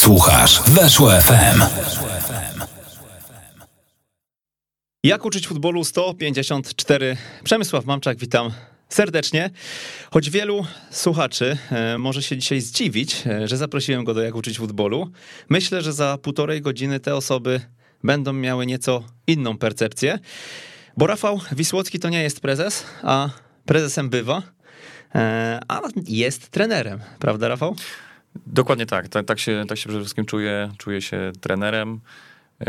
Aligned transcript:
Słuchasz 0.00 0.62
Weszło 0.62 1.10
FM. 1.10 1.62
Jak 5.04 5.24
uczyć 5.24 5.48
futbolu 5.48 5.84
154? 5.84 7.16
Przemysław 7.44 7.84
Mamczak, 7.84 8.18
witam 8.18 8.50
serdecznie. 8.88 9.50
Choć 10.10 10.30
wielu 10.30 10.66
słuchaczy 10.90 11.58
e, 11.70 11.98
może 11.98 12.22
się 12.22 12.36
dzisiaj 12.36 12.60
zdziwić, 12.60 13.26
e, 13.26 13.48
że 13.48 13.56
zaprosiłem 13.56 14.04
go 14.04 14.14
do 14.14 14.22
Jak 14.22 14.34
uczyć 14.34 14.58
futbolu, 14.58 15.10
myślę, 15.48 15.82
że 15.82 15.92
za 15.92 16.18
półtorej 16.18 16.62
godziny 16.62 17.00
te 17.00 17.16
osoby 17.16 17.60
będą 18.04 18.32
miały 18.32 18.66
nieco 18.66 19.04
inną 19.26 19.58
percepcję, 19.58 20.18
bo 20.96 21.06
Rafał 21.06 21.40
Wisłocki 21.52 21.98
to 21.98 22.08
nie 22.08 22.22
jest 22.22 22.40
prezes, 22.40 22.84
a 23.02 23.28
prezesem 23.66 24.10
bywa, 24.10 24.42
e, 25.14 25.60
a 25.68 25.80
jest 26.08 26.48
trenerem, 26.48 27.00
prawda 27.18 27.48
Rafał? 27.48 27.76
Dokładnie 28.46 28.86
tak. 28.86 29.08
tak. 29.08 29.26
Tak, 29.26 29.38
się, 29.38 29.64
tak 29.68 29.78
się 29.78 29.88
przede 29.88 30.00
wszystkim 30.00 30.24
czuję. 30.24 30.72
Czuję 30.78 31.02
się 31.02 31.32
trenerem. 31.40 32.00
Yy, 32.60 32.66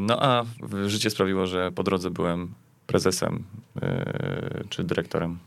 no 0.00 0.22
a 0.22 0.44
życie 0.86 1.10
sprawiło, 1.10 1.46
że 1.46 1.72
po 1.72 1.82
drodze 1.82 2.10
byłem 2.10 2.54
prezesem 2.86 3.44
yy, 3.82 4.64
czy 4.68 4.84
dyrektorem. 4.84 5.38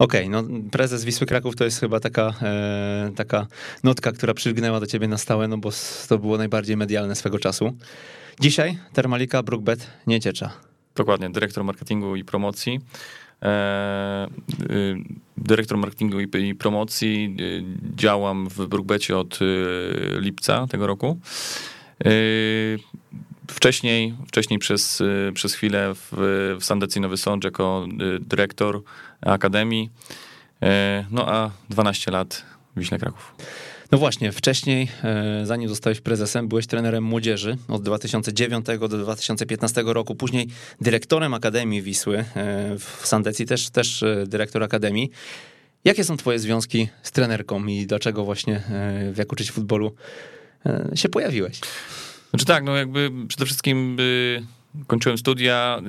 Okej, 0.00 0.28
okay, 0.28 0.42
no 0.42 0.70
prezes 0.70 1.04
Wisły 1.04 1.26
Kraków 1.26 1.56
to 1.56 1.64
jest 1.64 1.80
chyba 1.80 2.00
taka, 2.00 2.34
e, 2.42 3.10
taka 3.16 3.46
notka, 3.84 4.12
która 4.12 4.34
przylgnęła 4.34 4.80
do 4.80 4.86
ciebie 4.86 5.08
na 5.08 5.18
stałe, 5.18 5.48
no 5.48 5.58
bo 5.58 5.70
to 6.08 6.18
było 6.18 6.38
najbardziej 6.38 6.76
medialne 6.76 7.16
swego 7.16 7.38
czasu. 7.38 7.76
Dzisiaj 8.40 8.78
Termalika 8.92 9.42
Brookbet 9.42 9.86
Nieciecza. 10.06 10.50
Dokładnie, 10.94 11.30
dyrektor 11.30 11.64
marketingu 11.64 12.16
i 12.16 12.24
promocji. 12.24 12.80
E, 13.42 14.28
y, 14.70 14.96
dyrektor 15.36 15.78
marketingu 15.78 16.20
i, 16.20 16.54
promocji. 16.54 17.36
Y, 17.40 17.64
działam 17.96 18.48
w 18.48 18.66
Brookbecie 18.66 19.16
od 19.16 19.42
y, 19.42 20.18
lipca 20.20 20.66
tego 20.66 20.86
roku. 20.86 21.20
Wcześniej, 23.48 24.14
wcześniej 24.28 24.58
przez, 24.58 25.02
przez 25.34 25.54
chwilę 25.54 25.94
w, 25.94 26.08
w 26.60 26.64
Sandecji 26.64 27.00
Nowy 27.00 27.16
Sącz 27.16 27.44
jako 27.44 27.86
dyrektor 28.20 28.82
Akademii. 29.20 29.90
No 31.10 31.28
a 31.28 31.50
12 31.70 32.10
lat 32.10 32.44
Wiśle 32.76 32.98
Kraków. 32.98 33.34
No 33.92 33.98
właśnie, 33.98 34.32
wcześniej, 34.32 34.88
e, 35.04 35.46
zanim 35.46 35.68
zostałeś 35.68 36.00
prezesem, 36.00 36.48
byłeś 36.48 36.66
trenerem 36.66 37.04
młodzieży 37.04 37.56
od 37.68 37.82
2009 37.82 38.66
do 38.66 38.88
2015 38.88 39.82
roku, 39.86 40.14
później 40.14 40.48
dyrektorem 40.80 41.34
Akademii 41.34 41.82
Wisły, 41.82 42.18
e, 42.18 42.24
w 42.78 43.06
Sandecji 43.06 43.46
też, 43.46 43.70
też 43.70 44.02
e, 44.02 44.24
dyrektor 44.26 44.62
Akademii. 44.62 45.10
Jakie 45.84 46.04
są 46.04 46.16
twoje 46.16 46.38
związki 46.38 46.88
z 47.02 47.12
trenerką 47.12 47.66
i 47.66 47.86
dlaczego 47.86 48.24
właśnie 48.24 48.62
w 49.12 49.18
Jak 49.18 49.32
uczyć 49.32 49.50
futbolu 49.50 49.94
się 50.94 51.08
pojawiłeś? 51.08 51.60
Znaczy 52.30 52.44
tak, 52.44 52.64
no 52.64 52.76
jakby 52.76 53.10
przede 53.28 53.44
wszystkim 53.44 53.96
kończyłem 54.86 55.18
studia, 55.18 55.82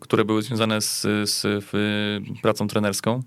które 0.00 0.24
były 0.24 0.42
związane 0.42 0.80
z, 0.80 1.00
z 1.30 1.64
pracą 2.42 2.68
trenerską. 2.68 3.22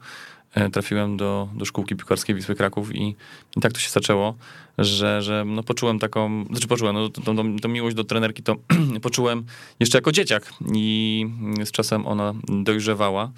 E, 0.55 0.69
trafiłem 0.69 1.17
do, 1.17 1.47
do 1.53 1.65
szkółki 1.65 1.95
piłkarskiej 1.95 2.35
Wisły 2.35 2.55
Kraków 2.55 2.95
i, 2.95 3.15
i 3.57 3.61
tak 3.61 3.73
to 3.73 3.79
się 3.79 3.89
zaczęło, 3.89 4.35
że, 4.77 5.21
że 5.21 5.43
no 5.47 5.63
poczułem 5.63 5.99
taką, 5.99 6.45
znaczy 6.45 6.67
poczułem, 6.67 6.95
no, 6.95 7.09
tą, 7.09 7.59
tą, 7.61 7.69
miłość 7.69 7.95
do 7.95 8.03
trenerki 8.03 8.43
to 8.43 8.55
poczułem 9.01 9.43
jeszcze 9.79 9.97
jako 9.97 10.11
dzieciak 10.11 10.53
i 10.73 11.27
z 11.65 11.71
czasem 11.71 12.07
ona 12.07 12.33
dojrzewała. 12.47 13.23
E, 13.23 13.31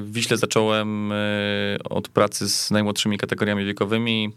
w 0.00 0.08
Wiśle 0.12 0.36
zacząłem 0.36 1.12
e, 1.12 1.16
od 1.90 2.08
pracy 2.08 2.48
z 2.48 2.70
najmłodszymi 2.70 3.18
kategoriami 3.18 3.64
wiekowymi, 3.64 4.30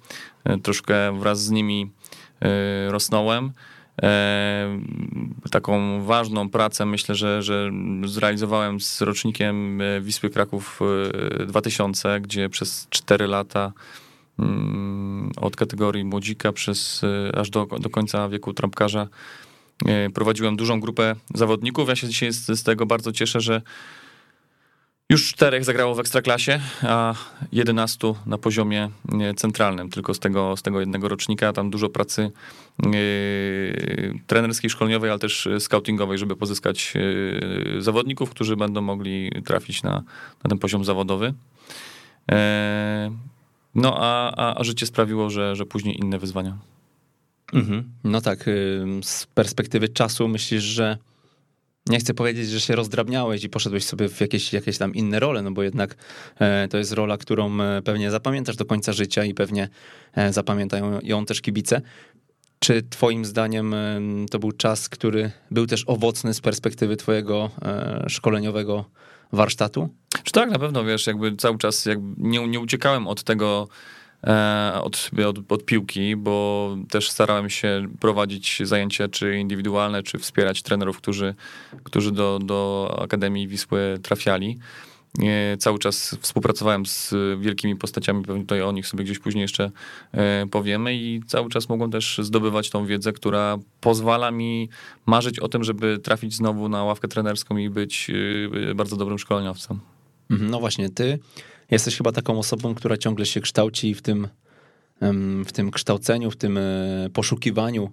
troszkę 0.63 1.19
wraz 1.19 1.43
z 1.43 1.49
nimi 1.49 1.89
rosnąłem. 2.89 3.51
E, 4.01 4.79
taką 5.51 6.03
ważną 6.03 6.49
pracę 6.49 6.85
myślę, 6.85 7.15
że, 7.15 7.41
że 7.43 7.71
zrealizowałem 8.05 8.81
z 8.81 9.01
rocznikiem 9.01 9.81
e, 9.81 10.01
Wisły 10.01 10.29
Kraków 10.29 10.79
2000, 11.47 12.09
e, 12.09 12.21
gdzie 12.21 12.49
przez 12.49 12.87
4 12.89 13.27
lata 13.27 13.73
mm, 14.39 15.31
od 15.41 15.55
kategorii 15.55 16.05
młodzika 16.05 16.53
przez 16.53 17.01
aż 17.37 17.49
do, 17.49 17.65
do 17.65 17.89
końca 17.89 18.29
wieku 18.29 18.53
trampkarza 18.53 19.07
prowadziłem 20.13 20.55
dużą 20.55 20.79
grupę 20.79 21.15
zawodników. 21.33 21.89
Ja 21.89 21.95
się 21.95 22.07
dzisiaj 22.07 22.33
z, 22.33 22.45
z 22.59 22.63
tego 22.63 22.85
bardzo 22.85 23.11
cieszę, 23.11 23.41
że 23.41 23.61
już 25.09 25.33
czterech 25.33 25.63
zagrało 25.63 25.95
w 25.95 25.99
Ekstraklasie, 25.99 26.59
a 26.83 27.13
11 27.51 28.13
na 28.25 28.37
poziomie 28.37 28.89
e, 29.21 29.33
centralnym, 29.33 29.89
tylko 29.89 30.13
z 30.13 30.19
tego, 30.19 30.57
z 30.57 30.61
tego 30.61 30.79
jednego 30.79 31.07
rocznika. 31.07 31.53
Tam 31.53 31.69
dużo 31.69 31.89
pracy 31.89 32.31
yy, 32.83 34.19
trenerskiej, 34.27 34.69
szkoleniowej, 34.69 35.09
ale 35.09 35.19
też 35.19 35.49
scoutingowej, 35.59 36.17
żeby 36.17 36.35
pozyskać 36.35 36.93
yy, 36.95 37.81
zawodników, 37.81 38.29
którzy 38.29 38.55
będą 38.55 38.81
mogli 38.81 39.31
trafić 39.45 39.83
na, 39.83 40.03
na 40.43 40.49
ten 40.49 40.57
poziom 40.57 40.85
zawodowy. 40.85 41.33
No 43.75 43.97
a, 43.97 44.31
a, 44.35 44.59
a, 44.59 44.63
życie 44.63 44.85
sprawiło, 44.85 45.29
że, 45.29 45.55
że 45.55 45.65
później 45.65 45.99
inne 45.99 46.19
wyzwania. 46.19 46.57
Mhm. 47.53 47.91
No 48.03 48.21
tak, 48.21 48.45
z 49.01 49.25
perspektywy 49.25 49.89
czasu 49.89 50.27
myślisz, 50.27 50.63
że 50.63 50.97
nie 51.89 51.99
chcę 51.99 52.13
powiedzieć, 52.13 52.49
że 52.49 52.61
się 52.61 52.75
rozdrabniałeś 52.75 53.43
i 53.43 53.49
poszedłeś 53.49 53.83
sobie 53.83 54.09
w 54.09 54.21
jakieś, 54.21 54.53
jakieś 54.53 54.77
tam 54.77 54.95
inne 54.95 55.19
role, 55.19 55.41
no 55.41 55.51
bo 55.51 55.63
jednak 55.63 55.95
e, 56.39 56.67
to 56.67 56.77
jest 56.77 56.91
rola, 56.91 57.17
którą 57.17 57.61
e, 57.61 57.81
pewnie 57.81 58.11
zapamiętasz 58.11 58.55
do 58.55 58.65
końca 58.65 58.93
życia 58.93 59.25
i 59.25 59.33
pewnie 59.33 59.69
e, 60.13 60.33
zapamiętają 60.33 60.99
ją 61.03 61.25
też 61.25 61.41
kibice. 61.41 61.81
Czy 62.59 62.83
twoim 62.83 63.25
zdaniem 63.25 63.75
to 64.31 64.39
był 64.39 64.51
czas, 64.51 64.89
który 64.89 65.31
był 65.51 65.67
też 65.67 65.83
owocny 65.87 66.33
z 66.33 66.41
perspektywy 66.41 66.97
twojego 66.97 67.51
szkoleniowego 68.07 68.85
warsztatu? 69.31 69.89
Czy 70.23 70.31
tak, 70.31 70.49
na 70.49 70.59
pewno, 70.59 70.83
wiesz, 70.83 71.07
jakby 71.07 71.35
cały 71.35 71.57
czas 71.57 71.85
jakby 71.85 72.15
nie, 72.17 72.47
nie 72.47 72.59
uciekałem 72.59 73.07
od 73.07 73.23
tego, 73.23 73.67
od, 74.81 75.09
od, 75.27 75.51
od, 75.51 75.65
piłki, 75.65 76.15
bo 76.15 76.77
też 76.89 77.09
starałem 77.09 77.49
się 77.49 77.87
prowadzić 77.99 78.61
zajęcia 78.63 79.07
czy 79.07 79.37
indywidualne, 79.37 80.03
czy 80.03 80.17
wspierać 80.17 80.61
trenerów, 80.61 80.97
którzy, 80.97 81.35
którzy 81.83 82.11
do, 82.11 82.39
do 82.43 82.95
Akademii 83.01 83.47
Wisły 83.47 83.99
trafiali. 84.03 84.59
E, 85.23 85.57
cały 85.57 85.79
czas 85.79 86.17
współpracowałem 86.21 86.85
z 86.85 87.13
wielkimi 87.39 87.75
postaciami, 87.75 88.23
pewnie 88.23 88.41
tutaj 88.41 88.61
o 88.61 88.71
nich 88.71 88.87
sobie 88.87 89.03
gdzieś 89.03 89.19
później 89.19 89.41
jeszcze 89.41 89.71
e, 90.11 90.45
powiemy 90.51 90.95
i 90.95 91.21
cały 91.27 91.49
czas 91.49 91.69
mogłem 91.69 91.91
też 91.91 92.19
zdobywać 92.23 92.69
tą 92.69 92.85
wiedzę, 92.85 93.13
która 93.13 93.57
pozwala 93.81 94.31
mi 94.31 94.69
marzyć 95.05 95.39
o 95.39 95.47
tym, 95.47 95.63
żeby 95.63 95.99
trafić 95.99 96.33
znowu 96.33 96.69
na 96.69 96.83
ławkę 96.83 97.07
trenerską 97.07 97.57
i 97.57 97.69
być 97.69 98.11
bardzo 98.75 98.95
dobrym 98.95 99.19
szkoleniowcem. 99.19 99.79
Mhm, 100.29 100.49
no 100.51 100.59
właśnie, 100.59 100.89
ty 100.89 101.19
jesteś 101.71 101.97
chyba 101.97 102.11
taką 102.11 102.39
osobą, 102.39 102.75
która 102.75 102.97
ciągle 102.97 103.25
się 103.25 103.41
kształci 103.41 103.93
w 103.93 104.01
tym, 104.01 104.27
w 105.45 105.51
tym 105.51 105.71
kształceniu, 105.71 106.31
w 106.31 106.35
tym 106.35 106.57
e, 106.57 106.61
poszukiwaniu 107.13 107.91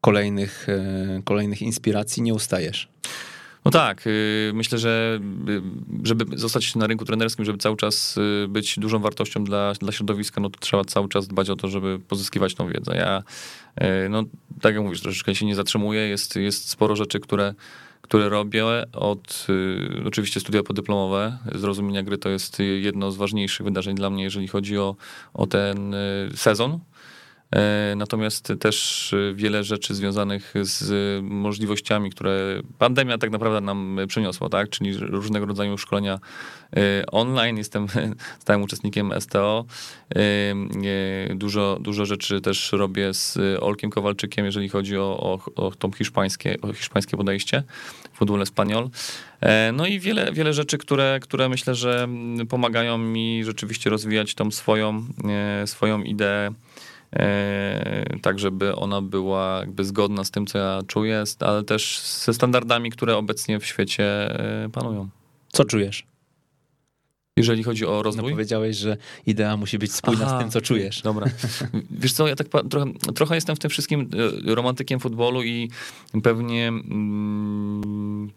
kolejnych, 0.00 0.68
e, 0.68 1.22
kolejnych 1.24 1.62
inspiracji 1.62 2.22
nie 2.22 2.34
ustajesz. 2.34 2.88
No 3.66 3.70
tak, 3.70 4.06
y, 4.06 4.50
myślę, 4.54 4.78
że 4.78 5.20
y, 5.48 5.62
żeby 6.02 6.38
zostać 6.38 6.74
na 6.74 6.86
rynku 6.86 7.04
trenerskim, 7.04 7.44
żeby 7.44 7.58
cały 7.58 7.76
czas 7.76 8.16
y, 8.16 8.48
być 8.48 8.78
dużą 8.78 8.98
wartością 8.98 9.44
dla, 9.44 9.72
dla 9.72 9.92
środowiska, 9.92 10.40
no 10.40 10.50
to 10.50 10.60
trzeba 10.60 10.84
cały 10.84 11.08
czas 11.08 11.28
dbać 11.28 11.50
o 11.50 11.56
to, 11.56 11.68
żeby 11.68 11.98
pozyskiwać 11.98 12.54
tą 12.54 12.68
wiedzę. 12.68 12.96
Ja, 12.96 13.22
no 14.10 14.22
tak 14.60 14.74
jak 14.74 14.84
mówisz, 14.84 15.00
troszeczkę 15.00 15.34
się 15.34 15.46
nie 15.46 15.54
zatrzymuję, 15.54 16.00
jest, 16.00 16.36
jest 16.36 16.68
sporo 16.68 16.96
rzeczy, 16.96 17.20
które 17.20 17.54
które 18.08 18.28
robię 18.28 18.64
od 18.92 19.46
y, 19.48 20.06
oczywiście 20.06 20.40
studia 20.40 20.62
podyplomowe. 20.62 21.38
Zrozumienia 21.54 22.02
gry 22.02 22.18
to 22.18 22.28
jest 22.28 22.58
jedno 22.80 23.12
z 23.12 23.16
ważniejszych 23.16 23.66
wydarzeń 23.66 23.96
dla 23.96 24.10
mnie, 24.10 24.24
jeżeli 24.24 24.48
chodzi 24.48 24.78
o, 24.78 24.96
o 25.34 25.46
ten 25.46 25.94
y, 25.94 26.30
sezon. 26.34 26.78
E, 27.50 27.94
natomiast 27.96 28.52
też 28.60 29.14
wiele 29.34 29.64
rzeczy 29.64 29.94
związanych 29.94 30.54
z 30.60 31.22
możliwościami, 31.24 32.10
które 32.10 32.62
pandemia 32.78 33.18
tak 33.18 33.30
naprawdę 33.30 33.60
nam 33.60 33.98
przyniosła, 34.08 34.48
tak? 34.48 34.68
Czyli 34.68 34.96
różnego 34.96 35.46
rodzaju 35.46 35.78
szkolenia 35.78 36.18
e, 36.76 37.06
online. 37.06 37.58
Jestem 37.58 37.86
stałym 38.42 38.62
uczestnikiem 38.62 39.12
STO. 39.20 39.64
E, 40.16 41.34
dużo, 41.34 41.78
dużo 41.80 42.06
rzeczy 42.06 42.40
też 42.40 42.72
robię 42.72 43.14
z 43.14 43.38
Olkiem 43.60 43.90
Kowalczykiem, 43.90 44.44
jeżeli 44.44 44.68
chodzi 44.68 44.96
o, 44.96 45.40
o, 45.56 45.64
o 45.66 45.70
tą 45.70 45.92
hiszpańskie, 45.92 46.56
o 46.62 46.72
hiszpańskie 46.72 47.16
podejście 47.16 47.62
w 48.12 48.16
Fudule 48.18 48.46
Spaniol. 48.46 48.90
No 49.72 49.86
i 49.86 50.00
wiele, 50.00 50.32
wiele 50.32 50.52
rzeczy, 50.52 50.78
które, 50.78 51.18
które 51.22 51.48
myślę, 51.48 51.74
że 51.74 52.08
pomagają 52.48 52.98
mi 52.98 53.44
rzeczywiście 53.44 53.90
rozwijać 53.90 54.34
tą 54.34 54.50
swoją, 54.50 55.04
swoją 55.66 56.02
ideę 56.02 56.50
E, 56.50 56.65
tak 58.22 58.38
żeby 58.38 58.76
ona 58.76 59.02
była 59.02 59.58
jakby 59.60 59.84
zgodna 59.84 60.24
z 60.24 60.30
tym, 60.30 60.46
co 60.46 60.58
ja 60.58 60.80
czuję, 60.86 61.24
ale 61.40 61.64
też 61.64 62.00
ze 62.00 62.34
standardami, 62.34 62.90
które 62.90 63.16
obecnie 63.16 63.60
w 63.60 63.66
świecie 63.66 64.04
e, 64.64 64.68
panują. 64.68 65.08
Co 65.52 65.64
czujesz? 65.64 66.06
jeżeli 67.36 67.62
chodzi 67.62 67.86
o 67.86 67.90
No 67.90 68.02
rozwój. 68.02 68.32
powiedziałeś, 68.32 68.76
że 68.76 68.96
idea 69.26 69.56
musi 69.56 69.78
być 69.78 69.92
spójna 69.92 70.24
Aha, 70.26 70.36
z 70.36 70.40
tym, 70.40 70.50
co 70.50 70.60
czujesz. 70.60 71.02
Dobra. 71.02 71.26
Wiesz 72.00 72.12
co, 72.12 72.28
ja 72.28 72.36
tak 72.36 72.46
trochę, 72.70 72.92
trochę 73.14 73.34
jestem 73.34 73.56
w 73.56 73.58
tym 73.58 73.70
wszystkim 73.70 74.10
e, 74.48 74.54
romantykiem 74.54 75.00
futbolu 75.00 75.42
i 75.42 75.70
pewnie 76.22 76.68
mm, 76.68 78.30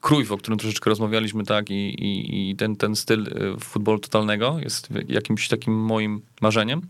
Cruyff, 0.00 0.32
o 0.32 0.36
którym 0.36 0.58
troszeczkę 0.58 0.90
rozmawialiśmy, 0.90 1.44
tak, 1.44 1.70
i, 1.70 1.74
i, 1.74 2.50
i 2.50 2.56
ten, 2.56 2.76
ten 2.76 2.96
styl 2.96 3.26
e, 3.26 3.60
futbolu 3.60 3.98
totalnego 3.98 4.58
jest 4.62 4.88
jakimś 5.08 5.48
takim 5.48 5.74
moim 5.74 6.22
marzeniem. 6.40 6.82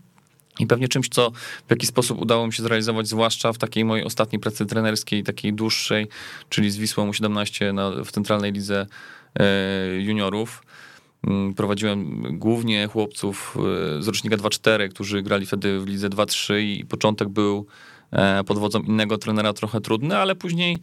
I 0.59 0.67
pewnie 0.67 0.87
czymś, 0.87 1.09
co 1.09 1.31
w 1.67 1.71
jakiś 1.71 1.89
sposób 1.89 2.21
udało 2.21 2.47
mi 2.47 2.53
się 2.53 2.63
zrealizować, 2.63 3.07
zwłaszcza 3.07 3.53
w 3.53 3.57
takiej 3.57 3.85
mojej 3.85 4.05
ostatniej 4.05 4.39
pracy 4.39 4.65
trenerskiej, 4.65 5.23
takiej 5.23 5.53
dłuższej, 5.53 6.07
czyli 6.49 6.71
z 6.71 6.77
Wisłą 6.77 7.11
U17 7.11 7.73
na, 7.73 7.91
w 8.05 8.11
centralnej 8.11 8.51
lidze 8.51 8.87
e, 9.39 9.45
juniorów. 10.01 10.63
Mm, 11.27 11.53
Prowadziłem 11.53 12.23
głównie 12.39 12.87
chłopców 12.87 13.57
e, 13.97 14.01
z 14.01 14.07
rocznika 14.07 14.37
2-4, 14.37 14.89
którzy 14.89 15.21
grali 15.21 15.45
wtedy 15.45 15.79
w 15.79 15.87
lidze 15.87 16.09
2-3 16.09 16.59
i 16.59 16.85
początek 16.85 17.29
był 17.29 17.65
e, 18.11 18.43
pod 18.43 18.57
wodzą 18.57 18.81
innego 18.81 19.17
trenera 19.17 19.53
trochę 19.53 19.81
trudny, 19.81 20.17
ale 20.17 20.35
później 20.35 20.77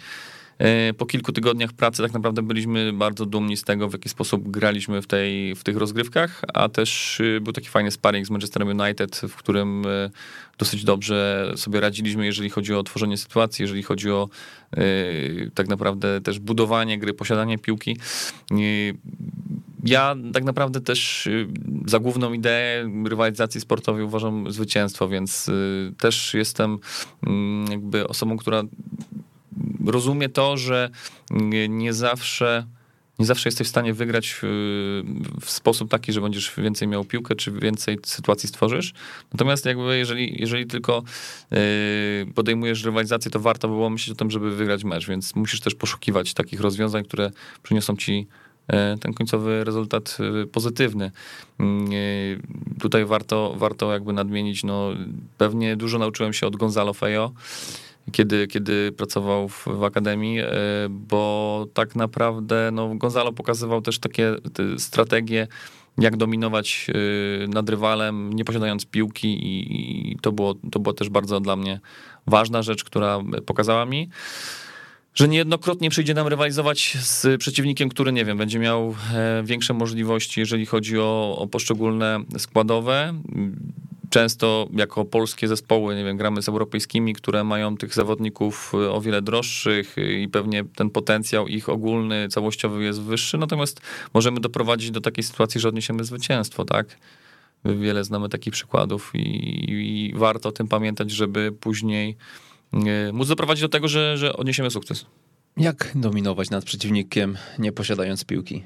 po 0.98 1.06
kilku 1.06 1.32
tygodniach 1.32 1.72
pracy 1.72 2.02
tak 2.02 2.12
naprawdę 2.12 2.42
byliśmy 2.42 2.92
bardzo 2.92 3.26
dumni 3.26 3.56
z 3.56 3.62
tego, 3.62 3.88
w 3.88 3.92
jaki 3.92 4.08
sposób 4.08 4.50
graliśmy 4.50 5.02
w, 5.02 5.06
tej, 5.06 5.54
w 5.54 5.64
tych 5.64 5.76
rozgrywkach, 5.76 6.42
a 6.54 6.68
też 6.68 7.20
e, 7.20 7.40
był 7.40 7.52
taki 7.52 7.68
fajny 7.68 7.90
sparring 7.90 8.26
z 8.26 8.30
Manchesterem 8.30 8.80
United, 8.80 9.16
w 9.16 9.36
którym 9.36 9.82
e, 9.86 10.10
dosyć 10.58 10.84
dobrze 10.84 11.52
sobie 11.56 11.80
radziliśmy, 11.80 12.26
jeżeli 12.26 12.50
chodzi 12.50 12.74
o 12.74 12.82
tworzenie 12.82 13.16
sytuacji, 13.16 13.62
jeżeli 13.62 13.82
chodzi 13.82 14.10
o 14.10 14.28
e, 14.76 14.82
tak 15.54 15.68
naprawdę 15.68 16.20
też 16.20 16.38
budowanie 16.38 16.98
gry, 16.98 17.14
posiadanie 17.14 17.58
piłki. 17.58 17.96
E, 18.50 18.54
Ja 19.84 20.16
tak 20.32 20.44
naprawdę 20.44 20.80
też 20.80 21.26
y, 21.26 21.48
za 21.86 21.98
główną 21.98 22.32
ideę 22.32 22.90
rywalizacji 23.08 23.60
sportowej 23.60 24.04
uważam 24.04 24.52
zwycięstwo, 24.52 25.08
więc 25.08 25.48
y, 25.48 25.92
też 25.98 26.34
jestem 26.34 26.78
mm, 27.26 27.70
jakby 27.70 28.08
osobą, 28.08 28.36
która 28.36 28.62
rozumie 29.86 30.28
to, 30.28 30.56
że 30.56 30.90
nie- 31.68 31.92
zawsze 31.92 32.66
nie 33.18 33.26
zawsze 33.26 33.48
jesteś 33.48 33.66
w 33.66 33.70
stanie 33.70 33.94
wygrać 33.94 34.36
w, 34.42 34.42
w 35.40 35.50
sposób 35.50 35.90
taki, 35.90 36.12
że 36.12 36.20
będziesz 36.20 36.52
więcej 36.58 36.88
miał 36.88 37.04
piłkę, 37.04 37.34
czy 37.34 37.52
więcej 37.52 37.98
sytuacji 38.06 38.48
stworzysz. 38.48 38.92
Natomiast 39.32 39.66
jakby 39.66 39.98
jeżeli, 39.98 40.40
jeżeli 40.40 40.66
tylko 40.66 41.02
yy, 41.50 41.58
podejmujesz 42.34 42.84
rywalizację, 42.84 43.30
to 43.30 43.40
warto 43.40 43.68
było 43.68 43.90
myśleć 43.90 44.16
o 44.16 44.18
tym, 44.18 44.30
żeby 44.30 44.56
wygrać 44.56 44.84
mecz, 44.84 45.06
więc 45.06 45.34
musisz 45.34 45.60
też 45.60 45.74
poszukiwać 45.74 46.34
takich 46.34 46.60
rozwiązań, 46.60 47.04
które 47.04 47.30
przyniosą 47.62 47.96
ci 47.96 48.26
e, 48.68 48.96
ten 48.98 49.14
końcowy 49.14 49.64
rezultat 49.64 50.18
pozytywny. 50.52 51.10
Tutaj 52.80 53.04
warto, 53.04 53.54
warto 53.56 53.92
jakby 53.92 54.12
nadmienić, 54.12 54.64
no 54.64 54.90
pewnie 55.38 55.76
dużo 55.76 55.98
nauczyłem 55.98 56.32
się 56.32 56.46
od 56.46 56.56
Gonzalo 56.56 56.94
Fejo, 56.94 57.32
kiedy, 58.12 58.46
kiedy 58.46 58.92
pracował 58.92 59.48
w, 59.48 59.66
w 59.66 59.84
akademii, 59.84 60.40
e, 60.40 60.46
bo 60.90 61.66
tak 61.74 61.96
naprawdę 61.96 62.70
no, 62.72 62.94
Gonzalo 62.94 63.32
pokazywał 63.32 63.82
też 63.82 63.98
takie 63.98 64.34
te 64.52 64.78
strategie, 64.78 65.46
jak 65.98 66.16
dominować 66.16 66.86
e, 67.44 67.48
nad 67.48 67.68
rywalem, 67.70 68.32
nie 68.32 68.44
posiadając 68.44 68.86
piłki 68.86 69.38
i, 69.42 70.16
to, 70.22 70.32
było, 70.32 70.54
to 70.70 70.80
była 70.80 70.94
też 70.94 71.08
bardzo 71.08 71.40
dla 71.40 71.56
mnie 71.56 71.80
ważna 72.26 72.62
rzecz, 72.62 72.84
która 72.84 73.18
pokazała 73.46 73.86
mi, 73.86 74.08
że 75.14 75.28
niejednokrotnie 75.28 75.90
przyjdzie 75.90 76.14
nam 76.14 76.26
rywalizować 76.26 76.96
z 77.00 77.40
przeciwnikiem, 77.40 77.88
który, 77.88 78.12
nie 78.12 78.24
wiem, 78.24 78.38
będzie 78.38 78.58
miał 78.58 78.94
e, 79.14 79.42
większe 79.44 79.74
możliwości, 79.74 80.40
jeżeli 80.40 80.66
chodzi 80.66 80.98
o, 80.98 81.36
o 81.38 81.46
poszczególne 81.46 82.20
składowe. 82.38 83.14
Często 84.10 84.68
jako 84.72 85.04
polskie 85.04 85.48
zespoły, 85.48 85.96
nie 85.96 86.04
wiem, 86.04 86.16
gramy 86.16 86.42
z 86.42 86.48
europejskimi, 86.48 87.12
które 87.14 87.44
mają 87.44 87.76
tych 87.76 87.94
zawodników 87.94 88.72
e, 88.74 88.90
o 88.90 89.00
wiele 89.00 89.22
droższych 89.22 89.96
i 90.20 90.28
pewnie 90.28 90.64
ten 90.64 90.90
potencjał 90.90 91.48
ich 91.48 91.68
ogólny, 91.68 92.28
całościowy 92.28 92.84
jest 92.84 93.02
wyższy, 93.02 93.38
natomiast 93.38 93.80
możemy 94.14 94.40
doprowadzić 94.40 94.90
do 94.90 95.00
takiej 95.00 95.24
sytuacji, 95.24 95.60
że 95.60 95.68
odniesiemy 95.68 96.04
zwycięstwo, 96.04 96.64
tak? 96.64 96.96
Wiele 97.64 98.04
znamy 98.04 98.28
takich 98.28 98.52
przykładów 98.52 99.10
i, 99.14 99.64
i 99.70 100.12
warto 100.16 100.48
o 100.48 100.52
tym 100.52 100.68
pamiętać, 100.68 101.10
żeby 101.10 101.52
później 101.52 102.16
e, 102.72 103.12
móc 103.12 103.28
doprowadzić 103.28 103.62
do 103.62 103.68
tego, 103.68 103.88
że, 103.88 104.18
że 104.18 104.36
odniesiemy 104.36 104.70
sukces. 104.70 105.06
Jak 105.56 105.92
dominować 105.94 106.50
nad 106.50 106.64
przeciwnikiem, 106.64 107.38
nie 107.58 107.72
posiadając 107.72 108.24
piłki? 108.24 108.64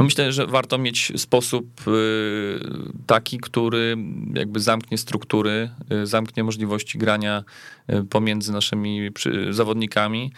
No 0.00 0.04
myślę, 0.04 0.32
że 0.32 0.46
warto 0.46 0.78
mieć 0.78 1.12
sposób 1.16 1.88
y, 1.88 2.60
taki, 3.06 3.38
który 3.38 3.96
jakby 4.34 4.60
zamknie 4.60 4.98
struktury, 4.98 5.70
y, 5.92 6.06
zamknie 6.06 6.44
możliwości 6.44 6.98
grania 6.98 7.44
y, 7.92 8.04
pomiędzy 8.04 8.52
naszymi 8.52 9.10
zawodnikami. 9.50 10.32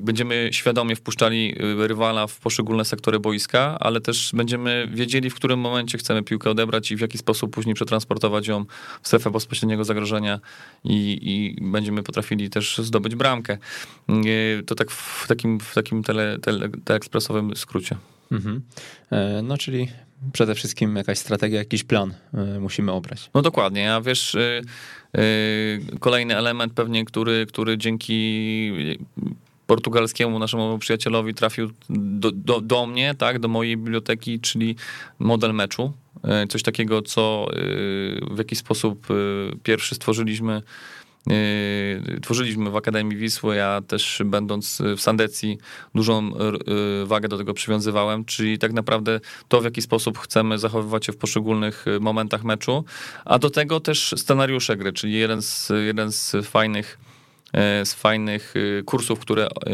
Będziemy 0.00 0.48
świadomie 0.52 0.96
wpuszczali 0.96 1.54
rywala 1.76 2.26
w 2.26 2.38
poszczególne 2.38 2.84
sektory 2.84 3.20
boiska, 3.20 3.78
ale 3.80 4.00
też 4.00 4.30
będziemy 4.34 4.88
wiedzieli, 4.92 5.30
w 5.30 5.34
którym 5.34 5.60
momencie 5.60 5.98
chcemy 5.98 6.22
piłkę 6.22 6.50
odebrać 6.50 6.90
i 6.90 6.96
w 6.96 7.00
jaki 7.00 7.18
sposób 7.18 7.54
później 7.54 7.74
przetransportować 7.74 8.46
ją 8.46 8.64
w 9.02 9.08
strefę 9.08 9.30
bezpośredniego 9.30 9.84
zagrożenia 9.84 10.40
i, 10.84 11.18
i 11.22 11.56
będziemy 11.70 12.02
potrafili 12.02 12.50
też 12.50 12.78
zdobyć 12.78 13.14
bramkę. 13.14 13.58
To 14.66 14.74
tak 14.74 14.90
w 14.90 15.28
takim, 15.28 15.60
w 15.60 15.74
takim 15.74 16.02
tele, 16.02 16.38
tele, 16.38 16.68
teleekspresowym 16.84 17.56
skrócie. 17.56 17.96
Mhm. 18.32 18.62
E, 19.10 19.42
No, 19.42 19.58
czyli 19.58 19.88
przede 20.32 20.54
wszystkim 20.54 20.96
jakaś 20.96 21.18
strategia, 21.18 21.58
jakiś 21.58 21.84
plan 21.84 22.14
e, 22.34 22.60
musimy 22.60 22.92
obrać. 22.92 23.30
No 23.34 23.42
dokładnie, 23.42 23.94
a 23.94 24.00
wiesz, 24.00 24.34
y, 24.34 24.62
kolejny 26.00 26.36
element 26.36 26.72
pewnie, 26.72 27.04
który, 27.04 27.46
który 27.46 27.78
dzięki 27.78 28.72
portugalskiemu 29.66 30.38
naszemu 30.38 30.78
przyjacielowi 30.78 31.34
trafił 31.34 31.70
do, 31.90 32.32
do, 32.32 32.60
do 32.60 32.86
mnie, 32.86 33.14
tak, 33.18 33.38
do 33.38 33.48
mojej 33.48 33.76
biblioteki, 33.76 34.40
czyli 34.40 34.76
model 35.18 35.54
meczu. 35.54 35.92
Coś 36.48 36.62
takiego, 36.62 37.02
co 37.02 37.48
w 38.30 38.38
jakiś 38.38 38.58
sposób 38.58 39.06
pierwszy 39.62 39.94
stworzyliśmy 39.94 40.62
Tworzyliśmy 42.22 42.70
w 42.70 42.76
Akademii 42.76 43.16
Wisły, 43.16 43.56
ja 43.56 43.80
też 43.86 44.22
będąc 44.24 44.82
w 44.96 45.00
Sandecji 45.00 45.58
dużą 45.94 46.28
yy, 46.28 47.06
wagę 47.06 47.28
do 47.28 47.38
tego 47.38 47.54
przywiązywałem, 47.54 48.24
czyli 48.24 48.58
tak 48.58 48.72
naprawdę 48.72 49.20
to, 49.48 49.60
w 49.60 49.64
jaki 49.64 49.82
sposób 49.82 50.18
chcemy 50.18 50.58
zachowywać 50.58 51.06
się 51.06 51.12
w 51.12 51.16
poszczególnych 51.16 51.84
yy, 51.86 52.00
momentach 52.00 52.44
meczu, 52.44 52.84
a 53.24 53.38
do 53.38 53.50
tego 53.50 53.80
też 53.80 54.14
scenariusze 54.16 54.76
gry, 54.76 54.92
czyli 54.92 55.12
jeden 55.12 55.42
z, 55.42 55.72
jeden 55.86 56.12
z 56.12 56.36
fajnych 56.46 56.98
z 57.84 57.94
fajnych 57.94 58.56
y, 58.56 58.82
kursów, 58.86 59.20
które 59.20 59.46
y, 59.46 59.70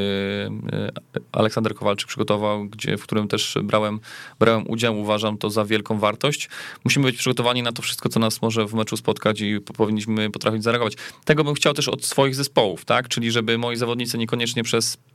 y, 1.16 1.22
Aleksander 1.32 1.74
Kowalczyk 1.74 2.08
przygotował, 2.08 2.64
gdzie, 2.64 2.96
w 2.96 3.02
którym 3.02 3.28
też 3.28 3.58
brałem, 3.62 4.00
brałem 4.38 4.70
udział, 4.70 5.00
uważam 5.00 5.38
to 5.38 5.50
za 5.50 5.64
wielką 5.64 5.98
wartość. 5.98 6.48
Musimy 6.84 7.06
być 7.06 7.16
przygotowani 7.16 7.62
na 7.62 7.72
to 7.72 7.82
wszystko, 7.82 8.08
co 8.08 8.20
nas 8.20 8.42
może 8.42 8.66
w 8.66 8.74
meczu 8.74 8.96
spotkać 8.96 9.40
i 9.40 9.60
po- 9.60 9.72
powinniśmy 9.72 10.30
potrafić 10.30 10.62
zareagować. 10.62 10.94
Tego 11.24 11.44
bym 11.44 11.54
chciał 11.54 11.74
też 11.74 11.88
od 11.88 12.04
swoich 12.04 12.34
zespołów, 12.34 12.84
tak? 12.84 13.08
Czyli 13.08 13.30
żeby 13.30 13.58
moi 13.58 13.76
zawodnicy 13.76 14.18
niekoniecznie 14.18 14.62
przez 14.62 14.96
e, 14.96 15.13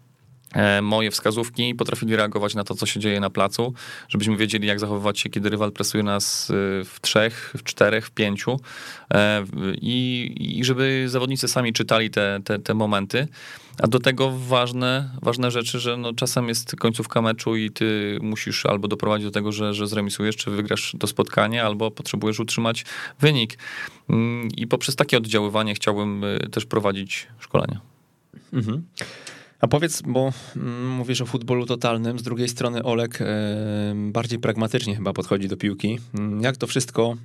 moje 0.82 1.12
wskazówki 1.12 1.76
potrafili 1.76 2.16
reagować 2.16 2.56
na 2.56 2.64
to, 2.64 2.76
co 2.76 2.86
się 2.86 3.00
dzieje 3.00 3.20
na 3.20 3.30
placu, 3.30 3.74
żebyśmy 4.10 4.38
wiedzieli, 4.38 4.68
jak 4.68 4.80
zachowywać 4.80 5.20
się, 5.20 5.30
kiedy 5.30 5.50
rywal 5.50 5.72
presuje 5.72 6.04
nas 6.04 6.50
y, 6.50 6.54
w 6.86 6.98
trzech, 7.02 7.54
w 7.58 7.64
czterech, 7.64 8.08
w 8.08 8.12
pięciu 8.12 8.60
e, 9.14 9.46
i, 9.82 10.36
i 10.60 10.64
żeby 10.66 11.06
zawodnicy 11.08 11.48
sami 11.48 11.74
czytali 11.74 12.10
te, 12.10 12.40
te, 12.44 12.60
te 12.60 12.74
momenty. 12.74 13.28
A 13.84 13.88
do 13.88 14.00
tego 14.00 14.32
ważne, 14.32 15.10
ważne 15.22 15.52
rzeczy, 15.52 15.80
że 15.80 15.98
no 15.98 16.14
czasem 16.14 16.48
jest 16.48 16.76
końcówka 16.76 17.22
meczu 17.22 17.56
i 17.56 17.72
ty 17.72 18.18
musisz 18.22 18.66
albo 18.66 18.88
doprowadzić 18.88 19.26
do 19.26 19.32
tego, 19.32 19.52
że, 19.52 19.74
że 19.74 19.88
zremisujesz, 19.88 20.36
czy 20.36 20.52
wygrasz 20.52 20.96
to 21.00 21.08
spotkanie, 21.08 21.64
albo 21.64 21.92
potrzebujesz 21.92 22.40
utrzymać 22.40 22.86
wynik. 23.20 23.58
Mm, 24.10 24.48
I 24.58 24.68
poprzez 24.68 24.96
takie 24.96 25.18
oddziaływanie 25.18 25.74
chciałbym 25.74 26.24
też 26.52 26.66
prowadzić 26.66 27.28
szkolenia. 27.40 27.82
Mhm. 28.54 28.84
A 29.60 29.68
powiedz, 29.68 30.02
bo 30.02 30.32
mm, 30.56 30.90
mówisz 30.90 31.22
o 31.22 31.26
futbolu 31.26 31.66
totalnym, 31.66 32.20
z 32.20 32.24
drugiej 32.24 32.50
strony 32.50 32.84
Olek 32.84 33.20
bardziej 33.96 34.40
pragmatycznie 34.40 34.96
chyba 34.96 35.14
podchodzi 35.14 35.48
do 35.48 35.58
piłki. 35.58 36.00
Mm, 36.20 36.42
Jak 36.42 36.58
to 36.58 36.68
wszystko 36.68 37.16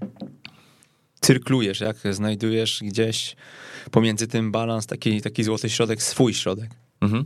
cyrklujesz, 1.21 1.81
jak 1.81 1.97
znajdujesz 2.11 2.81
gdzieś 2.83 3.37
pomiędzy 3.91 4.26
tym 4.26 4.53
balans, 4.53 4.87
taki, 4.87 5.21
taki 5.21 5.45
złoty 5.45 5.71
środek, 5.71 6.03
swój 6.03 6.35
środek? 6.35 6.71
Mhm. 7.00 7.25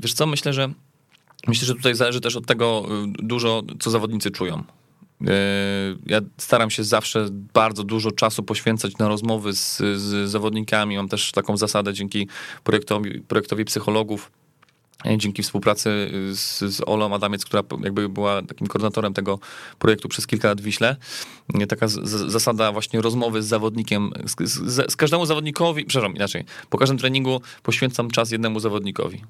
Wiesz 0.00 0.14
co, 0.14 0.26
myślę, 0.26 0.52
że 0.52 0.72
myślę, 1.46 1.66
że 1.66 1.74
tutaj 1.74 1.94
zależy 1.94 2.20
też 2.20 2.36
od 2.36 2.46
tego 2.46 2.86
y, 3.20 3.26
dużo, 3.26 3.62
co 3.80 3.90
zawodnicy 3.90 4.30
czują. 4.30 4.64
Y, 5.22 5.26
Ja 6.06 6.20
staram 6.38 6.70
się 6.70 6.84
zawsze 6.84 7.28
bardzo 7.54 7.84
dużo 7.84 8.12
czasu 8.12 8.42
poświęcać 8.42 8.98
na 8.98 9.08
rozmowy 9.08 9.52
z, 9.52 9.76
z 9.76 10.30
zawodnikami. 10.30 10.96
Mam 10.96 11.08
też 11.08 11.32
taką 11.32 11.56
zasadę 11.56 11.92
dzięki 11.92 12.28
projektowi, 12.64 13.20
projektowi 13.20 13.64
psychologów, 13.64 14.30
dzięki 15.16 15.42
współpracy 15.42 16.10
z, 16.32 16.58
z 16.58 16.80
Olą 16.86 17.14
Adamiec, 17.14 17.44
która 17.44 17.62
jakby 17.84 18.08
była 18.08 18.42
takim 18.42 18.66
koordynatorem 18.66 19.14
tego 19.14 19.38
projektu 19.78 20.08
przez 20.08 20.26
kilka 20.26 20.48
lat 20.48 20.60
w 20.60 20.64
Wiśle. 20.64 20.96
Taka 21.68 21.88
z, 21.88 21.92
z, 21.92 22.32
zasada 22.32 22.72
właśnie 22.72 23.00
rozmowy 23.00 23.42
z 23.42 23.46
zawodnikiem, 23.46 24.12
z, 24.26 24.50
z, 24.50 24.92
z 24.92 24.96
każdemu 24.96 25.26
zawodnikowi, 25.26 25.84
przepraszam, 25.84 26.16
inaczej, 26.16 26.44
po 26.70 26.78
każdym 26.78 26.98
treningu 26.98 27.40
poświęcam 27.62 28.10
czas 28.10 28.30
jednemu 28.30 28.60
zawodnikowi 28.60 29.24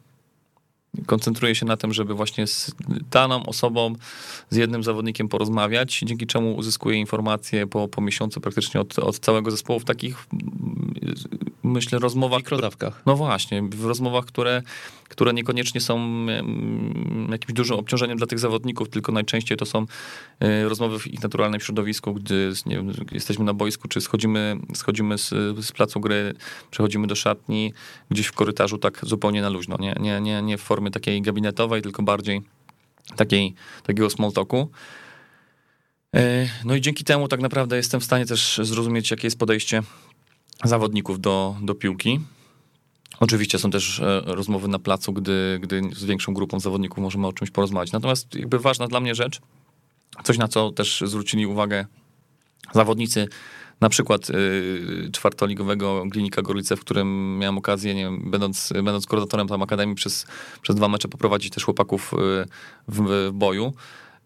koncentruję 1.07 1.55
się 1.55 1.67
na 1.67 1.77
tym, 1.77 1.93
żeby 1.93 2.15
właśnie 2.15 2.47
z 2.47 2.75
daną 3.11 3.47
osobą, 3.47 3.95
z 4.51 4.57
jednym 4.57 4.83
zawodnikiem 4.83 5.29
porozmawiać, 5.29 6.03
dzięki 6.07 6.27
czemu 6.27 6.55
uzyskuję 6.55 6.99
informacje 6.99 7.67
po, 7.67 7.89
po 7.89 8.01
miesiącu 8.01 8.41
praktycznie 8.41 8.81
od, 8.81 8.99
od 8.99 9.19
całego 9.19 9.51
zespołu 9.51 9.81
w 9.81 9.85
takich, 9.85 10.27
myślę, 11.65 11.99
rozmowach. 11.99 12.39
Mikrodawkach. 12.39 13.03
No 13.07 13.17
właśnie, 13.17 13.63
w 13.63 13.85
rozmowach, 13.85 14.25
które, 14.25 14.63
które 15.09 15.33
niekoniecznie 15.33 15.81
są 15.81 16.27
jakimś 17.31 17.53
dużym 17.53 17.77
obciążeniem 17.77 18.19
dla 18.19 18.27
tych 18.27 18.39
zawodników, 18.39 18.89
tylko 18.89 19.13
najczęściej 19.13 19.59
to 19.59 19.67
są 19.67 19.87
e, 20.41 20.69
rozmowy 20.69 20.99
w 20.99 21.07
ich 21.07 21.23
naturalnym 21.23 21.61
środowisku, 21.61 22.15
gdy 22.15 22.53
wiem, 22.67 22.93
jesteśmy 23.13 23.45
na 23.45 23.55
boisku, 23.55 23.89
czy 23.89 24.01
schodzimy, 24.01 24.57
schodzimy 24.75 25.19
z, 25.19 25.29
z 25.67 25.73
placu 25.73 26.01
gry, 26.01 26.35
przechodzimy 26.71 27.07
do 27.07 27.15
szatni, 27.15 27.73
gdzieś 28.11 28.27
w 28.27 28.33
korytarzu 28.33 28.79
tak 28.79 29.01
zupełnie 29.03 29.43
na 29.43 29.49
luźno, 29.49 29.77
nie, 29.81 29.95
nie, 30.01 30.21
nie, 30.21 30.43
nie 30.43 30.59
w 30.59 30.63
formie 30.63 30.91
takiej 30.91 31.23
gabinetowej, 31.23 31.83
tylko 31.83 32.03
bardziej 32.03 32.43
takiej, 33.17 33.55
takiego 33.83 34.11
small 34.11 34.33
talku. 34.33 34.71
E, 36.15 36.49
no 36.65 36.75
i 36.75 36.81
dzięki 36.81 37.05
temu 37.05 37.29
tak 37.29 37.41
naprawdę 37.41 37.77
jestem 37.77 38.01
w 38.01 38.05
stanie 38.05 38.27
też 38.27 38.61
zrozumieć, 38.63 39.11
jakie 39.11 39.27
jest 39.27 39.39
podejście 39.39 39.83
zawodników 40.65 41.21
do, 41.21 41.57
do 41.63 41.75
piłki. 41.75 42.21
Oczywiście 43.21 43.59
są 43.59 43.71
też 43.71 44.01
e, 44.01 44.23
rozmowy 44.27 44.69
na 44.69 44.79
placu, 44.79 45.13
gdy, 45.13 45.59
gdy 45.63 45.83
z 45.93 46.05
większą 46.05 46.35
grupą 46.35 46.61
zawodników 46.61 46.99
możemy 46.99 47.27
o 47.27 47.33
czymś 47.33 47.51
porozmawiać. 47.51 47.93
Natomiast 47.93 48.35
jakby 48.35 48.59
ważna 48.59 48.87
dla 48.87 49.01
mnie 49.01 49.15
rzecz, 49.15 49.41
coś 50.25 50.39
na 50.39 50.49
co 50.49 50.71
też 50.71 51.03
zwrócili 51.07 51.47
uwagę 51.47 51.87
zawodnicy, 52.73 53.29
na 53.81 53.89
przykład 53.89 54.31
y, 54.31 55.11
czwartoligowego 55.13 56.05
Glinika 56.07 56.43
Gorlice, 56.43 56.77
w 56.77 56.81
którym 56.81 57.39
miałem 57.39 57.59
okazję, 57.59 57.95
nie 57.95 58.05
wiem, 58.05 58.31
będąc, 58.31 58.73
będąc 58.73 59.07
koordynatorem 59.07 59.49
tam 59.49 59.63
Akademii 59.63 59.95
przez, 59.95 60.27
przez 60.63 60.77
dwa 60.77 60.89
mecze 60.89 61.09
poprowadzić 61.09 61.55
też 61.55 61.65
chłopaków 61.65 62.13
y, 62.13 62.17
w, 62.89 63.29
w 63.29 63.33
boju. 63.33 63.73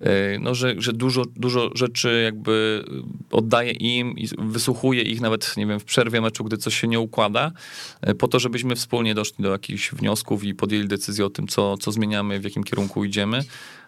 E, 0.00 0.38
no, 0.38 0.54
że, 0.54 0.74
że 0.78 0.92
dużo, 0.92 1.24
dużo 1.36 1.70
rzeczy 1.74 2.22
jakby 2.24 2.84
oddaje 3.30 3.72
im 3.72 4.18
i 4.18 4.28
wysłuchuje 4.38 5.02
ich 5.02 5.20
nawet, 5.20 5.56
nie 5.56 5.66
wiem, 5.66 5.80
w 5.80 5.84
przerwie 5.84 6.20
meczu, 6.20 6.44
gdy 6.44 6.56
coś 6.56 6.80
się 6.80 6.88
nie 6.88 7.00
układa, 7.00 7.52
e, 8.00 8.14
po 8.14 8.28
to, 8.28 8.38
żebyśmy 8.38 8.76
wspólnie 8.76 9.14
doszli 9.14 9.42
do 9.42 9.50
jakichś 9.50 9.90
wniosków 9.92 10.44
i 10.44 10.54
podjęli 10.54 10.88
decyzję 10.88 11.26
o 11.26 11.30
tym, 11.30 11.48
co, 11.48 11.76
co 11.76 11.92
zmieniamy, 11.92 12.40
w 12.40 12.44
jakim 12.44 12.64
kierunku 12.64 13.04
idziemy. 13.04 13.44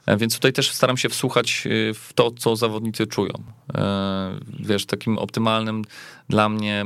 E, 0.07 0.17
więc 0.17 0.35
tutaj 0.35 0.53
też 0.53 0.71
staram 0.71 0.97
się 0.97 1.09
wsłuchać 1.09 1.69
w 1.95 2.13
to, 2.15 2.31
co 2.31 2.57
zawodnicy 2.57 3.07
czują. 3.07 3.33
Wiesz, 4.61 4.87
takim 4.87 5.19
optymalnym 5.19 5.85
dla 6.29 6.49
mnie 6.49 6.85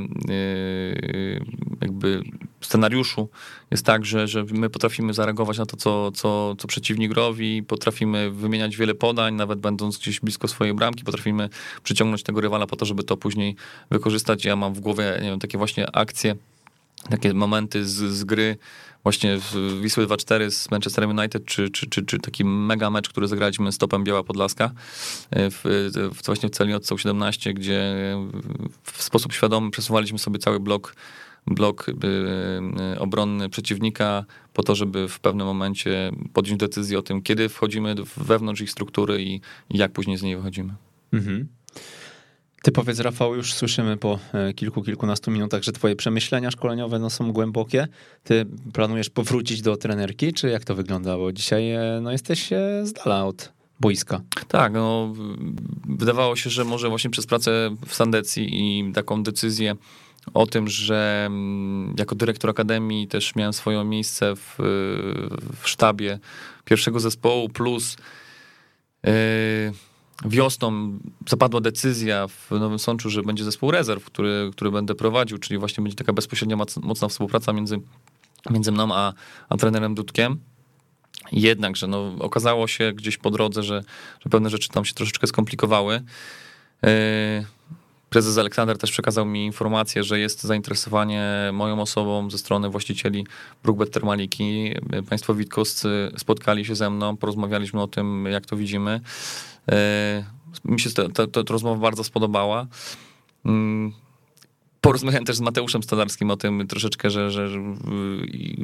jakby 1.81 2.23
scenariuszu 2.61 3.29
jest 3.71 3.87
tak, 3.87 4.05
że, 4.05 4.29
że 4.29 4.45
my 4.45 4.71
potrafimy 4.71 5.15
zareagować 5.15 5.59
na 5.59 5.67
to, 5.67 5.77
co, 5.77 6.13
co, 6.13 6.55
co 6.59 6.69
przeciwnik 6.69 7.13
robi, 7.13 7.63
potrafimy 7.63 8.31
wymieniać 8.31 8.77
wiele 8.77 8.95
podań, 8.95 9.35
nawet 9.35 9.59
będąc 9.59 9.99
gdzieś 9.99 10.21
blisko 10.21 10.49
swojej 10.49 10.75
bramki, 10.75 11.05
potrafimy 11.05 11.49
przyciągnąć 11.83 12.23
tego 12.23 12.41
rywala 12.41 12.67
po 12.67 12.77
to, 12.77 12.85
żeby 12.85 13.03
to 13.03 13.17
później 13.17 13.57
wykorzystać. 13.91 14.45
Ja 14.45 14.57
mam 14.57 14.75
w 14.75 14.81
głowie 14.81 15.19
nie 15.23 15.31
wiem, 15.31 15.41
takie 15.41 15.59
właśnie 15.59 15.97
akcje, 15.97 16.37
takie 17.11 17.35
momenty 17.35 17.85
z, 17.85 17.95
z 17.95 18.25
gry, 18.25 18.57
właśnie 19.05 19.39
Wisły 19.81 20.07
2-4 20.07 20.51
z 20.51 20.71
Manchesterem 20.71 21.19
United, 21.19 21.45
czy, 21.45 21.71
czy, 21.71 21.87
czy, 21.87 22.05
czy 22.05 22.19
taki 22.19 22.45
mega 22.45 22.91
mecz, 22.91 23.09
który 23.09 23.29
zagraliśmy 23.29 23.73
z 23.73 23.79
Topem 23.79 24.05
Biała 24.05 24.23
Podlaska 24.23 24.71
e, 25.31 25.51
w, 25.51 25.61
w 26.13 26.27
właśnie 26.27 26.49
w 26.49 26.53
Celiotce 26.53 26.99
17, 26.99 27.55
gdzie 27.55 27.95
w 28.83 29.03
sposób 29.03 29.33
świadomy 29.33 29.71
przesuwaliśmy 29.71 30.19
sobie 30.19 30.39
cały 30.39 30.61
blok 30.61 30.95
blok 31.47 31.89
y, 31.89 33.01
obronny 33.01 33.49
przeciwnika 33.49 34.25
po 34.53 34.63
to, 34.63 34.75
żeby 34.75 35.09
w 35.09 35.21
pewnym 35.21 35.47
momencie 35.47 36.13
podjąć 36.33 36.61
decyzję 36.61 36.99
o 36.99 37.03
tym, 37.03 37.23
kiedy 37.23 37.49
wchodzimy 37.49 37.95
wewnątrz 38.17 38.61
ich 38.61 38.71
struktury 38.71 39.23
i, 39.23 39.41
i 39.71 39.79
jak 39.79 39.93
później 39.93 40.17
z 40.17 40.23
niej 40.23 40.37
wychodzimy. 40.37 40.75
Mhm. 41.13 41.49
Ty 42.65 42.73
powiedz, 42.73 43.01
Rafał, 43.01 43.35
już 43.35 43.53
słyszymy 43.53 43.97
po 43.97 44.19
e, 44.33 44.53
kilku, 44.55 44.83
kilkunastu 44.83 45.31
minutach, 45.31 45.63
że 45.63 45.73
twoje 45.73 45.97
przemyślenia 45.97 46.51
szkoleniowe 46.51 46.99
no, 46.99 47.11
są 47.11 47.33
głębokie. 47.33 47.89
Ty 48.25 48.47
planujesz 48.73 49.11
powrócić 49.11 49.63
do 49.63 49.77
trenerki, 49.77 50.33
czy 50.33 50.49
jak 50.49 50.65
to 50.65 50.75
wyglądało? 50.75 51.33
Dzisiaj 51.33 51.71
e, 51.71 52.01
no, 52.03 52.13
jesteś 52.13 52.53
e, 52.53 52.87
z 52.87 52.93
dala 52.93 53.25
od 53.25 53.53
boiska. 53.81 54.21
Tak, 54.49 54.73
no, 54.73 55.15
wydawało 55.89 56.37
się, 56.37 56.51
że 56.51 56.65
może 56.65 56.89
właśnie 56.89 57.11
przez 57.11 57.27
pracę 57.27 57.77
w 57.87 57.95
Sandecji 57.95 58.49
i 58.53 58.93
taką 58.93 59.23
decyzję 59.23 59.75
o 60.35 60.47
tym, 60.47 60.69
że 60.69 61.25
mm, 61.27 61.95
jako 61.99 62.15
dyrektor 62.15 62.51
akademii 62.51 63.09
też 63.09 63.35
miałem 63.35 63.53
swoje 63.53 63.85
miejsce 63.85 64.37
w, 64.37 64.57
w 65.61 65.69
sztabie 65.69 66.19
pierwszego 66.65 67.01
zespołu, 67.01 67.49
plus 67.49 67.97
yy, 69.05 69.13
wiosną 70.25 70.99
zapadła 71.29 71.61
decyzja 71.61 72.29
w 72.29 72.51
Nowym 72.51 72.79
Sączu, 72.79 73.11
że 73.11 73.23
będzie 73.23 73.45
zespół 73.45 73.71
rezerw, 73.71 74.05
który, 74.05 74.51
który 74.53 74.71
będę 74.71 74.95
prowadził, 74.95 75.39
czyli 75.39 75.59
właśnie 75.59 75.83
będzie 75.83 75.97
taka 75.97 76.13
bezpośrednia, 76.13 76.57
mocna 76.83 77.09
współpraca 77.09 77.53
między, 77.53 77.81
między 78.51 78.73
mną 78.73 78.95
a, 78.95 79.13
a 79.49 79.57
trenerem 79.57 79.95
Dudkiem. 79.95 80.39
Jednakże 81.33 81.87
no, 81.87 82.15
okazało 82.19 82.67
się 82.67 82.93
gdzieś 82.93 83.19
po 83.19 83.31
drodze, 83.31 83.63
że, 83.63 83.85
że 84.21 84.31
pewne 84.31 84.51
rzeczy 84.51 84.69
tam 84.69 84.85
się 84.85 84.95
troszeczkę 84.95 85.27
skomplikowały. 85.27 86.03
Yy, 86.83 86.91
Prezes 88.15 88.39
Aleksander 88.39 88.79
też 88.79 88.91
przekazał 88.91 89.27
mi 89.27 89.45
informację, 89.45 90.05
że 90.05 90.19
jest 90.19 90.43
zainteresowanie 90.43 91.51
moją 91.53 91.81
osobą 91.81 92.31
ze 92.31 92.39
strony 92.39 92.71
właścicieli 92.71 93.27
Brookbet 93.63 93.91
Termaliki. 93.91 94.75
Państwo 95.09 95.35
Witkowscy 95.35 96.13
spotkali 96.17 96.65
się 96.65 96.75
ze 96.75 96.91
mną, 96.91 97.17
porozmawialiśmy 97.17 97.83
o 97.83 97.87
tym, 97.87 98.27
jak 98.27 98.47
to 98.47 98.57
widzimy. 98.57 99.01
E, 99.73 100.25
mi 100.65 100.81
się 100.81 100.91
ta, 100.91 101.09
ta, 101.09 101.27
ta 101.27 101.53
rozmowa 101.53 101.81
bardzo 101.81 102.05
spodobała. 102.05 102.67
Porozmawiałem 104.85 105.25
też 105.25 105.37
z 105.37 105.41
Mateuszem 105.41 105.83
Stadarskim 105.83 106.31
o 106.31 106.37
tym 106.37 106.67
troszeczkę, 106.67 107.11
że, 107.11 107.31
że, 107.31 107.49
że 107.49 107.59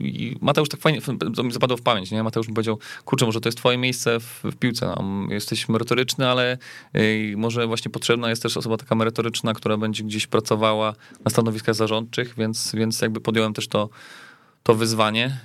i 0.01 0.37
Mateusz 0.41 0.69
tak 0.69 0.81
fajnie, 0.81 1.01
to 1.37 1.43
mi 1.43 1.53
zapadło 1.53 1.77
w 1.77 1.83
pamięć, 1.83 2.11
nie? 2.11 2.23
Mateusz 2.23 2.49
mi 2.49 2.55
powiedział, 2.55 2.79
kurczę, 3.05 3.27
może 3.27 3.41
to 3.41 3.49
jest 3.49 3.59
twoje 3.59 3.79
miejsce 3.79 4.21
w, 4.21 4.43
w 4.45 4.57
piłce, 4.57 4.87
no, 4.87 5.27
jesteś 5.31 5.69
merytoryczny, 5.69 6.29
ale 6.29 6.59
y, 6.97 7.35
może 7.37 7.67
właśnie 7.67 7.91
potrzebna 7.91 8.31
jest 8.31 8.43
też 8.43 8.57
osoba 8.57 8.77
taka 8.77 8.95
merytoryczna, 8.95 9.55
która 9.55 9.77
będzie 9.77 10.05
gdzieś 10.05 10.27
pracowała 10.27 10.95
na 11.25 11.31
stanowiskach 11.31 11.75
zarządczych, 11.75 12.35
więc, 12.39 12.73
więc 12.75 13.01
jakby 13.01 13.21
podjąłem 13.21 13.53
też 13.53 13.69
to 13.69 13.89
to 14.63 14.75
wyzwanie, 14.75 15.41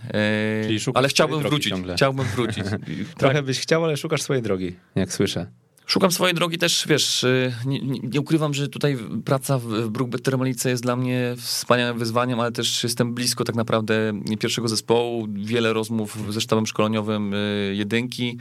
Czyli 0.68 0.80
ale 0.94 1.08
chciałbym 1.08 1.40
wrócić. 1.40 1.70
Ciągle. 1.70 1.96
Chciałbym 1.96 2.26
wrócić. 2.26 2.64
Trochę 3.18 3.44
byś 3.44 3.60
chciał, 3.60 3.84
ale 3.84 3.98
szukasz 3.98 4.22
swojej 4.22 4.44
drogi, 4.44 4.76
jak 4.96 5.14
słyszę. 5.14 5.48
Szukam 5.88 6.12
swojej 6.12 6.36
drogi 6.36 6.58
też, 6.58 6.86
wiesz, 6.88 7.24
y, 7.24 7.54
nie, 7.66 7.80
nie 8.04 8.22
ukrywam, 8.22 8.54
że 8.54 8.68
tutaj 8.68 8.98
praca 9.26 9.60
w 9.60 9.90
Brookbet 9.90 10.24
Termalice 10.24 10.70
jest 10.70 10.84
dla 10.84 10.96
mnie 10.96 11.36
wspaniałym 11.38 12.00
wyzwaniem, 12.00 12.40
ale 12.40 12.52
też 12.52 12.84
jestem 12.84 13.14
blisko 13.14 13.44
tak 13.44 13.56
naprawdę 13.56 14.22
pierwszego 14.40 14.68
zespołu, 14.68 15.28
wiele 15.34 15.74
rozmów 15.74 16.34
ze 16.34 16.42
sztabem 16.42 16.66
szkoleniowym 16.66 17.34
y, 17.34 17.74
jedynki 17.76 18.38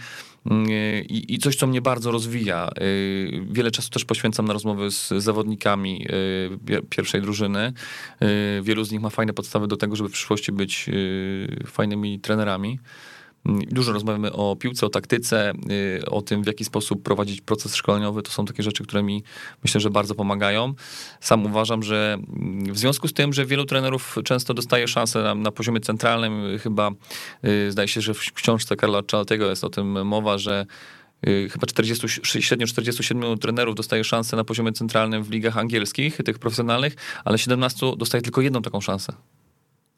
y, 0.46 0.50
i, 1.08 1.34
i 1.34 1.38
coś, 1.38 1.56
co 1.56 1.66
mnie 1.66 1.82
bardzo 1.82 2.10
rozwija. 2.10 2.70
Wiele 3.50 3.70
czasu 3.70 3.90
też 3.90 4.04
poświęcam 4.04 4.46
na 4.46 4.52
rozmowy 4.52 4.90
z 4.90 5.08
zawodnikami 5.08 6.06
pierwszej 6.90 7.22
drużyny. 7.22 7.72
Wielu 8.62 8.84
z 8.84 8.92
nich 8.92 9.00
ma 9.00 9.10
fajne 9.10 9.32
podstawy 9.32 9.66
do 9.66 9.76
tego, 9.76 9.96
żeby 9.96 10.08
w 10.08 10.12
przyszłości 10.12 10.52
być 10.52 10.90
fajnymi 11.66 12.20
trenerami. 12.20 12.78
Dużo 13.46 13.92
rozmawiamy 13.92 14.32
o 14.32 14.56
piłce, 14.56 14.86
o 14.86 14.88
taktyce, 14.88 15.52
y, 16.00 16.10
o 16.10 16.22
tym, 16.22 16.42
w 16.42 16.46
jaki 16.46 16.64
sposób 16.64 17.02
prowadzić 17.02 17.40
proces 17.40 17.74
szkoleniowy. 17.74 18.22
To 18.22 18.30
są 18.30 18.44
takie 18.44 18.62
rzeczy, 18.62 18.84
które 18.84 19.02
mi 19.02 19.22
myślę, 19.62 19.80
że 19.80 19.90
bardzo 19.90 20.14
pomagają. 20.14 20.74
Sam 21.20 21.46
uważam, 21.46 21.82
że 21.82 22.18
w 22.70 22.78
związku 22.78 23.08
z 23.08 23.12
tym, 23.12 23.32
że 23.32 23.46
wielu 23.46 23.64
trenerów 23.64 24.16
często 24.24 24.54
dostaje 24.54 24.88
szansę 24.88 25.22
na, 25.22 25.34
na 25.34 25.50
poziomie 25.50 25.80
centralnym, 25.80 26.58
chyba 26.58 26.90
y, 27.44 27.72
zdaje 27.72 27.88
się, 27.88 28.00
że 28.00 28.14
w 28.14 28.32
książce 28.32 28.76
Karla 28.76 29.02
Czaltego 29.02 29.50
jest 29.50 29.64
o 29.64 29.70
tym 29.70 30.06
mowa, 30.06 30.38
że 30.38 30.66
y, 31.26 31.48
chyba 31.52 31.66
40, 31.66 32.08
średnio 32.22 32.66
47 32.66 33.38
trenerów 33.38 33.74
dostaje 33.74 34.04
szansę 34.04 34.36
na 34.36 34.44
poziomie 34.44 34.72
centralnym 34.72 35.24
w 35.24 35.30
ligach 35.30 35.58
angielskich, 35.58 36.16
tych 36.16 36.38
profesjonalnych, 36.38 36.96
ale 37.24 37.38
17 37.38 37.86
dostaje 37.96 38.22
tylko 38.22 38.40
jedną 38.40 38.62
taką 38.62 38.80
szansę. 38.80 39.12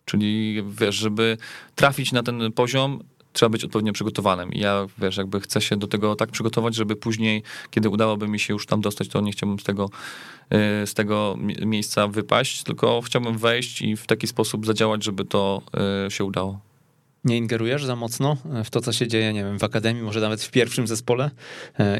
Czyli 0.04 0.62
wiesz, 0.68 0.94
żeby 0.94 1.36
trafić 1.74 2.12
na 2.12 2.22
ten 2.22 2.52
poziom, 2.52 3.02
trzeba 3.36 3.50
być 3.50 3.64
odpowiednio 3.64 3.92
przygotowanym. 3.92 4.52
I 4.52 4.58
ja, 4.58 4.86
wiesz, 4.98 5.16
jakby 5.16 5.40
chcę 5.40 5.60
się 5.60 5.76
do 5.76 5.86
tego 5.86 6.16
tak 6.16 6.30
przygotować, 6.30 6.74
żeby 6.74 6.96
później, 6.96 7.42
kiedy 7.70 7.88
udałoby 7.88 8.28
mi 8.28 8.40
się 8.40 8.52
już 8.52 8.66
tam 8.66 8.80
dostać, 8.80 9.08
to 9.08 9.20
nie 9.20 9.32
chciałbym 9.32 9.58
z 9.58 9.64
tego, 9.64 9.90
y, 10.82 10.86
z 10.86 10.94
tego 10.94 11.36
miejsca 11.66 12.08
wypaść, 12.08 12.62
tylko 12.62 13.00
chciałbym 13.00 13.38
wejść 13.38 13.82
i 13.82 13.96
w 13.96 14.06
taki 14.06 14.26
sposób 14.26 14.66
zadziałać, 14.66 15.04
żeby 15.04 15.24
to 15.24 15.62
y, 16.06 16.10
się 16.10 16.24
udało. 16.24 16.60
nie 17.24 17.36
ingerujesz 17.36 17.84
za 17.84 17.96
mocno 17.96 18.36
w 18.64 18.70
to, 18.70 18.80
co 18.80 18.92
się 18.92 19.08
dzieje, 19.08 19.32
nie 19.32 19.44
wiem, 19.44 19.58
w 19.58 19.64
akademii, 19.64 20.02
może 20.02 20.20
nawet 20.20 20.42
w 20.42 20.50
pierwszym 20.50 20.86
zespole 20.86 21.30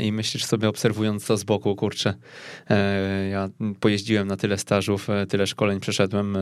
i 0.00 0.12
myślisz 0.12 0.45
sobie, 0.45 0.69
obserwując 0.69 1.26
to 1.26 1.37
z 1.37 1.45
boku, 1.45 1.76
kurczę, 1.76 2.14
ja 3.31 3.49
pojeździłem 3.81 4.28
na 4.28 4.37
tyle 4.37 4.59
stażów, 4.59 5.09
tyle 5.28 5.47
szkoleń 5.47 5.81
przeszedłem, 5.81 6.38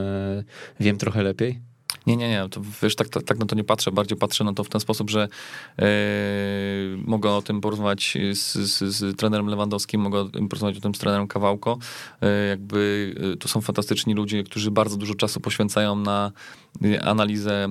wiem 0.80 0.98
trochę 0.98 1.22
lepiej. 1.22 1.73
Nie, 2.06 2.16
nie, 2.16 2.28
nie, 2.28 2.48
to 2.50 2.60
wiesz, 2.82 2.96
tak, 2.96 3.08
tak, 3.08 3.22
tak 3.22 3.38
na 3.38 3.46
to 3.46 3.56
nie 3.56 3.64
patrzę, 3.64 3.92
bardziej 3.92 4.18
patrzę 4.18 4.44
na 4.44 4.52
to 4.52 4.64
w 4.64 4.68
ten 4.68 4.80
sposób, 4.80 5.10
że 5.10 5.28
yy, 5.78 5.84
mogę 7.06 7.30
o 7.30 7.42
tym 7.42 7.60
porozmawiać 7.60 8.18
z, 8.32 8.54
z, 8.54 8.82
z, 8.82 9.16
trenerem 9.16 9.46
Lewandowskim, 9.46 10.00
mogę 10.00 10.30
porozmawiać 10.30 10.78
o 10.78 10.80
tym 10.80 10.94
z 10.94 10.98
trenerem 10.98 11.28
Kawałko, 11.28 11.78
yy, 12.20 12.28
jakby 12.48 13.14
yy, 13.20 13.36
to 13.36 13.48
są 13.48 13.60
fantastyczni 13.60 14.14
ludzie, 14.14 14.44
którzy 14.44 14.70
bardzo 14.70 14.96
dużo 14.96 15.14
czasu 15.14 15.40
poświęcają 15.40 15.96
na 15.96 16.32
analizę 17.02 17.68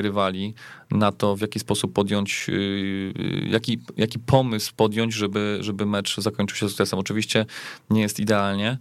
rywali, 0.00 0.54
na 0.90 1.12
to, 1.12 1.36
w 1.36 1.40
jaki 1.40 1.58
sposób 1.58 1.92
podjąć, 1.92 2.50
jaki, 3.46 3.78
jaki 3.96 4.18
pomysł 4.18 4.72
podjąć, 4.76 5.14
żeby, 5.14 5.58
żeby 5.60 5.86
mecz 5.86 6.20
zakończył 6.20 6.56
się 6.56 6.68
sukcesem. 6.68 6.98
Oczywiście 6.98 7.46
nie 7.90 8.00
jest 8.00 8.20
idealnie, 8.20 8.78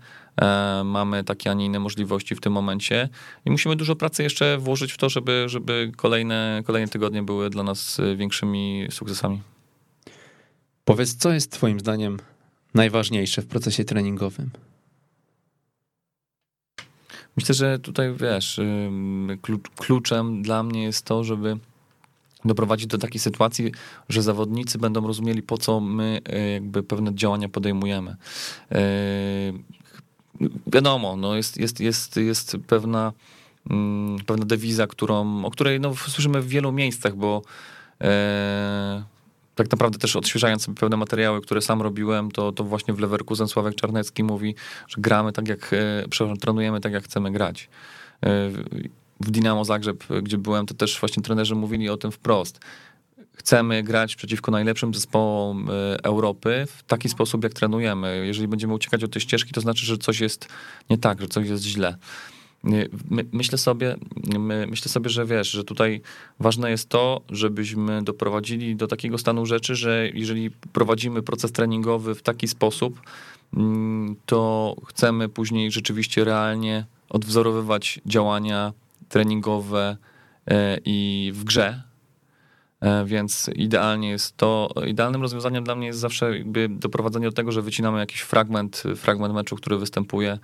mamy 0.84 1.24
takie, 1.24 1.52
a 1.52 1.54
nie 1.54 1.66
inne 1.66 1.80
możliwości 1.80 2.36
w 2.36 2.42
tym 2.42 2.54
momencie 2.54 3.10
i 3.46 3.52
musimy 3.52 3.75
dużo 3.75 3.96
pracy 3.96 4.24
jeszcze 4.24 4.58
włożyć 4.58 4.94
w 4.94 4.98
to, 4.98 5.10
żeby, 5.10 5.44
żeby 5.48 5.92
kolejne, 5.96 6.63
kolejne 6.66 6.88
tygodnie 6.88 7.24
były 7.24 7.50
dla 7.50 7.63
nas 7.63 8.02
większymi 8.16 8.88
sukcesami. 8.92 9.42
Powiedz, 10.86 11.16
co 11.16 11.32
jest 11.32 11.52
Twoim 11.52 11.80
zdaniem 11.80 12.20
najważniejsze 12.74 13.42
w 13.42 13.48
procesie 13.48 13.86
treningowym? 13.86 14.50
Myślę, 17.38 17.56
że 17.56 17.80
tutaj 17.80 18.13
wiesz, 18.13 18.60
kluczem 19.75 20.42
dla 20.42 20.63
mnie 20.63 20.84
jest 20.84 21.06
to, 21.06 21.24
żeby 21.24 21.58
doprowadzić 22.46 22.88
do 22.88 22.98
takiej 22.98 23.20
sytuacji, 23.20 23.72
że 24.10 24.22
zawodnicy 24.22 24.78
będą 24.78 25.08
rozumieli, 25.08 25.42
po 25.42 25.58
co 25.58 25.80
my 25.80 26.22
e, 26.25 26.50
jakby 26.50 26.84
pewne 26.84 27.16
działania 27.16 27.50
podejmujemy. 27.50 28.16
Wiadomo, 30.68 31.16
no 31.16 31.36
jest, 31.36 31.58
jest, 31.58 31.80
jest, 31.80 32.18
jest 32.18 32.58
pewna, 32.68 33.12
mm, 33.70 34.18
pewna 34.25 34.46
dewiza, 34.46 34.88
którą, 34.88 35.46
o 35.46 35.52
której 35.52 35.80
no, 35.80 35.96
słyszymy 35.96 36.42
w 36.42 36.48
wielu 36.48 36.72
miejscach, 36.72 37.16
bo 37.16 37.42
e, 38.02 39.04
tak 39.56 39.72
naprawdę 39.72 40.00
też 40.00 40.16
odświeżając 40.16 40.63
sobie 40.63 40.75
pewne 40.75 40.98
materiały, 40.98 41.42
które 41.42 41.62
sam 41.62 41.82
robiłem, 41.82 42.32
to, 42.32 42.52
to 42.52 42.63
właśnie 42.63 42.94
w 42.94 43.00
Leverkusen 43.00 43.48
Sławek 43.48 43.75
Czarnecki 43.75 44.24
mówi, 44.24 44.56
że 44.88 45.02
gramy 45.02 45.32
tak 45.32 45.48
jak, 45.48 45.74
e, 45.74 46.08
przepraszam, 46.10 46.38
trenujemy 46.38 46.82
tak 46.82 46.94
jak 46.94 47.04
chcemy 47.04 47.32
grać. 47.32 47.70
E, 48.24 48.50
w 49.20 49.32
Dinamo 49.32 49.66
Zagrzeb, 49.66 50.04
gdzie 50.24 50.38
byłem, 50.38 50.66
to 50.66 50.74
też 50.74 51.00
właśnie 51.00 51.24
trenerzy 51.24 51.56
mówili 51.56 51.90
o 51.90 51.98
tym 51.98 52.12
wprost 52.12 52.60
chcemy 53.34 53.84
grać 53.84 54.16
przeciwko 54.16 54.52
najlepszym 54.52 54.94
zespołom 54.94 55.70
e, 55.70 56.04
Europy 56.04 56.68
w 56.70 56.84
taki 56.84 57.10
sposób, 57.10 57.44
jak 57.44 57.54
trenujemy. 57.54 58.24
Jeżeli 58.25 58.48
będziemy 58.48 58.74
uciekać 58.74 59.04
od 59.04 59.12
tej 59.12 59.22
ścieżki, 59.22 59.54
to 59.54 59.62
znaczy, 59.62 59.86
że 59.86 59.98
coś 59.98 60.20
jest 60.20 60.48
nie 60.90 60.98
tak, 60.98 61.22
że 61.22 61.28
coś 61.28 61.48
jest 61.48 61.63
źle. 61.63 61.98
My, 62.63 62.90
myślę 63.32 63.58
sobie, 63.58 63.96
my, 64.40 64.68
myślę 64.70 64.92
sobie, 64.92 65.10
że 65.10 65.25
wiesz, 65.25 65.52
że 65.52 65.63
tutaj 65.63 66.02
ważne 66.40 66.72
jest 66.72 66.90
to, 66.90 67.22
żebyśmy 67.30 68.04
doprowadzili 68.04 68.75
do 68.75 68.88
takiego 68.88 69.18
stanu 69.18 69.46
rzeczy, 69.46 69.75
że 69.75 70.10
jeżeli 70.13 70.52
prowadzimy 70.52 71.22
proces 71.22 71.52
treningowy 71.52 72.16
w 72.16 72.22
taki 72.22 72.48
sposób, 72.48 73.02
mm, 73.54 74.16
to 74.25 74.75
chcemy 74.86 75.30
później 75.30 75.72
rzeczywiście 75.72 76.24
realnie 76.24 76.86
odwzorowywać 77.10 78.02
działania 78.06 78.74
treningowe 79.10 79.98
e, 80.48 80.78
i 80.86 81.32
w 81.36 81.44
grze, 81.44 81.84
więc 83.06 83.50
idealnie 83.56 84.10
jest 84.10 84.38
to, 84.38 84.70
idealnym 84.88 85.22
rozwiązaniem 85.22 85.63
dla 85.63 85.75
mnie 85.75 85.88
jest 85.88 86.00
zawsze 86.00 86.38
jakby 86.38 86.70
doprowadzenie 86.70 87.25
do 87.25 87.32
tego, 87.32 87.52
że 87.52 87.62
wycinamy 87.62 88.00
jakiś 88.00 88.22
fragment, 88.22 88.84
fragment 88.96 89.34
meczu, 89.34 89.56
który 89.56 89.78
występuje 89.78 90.40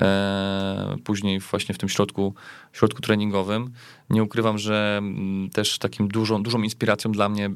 e, 0.00 0.96
później 1.04 1.40
właśnie 1.40 1.74
w 1.74 1.78
tym 1.78 1.88
środku, 1.88 2.34
środku 2.72 3.02
treningowym. 3.02 3.70
Nie 4.10 4.22
ukrywam, 4.22 4.58
że 4.58 4.96
mm, 4.98 5.50
też 5.50 5.78
takim 5.78 6.08
dużą, 6.08 6.42
dużą 6.42 6.62
inspiracją 6.62 7.12
dla 7.12 7.28
mnie 7.28 7.50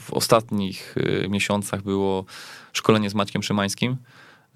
w 0.00 0.12
ostatnich 0.12 0.94
y, 0.96 1.28
miesiącach 1.28 1.82
było 1.82 2.24
szkolenie 2.72 3.10
z 3.10 3.14
Maćkiem 3.14 3.42
Szymańskim. 3.42 3.96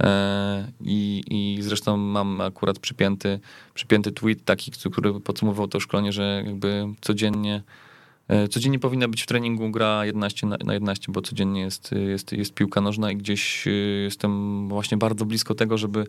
E, 0.02 0.72
I, 0.80 1.22
I 1.30 1.62
zresztą 1.62 1.96
mam 1.96 2.40
akurat 2.40 2.78
przypięty, 2.78 3.40
przypięty 3.74 4.12
tweet 4.12 4.44
taki, 4.44 4.70
który 4.70 5.20
podsumował 5.20 5.68
to 5.68 5.80
szkolenie, 5.80 6.12
że 6.12 6.42
jakby 6.46 6.86
codziennie 7.00 7.62
E, 7.62 7.87
codziennie 8.50 8.78
powinna 8.78 9.08
być 9.08 9.22
w 9.22 9.26
treningu 9.26 9.70
gra 9.70 10.06
11 10.06 10.46
na 10.46 10.74
11, 10.74 11.12
bo 11.12 11.22
codziennie 11.22 11.60
jest, 11.60 11.90
jest, 11.92 12.32
jest 12.32 12.54
piłka 12.54 12.80
nożna 12.80 13.12
i 13.12 13.16
gdzieś 13.16 13.66
e, 13.66 13.70
jestem 13.70 14.68
właśnie 14.68 14.96
bardzo 14.96 15.24
blisko 15.24 15.54
tego, 15.54 15.78
żeby, 15.78 16.06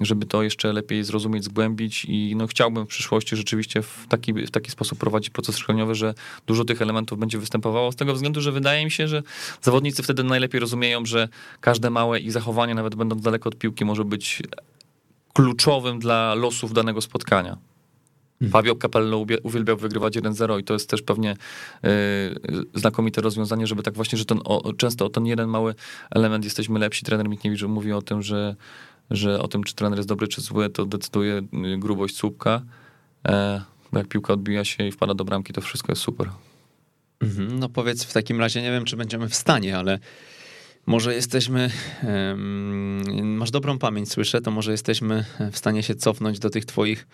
żeby 0.00 0.26
to 0.26 0.42
jeszcze 0.42 0.72
lepiej 0.72 1.04
zrozumieć, 1.04 1.44
zgłębić 1.44 2.04
i 2.04 2.34
no 2.36 2.46
chciałbym 2.46 2.84
w 2.84 2.88
przyszłości 2.88 3.36
rzeczywiście 3.36 3.82
w 3.82 4.06
taki, 4.08 4.32
w 4.32 4.50
taki 4.50 4.70
sposób 4.70 4.98
prowadzić 4.98 5.30
proces 5.30 5.56
szkoleniowy, 5.56 5.94
że 5.94 6.14
dużo 6.46 6.64
tych 6.64 6.82
elementów 6.82 7.18
będzie 7.18 7.38
występowało 7.38 7.92
z 7.92 7.96
tego 7.96 8.14
względu, 8.14 8.40
że 8.40 8.52
wydaje 8.52 8.84
mi 8.84 8.90
się, 8.90 9.08
że 9.08 9.22
zawodnicy 9.62 10.02
wtedy 10.02 10.24
najlepiej 10.24 10.60
rozumieją, 10.60 11.06
że 11.06 11.28
każde 11.60 11.90
małe 11.90 12.20
ich 12.20 12.32
zachowanie, 12.32 12.74
nawet 12.74 12.94
będąc 12.94 13.22
daleko 13.22 13.48
od 13.48 13.56
piłki, 13.56 13.84
może 13.84 14.04
być 14.04 14.42
kluczowym 15.32 15.98
dla 15.98 16.34
losów 16.34 16.72
danego 16.72 17.00
spotkania. 17.00 17.56
Hmm. 18.40 18.52
Fabio 18.52 18.74
Capello 18.74 19.24
uwielbiał 19.42 19.76
wygrywać 19.76 20.16
1-0 20.16 20.60
i 20.60 20.64
to 20.64 20.72
jest 20.72 20.90
też 20.90 21.02
pewnie 21.02 21.36
y, 21.84 21.88
znakomite 22.74 23.20
rozwiązanie, 23.20 23.66
żeby 23.66 23.82
tak 23.82 23.94
właśnie, 23.94 24.18
że 24.18 24.24
ten, 24.24 24.40
o, 24.44 24.72
często 24.72 25.06
o 25.06 25.08
ten 25.08 25.26
jeden 25.26 25.48
mały 25.48 25.74
element 26.10 26.44
jesteśmy 26.44 26.78
lepsi. 26.78 27.04
Trener 27.04 27.28
Mikniewicz 27.28 27.62
mówi 27.62 27.92
o 27.92 28.02
tym, 28.02 28.22
że, 28.22 28.56
że 29.10 29.42
o 29.42 29.48
tym, 29.48 29.64
czy 29.64 29.74
trener 29.74 29.98
jest 29.98 30.08
dobry, 30.08 30.28
czy 30.28 30.40
zły, 30.40 30.70
to 30.70 30.86
decyduje 30.86 31.38
y, 31.38 31.78
grubość 31.78 32.16
słupka. 32.16 32.62
E, 33.28 33.62
jak 33.92 34.08
piłka 34.08 34.32
odbija 34.32 34.64
się 34.64 34.86
i 34.86 34.92
wpada 34.92 35.14
do 35.14 35.24
bramki, 35.24 35.52
to 35.52 35.60
wszystko 35.60 35.92
jest 35.92 36.02
super. 36.02 36.30
Mhm, 37.20 37.58
no 37.58 37.68
powiedz 37.68 38.04
w 38.04 38.12
takim 38.12 38.40
razie, 38.40 38.62
nie 38.62 38.70
wiem, 38.70 38.84
czy 38.84 38.96
będziemy 38.96 39.28
w 39.28 39.34
stanie, 39.34 39.78
ale 39.78 39.98
może 40.88 41.14
jesteśmy, 41.14 41.70
masz 43.22 43.50
dobrą 43.50 43.78
pamięć, 43.78 44.12
słyszę, 44.12 44.40
to 44.40 44.50
może 44.50 44.72
jesteśmy 44.72 45.24
w 45.52 45.58
stanie 45.58 45.82
się 45.82 45.94
cofnąć 45.94 46.38
do 46.38 46.50
tych 46.50 46.64
twoich 46.64 47.06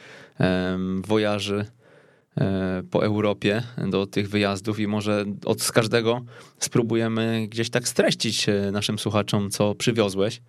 wojaży 1.01 1.67
e, 2.39 2.83
po 2.91 3.05
Europie, 3.05 3.63
do 3.91 4.07
tych 4.07 4.29
wyjazdów 4.29 4.81
i 4.81 4.87
może 4.87 5.25
od 5.45 5.63
z 5.63 5.73
każdego 5.73 6.25
spróbujemy 6.59 7.47
gdzieś 7.49 7.71
tak 7.71 7.89
streścić 7.89 8.49
e, 8.49 8.71
naszym 8.73 8.99
słuchaczom, 8.99 9.51
co 9.51 9.75
przywiozłeś. 9.75 10.43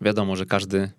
Wiadomo, 0.00 0.36
że 0.36 0.46
każdy 0.46 0.90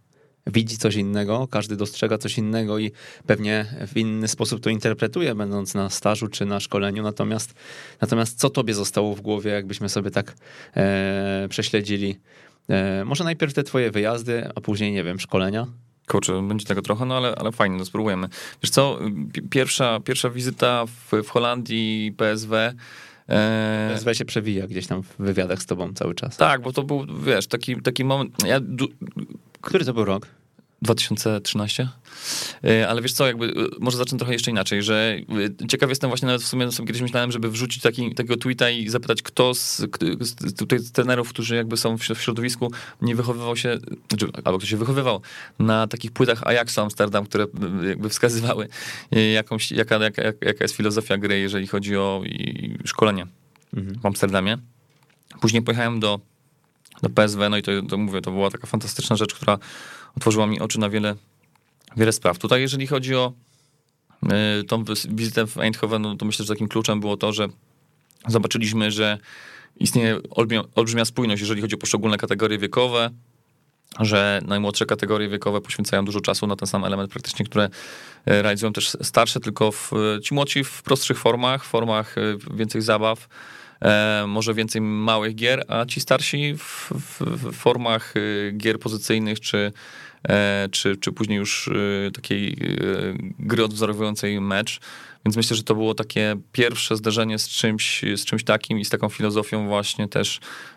widzi 0.47 0.77
coś 0.77 0.95
innego, 0.95 1.47
każdy 1.47 1.75
dostrzega 1.75 2.17
coś 2.17 2.37
innego 2.37 2.79
i 2.79 2.91
pewnie 3.27 3.65
w 3.87 3.97
inny 3.97 4.27
sposób 4.27 4.61
to 4.61 4.69
interpretuje, 4.69 5.35
będąc 5.35 5.73
na 5.73 5.89
stażu 5.89 6.27
czy 6.27 6.45
na 6.45 6.59
szkoleniu. 6.59 7.03
Natomiast, 7.03 7.53
natomiast 8.01 8.39
co 8.39 8.49
tobie 8.49 8.73
zostało 8.73 9.15
w 9.15 9.21
głowie, 9.21 9.51
jakbyśmy 9.51 9.89
sobie 9.89 10.11
tak 10.11 10.35
e, 10.75 11.47
prześledzili? 11.49 12.19
E, 12.69 13.05
może 13.05 13.23
najpierw 13.23 13.53
te 13.53 13.63
twoje 13.63 13.91
wyjazdy, 13.91 14.49
a 14.55 14.61
później, 14.61 14.91
nie 14.91 15.03
wiem, 15.03 15.19
szkolenia? 15.19 15.67
Kurczę, 16.07 16.47
będzie 16.47 16.65
tego 16.65 16.81
trochę, 16.81 17.05
no 17.05 17.17
ale, 17.17 17.35
ale 17.35 17.51
fajnie, 17.51 17.77
no 17.77 17.85
spróbujemy. 17.85 18.29
Wiesz 18.63 18.69
co, 18.69 18.99
pierwsza, 19.49 19.99
pierwsza 19.99 20.29
wizyta 20.29 20.85
w, 20.85 21.23
w 21.23 21.29
Holandii, 21.29 22.11
PSW, 22.17 22.55
e, 23.29 23.89
PSW 23.91 24.13
się 24.13 24.25
przewija 24.25 24.67
gdzieś 24.67 24.87
tam 24.87 25.03
w 25.03 25.15
wywiadach 25.19 25.61
z 25.61 25.65
tobą 25.65 25.93
cały 25.93 26.15
czas. 26.15 26.37
Tak, 26.37 26.61
bo 26.61 26.73
to 26.73 26.83
był, 26.83 27.05
wiesz, 27.23 27.47
taki, 27.47 27.81
taki 27.81 28.05
moment. 28.05 28.35
Ja 28.45 28.59
który 29.65 29.85
to 29.85 29.93
był 29.93 30.05
rok? 30.05 30.27
2013. 30.81 31.89
E, 32.63 32.87
ale 32.87 33.01
wiesz 33.01 33.13
co, 33.13 33.27
jakby, 33.27 33.45
e, 33.45 33.51
może 33.79 33.97
zacznę 33.97 34.17
trochę 34.17 34.33
jeszcze 34.33 34.51
inaczej, 34.51 34.83
że 34.83 35.17
e, 35.63 35.67
ciekaw 35.67 35.89
jestem 35.89 36.09
właśnie 36.09 36.25
nawet 36.25 36.41
w 36.41 36.47
sumie, 36.47 36.71
sobie 36.71 36.87
kiedyś 36.87 37.01
myślałem, 37.01 37.31
żeby 37.31 37.51
wrzucić 37.51 37.83
taki, 37.83 38.15
takiego 38.15 38.37
tweeta 38.37 38.69
i 38.69 38.89
zapytać, 38.89 39.21
kto 39.21 39.53
z, 39.53 39.81
tutaj 40.57 40.79
trenerów, 40.93 41.29
którzy 41.29 41.55
jakby 41.55 41.77
są 41.77 41.97
w 41.97 42.03
środowisku, 42.03 42.71
nie 43.01 43.15
wychowywał 43.15 43.55
się, 43.55 43.77
znaczy, 44.09 44.27
albo 44.43 44.57
kto 44.57 44.67
się 44.67 44.77
wychowywał 44.77 45.21
na 45.59 45.87
takich 45.87 46.11
płytach 46.11 46.47
Ajaxu 46.47 46.81
Amsterdam, 46.81 47.25
które 47.25 47.45
jakby 47.87 48.09
wskazywały 48.09 48.67
jakąś, 49.33 49.71
jaka, 49.71 49.97
jaka, 49.97 50.21
jaka 50.23 50.63
jest 50.63 50.75
filozofia 50.75 51.17
gry, 51.17 51.39
jeżeli 51.39 51.67
chodzi 51.67 51.97
o 51.97 52.21
i, 52.25 52.77
szkolenie 52.85 53.27
mhm. 53.73 53.99
w 53.99 54.05
Amsterdamie. 54.05 54.57
Później 55.41 55.61
pojechałem 55.61 55.99
do 55.99 56.19
do 57.03 57.09
PSW, 57.09 57.49
no 57.49 57.57
i 57.57 57.61
to, 57.61 57.71
to 57.89 57.97
mówię, 57.97 58.21
to 58.21 58.31
była 58.31 58.51
taka 58.51 58.67
fantastyczna 58.67 59.15
rzecz, 59.15 59.33
która 59.33 59.57
otworzyła 60.17 60.47
mi 60.47 60.59
oczy 60.59 60.79
na 60.79 60.89
wiele, 60.89 61.15
wiele 61.97 62.11
spraw. 62.11 62.37
Tutaj 62.39 62.61
jeżeli 62.61 62.87
chodzi 62.87 63.15
o 63.15 63.33
y, 64.59 64.63
tą 64.63 64.83
wizytę 65.09 65.47
w 65.47 65.57
Eindhoven, 65.57 66.01
no 66.01 66.15
to 66.15 66.25
myślę, 66.25 66.45
że 66.45 66.53
takim 66.53 66.67
kluczem 66.67 66.99
było 66.99 67.17
to, 67.17 67.33
że 67.33 67.47
zobaczyliśmy, 68.27 68.91
że 68.91 69.17
istnieje 69.79 70.19
olbrzymia, 70.29 70.63
olbrzymia 70.75 71.05
spójność, 71.05 71.41
jeżeli 71.41 71.61
chodzi 71.61 71.75
o 71.75 71.77
poszczególne 71.77 72.17
kategorie 72.17 72.57
wiekowe, 72.57 73.09
że 73.99 74.41
najmłodsze 74.45 74.85
kategorie 74.85 75.29
wiekowe 75.29 75.61
poświęcają 75.61 76.05
dużo 76.05 76.21
czasu 76.21 76.47
na 76.47 76.55
ten 76.55 76.67
sam 76.67 76.85
element 76.85 77.11
praktycznie, 77.11 77.45
które 77.45 77.69
e, 78.25 78.41
realizują 78.41 78.73
też 78.73 78.97
starsze, 79.01 79.39
tylko 79.39 79.71
w, 79.71 79.91
ci 80.23 80.33
młodsi 80.33 80.63
w 80.63 80.83
prostszych 80.83 81.19
formach, 81.19 81.65
w 81.65 81.67
formach 81.67 82.17
e, 82.17 82.21
więcej 82.55 82.81
zabaw, 82.81 83.27
może 84.27 84.53
więcej 84.53 84.81
małych 84.81 85.35
gier, 85.35 85.65
a 85.67 85.85
ci 85.85 86.01
starsi 86.01 86.55
w, 86.57 86.91
w, 86.91 87.51
formach 87.53 88.13
gier 88.57 88.79
pozycyjnych 88.79 89.39
czy, 89.39 89.71
czy, 90.71 90.97
czy 90.97 91.11
później 91.11 91.37
już 91.37 91.69
takiej 92.13 92.57
gry 93.39 93.63
odwzorowującej 93.63 94.41
mecz. 94.41 94.79
Więc 95.25 95.37
myślę, 95.37 95.57
że 95.57 95.63
to 95.63 95.75
było 95.75 95.93
takie 95.93 96.35
pierwsze 96.51 96.97
zderzenie 96.97 97.39
z 97.39 97.49
czymś, 97.49 98.01
z 98.15 98.25
czymś 98.25 98.43
takim 98.43 98.79
i 98.79 98.85
z 98.85 98.89
taką 98.89 99.09
filozofią 99.09 99.67
właśnie 99.67 100.07
też 100.07 100.39
e, 100.39 100.74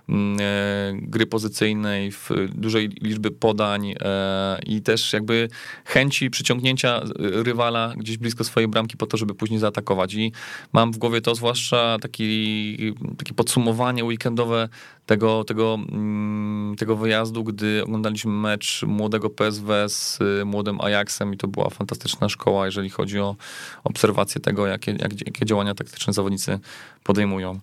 gry 0.93 1.27
pozycyjnej, 1.27 2.13
w 2.13 2.31
dużej 2.55 2.89
liczby 2.89 3.31
podań 3.31 3.95
e, 4.01 4.59
i 4.67 4.83
też 4.83 5.13
jakby 5.13 5.49
chęci 5.85 6.31
przyciągnięcia 6.31 7.01
rywala 7.19 7.95
gdzieś 7.97 8.19
blisko 8.19 8.45
swojej 8.45 8.69
bramki 8.69 8.97
po 8.97 9.07
to, 9.07 9.17
żeby 9.17 9.35
później 9.35 9.61
zaatakować. 9.61 10.15
I 10.15 10.33
mam 10.73 10.93
w 10.93 10.99
głowie 10.99 11.21
to 11.21 11.35
zwłaszcza 11.35 11.99
taki, 11.99 12.95
takie 13.19 13.35
podsumowanie 13.35 14.05
weekendowe 14.05 14.69
tego, 15.07 15.45
tego, 15.45 15.79
mm, 15.93 16.77
tego 16.77 16.97
wyjazdu, 16.97 17.45
gdy 17.45 17.85
oglądaliśmy 17.85 18.33
mecz 18.33 18.83
młodego 18.83 19.31
PSW 19.31 19.73
z 19.87 20.19
młodym 20.45 20.81
Ajaxem 20.81 21.35
i 21.35 21.37
to 21.37 21.49
była 21.49 21.71
fantastyczna 21.71 22.29
szkoła, 22.29 22.67
jeżeli 22.67 22.91
chodzi 22.91 23.19
o 23.21 23.37
obserwację 23.85 24.41
tego, 24.41 24.67
jakie, 24.67 24.93
jak, 24.93 25.27
jakie 25.27 25.47
działania 25.47 25.75
taktyczne 25.75 26.13
zawodnicy 26.13 26.59
podejmują. 27.05 27.61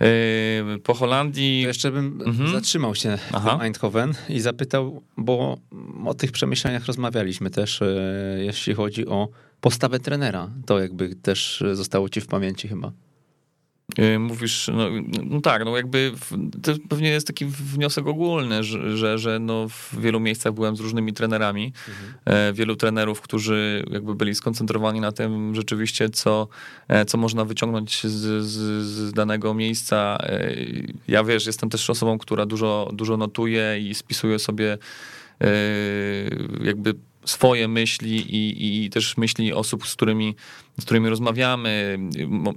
Yy, 0.00 0.78
po 0.78 0.94
Holandii. 0.94 1.62
To 1.62 1.68
jeszcze 1.68 1.90
bym 1.90 2.22
mhm. 2.26 2.52
zatrzymał 2.52 2.94
się 2.94 3.18
Aha. 3.32 3.58
w 3.58 3.62
Eindhoven 3.62 4.14
i 4.28 4.40
zapytał, 4.40 5.02
bo 5.16 5.58
o 6.06 6.14
tych 6.14 6.32
przemyśleniach 6.32 6.86
rozmawialiśmy 6.86 7.50
też, 7.50 7.80
yy, 7.80 8.44
jeśli 8.44 8.74
chodzi 8.74 9.06
o 9.06 9.28
postawę 9.60 10.00
trenera. 10.00 10.50
To 10.66 10.80
jakby 10.80 11.14
też 11.14 11.64
zostało 11.72 12.08
ci 12.08 12.20
w 12.20 12.26
pamięci 12.26 12.68
chyba. 12.68 12.92
Y, 13.98 14.18
mówisz, 14.18 14.70
no, 14.74 14.88
no, 15.24 15.40
tak, 15.40 15.64
no 15.64 15.76
jakby 15.76 16.12
to 16.62 16.72
pewnie 16.88 17.08
jest 17.08 17.26
taki 17.26 17.44
wniosek 17.46 18.06
ogólny, 18.06 18.64
że, 18.64 19.18
że, 19.18 19.38
no 19.38 19.68
w 19.68 20.00
wielu 20.00 20.20
miejscach 20.20 20.52
byłem 20.52 20.76
z 20.76 20.80
różnymi 20.80 21.12
trenerami, 21.12 21.72
mhm. 21.88 22.14
E, 22.24 22.52
wielu 22.52 22.76
trenerów, 22.76 23.20
którzy 23.20 23.84
jakby 23.90 24.14
byli 24.14 24.34
skoncentrowani 24.34 25.00
na 25.00 25.12
tym 25.12 25.54
rzeczywiście, 25.54 26.10
co, 26.10 26.48
e, 26.88 27.04
co 27.04 27.18
można 27.18 27.44
wyciągnąć 27.44 28.06
z, 28.06 28.44
z, 28.44 28.86
z 28.86 29.12
danego 29.12 29.54
miejsca. 29.54 30.18
E, 30.22 30.54
ja 31.08 31.24
wiesz, 31.24 31.46
jestem 31.46 31.70
też 31.70 31.90
osobą, 31.90 32.18
która 32.18 32.46
dużo, 32.46 32.90
dużo 32.92 33.16
notuje 33.16 33.80
i 33.80 33.94
spisuje 33.94 34.38
sobie 34.38 34.78
jakby 36.64 36.94
swoje 37.24 37.68
myśli 37.68 38.16
i, 38.16 38.84
i 38.84 38.90
też 38.90 39.16
myśli 39.16 39.52
osób, 39.52 39.86
z 39.86 39.94
którymi 39.94 40.34
z 40.80 40.84
którymi 40.84 41.08
rozmawiamy, 41.08 41.98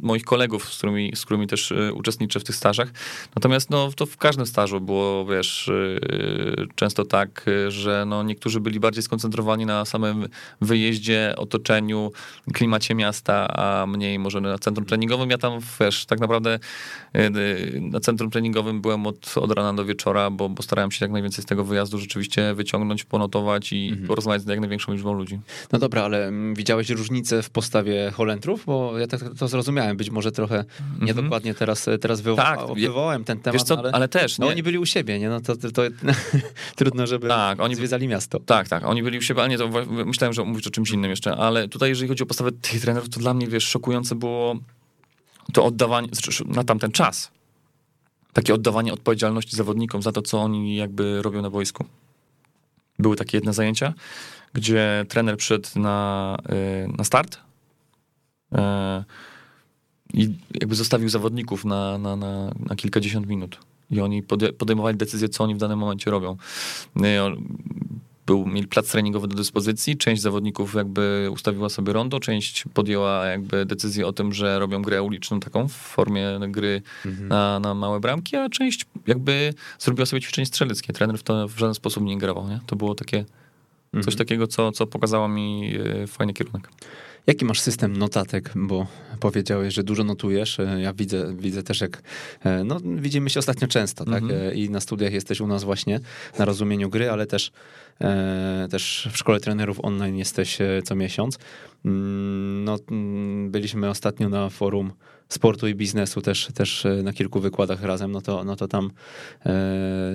moich 0.02 0.24
kolegów, 0.24 0.74
z 0.74 0.78
którymi, 0.78 1.12
z 1.16 1.26
którymi 1.26 1.48
też 1.48 1.72
e, 1.72 1.94
uczestniczę 1.94 2.40
w 2.40 2.44
tych 2.44 2.56
stażach. 2.56 2.92
Natomiast 3.36 3.70
no, 3.70 3.90
to 3.96 4.06
w 4.06 4.18
każdym 4.18 4.46
stażu 4.46 4.82
było, 4.82 5.26
wiesz, 5.26 5.70
e, 5.70 6.66
często 6.76 7.06
tak, 7.06 7.46
że 7.68 8.06
no, 8.08 8.24
niektórzy 8.24 8.60
byli 8.60 8.80
bardziej 8.80 9.04
skoncentrowani 9.04 9.66
na 9.66 9.86
samym 9.86 10.28
wyjeździe, 10.62 11.34
otoczeniu, 11.38 12.12
klimacie 12.54 12.96
miasta, 12.96 13.48
a 13.48 13.86
mniej 13.86 14.20
może 14.20 14.42
na 14.42 14.58
centrum 14.58 14.86
treningowym. 14.86 15.30
Ja 15.30 15.38
tam, 15.38 15.60
wiesz, 15.80 16.06
tak 16.06 16.20
naprawdę 16.20 16.60
e, 17.14 17.30
na 17.80 18.00
centrum 18.00 18.32
treningowym 18.32 18.82
byłem 18.82 19.08
od, 19.08 19.38
od 19.38 19.52
rana 19.52 19.74
do 19.74 19.86
wieczora, 19.86 20.30
bo, 20.30 20.50
bo 20.50 20.64
starałem 20.64 20.92
się 20.92 21.06
jak 21.06 21.12
najwięcej 21.12 21.44
z 21.44 21.48
tego 21.48 21.64
wyjazdu 21.64 21.98
rzeczywiście 21.98 22.54
wyciągnąć, 22.54 23.04
ponotować 23.04 23.74
i 23.74 23.90
mhm. 23.90 24.08
porozmawiać 24.08 24.42
z 24.42 24.48
jak 24.48 24.60
największą 24.60 24.94
liczbą 24.94 25.14
ludzi. 25.14 25.40
No 25.72 25.80
dobra, 25.80 26.04
ale 26.04 26.28
mm, 26.28 26.56
widziałeś 26.56 26.90
różnicę 26.90 27.44
w 27.44 27.50
postawie 27.50 28.11
Holendrów? 28.12 28.66
Bo 28.66 29.00
ja 29.00 29.08
tak 29.08 29.22
to 29.40 29.48
zrozumiałem, 29.48 29.98
być 29.98 30.10
może 30.10 30.32
trochę 30.32 30.60
mm-hmm. 30.60 31.06
niedokładnie 31.06 31.54
teraz, 31.54 31.90
teraz 32.02 32.22
wywoła, 32.22 32.44
tak, 32.44 32.74
wywołałem 32.76 33.24
ten 33.24 33.40
temat, 33.40 33.64
co, 33.64 33.78
ale, 33.80 33.92
ale, 33.92 34.08
też. 34.08 34.40
No, 34.40 34.48
oni 34.48 34.64
byli 34.64 34.78
u 34.78 34.86
siebie, 34.86 35.20
nie? 35.20 35.30
No 35.30 35.42
to, 35.42 35.56
to, 35.56 35.72
to 35.72 35.82
trudno, 36.76 37.08
żeby 37.08 37.28
tak, 37.28 37.60
oni 37.60 37.76
zwiedzali 37.76 38.08
miasto. 38.08 38.40
Tak, 38.40 38.68
tak, 38.68 38.86
oni 38.86 39.04
byli 39.04 39.18
u 39.18 39.22
siebie, 39.22 39.42
ale 39.42 39.50
nie, 39.50 39.58
to 39.58 39.70
myślałem, 40.06 40.34
że 40.34 40.44
mówić 40.44 40.68
o 40.68 40.72
czymś 40.72 40.92
innym 40.92 41.10
jeszcze, 41.10 41.36
ale 41.36 41.68
tutaj 41.68 41.90
jeżeli 41.90 42.10
chodzi 42.10 42.24
o 42.24 42.26
postawę 42.26 42.52
tych 42.52 42.82
trenerów, 42.82 43.10
to 43.10 43.20
dla 43.20 43.34
mnie, 43.34 43.48
wiesz, 43.48 43.68
szokujące 43.68 44.16
było 44.16 44.56
to 45.54 45.66
oddawanie, 45.66 46.08
znaczy, 46.12 46.44
na 46.48 46.64
tamten 46.64 46.92
czas, 46.92 47.32
takie 48.34 48.54
oddawanie 48.54 48.94
odpowiedzialności 48.94 49.56
zawodnikom 49.56 50.02
za 50.02 50.12
to, 50.12 50.22
co 50.22 50.42
oni 50.42 50.76
jakby 50.76 51.22
robią 51.22 51.42
na 51.42 51.50
wojsku. 51.50 51.86
Były 53.00 53.16
takie 53.16 53.38
jedne 53.38 53.54
zajęcia, 53.54 53.94
gdzie 54.54 55.06
trener 55.10 55.38
przyszedł 55.38 55.70
na, 55.76 56.38
y, 56.86 56.98
na 56.98 57.04
start, 57.04 57.38
I 60.14 60.34
jakby 60.60 60.76
zostawił 60.76 61.10
zawodników 61.10 61.66
na, 61.66 61.98
na, 61.98 62.16
na, 62.16 62.54
na 62.60 62.76
kilkadziesiąt 62.76 63.28
minut. 63.28 63.58
I 63.92 64.02
oni 64.02 64.24
podejmowali 64.58 64.98
decyzję, 64.98 65.30
co 65.30 65.44
oni 65.44 65.56
w 65.56 65.58
danym 65.58 65.80
momencie 65.80 66.12
robią. 66.12 66.38
E, 67.04 67.32
był, 68.26 68.46
mieli 68.46 68.68
plac 68.68 68.92
treningowy 68.92 69.28
do 69.28 69.36
dyspozycji, 69.36 69.98
część 69.98 70.22
zawodników 70.22 70.74
jakby 70.74 71.30
ustawiła 71.32 71.70
sobie 71.70 71.94
rondo, 71.94 72.20
część 72.20 72.64
podjęła 72.74 73.26
jakby 73.26 73.66
decyzję 73.66 74.08
o 74.08 74.14
tym, 74.14 74.34
że 74.34 74.60
robią 74.60 74.82
grę 74.82 75.04
uliczną 75.04 75.40
taką 75.40 75.68
w 75.68 75.72
formie 75.72 76.40
gry 76.48 76.82
mhm. 77.06 77.28
na, 77.28 77.60
na 77.60 77.74
małe 77.74 78.00
bramki, 78.00 78.36
a 78.36 78.50
część 78.50 78.86
jakby 79.08 79.54
zrobiła 79.80 80.06
sobie 80.06 80.22
ćwiczenie 80.22 80.46
strzeleckie. 80.46 80.94
Trener 80.94 81.18
w 81.18 81.24
to 81.24 81.48
w 81.48 81.58
żaden 81.58 81.76
sposób 81.76 82.04
nie 82.04 82.18
grawał, 82.18 82.50
nie? 82.50 82.60
To 82.66 82.76
było 82.76 82.96
takie 82.96 83.26
coś 83.92 84.08
mhm. 84.08 84.18
takiego, 84.18 84.48
co, 84.48 84.72
co 84.72 84.88
pokazało 84.88 85.28
mi 85.28 85.76
e, 86.04 86.08
fajny 86.08 86.34
kierunek. 86.34 86.70
Jaki 87.28 87.46
masz 87.46 87.60
system 87.60 87.98
notatek, 87.98 88.52
bo 88.56 88.88
powiedziałeś, 89.20 89.74
że 89.74 89.84
dużo 89.84 90.04
notujesz. 90.04 90.60
E, 90.60 90.82
ja 90.82 90.94
widzę, 90.94 91.34
widzę 91.38 91.64
też 91.64 91.82
jak, 91.82 92.02
e, 92.44 92.64
no 92.64 92.78
widzimy 92.84 93.30
się 93.30 93.40
ostatnio 93.40 93.68
często, 93.68 94.06
tak? 94.06 94.24
Mhm. 94.24 94.42
E, 94.42 94.54
I 94.54 94.70
na 94.70 94.80
studiach 94.80 95.14
jesteś 95.14 95.42
u 95.42 95.48
nas 95.48 95.64
właśnie 95.64 96.00
na 96.40 96.46
rozumieniu 96.46 96.90
gry, 96.90 97.12
ale 97.12 97.26
też, 97.26 97.52
też 98.72 99.10
w 99.12 99.18
szkole 99.18 99.40
trenerów 99.40 99.80
online 99.84 100.18
jesteś 100.18 100.58
co 100.84 100.96
miesiąc. 100.96 101.38
Mm, 101.86 102.64
no, 102.64 102.78
mm, 102.92 103.52
byliśmy 103.52 103.90
ostatnio 103.90 104.30
na 104.30 104.50
forum 104.50 104.92
sportu 105.30 105.68
i 105.68 105.76
biznesu 105.76 106.22
też, 106.22 106.48
też 106.54 106.88
na 107.04 107.14
kilku 107.14 107.40
wykładach 107.40 107.84
razem, 107.84 108.12
no 108.12 108.22
to, 108.22 108.44
no 108.44 108.56
to 108.56 108.68
tam 108.68 108.92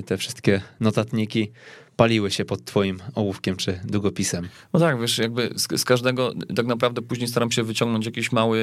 te 0.07 0.17
wszystkie 0.17 0.63
notatniki 0.81 1.53
paliły 1.97 2.31
się 2.31 2.45
pod 2.45 2.65
twoim 2.65 2.99
ołówkiem 3.15 3.57
czy 3.57 3.81
długopisem. 3.85 4.49
No 4.73 4.81
tak, 4.81 5.01
wiesz, 5.01 5.19
jakby 5.19 5.51
z, 5.57 5.81
z, 5.81 5.85
każdego 5.85 6.33
tak 6.57 6.67
naprawdę 6.67 7.03
później 7.03 7.29
staram 7.29 7.51
się 7.51 7.63
wyciągnąć 7.63 8.07
jakieś 8.07 8.33
małe, 8.33 8.59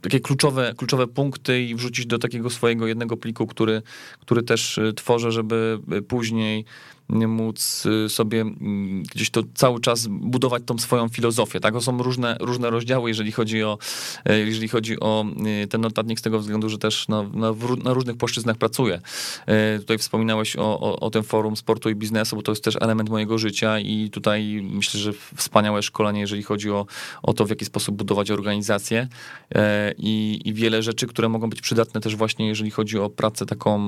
takie 0.00 0.20
kluczowe, 0.20 0.74
kluczowe 0.76 1.06
punkty 1.06 1.62
i 1.62 1.74
wrzucić 1.74 2.06
do 2.06 2.18
takiego 2.18 2.50
swojego 2.50 2.86
jednego 2.86 3.16
pliku, 3.16 3.46
który, 3.46 3.82
który 4.20 4.42
też 4.42 4.78
y, 4.78 4.92
tworzę, 4.92 5.32
żeby 5.32 5.78
y, 5.92 6.02
później 6.02 6.64
móc 7.08 7.86
y, 7.86 8.08
sobie 8.08 8.40
mm, 8.40 9.02
gdzieś 9.02 9.30
to 9.30 9.42
cały 9.54 9.80
czas 9.80 10.06
budować 10.06 10.62
tą 10.66 10.78
swoją 10.78 11.08
filozofię. 11.08 11.60
Tak? 11.60 11.74
To 11.74 11.80
są 11.80 12.02
różne, 12.02 12.36
różne 12.40 12.70
rozdziały, 12.70 13.10
jeżeli 13.10 13.32
chodzi 13.32 13.62
o, 13.62 13.78
e, 14.24 14.38
jeżeli 14.38 14.68
chodzi 14.68 15.00
o 15.00 15.24
ten 15.70 15.80
notatnik 15.80 16.18
z 16.18 16.22
tego 16.22 16.38
względu, 16.38 16.68
że 16.68 16.78
też 16.78 17.08
na, 17.08 17.22
na, 17.22 17.54
na 17.84 17.92
różnych 17.92 18.16
płaszczyznach 18.16 18.56
pracuję. 18.56 19.00
E, 19.46 19.78
tutaj 19.78 19.98
wspominałeś 19.98 20.56
o, 20.56 20.80
o, 20.80 21.00
o 21.00 21.10
tym 21.10 21.22
forum 21.22 21.56
sportu 21.56 21.90
i 21.90 21.94
biznesu, 21.94 22.36
bo 22.38 22.42
to 22.42 22.52
jest 22.52 22.64
też 22.64 22.76
element 22.80 23.10
mojego 23.10 23.38
życia 23.38 23.78
i 23.78 24.10
tutaj 24.10 24.60
myślę, 24.62 25.00
że 25.00 25.12
wspaniałe 25.36 25.82
szkolenie, 25.82 26.20
jeżeli 26.20 26.42
chodzi 26.42 26.70
o, 26.70 26.86
o 27.22 27.32
to, 27.32 27.46
w 27.46 27.50
jaki 27.50 27.64
sposób 27.64 27.96
budować 27.96 28.30
organizację 28.30 29.08
e, 29.54 29.94
i, 29.98 30.40
i 30.44 30.54
wiele 30.54 30.82
rzeczy, 30.82 31.06
które 31.06 31.28
mogą 31.28 31.50
być 31.50 31.60
przydatne 31.60 32.00
też 32.00 32.16
właśnie, 32.16 32.48
jeżeli 32.48 32.70
chodzi 32.70 32.98
o 32.98 33.10
pracę 33.10 33.46
taką 33.46 33.78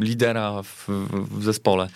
lidera 0.00 0.62
w, 0.62 0.88
w 1.30 1.44
zespole. 1.44 1.88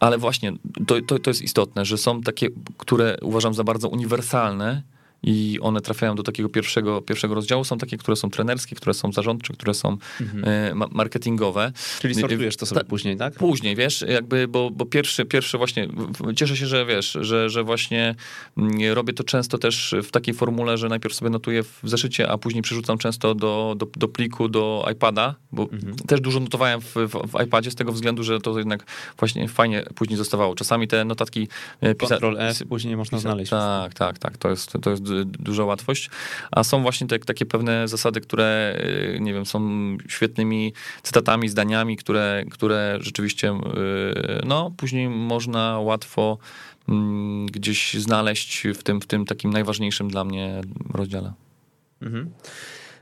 Ale 0.00 0.18
właśnie 0.18 0.52
to, 0.86 1.02
to, 1.02 1.18
to 1.18 1.30
jest 1.30 1.42
istotne, 1.42 1.84
że 1.84 1.98
są 1.98 2.20
takie, 2.20 2.48
które 2.78 3.16
uważam 3.22 3.54
za 3.54 3.64
bardzo 3.64 3.88
uniwersalne 3.88 4.82
i 5.26 5.58
one 5.62 5.80
trafiają 5.80 6.14
do 6.14 6.22
takiego 6.22 6.48
pierwszego, 6.48 7.02
pierwszego 7.02 7.34
rozdziału. 7.34 7.64
Są 7.64 7.78
takie, 7.78 7.96
które 7.96 8.16
są 8.16 8.30
trenerskie, 8.30 8.76
które 8.76 8.94
są 8.94 9.12
zarządcze, 9.12 9.52
które 9.52 9.74
są 9.74 9.96
mhm. 10.20 10.44
E, 10.44 10.74
marketingowe. 10.90 11.72
Czyli 12.00 12.14
sortujesz 12.14 12.56
to 12.56 12.66
sobie 12.66 12.80
Ta, 12.80 12.86
później, 12.86 13.16
tak? 13.16 13.34
Później, 13.34 13.76
wiesz, 13.76 14.04
jakby, 14.08 14.48
bo, 14.48 14.70
bo 14.70 14.86
pierwszy, 14.86 15.24
pierwszy 15.24 15.58
właśnie, 15.58 15.88
cieszę 16.36 16.56
się, 16.56 16.66
że 16.66 16.86
wiesz, 16.86 17.18
że, 17.20 17.50
że 17.50 17.62
właśnie 17.62 18.14
mm, 18.58 18.92
robię 18.92 19.12
to 19.12 19.24
często 19.24 19.58
też 19.58 19.94
w 20.02 20.10
takiej 20.10 20.34
formule, 20.34 20.78
że 20.78 20.88
najpierw 20.88 21.14
sobie 21.14 21.30
notuję 21.30 21.62
w 21.62 21.80
zeszycie, 21.84 22.30
a 22.30 22.38
później 22.38 22.62
przerzucam 22.62 22.98
często 22.98 23.34
do, 23.34 23.74
do, 23.78 23.86
do 23.96 24.08
pliku, 24.08 24.48
do 24.48 24.86
iPada, 24.92 25.34
bo 25.52 25.62
mhm. 25.62 25.96
też 25.96 26.20
dużo 26.20 26.40
notowałem 26.40 26.80
w, 26.80 26.94
w, 26.94 27.08
w, 27.08 27.42
iPadzie 27.46 27.70
z 27.70 27.74
tego 27.74 27.92
względu, 27.92 28.22
że 28.22 28.40
to 28.40 28.58
jednak 28.58 28.84
właśnie 29.18 29.48
fajnie 29.48 29.84
później 29.94 30.16
zostawało. 30.16 30.54
Czasami 30.54 30.88
te 30.88 31.04
notatki 31.04 31.48
e, 31.80 31.94
pisa... 31.94 32.16
Ctrl 32.16 32.36
F 32.38 32.58
później 32.68 32.96
można 32.96 33.18
znaleźć. 33.18 33.50
Tak, 33.50 33.94
tak, 33.94 34.18
tak. 34.18 34.38
To 34.38 34.50
jest, 34.50 34.72
to 34.82 34.90
jest 34.90 35.02
duża 35.24 35.64
łatwość, 35.64 36.10
a 36.50 36.64
są 36.64 36.82
właśnie 36.82 37.06
te, 37.06 37.18
takie 37.18 37.46
pewne 37.46 37.88
zasady, 37.88 38.20
które, 38.20 38.78
y, 39.16 39.20
nie 39.20 39.34
wiem, 39.34 39.46
są 39.46 39.60
świetnymi 40.08 40.72
cytatami, 41.02 41.48
zdaniami, 41.48 41.96
które, 41.96 42.44
które 42.50 42.98
rzeczywiście, 43.00 43.52
y, 43.52 44.46
no, 44.46 44.70
później 44.76 45.08
można 45.08 45.80
łatwo 45.80 46.38
mm, 46.88 47.46
gdzieś 47.46 47.94
znaleźć 47.94 48.66
w 48.74 48.82
tym, 48.82 49.00
w 49.00 49.06
tym 49.06 49.24
takim 49.24 49.52
najważniejszym 49.52 50.08
dla 50.08 50.24
mnie 50.24 50.60
rozdziale. 50.94 51.32
Mhm. 52.02 52.30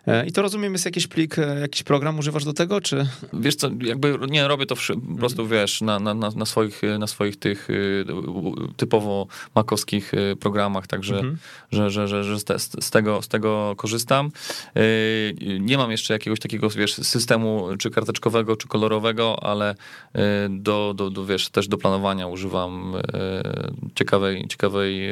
E, 0.07 0.27
I 0.27 0.33
to 0.33 0.43
rozumiem, 0.43 0.73
jest 0.73 0.85
jakiś 0.85 1.07
plik, 1.07 1.39
e, 1.39 1.61
jakiś 1.61 1.83
program 1.83 2.19
używasz 2.19 2.45
do 2.45 2.53
tego, 2.53 2.81
czy? 2.81 3.07
Wiesz 3.33 3.55
co, 3.55 3.71
jakby 3.81 4.19
nie 4.29 4.49
robię 4.49 4.67
to 4.67 4.77
po 5.11 5.19
prostu, 5.19 5.47
wiesz, 5.47 5.81
na, 5.81 6.01
na, 6.01 6.15
na, 6.15 6.47
swoich, 6.47 6.83
na 6.99 7.07
swoich 7.07 7.37
tych 7.37 7.69
typowo 8.77 9.27
makowskich 9.55 10.13
programach, 10.41 10.87
także 10.87 11.15
mhm. 11.15 11.39
że, 11.73 11.91
że, 11.91 12.09
że, 12.09 12.25
że 12.25 12.39
z, 12.59 12.91
tego, 12.91 13.23
z 13.23 13.29
tego 13.29 13.75
korzystam. 13.77 14.31
Nie 15.61 15.79
mam 15.79 15.91
jeszcze 15.91 16.15
jakiegoś 16.15 16.41
takiego, 16.41 16.71
wiesz, 16.71 16.95
systemu 16.95 17.69
czy 17.79 17.91
karteczkowego, 17.91 18.57
czy 18.57 18.69
kolorowego, 18.69 19.43
ale 19.43 19.75
do, 20.51 20.95
do, 20.97 21.11
do 21.11 21.27
wiesz, 21.27 21.49
też 21.49 21.69
do 21.69 21.79
planowania 21.79 22.27
używam 22.27 22.93
ciekawej, 23.95 24.49
ciekawej 24.49 25.11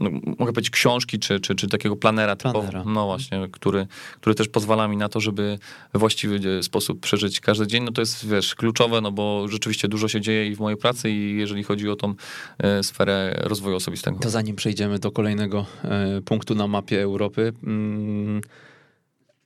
no, 0.00 0.10
mogę 0.10 0.52
powiedzieć, 0.52 0.70
książki, 0.70 1.18
czy, 1.18 1.40
czy, 1.40 1.54
czy 1.54 1.68
takiego 1.68 1.96
planera, 1.96 2.36
planera. 2.36 2.68
Typowo, 2.68 2.90
no 2.90 3.06
właśnie, 3.06 3.48
który, 3.52 3.86
który 4.20 4.34
też 4.34 4.48
pozwala 4.48 4.88
mi 4.88 4.96
na 4.96 5.08
to, 5.08 5.20
żeby 5.20 5.58
we 5.92 5.98
właściwy 5.98 6.62
sposób 6.62 7.00
przeżyć 7.00 7.40
każdy 7.40 7.66
dzień. 7.66 7.84
No 7.84 7.92
to 7.92 8.02
jest, 8.02 8.28
wiesz, 8.28 8.54
kluczowe, 8.54 9.00
no 9.00 9.12
bo 9.12 9.48
rzeczywiście 9.48 9.88
dużo 9.88 10.08
się 10.08 10.20
dzieje 10.20 10.46
i 10.46 10.54
w 10.54 10.60
mojej 10.60 10.76
pracy 10.76 11.10
i 11.10 11.36
jeżeli 11.36 11.62
chodzi 11.62 11.88
o 11.88 11.96
tą 11.96 12.14
e, 12.58 12.82
sferę 12.82 13.40
rozwoju 13.42 13.76
osobistego. 13.76 14.18
To 14.18 14.30
zanim 14.30 14.56
przejdziemy 14.56 14.98
do 14.98 15.10
kolejnego 15.10 15.66
e, 15.84 16.20
punktu 16.20 16.54
na 16.54 16.66
mapie 16.66 17.02
Europy, 17.02 17.52
mm, 17.64 18.40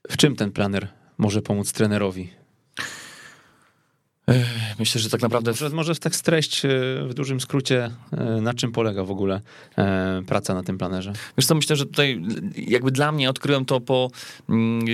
w 0.09 0.17
czym 0.17 0.35
ten 0.35 0.51
planer 0.51 0.87
może 1.17 1.41
pomóc 1.41 1.73
trenerowi? 1.73 2.40
Myślę, 4.79 5.01
że 5.01 5.09
tak 5.09 5.21
naprawdę. 5.21 5.51
Może, 5.51 5.69
może 5.69 5.95
tak 5.95 6.15
streść 6.15 6.65
e, 6.65 6.69
w 7.07 7.13
dużym 7.13 7.41
skrócie, 7.41 7.91
e, 8.11 8.41
na 8.41 8.53
czym 8.53 8.71
polega 8.71 9.03
w 9.03 9.11
ogóle 9.11 9.41
e, 9.77 10.21
praca 10.27 10.53
na 10.53 10.63
tym 10.63 10.77
planerze? 10.77 11.13
Wiesz 11.37 11.45
co, 11.45 11.55
myślę, 11.55 11.75
że 11.75 11.85
tutaj 11.85 12.21
jakby 12.55 12.91
dla 12.91 13.11
mnie 13.11 13.29
odkryłem 13.29 13.65
to 13.65 13.81
po, 13.81 14.09
mm, 14.49 14.85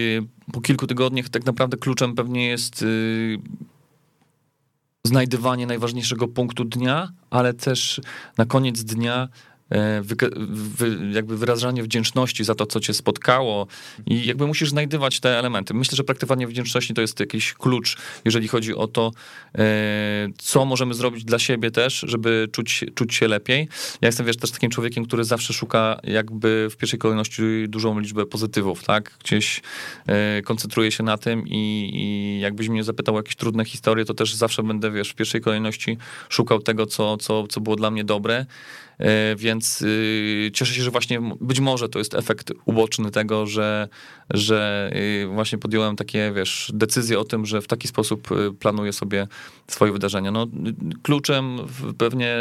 po 0.54 0.62
kilku 0.62 0.88
tygodniach. 0.88 1.30
Tak 1.30 1.46
naprawdę 1.46 1.78
kluczem 1.78 2.16
pewnie 2.16 2.48
jest 2.48 2.86
znajdywanie 5.06 5.68
najważniejszego 5.68 6.28
punktu 6.28 6.64
dnia, 6.64 7.10
ale 7.30 7.54
też 7.54 8.02
na 8.38 8.46
koniec 8.46 8.84
dnia 8.84 9.28
jakby 11.12 11.38
wyrażanie 11.38 11.84
wdzięczności 11.84 12.44
za 12.44 12.56
to, 12.56 12.66
co 12.66 12.80
cię 12.80 12.94
spotkało 12.94 13.68
i 14.06 14.28
jakby 14.28 14.48
musisz 14.48 14.70
znajdywać 14.70 15.20
te 15.20 15.40
elementy. 15.40 15.74
Myślę, 15.74 15.96
że 15.96 16.04
praktykowanie 16.04 16.48
wdzięczności 16.48 16.94
to 16.94 17.02
jest 17.02 17.20
jakiś 17.20 17.54
klucz, 17.54 17.98
jeżeli 18.26 18.48
chodzi 18.48 18.76
o 18.76 18.88
to, 18.88 19.12
e, 19.58 19.64
co 20.38 20.66
możemy 20.66 20.94
zrobić 20.94 21.24
dla 21.24 21.40
siebie 21.40 21.72
też, 21.72 22.06
żeby 22.08 22.48
czuć, 22.52 22.86
czuć 22.96 23.16
się 23.16 23.28
lepiej. 23.28 23.68
Ja 24.02 24.08
jestem, 24.08 24.26
wiesz, 24.26 24.38
też 24.38 24.52
takim 24.52 24.70
człowiekiem, 24.70 25.06
który 25.06 25.24
zawsze 25.24 25.54
szuka 25.54 26.00
jakby 26.04 26.68
w 26.72 26.78
pierwszej 26.78 27.00
kolejności 27.00 27.44
dużą 27.68 28.00
liczbę 28.00 28.26
pozytywów, 28.26 28.84
tak? 28.84 29.18
Gdzieś 29.24 29.62
e, 30.08 30.42
koncentruję 30.42 30.92
się 30.92 31.04
na 31.04 31.18
tym 31.18 31.48
i, 31.48 31.92
i 31.94 32.40
jakbyś 32.40 32.70
mnie 32.70 32.84
zapytał 32.84 33.16
o 33.16 33.20
jakieś 33.20 33.36
trudne 33.36 33.66
historie, 33.66 34.06
to 34.06 34.14
też 34.14 34.36
zawsze 34.36 34.64
będę, 34.64 34.92
wiesz, 34.92 35.10
w 35.10 35.16
pierwszej 35.16 35.42
kolejności 35.42 35.98
szukał 36.30 36.60
tego, 36.60 36.86
co, 36.86 37.18
co, 37.18 37.48
co 37.48 37.62
było 37.62 37.76
dla 37.76 37.92
mnie 37.92 38.04
dobre. 38.04 38.46
E, 39.00 39.36
więc 39.36 39.82
y, 39.82 40.52
cieszę 40.54 40.74
się, 40.74 40.84
że 40.84 40.92
właśnie 40.92 41.22
być 41.42 41.60
może 41.60 41.90
to 41.90 42.00
jest 42.00 42.16
efekt 42.16 42.54
uboczny 42.66 43.12
tego, 43.12 43.46
że, 43.46 43.88
że 44.30 44.92
y, 45.24 45.28
właśnie 45.28 45.58
podjąłem 45.58 45.96
takie, 45.96 46.32
wiesz, 46.36 46.72
decyzje 46.74 47.20
o 47.20 47.24
tym, 47.24 47.46
że 47.46 47.62
w 47.62 47.68
taki 47.68 47.88
sposób 47.88 48.32
y, 48.32 48.54
planuję 48.54 48.94
sobie 48.94 49.28
swoje 49.68 49.92
wydarzenia. 49.92 50.32
No, 50.32 50.48
kluczem, 51.04 51.58
pewnie 51.98 52.38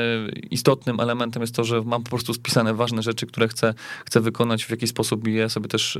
istotnym 0.51 1.01
elementem 1.01 1.43
jest 1.43 1.55
to, 1.55 1.65
że 1.65 1.83
mam 1.83 2.03
po 2.03 2.11
prostu 2.11 2.35
spisane 2.35 2.75
ważne 2.75 3.03
rzeczy, 3.03 3.27
które 3.27 3.49
chcę, 3.49 3.75
chcę 4.07 4.21
wykonać, 4.21 4.65
w 4.65 4.71
jaki 4.71 4.87
sposób 4.87 5.29
je 5.29 5.49
sobie 5.49 5.69
też 5.69 5.99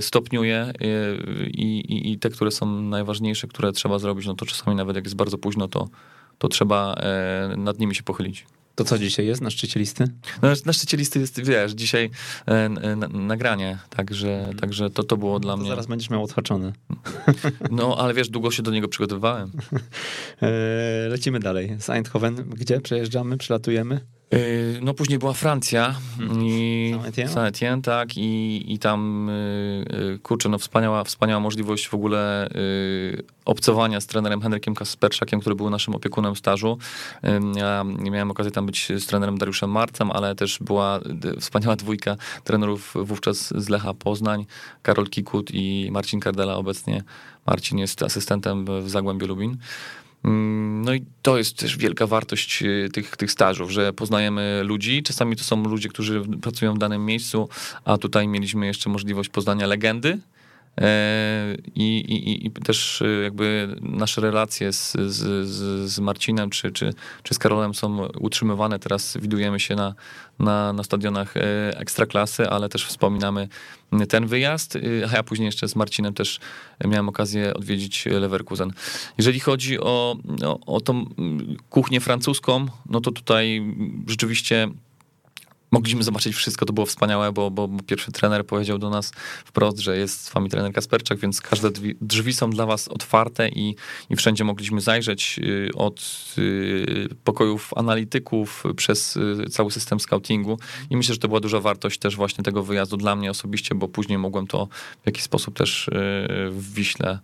stopniuję 0.00 0.72
i, 1.46 1.78
i, 1.78 2.12
i 2.12 2.18
te, 2.18 2.30
które 2.30 2.50
są 2.50 2.82
najważniejsze, 2.82 3.46
które 3.46 3.72
trzeba 3.72 3.98
zrobić, 3.98 4.26
no 4.26 4.34
to 4.34 4.46
czasami 4.46 4.76
nawet 4.76 4.96
jak 4.96 5.04
jest 5.04 5.16
bardzo 5.16 5.38
późno, 5.38 5.68
to, 5.68 5.88
to 6.38 6.48
trzeba 6.48 6.94
e, 6.94 7.54
nad 7.56 7.78
nimi 7.78 7.94
się 7.94 8.02
pochylić. 8.02 8.46
To 8.76 8.84
co 8.84 8.98
dzisiaj 8.98 9.26
jest 9.26 9.40
na 9.40 9.50
szczycie 9.50 9.80
listy? 9.80 10.04
No, 10.42 10.48
na 10.66 10.72
szczycie 10.72 10.96
listy 10.96 11.18
jest, 11.20 11.44
wiesz, 11.44 11.72
dzisiaj 11.72 12.10
e, 12.48 12.52
e, 12.52 12.96
nagranie, 13.08 13.78
także, 13.90 14.38
mhm. 14.38 14.58
także 14.58 14.90
to, 14.90 15.02
to 15.02 15.16
było 15.16 15.40
dla 15.40 15.52
to 15.52 15.56
mnie... 15.56 15.68
zaraz 15.68 15.86
będziesz 15.86 16.10
miał 16.10 16.22
odhaczone. 16.22 16.72
No, 17.70 17.96
ale 17.98 18.14
wiesz, 18.14 18.28
długo 18.28 18.50
się 18.50 18.62
do 18.62 18.70
niego 18.70 18.88
przygotowywałem. 18.88 19.50
E, 20.42 21.08
lecimy 21.08 21.40
dalej. 21.40 21.76
Z 21.78 21.90
Eindhoven, 21.90 22.34
gdzie 22.34 22.80
przejeżdżamy, 22.80 23.36
przylatujemy? 23.36 24.00
Y, 24.34 24.78
no 24.82 24.94
później 24.94 25.18
była 25.18 25.32
Francja 25.32 25.94
mhm. 26.20 26.42
i 26.42 26.94
Saint-Étienne, 27.26 27.82
tak, 27.82 28.16
i, 28.16 28.64
i 28.74 28.78
tam, 28.78 29.28
y, 29.28 29.84
y, 30.14 30.18
kurczę, 30.18 30.48
no 30.48 30.58
wspaniała, 30.58 31.04
wspaniała 31.04 31.40
możliwość 31.40 31.88
w 31.88 31.94
ogóle 31.94 32.48
obcowania 33.44 34.00
z 34.00 34.06
trenerem 34.06 34.40
Henrykiem 34.40 34.74
Kasperszakiem, 34.74 35.40
który 35.40 35.56
był 35.56 35.70
naszym 35.70 35.94
opiekunem 35.94 36.36
stażu. 36.36 36.78
Ja 37.56 37.84
nie 37.98 38.10
miałem 38.10 38.30
okazji 38.30 38.52
tam 38.52 38.66
być 38.66 38.88
z 38.98 39.06
trenerem 39.06 39.38
Dariuszem 39.38 39.70
Marcem, 39.70 40.10
ale 40.10 40.34
też 40.34 40.58
była 40.60 41.00
wspaniała 41.40 41.76
dwójka 41.86 42.16
trenerów 42.44 42.94
wówczas 42.94 43.54
z 43.56 43.68
Lecha 43.68 43.94
Poznań, 43.94 44.46
Karol 44.82 45.06
Kikut 45.08 45.50
i 45.54 45.88
Marcin 45.92 46.20
Kardela 46.20 46.54
obecnie. 46.54 47.02
Marcin 47.46 47.78
jest 47.78 48.02
asystentem 48.02 48.64
w 48.82 48.90
Zagłębiu 48.90 49.26
Lubin. 49.26 49.56
Mm, 50.26 50.82
no 50.84 50.94
i 50.94 51.04
to 51.22 51.38
jest 51.38 51.56
też 51.56 51.76
wielka 51.76 52.06
wartość 52.06 52.62
y, 52.62 52.88
tych, 52.92 53.16
tych 53.16 53.32
stażów, 53.32 53.70
że 53.70 53.92
poznajemy 53.92 54.62
ludzi. 54.64 55.02
Czasami 55.02 55.36
to 55.36 55.44
są 55.44 55.62
ludzie, 55.64 55.88
którzy 55.88 56.22
pracują 56.42 56.74
w 56.74 56.78
danym 56.78 57.04
miejscu, 57.04 57.48
a 57.84 57.98
tutaj 57.98 58.28
mieliśmy 58.28 58.66
jeszcze 58.66 58.90
możliwość 58.90 59.28
poznania 59.28 59.66
legendy. 59.66 60.18
E, 60.80 61.56
I, 61.74 61.98
i, 61.98 62.46
I, 62.46 62.50
też 62.50 63.00
y, 63.00 63.20
jakby 63.24 63.76
nasze 63.80 64.20
relacje 64.20 64.72
z, 64.72 64.92
z, 64.92 65.48
z 65.90 65.98
Marcinem 65.98 66.50
czy, 66.50 66.72
czy, 66.72 66.94
czy 67.22 67.34
z 67.34 67.38
Karolem 67.38 67.74
są 67.74 68.06
utrzymywane. 68.06 68.78
Teraz 68.78 69.18
widujemy 69.20 69.60
się 69.60 69.74
na, 69.74 69.94
na, 70.38 70.72
na 70.72 70.82
stadionach 70.82 71.36
e, 71.36 71.40
ekstraklasy, 71.78 72.50
ale 72.50 72.68
też 72.68 72.86
wspominamy 72.86 73.48
ten 74.08 74.26
wyjazd, 74.26 74.78
a 75.12 75.16
ja 75.16 75.22
później 75.22 75.46
jeszcze 75.46 75.68
z 75.68 75.76
Marcinem 75.76 76.14
też 76.14 76.40
miałem 76.84 77.08
okazję 77.08 77.54
odwiedzić 77.54 78.06
Leverkusen. 78.06 78.72
Jeżeli 79.18 79.40
chodzi 79.40 79.80
o, 79.80 80.16
o, 80.44 80.60
o 80.66 80.80
tą 80.80 81.04
kuchnię 81.70 82.00
francuską, 82.00 82.66
no 82.90 83.00
to 83.00 83.10
tutaj 83.10 83.74
rzeczywiście 84.06 84.68
mogliśmy 85.70 86.02
zobaczyć 86.02 86.36
wszystko, 86.36 86.66
to 86.66 86.72
było 86.72 86.86
wspaniałe, 86.86 87.32
bo, 87.32 87.50
bo 87.50 87.68
pierwszy 87.86 88.12
trener 88.12 88.46
powiedział 88.46 88.78
do 88.78 88.90
nas 88.90 89.12
wprost, 89.44 89.78
że 89.78 89.98
jest 89.98 90.24
z 90.24 90.32
wami 90.32 90.50
trener 90.50 90.72
Kasperczak, 90.72 91.18
więc 91.18 91.40
każde 91.40 91.70
drzwi, 92.00 92.32
są 92.32 92.50
dla 92.50 92.66
was 92.66 92.88
otwarte 92.88 93.48
i, 93.48 93.76
i 94.10 94.16
wszędzie 94.16 94.44
mogliśmy 94.44 94.80
zajrzeć 94.80 95.40
y, 95.42 95.70
od 95.74 96.34
y, 96.38 97.08
pokojów 97.24 97.70
analityków 97.76 98.64
przez 98.76 99.16
y, 99.16 99.50
cały 99.50 99.70
system 99.70 100.00
scoutingu 100.00 100.58
i 100.90 100.96
myślę, 100.96 101.14
że 101.14 101.20
to 101.20 101.28
była 101.28 101.40
duża 101.40 101.60
wartość 101.60 101.98
też 101.98 102.16
właśnie 102.16 102.44
tego 102.44 102.62
wyjazdu 102.62 102.96
dla 102.96 103.16
mnie 103.16 103.30
osobiście, 103.30 103.74
bo 103.74 103.88
później 103.88 104.18
mogłem 104.18 104.46
to 104.46 104.68
w 105.02 105.06
jakiś 105.06 105.22
sposób 105.22 105.56
też 105.56 105.90
w 106.50 106.72
Wiśle 106.74 107.18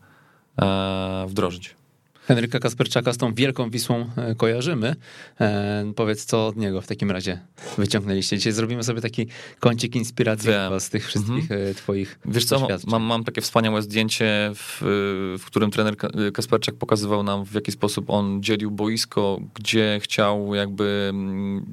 e, 0.63 1.27
wdrożyć. 1.29 1.82
Henryka 2.27 2.59
Kasperczaka 2.59 3.13
z 3.13 3.19
tą 3.19 3.35
wielką 3.35 3.71
Wisłą 3.71 4.11
e, 4.17 4.35
kojarzymy. 4.35 4.97
E, 5.41 5.93
powiedz, 5.97 6.25
co 6.25 6.47
od 6.47 6.57
niego 6.57 6.81
w 6.81 6.87
takim 6.87 7.11
razie 7.11 7.39
wyciągnęliście. 7.79 8.39
Dzisiaj 8.39 8.53
zrobimy 8.53 8.83
sobie 8.83 9.01
taki 9.01 9.27
kącik 9.61 9.97
inspiracji 9.97 10.51
z 10.79 10.91
tych 10.91 11.07
wszystkich 11.07 11.51
mhm. 11.51 11.75
twoich 11.75 12.19
Wiesz 12.25 12.45
co, 12.45 12.69
mam, 12.87 13.03
mam 13.03 13.25
takie 13.25 13.41
wspaniałe 13.41 13.83
zdjęcie, 13.83 14.51
w, 14.55 14.79
w 15.39 15.45
którym 15.47 15.71
trener 15.71 15.97
Kasperczak 16.35 16.75
pokazywał 16.75 17.23
nam, 17.23 17.45
w 17.45 17.55
jaki 17.55 17.73
sposób 17.73 18.11
on 18.11 18.43
dzielił 18.43 18.71
boisko, 18.71 19.41
gdzie 19.55 19.99
chciał 20.03 20.55
jakby, 20.55 21.13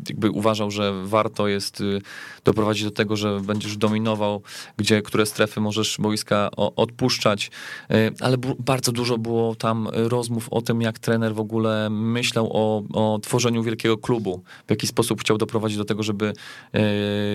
jakby 0.09 0.31
uważał, 0.31 0.71
że 0.71 1.05
warto 1.05 1.47
jest 1.47 1.81
y, 1.81 2.01
doprowadzić 2.43 2.83
do 2.83 2.91
tego, 2.91 3.15
że 3.15 3.39
będziesz 3.39 3.77
dominował, 3.77 4.41
gdzie, 4.77 5.01
które 5.01 5.25
strefy 5.25 5.61
możesz 5.61 5.97
boiska 5.99 6.49
odpuszczać, 6.55 7.51
y, 7.91 8.11
ale 8.19 8.37
bardzo 8.59 8.91
dużo 8.91 9.17
było 9.17 9.55
tam 9.55 9.87
rozmów 9.93 10.48
o 10.51 10.61
tym, 10.61 10.81
jak 10.81 10.99
trener 10.99 11.35
w 11.35 11.39
ogóle 11.39 11.89
myślał 11.89 12.49
o, 12.53 12.83
o 12.93 13.19
tworzeniu 13.19 13.63
wielkiego 13.63 13.97
klubu, 13.97 14.43
w 14.67 14.69
jaki 14.69 14.87
sposób 14.87 15.21
chciał 15.21 15.37
doprowadzić 15.37 15.77
do 15.77 15.85
tego, 15.85 16.03
żeby 16.03 16.33
e, 16.73 16.81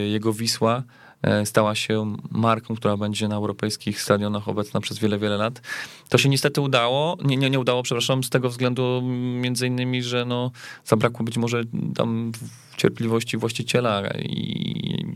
jego 0.09 0.33
Wisła 0.33 0.83
e, 1.23 1.47
stała 1.47 1.75
się 1.75 2.17
marką, 2.31 2.77
która 2.77 2.97
będzie 2.97 3.29
na 3.29 3.37
europejskich 3.37 4.03
stadionach 4.03 4.49
obecna 4.49 4.81
przez 4.81 4.99
wiele, 4.99 5.19
wiele 5.19 5.37
lat. 5.37 5.63
To 6.09 6.19
się 6.19 6.29
niestety 6.29 6.61
udało, 6.61 7.17
nie, 7.25 7.37
nie, 7.37 7.51
nie 7.51 7.61
udało, 7.61 7.83
przepraszam, 7.83 8.25
z 8.25 8.31
tego 8.31 8.49
względu 8.49 9.03
między 9.41 9.67
innymi, 9.67 10.03
że 10.03 10.25
no, 10.25 10.51
zabrakło 10.85 11.25
być 11.25 11.37
może 11.37 11.63
tam 11.95 12.33
cierpliwości 12.77 13.37
właściciela 13.37 14.03
i 14.19 15.07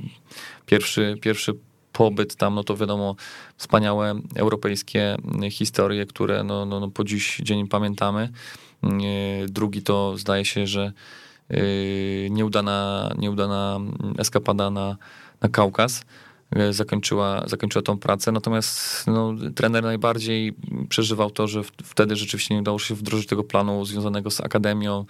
pierwszy, 0.67 1.19
pierwszy 1.21 1.55
pobyt 1.99 2.37
tam, 2.37 2.55
no 2.55 2.65
to 2.65 2.77
wiadomo, 2.77 3.17
wspaniałe 3.57 4.15
europejskie 4.35 5.17
historie, 5.51 6.07
które 6.07 6.45
no, 6.45 6.67
no, 6.67 6.81
no 6.81 6.91
po 6.91 7.05
dziś 7.05 7.41
dzień 7.43 7.69
pamiętamy. 7.69 8.29
Drugi 9.49 9.83
to 9.83 10.17
zdaje 10.17 10.45
się, 10.45 10.67
że 10.67 10.93
yy, 11.51 11.59
nieudana, 12.31 13.11
nieudana 13.19 13.81
eskapada 14.19 14.71
na, 14.71 14.97
na 15.41 15.49
Kaukaz 15.49 16.05
yy, 16.57 16.73
zakończyła, 16.73 17.49
zakończyła 17.49 17.83
tą 17.83 17.99
pracę. 17.99 18.33
Natomiast 18.33 19.07
no, 19.07 19.35
trener 19.55 19.85
najbardziej 19.85 20.55
przeżywał 20.89 21.31
to, 21.31 21.47
że 21.47 21.63
wtedy 21.85 22.17
rzeczywiście 22.17 22.55
nie 22.55 22.61
udało 22.61 22.79
się 22.79 22.95
wdrożyć 22.95 23.27
tego 23.27 23.45
planu 23.45 23.85
związanego 23.85 24.31
z 24.31 24.41
akademią, 24.41 25.05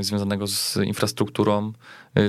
związanego 0.00 0.46
z 0.46 0.76
infrastrukturą. 0.76 1.72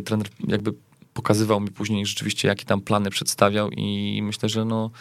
Trener 0.06 0.28
jakby 0.48 0.74
pokazywał 1.18 1.60
mi 1.60 1.72
później 1.72 2.06
rzeczywiście, 2.06 2.48
jakie 2.48 2.66
tam 2.66 2.82
plany 2.82 3.10
przedstawiał 3.10 3.70
i 3.72 4.20
myślę, 4.24 4.50
że 4.50 4.66
no 4.66 4.92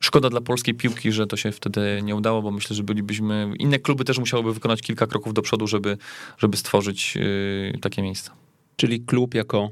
szkoda 0.00 0.30
dla 0.30 0.40
polskiej 0.40 0.74
piłki, 0.74 1.12
że 1.12 1.26
to 1.26 1.36
się 1.36 1.52
wtedy 1.52 2.00
nie 2.02 2.16
udało, 2.16 2.42
bo 2.42 2.50
myślę, 2.50 2.76
że 2.76 2.82
bylibyśmy, 2.82 3.52
inne 3.58 3.78
kluby 3.78 4.04
też 4.04 4.18
musiałyby 4.18 4.54
wykonać 4.54 4.82
kilka 4.82 5.06
kroków 5.06 5.34
do 5.34 5.42
przodu, 5.42 5.66
żeby, 5.66 5.98
żeby 6.38 6.56
stworzyć 6.56 7.16
yy, 7.16 7.78
takie 7.80 8.02
miejsca. 8.02 8.32
Czyli 8.76 9.00
klub 9.00 9.34
jako 9.34 9.70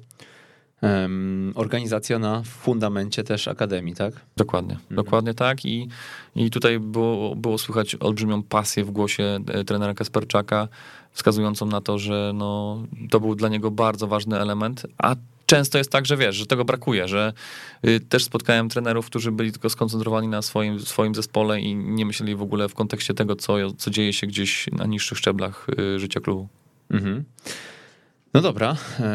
um, 0.83 1.53
organizacja 1.55 2.19
na 2.19 2.43
fundamencie 2.43 3.25
też 3.25 3.49
akademii, 3.49 3.95
tak? 3.95 4.15
Dokładnie, 4.37 4.75
mhm. 4.75 4.97
dokładnie 4.97 5.35
tak 5.35 5.65
i, 5.65 5.89
i 6.37 6.51
tutaj 6.51 6.81
było, 6.81 7.37
było 7.37 7.59
słychać 7.59 7.97
olbrzymią 8.01 8.43
pasję 8.43 8.85
w 8.85 8.91
głosie 8.91 9.39
e, 9.47 9.65
trenera 9.65 9.95
Kasperczaka, 9.95 10.69
wskazującą 11.13 11.67
na 11.67 11.81
to, 11.81 11.99
że 11.99 12.33
no, 12.35 12.83
to 13.11 13.21
był 13.21 13.35
dla 13.35 13.49
niego 13.49 13.71
bardzo 13.71 14.07
ważny 14.07 14.41
element, 14.41 14.87
a 14.99 15.17
często 15.47 15.79
jest 15.79 15.91
tak, 15.91 16.07
że 16.07 16.17
wiesz, 16.17 16.37
że 16.37 16.47
tego 16.47 16.65
brakuje, 16.65 17.09
że 17.09 17.33
y, 17.87 18.01
też 18.01 18.25
spotkałem 18.25 18.69
trenerów, 18.69 19.07
którzy 19.07 19.33
byli 19.33 19.53
tylko 19.53 19.71
skoncentrowani 19.71 20.29
na 20.29 20.43
swoim, 20.43 20.81
swoim 20.81 21.15
zespole 21.15 21.61
i 21.61 21.75
nie 21.75 22.07
myśleli 22.07 22.35
w 22.35 22.43
ogóle 22.43 22.69
w 22.69 22.75
kontekście 22.75 23.15
tego, 23.15 23.37
co, 23.37 23.73
co 23.79 23.91
dzieje 23.91 24.13
się 24.13 24.27
gdzieś 24.27 24.67
na 24.73 24.87
niższych 24.87 25.19
szczeblach 25.19 25.67
y, 25.79 25.99
życia 25.99 26.21
klubu. 26.21 26.49
Mhm. 26.91 27.25
No 28.35 28.41
dobra, 28.41 28.77
eee, 29.01 29.09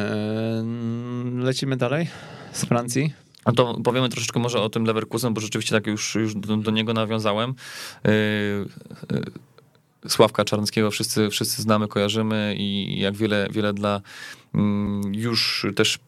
lecimy 1.43 1.77
dalej 1.77 2.07
z 2.51 2.65
Francji. 2.65 3.13
A 3.45 3.51
to 3.51 3.73
powiemy 3.83 4.09
troszeczkę 4.09 4.39
może 4.39 4.61
o 4.61 4.69
tym 4.69 4.83
Leverkusen, 4.83 5.33
bo 5.33 5.41
rzeczywiście 5.41 5.75
tak 5.75 5.87
już, 5.87 6.15
już 6.15 6.35
do, 6.35 6.57
do 6.57 6.71
niego 6.71 6.93
nawiązałem. 6.93 7.53
Yy, 8.03 8.11
Sławka 10.07 10.45
Czarneckiego 10.45 10.91
wszyscy, 10.91 11.29
wszyscy 11.29 11.61
znamy, 11.61 11.87
kojarzymy 11.87 12.55
i 12.57 12.99
jak 12.99 13.15
wiele, 13.15 13.47
wiele 13.51 13.73
dla 13.73 14.01
mm, 14.55 15.01
już 15.13 15.65
też 15.75 15.99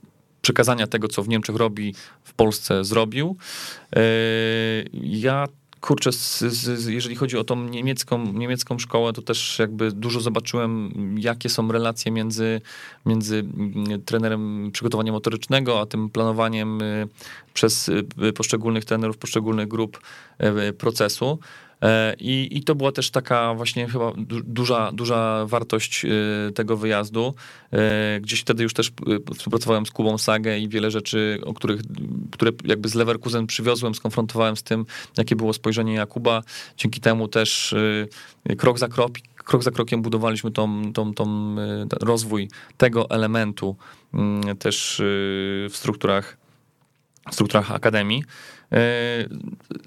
przekazania 0.50 0.88
tego, 0.88 1.08
co 1.08 1.24
w 1.24 1.28
Niemczech 1.28 1.56
robi, 1.56 1.96
w 2.24 2.34
Polsce 2.34 2.84
zrobił. 2.84 3.36
E, 3.96 4.02
ja 4.94 5.48
kurczę, 5.82 6.12
z, 6.12 6.40
z, 6.40 6.86
jeżeli 6.88 7.16
chodzi 7.16 7.38
o 7.38 7.44
tą 7.44 7.64
niemiecką, 7.64 8.34
niemiecką 8.34 8.80
szkołę, 8.80 9.14
to 9.14 9.22
też 9.22 9.60
jakby 9.60 9.92
dużo 9.92 10.20
zobaczyłem, 10.20 10.92
jakie 11.20 11.50
są 11.50 11.72
relacje 11.72 12.12
między, 12.12 12.62
między 13.06 13.40
mm, 13.40 14.02
trenerem 14.02 14.70
przygotowania 14.74 15.12
motorycznego, 15.12 15.82
a 15.82 15.86
tym 15.86 16.10
planowaniem 16.10 16.82
y, 16.82 17.08
przez 17.54 17.90
y, 17.90 18.34
poszczególnych 18.36 18.86
trenerów, 18.86 19.18
poszczególnych 19.18 19.68
grup 19.68 20.02
procesu. 20.78 21.40
E, 21.82 22.16
I, 22.20 22.58
I 22.58 22.64
to 22.64 22.76
była 22.76 22.92
też 22.92 23.12
taka 23.12 23.54
właśnie 23.54 23.88
chyba 23.88 24.14
duża, 24.44 24.92
duża 24.92 25.46
wartość 25.46 26.06
e, 26.06 26.10
tego 26.52 26.78
wyjazdu. 26.78 27.34
E, 27.72 28.20
gdzieś 28.22 28.42
wtedy 28.42 28.64
już 28.64 28.74
też 28.74 28.92
współpracowałem 29.36 29.86
z 29.86 29.92
Kubą 29.92 30.18
Sagę 30.18 30.60
i 30.60 30.70
wiele 30.70 30.92
rzeczy, 30.92 31.40
o 31.46 31.54
których, 31.54 31.82
które 32.32 32.52
jakby 32.64 32.90
z 32.90 32.96
Leverkusen 32.96 33.48
przywiozłem, 33.48 33.96
skonfrontowałem 33.96 34.58
z 34.58 34.64
tym, 34.64 34.86
jakie 35.18 35.36
było 35.36 35.54
spojrzenie 35.54 35.94
Jakuba. 35.94 36.44
Dzięki 36.78 37.02
temu 37.02 37.28
też 37.28 37.76
krok 38.58 38.80
za 38.80 38.88
krok, 38.88 39.64
za 39.64 39.72
krokiem 39.72 40.02
budowaliśmy 40.02 40.52
tą, 40.52 40.94
tą, 40.94 41.14
tą 41.14 41.56
rozwój 42.02 42.50
tego 42.78 43.10
elementu 43.10 43.76
mm, 44.14 44.58
też 44.58 45.02
w 45.70 45.72
strukturach, 45.74 46.38
w 47.32 47.34
strukturach 47.34 47.72
akademii. 47.72 48.24
E, 48.72 49.28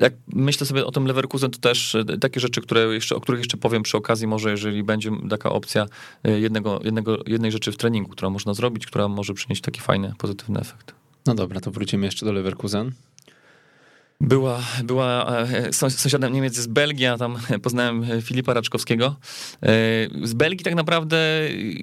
jak 0.01 0.12
myślę 0.33 0.66
sobie 0.66 0.87
o 0.87 0.90
tym 0.90 1.07
Leverkusen, 1.07 1.51
to 1.51 1.59
też 1.59 1.95
e, 1.95 2.05
takie 2.05 2.40
rzeczy, 2.40 2.61
które 2.61 2.95
jeszcze, 2.95 3.16
o 3.16 3.21
których 3.21 3.40
jeszcze 3.40 3.57
powiem 3.57 3.83
przy 3.83 3.97
okazji, 3.97 4.27
może 4.27 4.51
jeżeli 4.51 4.83
będzie 4.83 5.11
taka 5.31 5.51
opcja 5.51 5.87
e, 6.25 6.40
jednego, 6.40 6.81
jednego, 6.85 7.18
jednej 7.27 7.53
rzeczy 7.53 7.73
w 7.73 7.77
treningu, 7.77 8.11
która 8.11 8.31
można 8.31 8.55
zrobić, 8.55 8.87
która 8.87 9.09
może 9.09 9.35
przynieść 9.35 9.62
taki 9.62 9.81
fajny, 9.81 10.12
pozytywny 10.18 10.61
efekt. 10.61 10.95
No 11.27 11.35
dobra, 11.35 11.61
to 11.61 11.71
wrócimy 11.71 12.07
jeszcze 12.07 12.27
do 12.27 12.33
Leverkusen. 12.33 12.92
Była, 14.23 14.61
była 14.85 15.37
e, 15.39 15.73
sąsiadem 15.73 16.33
Niemiec 16.33 16.57
z 16.57 16.67
Belgii, 16.67 17.07
a 17.07 17.19
tam 17.19 17.39
poznałem 17.63 18.07
Filipa 18.23 18.55
Raczkowskiego. 18.55 19.17
E, 19.63 19.69
z 20.23 20.35
Belgii 20.35 20.65
tak 20.65 20.75
naprawdę, 20.75 21.19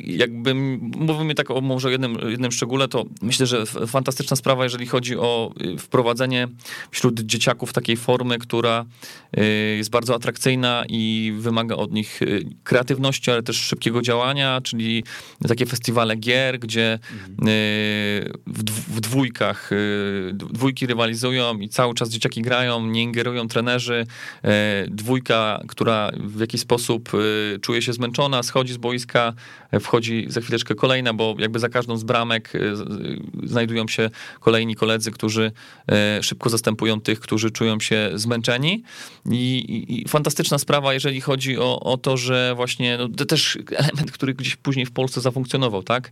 jakby 0.06 0.56
mówimy 0.56 1.36
tak 1.36 1.52
o 1.52 1.62
może 1.62 1.92
jednym, 1.92 2.18
jednym 2.30 2.52
szczególe, 2.52 2.88
to 2.88 3.06
myślę, 3.22 3.46
że 3.46 3.66
fantastyczna 3.66 4.36
sprawa, 4.36 4.64
jeżeli 4.64 4.88
chodzi 4.88 5.18
o 5.18 5.52
y, 5.62 5.78
wprowadzenie 5.78 6.48
wśród 6.92 7.20
dzieciaków 7.20 7.74
takiej 7.74 7.98
formy, 7.98 8.38
która 8.38 8.86
jest 9.78 9.90
bardzo 9.90 10.16
atrakcyjna 10.16 10.84
i 10.90 11.34
wymaga 11.40 11.76
od 11.76 11.92
nich 11.92 12.20
kreatywności, 12.64 13.32
ale 13.32 13.44
też 13.44 13.58
szybkiego 13.58 14.02
działania, 14.02 14.62
czyli 14.64 15.04
takie 15.48 15.66
festiwale 15.66 16.16
gier, 16.16 16.60
gdzie 16.60 17.00
w 18.88 19.00
dwójkach 19.00 19.70
dwójki 20.34 20.88
rywalizują 20.88 21.60
i 21.60 21.70
cały 21.70 21.94
czas 21.94 22.10
dzieciaki 22.10 22.29
dzieciaki 22.30 22.42
grają, 22.42 22.86
nie 22.86 23.04
ingerują 23.04 23.48
trenerzy. 23.48 24.06
E, 24.44 24.86
dwójka, 24.88 25.64
która 25.68 26.12
w 26.20 26.40
jakiś 26.40 26.62
sposób 26.62 27.10
e, 27.14 27.60
czuje 27.60 27.82
się 27.82 27.94
zmęczona, 27.94 28.44
schodzi 28.44 28.74
z 28.74 28.78
boiska, 28.78 29.34
e, 29.72 29.80
wchodzi 29.80 30.26
za 30.30 30.42
chwileczkę 30.42 30.76
kolejna, 30.76 31.14
bo 31.14 31.36
jakby 31.40 31.60
za 31.60 31.70
każdą 31.70 31.98
z 31.98 32.04
bramek 32.04 32.54
znajdują 33.44 33.88
się 33.88 34.10
kolejni 34.40 34.76
koledzy, 34.76 35.12
którzy 35.12 35.52
szybko 36.22 36.50
zastępują 36.50 37.02
tych, 37.02 37.20
którzy 37.20 37.52
czują 37.52 37.80
się 37.80 38.12
zmęczeni. 38.16 38.84
I, 39.32 39.36
i, 39.36 40.02
i 40.02 40.08
fantastyczna 40.08 40.58
sprawa, 40.58 40.94
jeżeli 40.94 41.22
chodzi 41.22 41.58
o, 41.58 41.80
o 41.80 41.98
to, 41.98 42.18
że 42.18 42.54
właśnie 42.56 42.98
no, 42.98 43.10
to 43.10 43.26
też 43.26 43.58
element, 43.76 44.12
który 44.12 44.34
gdzieś 44.34 44.56
później 44.56 44.86
w 44.86 44.92
Polsce 44.92 45.22
zafunkcjonował, 45.22 45.84
tak? 45.84 46.12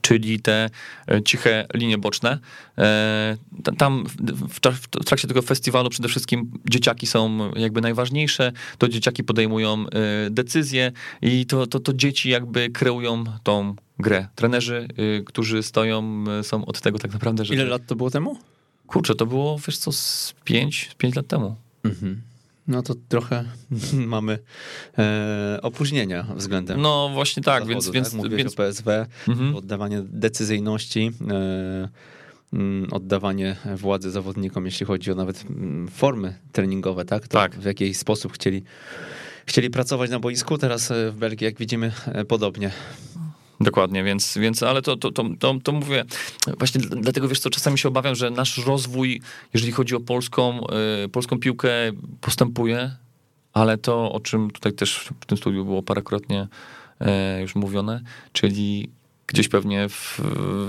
Czyli 0.00 0.40
te 0.40 0.70
e, 1.08 1.22
ciche 1.22 1.66
linie 1.74 1.98
boczne. 1.98 2.38
E, 2.78 3.36
tam 3.78 4.04
w 4.48 4.60
trakcie 5.04 5.28
tego 5.28 5.42
festiwalu 5.42 5.90
przede 5.90 6.08
wszystkim 6.08 6.50
dzieciaki 6.70 7.06
są 7.06 7.50
jakby 7.54 7.80
najważniejsze, 7.80 8.52
to 8.78 8.88
dzieciaki 8.88 9.24
podejmują 9.24 9.84
e, 9.86 10.30
decyzje 10.30 10.92
i 11.22 11.46
to, 11.46 11.66
to, 11.66 11.80
to 11.80 11.92
dzieci 11.92 12.30
jakby 12.30 12.70
kreują 12.70 13.24
tą 13.42 13.74
grę. 13.98 14.26
Trenerzy, 14.34 14.88
którzy 15.26 15.62
stoją, 15.62 16.24
są 16.42 16.64
od 16.64 16.80
tego 16.80 16.98
tak 16.98 17.12
naprawdę, 17.12 17.44
że... 17.44 17.54
Ile 17.54 17.64
lat 17.64 17.82
to 17.86 17.96
było 17.96 18.10
temu? 18.10 18.38
Kurczę, 18.86 19.14
to 19.14 19.26
było, 19.26 19.58
wiesz 19.66 19.78
co, 19.78 19.92
z 19.92 20.34
5, 20.44 20.90
5 20.98 21.14
lat 21.16 21.26
temu. 21.26 21.56
Mhm. 21.84 22.22
No 22.70 22.82
to 22.82 22.94
trochę 23.08 23.44
mamy 24.16 24.38
e, 24.98 25.58
opóźnienia 25.62 26.26
względem. 26.36 26.80
No 26.80 27.10
właśnie 27.14 27.42
tak, 27.42 27.54
zachodu, 27.54 27.70
więc. 27.70 27.84
Tak? 27.84 27.94
więc, 27.94 28.14
Mówię 28.14 28.36
więc... 28.36 28.52
o 28.52 28.56
PSW, 28.56 28.90
mhm. 29.28 29.56
oddawanie 29.56 30.02
decyzyjności. 30.04 31.10
E, 31.30 31.88
mm, 32.52 32.92
oddawanie 32.92 33.56
władzy 33.76 34.10
zawodnikom, 34.10 34.64
jeśli 34.64 34.86
chodzi 34.86 35.12
o 35.12 35.14
nawet 35.14 35.44
mm, 35.50 35.88
formy 35.88 36.38
treningowe, 36.52 37.04
tak? 37.04 37.28
To 37.28 37.38
tak. 37.38 37.56
W 37.56 37.64
jakiś 37.64 37.96
sposób 37.96 38.32
chcieli, 38.32 38.62
chcieli 39.46 39.70
pracować 39.70 40.10
na 40.10 40.20
boisku. 40.20 40.58
Teraz 40.58 40.90
e, 40.90 41.10
w 41.10 41.16
Belgii, 41.16 41.44
jak 41.44 41.58
widzimy, 41.58 41.92
e, 42.06 42.24
podobnie. 42.24 42.70
Dokładnie, 43.60 44.04
więc, 44.04 44.38
więc 44.38 44.62
ale 44.62 44.82
to, 44.82 44.96
to, 44.96 45.12
to, 45.12 45.24
to, 45.38 45.54
to 45.62 45.72
mówię, 45.72 46.04
właśnie 46.58 46.80
dlatego 46.80 47.28
wiesz 47.28 47.40
co, 47.40 47.50
czasami 47.50 47.78
się 47.78 47.88
obawiam, 47.88 48.14
że 48.14 48.30
nasz 48.30 48.58
rozwój, 48.58 49.20
jeżeli 49.54 49.72
chodzi 49.72 49.94
o 49.94 50.00
polską, 50.00 50.60
y, 51.04 51.08
polską 51.08 51.38
piłkę, 51.38 51.68
postępuje, 52.20 52.90
ale 53.52 53.78
to, 53.78 54.12
o 54.12 54.20
czym 54.20 54.50
tutaj 54.50 54.72
też 54.72 55.10
w 55.20 55.26
tym 55.26 55.38
studiu 55.38 55.64
było 55.64 55.82
parokrotnie 55.82 56.48
y, 57.00 57.40
już 57.40 57.54
mówione, 57.54 58.00
czyli 58.32 58.90
gdzieś 59.30 59.48
pewnie 59.48 59.88
w, 59.88 60.20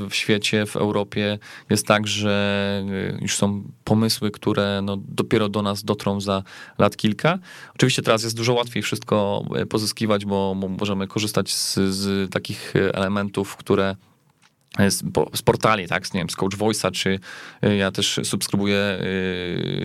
w, 0.10 0.15
świecie, 0.15 0.65
w 0.65 0.76
Europie 0.76 1.39
jest 1.69 1.88
tak, 1.88 2.08
że 2.08 2.84
y, 3.17 3.21
już 3.21 3.36
są 3.36 3.63
pomysły, 3.84 4.32
które 4.32 4.82
no 4.84 4.97
dopiero 5.08 5.50
do 5.50 5.62
nas 5.62 5.84
dotrą 5.84 6.22
za 6.22 6.43
lat 6.78 6.97
kilka. 6.97 7.39
Oczywiście 7.76 8.01
teraz 8.01 8.24
jest 8.24 8.38
dużo 8.38 8.53
łatwiej 8.53 8.84
wszystko 8.84 9.45
y, 9.62 9.66
pozyskiwać, 9.66 10.26
bo 10.26 10.55
możemy 10.80 11.07
korzystać 11.07 11.53
z, 11.53 11.80
z 11.80 12.32
takich 12.32 12.74
elementów, 12.93 13.55
które 13.55 13.95
z, 14.89 15.03
z 15.36 15.41
portali, 15.41 15.88
tak, 15.88 16.07
z, 16.07 16.13
nie 16.13 16.19
wiem, 16.19 16.30
z 16.30 16.36
Coach 16.36 16.57
Voice'a, 16.57 16.91
czy 16.91 17.19
y, 17.65 17.76
ja 17.76 17.91
też 17.91 18.19
subskrybuję 18.24 18.99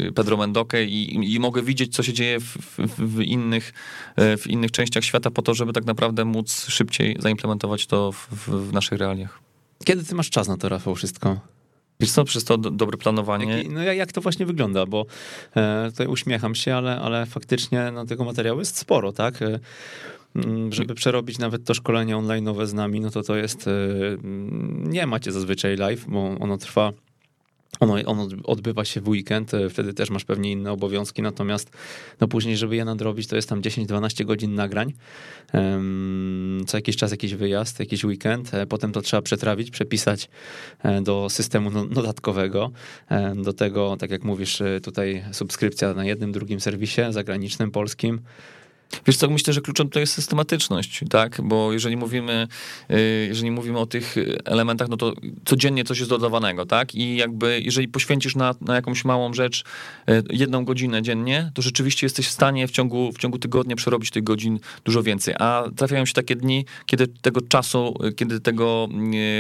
y, 0.09 0.13
Pedro 0.15 0.37
Mendokę 0.37 0.85
i, 0.85 1.35
i 1.35 1.41
mogę 1.41 1.63
widzieć, 1.63 1.95
co 1.95 2.03
się 2.03 2.13
dzieje 2.13 2.41
w, 2.41 2.57
w, 2.79 3.17
w, 3.17 3.21
innych, 3.21 3.73
w 4.17 4.47
innych 4.47 4.71
częściach 4.71 5.05
świata 5.05 5.31
po 5.31 5.43
to, 5.43 5.55
żeby 5.55 5.73
tak 5.73 5.85
naprawdę 5.85 6.25
móc 6.25 6.67
szybciej 6.69 7.17
zaimplementować 7.19 7.87
to 7.87 8.13
w, 8.13 8.29
w 8.49 8.73
naszych 8.73 8.99
realiach. 8.99 9.41
Kiedy 9.85 10.05
ty 10.05 10.15
masz 10.15 10.31
czas 10.31 10.49
na 10.49 10.57
to, 10.57 10.69
Rafał, 10.69 10.95
wszystko? 10.95 11.41
Wiesz 12.01 12.11
co, 12.11 12.25
przez 12.25 12.45
to 12.45 12.59
do, 12.59 12.71
dobre 12.71 12.99
planowanie. 12.99 13.59
Jak, 13.59 13.69
no 13.69 13.83
jak, 13.83 14.13
to 14.13 14.21
właśnie 14.21 14.47
wygląda, 14.47 14.87
bo 14.87 15.07
e, 15.57 15.91
tutaj 15.91 16.07
uśmiecham 16.07 16.55
się, 16.55 16.75
ale, 16.75 17.01
ale 17.01 17.27
faktycznie 17.27 17.91
no, 17.95 18.07
tego 18.07 18.25
materiału 18.25 18.59
jest 18.59 18.79
sporo, 18.79 19.13
tak? 19.13 19.43
E, 19.43 19.61
żeby 20.71 20.95
przerobić 20.95 21.39
nawet 21.39 21.65
to 21.65 21.75
szkolenie 21.75 22.17
online'owe 22.17 22.67
z 22.67 22.75
nami, 22.75 23.01
no 23.01 23.11
to 23.11 23.23
to 23.23 23.37
jest, 23.37 23.67
y, 23.67 24.19
nie 24.85 25.07
macie 25.07 25.33
zazwyczaj 25.33 25.77
live, 25.77 26.05
bo 26.09 26.37
ono 26.41 26.59
trwa 26.59 26.93
ono, 27.81 27.95
ono 28.07 28.29
odbywa 28.45 28.85
się 28.85 29.01
w 29.01 29.09
weekend, 29.09 29.55
y, 29.55 29.71
wtedy 29.71 29.95
też 29.95 30.11
masz 30.11 30.25
pewnie 30.25 30.53
inne 30.53 30.73
obowiązki, 30.73 31.23
natomiast 31.23 31.71
no 32.21 32.29
później, 32.29 32.57
żeby 32.57 32.77
je 32.77 32.85
nadrobić, 32.85 33.27
to 33.27 33.37
jest 33.37 33.49
tam 33.49 33.63
10-12 33.63 34.25
godzin 34.25 34.55
nagrań. 34.55 34.93
Co 36.67 36.77
jakiś 36.77 36.97
czas 36.97 37.11
jakiś 37.11 37.35
wyjazd, 37.35 37.81
jakiś 37.81 38.05
weekend, 38.05 38.55
e, 38.55 38.67
potem 38.67 38.93
to 38.93 39.03
trzeba 39.03 39.23
przetrawić, 39.23 39.71
przepisać 39.71 40.29
e, 40.83 41.03
do 41.03 41.29
systemu 41.31 41.71
no, 41.71 41.85
notatkowego. 41.85 42.71
E, 43.11 43.35
do 43.35 43.53
tego, 43.53 43.97
tak 43.97 44.11
jak 44.11 44.25
mówisz, 44.25 44.63
tutaj 44.83 45.25
subskrypcja 45.33 45.95
na 45.95 46.05
jednym, 46.05 46.33
drugim 46.33 46.61
serwisie 46.61 47.01
zagranicznym, 47.11 47.71
polskim. 47.71 48.21
Wiesz 49.07 49.17
co, 49.17 49.31
myślę, 49.31 49.53
że 49.53 49.61
kluczem 49.61 49.89
to 49.89 50.01
jest 50.01 50.13
systematyczność, 50.13 51.01
tak? 51.11 51.41
Bo 51.43 51.73
jeżeli 51.73 51.97
mówimy, 51.97 52.49
y, 52.91 53.27
jeżeli 53.29 53.51
mówimy 53.51 53.79
o 53.79 53.87
tych 53.87 54.17
elementach, 54.45 54.89
no 54.89 54.97
to 54.97 55.13
codziennie 55.45 55.85
coś 55.85 55.99
jest 55.99 56.11
dodawanego, 56.11 56.67
tak? 56.67 56.95
I 56.95 57.17
jakby, 57.17 57.61
jeżeli 57.61 57.89
poświęcisz 57.89 58.37
na, 58.37 58.55
na 58.61 58.75
jakąś 58.75 59.05
małą 59.05 59.35
rzecz 59.35 59.65
y, 60.11 60.23
jedną 60.31 60.65
godzinę 60.65 61.03
dziennie, 61.03 61.51
to 61.55 61.63
rzeczywiście 61.63 62.07
jesteś 62.07 62.29
w 62.29 62.31
stanie 62.31 62.69
w 62.69 62.71
ciągu, 62.71 63.13
w 63.13 63.19
ciągu 63.19 63.39
tygodnia 63.39 63.77
przerobić 63.77 64.11
tych 64.11 64.25
godzin 64.25 64.59
dużo 64.85 65.03
więcej. 65.03 65.35
A 65.39 65.65
trafiają 65.77 66.07
się 66.07 66.15
takie 66.15 66.37
dni, 66.37 66.65
kiedy 66.87 67.07
tego 67.09 67.41
czasu, 67.41 67.95
kiedy 68.17 68.41
tego 68.41 68.89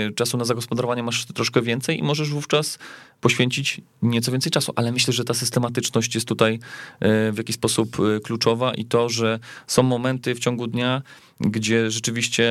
y, 0.08 0.14
czasu 0.14 0.36
na 0.36 0.44
zagospodarowanie 0.44 1.02
masz 1.02 1.24
troszkę 1.24 1.62
więcej 1.62 1.98
i 1.98 2.02
możesz 2.02 2.30
wówczas 2.30 2.78
poświęcić 3.20 3.80
nieco 4.02 4.32
więcej 4.32 4.52
czasu. 4.52 4.72
Ale 4.76 4.92
myślę, 4.92 5.12
że 5.12 5.24
ta 5.24 5.34
systematyczność 5.34 6.14
jest 6.14 6.28
tutaj 6.28 6.58
w 7.00 7.34
jakiś 7.38 7.56
sposób 7.56 7.96
kluczowa 8.24 8.74
i 8.74 8.84
to, 8.84 9.08
że 9.08 9.38
są 9.66 9.82
momenty 9.82 10.34
w 10.34 10.38
ciągu 10.38 10.66
dnia, 10.66 11.02
gdzie 11.40 11.90
rzeczywiście 11.90 12.44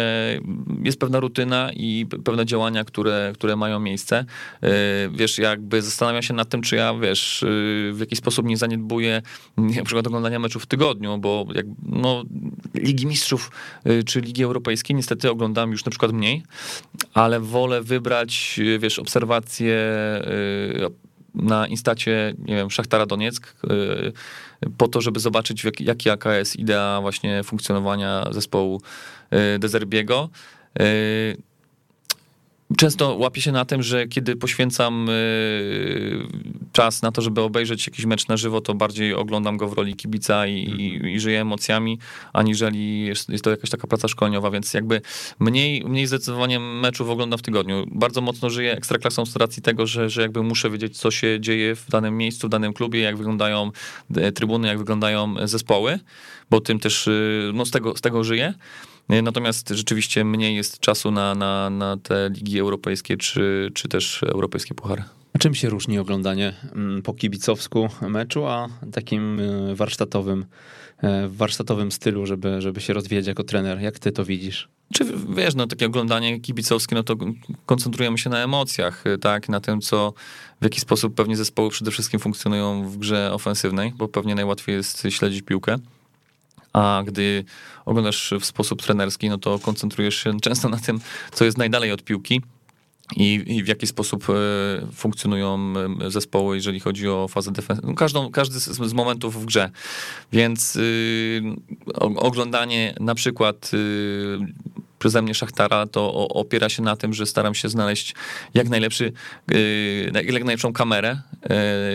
jest 0.83 0.99
pewna 0.99 1.19
rutyna 1.19 1.71
i 1.73 2.05
pewne 2.23 2.45
działania, 2.45 2.83
które, 2.83 3.31
które 3.33 3.55
mają 3.55 3.79
miejsce. 3.79 4.25
E, 4.61 4.69
wiesz, 5.09 5.38
jakby 5.38 5.81
zastanawiam 5.81 6.21
się 6.21 6.33
nad 6.33 6.49
tym, 6.49 6.61
czy 6.61 6.75
ja, 6.75 6.93
wiesz, 6.93 7.43
e, 7.43 7.47
w 7.93 7.97
jakiś 7.99 8.19
sposób 8.19 8.45
nie 8.45 8.57
zaniedbuję 8.57 9.21
na 9.57 9.83
przykład 9.83 10.07
oglądania 10.07 10.39
meczów 10.39 10.63
w 10.63 10.65
tygodniu, 10.65 11.17
bo 11.17 11.45
jak, 11.55 11.65
no, 11.86 12.23
Ligi 12.73 13.07
Mistrzów 13.07 13.51
e, 13.83 14.03
czy 14.03 14.21
Ligi 14.21 14.43
Europejskiej 14.43 14.95
niestety 14.95 15.31
oglądam 15.31 15.71
już 15.71 15.86
na 15.86 15.89
przykład 15.89 16.11
mniej, 16.11 16.43
ale 17.13 17.39
wolę 17.39 17.81
wybrać, 17.81 18.59
wiesz, 18.79 18.99
obserwacje 18.99 19.75
na 21.36 21.67
instacie, 21.67 22.33
nie 22.39 22.55
wiem, 22.55 22.71
Szachtara 22.71 23.05
Donieck, 23.05 23.55
po 24.77 24.88
to, 24.88 25.01
żeby 25.01 25.19
zobaczyć, 25.19 25.63
jak, 25.63 25.81
jak, 25.81 26.05
jaka 26.05 26.36
jest 26.36 26.55
idea 26.55 26.99
właśnie 27.01 27.43
funkcjonowania 27.43 28.25
zespołu 28.31 28.81
y, 29.55 29.59
Dezerbiego. 29.59 30.29
Często 32.78 33.16
łapię 33.16 33.41
się 33.41 33.51
na 33.51 33.66
tym, 33.66 33.84
że 33.84 34.07
kiedy 34.07 34.36
poświęcam 34.36 35.09
y, 35.09 36.28
czas 36.72 37.01
na 37.01 37.11
to, 37.11 37.22
żeby 37.22 37.41
obejrzeć 37.41 37.88
jakiś 37.88 38.05
mecz 38.05 38.28
na 38.28 38.38
żywo, 38.38 38.61
to 38.61 38.74
bardziej 38.74 39.13
oglądam 39.13 39.57
go 39.57 39.68
w 39.68 39.74
roli 39.74 39.95
kibica 39.95 40.47
i, 40.47 40.53
i, 40.53 41.13
i 41.13 41.20
żyję 41.20 41.41
emocjami, 41.41 41.99
aniżeli 42.34 43.05
jest, 43.05 43.30
jest, 43.30 43.43
to 43.43 43.49
jakaś 43.49 43.70
taka 43.70 43.88
praca 43.88 44.07
szkoleniowa, 44.07 44.51
więc 44.51 44.74
jakby 44.74 45.01
mniej, 45.39 45.84
mniej 45.86 46.07
zdecydowanie 46.07 46.59
meczów 46.59 47.09
oglądam 47.09 47.39
w 47.39 47.41
tygodniu. 47.41 47.86
Bardzo 47.91 48.22
mocno 48.22 48.49
żyję 48.49 48.74
ekstraklasą 48.74 49.26
z 49.26 49.36
racji 49.36 49.61
tego, 49.61 49.88
że, 49.88 50.09
że 50.09 50.22
jakby 50.22 50.43
muszę 50.43 50.70
wiedzieć, 50.70 50.97
co 50.97 51.11
się 51.11 51.38
dzieje 51.39 51.76
w 51.76 51.89
danym 51.89 52.18
miejscu, 52.18 52.47
w 52.47 52.49
danym 52.49 52.74
klubie, 52.74 52.99
jak 52.99 53.18
wyglądają 53.18 53.72
e, 54.16 54.32
trybuny, 54.32 54.68
jak 54.68 54.78
wyglądają 54.78 55.36
zespoły, 55.43 55.99
bo 56.49 56.61
tym 56.61 56.80
też 56.80 57.07
y, 57.07 57.51
no, 57.53 57.66
z, 57.66 57.72
tego, 57.72 57.97
z 57.97 58.01
tego 58.01 58.24
żyję. 58.24 58.53
Natomiast 59.10 59.70
rzeczywiście 59.70 60.26
mniej 60.26 60.56
jest 60.56 60.80
czasu 60.80 61.12
na, 61.12 61.36
na, 61.36 61.70
na 61.70 61.97
te 61.97 62.30
ligi 62.30 62.60
europejskie 62.60 63.18
czy, 63.18 63.72
czy 63.74 63.88
też 63.88 64.24
europejskie 64.24 64.74
puchary. 64.74 65.03
A 65.34 65.38
czym 65.38 65.56
się 65.56 65.70
różni 65.70 65.99
oglądanie 65.99 66.53
mm, 66.76 67.01
po 67.01 67.14
kibicowsku 67.14 67.89
meczu, 68.01 68.45
a 68.45 68.70
takim 68.91 69.39
y, 69.39 69.76
warsztatowym, 69.76 70.45
e, 71.03 71.28
warsztatowym 71.28 71.91
stylu, 71.91 72.26
żeby, 72.26 72.62
żeby 72.62 72.82
się 72.82 72.93
rozwijać 72.93 73.28
jako 73.28 73.43
trener? 73.43 73.82
Jak 73.82 73.99
ty 73.99 74.12
to 74.12 74.26
widzisz? 74.26 74.70
Czy 74.93 75.06
wiesz, 75.36 75.56
no 75.56 75.68
takie 75.68 75.86
oglądanie 75.86 76.39
kibicowskie, 76.39 76.95
no 76.95 77.03
to 77.03 77.16
koncentrujemy 77.66 78.18
się 78.18 78.30
na 78.30 78.43
emocjach, 78.43 79.03
tak, 79.22 79.49
na 79.49 79.60
tym, 79.60 79.82
co, 79.82 80.14
w 80.62 80.64
jaki 80.64 80.80
sposób 80.80 81.16
pewnie 81.16 81.36
zespoły 81.36 81.70
przede 81.70 81.91
wszystkim 81.91 82.20
funkcjonują 82.20 82.89
w 82.89 82.97
grze 82.97 83.34
ofensywnej, 83.34 83.93
bo 83.97 84.08
pewnie 84.08 84.36
najłatwiej 84.36 84.76
jest 84.76 85.08
śledzić 85.10 85.41
piłkę 85.41 85.78
a 86.76 87.03
gdy 87.05 87.43
oglądasz 87.86 88.34
w 88.39 88.45
sposób 88.45 88.82
trenerski, 88.82 89.30
no 89.30 89.38
to 89.38 89.59
koncentrujesz 89.59 90.15
się 90.15 90.39
często 90.39 90.69
na 90.69 90.78
tym, 90.78 90.99
co 91.32 91.45
jest 91.45 91.57
najdalej 91.57 91.91
od 91.91 92.03
piłki. 92.03 92.41
I, 93.15 93.43
I, 93.47 93.63
w 93.63 93.67
jaki 93.67 93.88
sposób 93.88 94.28
e, 94.30 94.34
funkcjonują 94.93 95.73
e, 96.01 96.11
zespoły, 96.11 96.55
jeżeli 96.55 96.80
chodzi 96.80 97.09
o 97.09 97.28
fazę 97.28 97.51
defensywną. 97.51 97.95
No, 98.13 98.30
każdy 98.30 98.59
z, 98.59 98.65
z, 98.65 98.93
momentów 98.93 99.41
w 99.41 99.45
grze. 99.45 99.69
Więc 100.32 100.76
y, 100.76 101.41
oglądanie 102.15 102.95
na 102.99 103.15
przykład 103.15 103.71
y, 103.73 104.39
przeze 104.99 105.21
mnie 105.21 105.33
Szachtara, 105.33 105.85
to 105.85 106.27
opiera 106.27 106.69
się 106.69 106.83
na 106.83 106.95
tym, 106.95 107.13
że 107.13 107.25
staram 107.25 107.55
się 107.55 107.69
znaleźć 107.69 108.15
jak 108.53 108.69
najlepszy, 108.69 109.13
y, 109.51 110.11
jak 110.13 110.43
najlepszą 110.43 110.73
kamerę. 110.73 111.21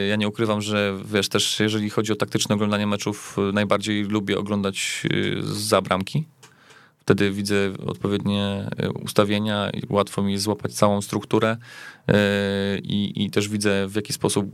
Y, 0.05 0.07
ja 0.07 0.17
nie 0.17 0.29
ukrywam, 0.29 0.63
że 0.63 0.99
wiesz, 1.05 1.29
też 1.29 1.61
jeżeli 1.61 1.91
chodzi 1.91 2.13
o 2.13 2.17
taktyczne 2.17 2.55
oglądanie 2.55 2.87
meczów, 2.87 3.37
najbardziej 3.53 4.05
lubię 4.05 4.39
oglądać 4.39 5.03
za 5.43 5.83
bramki. 5.83 6.25
Wtedy 6.99 7.31
widzę 7.31 7.73
odpowiednie 7.87 8.69
ustawienia 9.03 9.71
łatwo 9.89 10.23
mi 10.23 10.39
złapać 10.39 10.73
całą 10.73 11.03
strukturę 11.03 11.57
i, 12.83 13.25
i 13.25 13.31
też 13.31 13.49
widzę 13.49 13.89
w 13.89 13.95
jaki 13.95 14.13
sposób, 14.13 14.47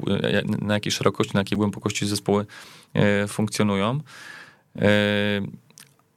na 0.62 0.74
jakiej 0.74 0.92
szerokości, 0.92 1.34
na 1.34 1.40
jakiej 1.40 1.59
głębokości 1.59 2.07
zespoły 2.07 2.47
funkcjonują. 3.28 4.01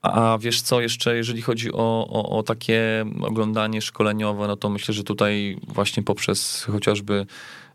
A 0.02 0.38
wiesz 0.41 0.62
co, 0.62 0.82
jeszcze 0.82 1.16
jeżeli 1.16 1.41
chodzi 1.41 1.74
o, 1.74 2.08
o, 2.10 2.38
o, 2.38 2.43
takie 2.43 3.06
oglądanie 3.22 3.82
szkoleniowe, 3.82 4.47
no 4.47 4.56
to 4.56 4.70
myślę, 4.70 4.93
że 4.93 5.04
tutaj 5.04 5.58
właśnie 5.68 6.04
poprzez 6.04 6.64
chociażby 6.64 7.26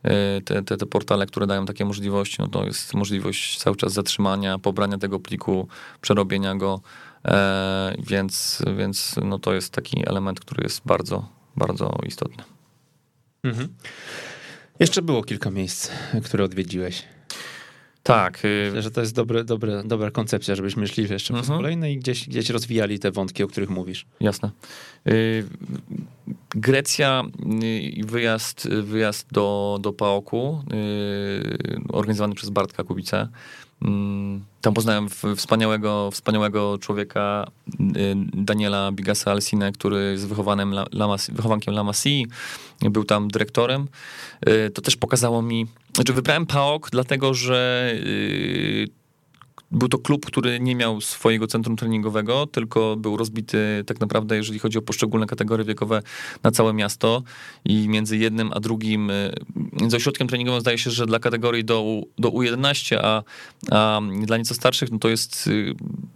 e, 0.03 0.41
te, 0.41 0.62
te, 0.62 0.77
te 0.77 0.87
portale, 0.87 1.27
które 1.27 1.47
dają 1.47 1.66
takie 1.66 1.85
możliwości, 1.85 2.37
no 2.39 2.49
to 2.49 2.64
jest 2.64 2.95
możliwość 2.95 3.59
cały 3.59 3.77
czas 3.77 3.93
zatrzymania, 3.93 4.59
pobrania 4.59 4.99
tego 4.99 5.20
pliku, 5.20 5.68
przerobienia 6.01 6.55
go, 6.55 6.81
e, 7.25 7.95
więc, 7.99 8.62
więc 8.77 9.14
no 9.25 9.39
to 9.39 9.55
jest 9.55 9.72
taki 9.72 10.09
element, 10.09 10.41
który 10.41 10.62
jest 10.62 10.83
bardzo, 10.87 11.29
bardzo 11.57 11.99
istotny. 12.07 12.45
Mhm. 13.45 13.68
Jeszcze 14.81 15.03
było 15.03 15.22
kilka 15.22 15.51
miejsc, 15.51 15.91
które 16.25 16.45
odwiedziłeś. 16.45 17.03
Tak. 18.05 18.44
Y, 18.44 18.64
Myślę, 18.66 18.82
że 18.82 18.90
to 18.90 19.00
jest 19.00 19.14
dobre, 19.14 19.44
dobre, 19.44 19.82
dobra 19.84 20.11
koncepcja, 20.11 20.55
żebyśmy 20.55 20.86
szli 20.86 21.02
jeszcze 21.11 21.34
mhm. 21.34 21.52
po 21.52 21.57
kolejne 21.57 21.92
i 21.92 21.98
gdzieś, 21.98 22.28
gdzieś 22.28 22.50
rozwijali 22.50 22.98
te 22.98 23.11
wątki, 23.11 23.42
o 23.42 23.48
których 23.48 23.70
mówisz. 23.70 24.07
Jasne. 24.20 24.50
Y, 25.09 25.44
Grecja 26.50 27.22
i 27.62 28.02
y, 28.02 28.07
wyjazd, 28.07 28.68
wyjazd 28.68 29.32
do, 29.32 29.78
do 29.80 29.92
Paoku, 29.92 30.62
organizowany 31.92 32.34
przez 32.34 32.50
Bartka 32.50 32.84
Kubice. 32.84 33.28
Mm, 33.82 34.44
tam 34.61 34.74
poznałem 34.74 35.09
wspaniałego, 35.36 36.11
wspaniałego 36.11 36.78
człowieka, 36.78 37.46
Daniela 38.34 38.92
Bigasa 38.92 39.30
Alsine, 39.30 39.72
który 39.72 40.11
jest 40.12 40.26
wychowanym 40.26 40.74
wychowankiem 41.32 41.74
Lamasi, 41.74 42.26
był 42.80 43.05
tam 43.05 43.28
dyrektorem. 43.28 43.88
To 44.74 44.82
też 44.82 44.96
pokazało 44.96 45.42
mi, 45.42 45.66
znaczy 45.95 46.12
wybrałem 46.12 46.47
PAOK 46.47 46.90
dlatego, 46.90 47.34
że 47.34 47.90
był 49.75 49.89
to 49.89 49.99
klub, 49.99 50.27
który 50.27 50.61
nie 50.61 50.77
miał 50.77 51.01
swojego 51.01 51.47
centrum 51.47 51.77
treningowego, 51.77 52.47
tylko 52.47 52.97
był 52.97 53.16
rozbity 53.16 53.85
tak 53.87 54.01
naprawdę, 54.01 54.37
jeżeli 54.37 54.59
chodzi 54.59 54.79
o 54.79 54.83
poszczególne 54.83 55.27
kategorie 55.27 55.64
wiekowe, 55.64 56.03
na 56.43 56.51
całe 56.51 56.72
miasto. 56.72 57.22
I 57.64 57.89
między 57.89 58.16
jednym 58.16 58.53
a 58.53 58.61
drugim, 58.61 59.11
y, 59.11 59.35
między 59.81 59.97
ośrodkiem 59.97 60.29
treningowym 60.29 60.61
zdaje 60.61 60.79
się, 60.79 60.91
że 60.91 61.07
dla 61.07 61.18
kategorii 61.18 61.64
do, 61.64 62.03
do 62.18 62.31
U11, 62.31 62.97
a, 63.03 63.22
a 63.70 64.01
dla 64.22 64.37
nieco 64.37 64.55
starszych, 64.55 64.91
no 64.93 64.99
to 64.99 65.09
jest 65.09 65.51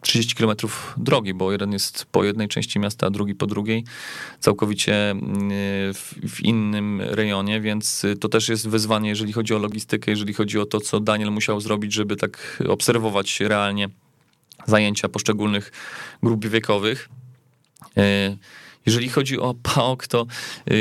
30 0.01 0.35
kilometrów 0.35 0.95
drogi, 0.97 1.35
bo 1.35 1.53
jeden 1.53 1.73
jest 1.73 2.05
po 2.05 2.25
jednej 2.25 2.49
części 2.49 2.79
miasta, 2.79 3.07
a 3.07 3.11
drugi 3.11 3.35
po 3.35 3.47
drugiej, 3.47 3.85
całkowicie 4.41 5.15
w, 5.95 6.15
w 6.29 6.45
innym 6.45 7.01
rejonie, 7.01 7.61
więc 7.61 8.07
to 8.21 8.29
też 8.29 8.49
jest 8.49 8.69
wyzwanie, 8.69 9.09
jeżeli 9.09 9.33
chodzi 9.33 9.55
o 9.55 9.59
logistykę, 9.59 10.11
jeżeli 10.11 10.35
chodzi 10.35 10.59
o 10.59 10.67
to, 10.67 10.81
co 10.81 11.01
Daniel 11.01 11.31
musiał 11.31 11.61
zrobić, 11.61 11.93
żeby 11.93 12.17
tak 12.17 12.63
obserwować 12.69 13.41
realnie 13.49 13.89
zajęcia 14.67 15.09
poszczególnych 15.09 15.73
grup 16.23 16.47
wiekowych. 16.47 17.09
E, 17.97 18.37
jeżeli 18.87 19.09
chodzi 19.09 19.39
o 19.39 19.55
PAOK, 19.63 20.07
to 20.07 20.27
e, 20.71 20.75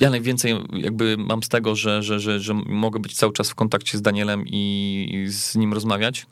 ja 0.00 0.10
najwięcej 0.10 0.54
jakby 0.72 1.16
mam 1.18 1.42
z 1.42 1.48
tego, 1.48 1.76
że, 1.76 2.02
że, 2.02 2.20
że, 2.20 2.40
że 2.40 2.54
mogę 2.54 3.00
być 3.00 3.16
cały 3.16 3.32
czas 3.32 3.50
w 3.50 3.54
kontakcie 3.54 3.98
z 3.98 4.02
Danielem 4.02 4.44
i 4.46 5.26
z 5.28 5.56
nim 5.56 5.72
rozmawiać. 5.72 6.26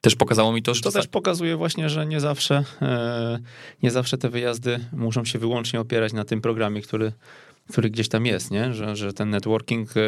Też 0.00 0.16
pokazało 0.16 0.52
mi 0.52 0.62
to, 0.62 0.74
że... 0.74 0.82
To 0.82 0.92
też 0.92 1.06
pokazuje 1.06 1.56
właśnie, 1.56 1.88
że 1.88 2.06
nie 2.06 2.20
zawsze, 2.20 2.64
e, 2.82 3.38
nie 3.82 3.90
zawsze 3.90 4.18
te 4.18 4.28
wyjazdy 4.28 4.80
muszą 4.92 5.24
się 5.24 5.38
wyłącznie 5.38 5.80
opierać 5.80 6.12
na 6.12 6.24
tym 6.24 6.40
programie, 6.40 6.82
który 6.82 7.12
który 7.70 7.90
gdzieś 7.90 8.08
tam 8.08 8.26
jest, 8.26 8.50
nie? 8.50 8.74
Że, 8.74 8.96
że 8.96 9.12
ten 9.12 9.30
networking 9.30 9.90
e, 9.96 10.00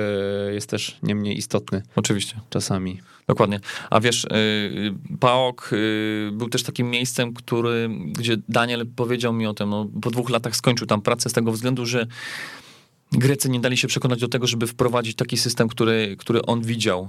jest 0.55 0.71
też 0.71 0.99
nie 1.03 1.15
mniej 1.15 1.39
istotny. 1.39 1.83
Oczywiście. 1.97 2.41
Czasami. 2.51 3.01
Dokładnie. 3.27 3.61
A 3.91 4.01
wiesz, 4.01 4.25
e, 4.25 4.29
PAOK 5.21 5.71
e, 5.73 6.33
był 6.33 6.49
też 6.49 6.63
takim 6.63 6.91
miejscem, 6.91 7.35
który, 7.35 7.91
gdzie 8.07 8.37
Daniel 8.49 8.87
powiedział 8.97 9.33
mi 9.33 9.47
o 9.47 9.55
tym, 9.55 9.71
no, 9.71 9.89
po 10.03 10.11
dwóch 10.11 10.31
latach 10.31 10.57
skończył 10.57 10.87
tam 10.87 11.03
pracę 11.03 11.31
z 11.31 11.33
tego 11.33 11.53
względu, 11.53 11.87
że 11.87 12.07
Grecy 13.13 13.49
nie 13.49 13.61
dali 13.61 13.77
się 13.77 13.89
przekonać 13.89 14.21
do 14.21 14.29
tego, 14.29 14.47
żeby 14.47 14.67
wprowadzić 14.67 15.17
taki 15.17 15.37
system, 15.37 15.69
który, 15.69 16.17
który 16.19 16.43
on 16.43 16.63
widział 16.63 17.09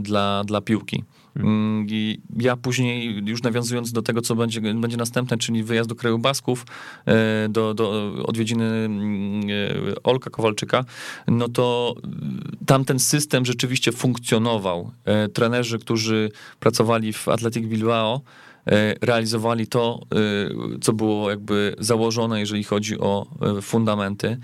dla, 0.00 0.44
dla 0.44 0.60
piłki. 0.60 1.04
Mm, 1.38 1.86
I 1.90 2.20
ja 2.36 2.56
później, 2.56 3.22
już 3.26 3.42
nawiązując 3.42 3.92
do 3.92 4.02
tego, 4.02 4.20
co 4.20 4.34
będzie, 4.34 4.60
będzie 4.60 4.96
następne, 4.96 5.38
czyli 5.38 5.62
wyjazd 5.62 5.88
do 5.88 5.94
kraju 5.94 6.18
Basków, 6.18 6.66
e, 7.06 7.48
do, 7.48 7.74
do 7.74 8.12
odwiedziny 8.26 8.64
mm, 8.64 9.40
e, 9.50 10.02
Olka 10.02 10.30
Kowalczyka, 10.30 10.84
no 11.28 11.48
to 11.48 11.94
tamten 12.66 12.98
system 12.98 13.44
rzeczywiście 13.44 13.92
funkcjonował. 13.92 14.90
E, 15.04 15.28
trenerzy, 15.28 15.78
którzy 15.78 16.30
pracowali 16.60 17.12
w 17.12 17.28
Athletic 17.28 17.66
Bilbao, 17.66 18.20
realizowali 19.00 19.66
to, 19.66 20.00
e, 20.14 20.78
co 20.80 20.92
było 20.92 21.30
jakby 21.30 21.76
założone, 21.78 22.40
jeżeli 22.40 22.64
chodzi 22.64 23.00
o 23.00 23.26
e, 23.58 23.62
fundamenty 23.62 24.38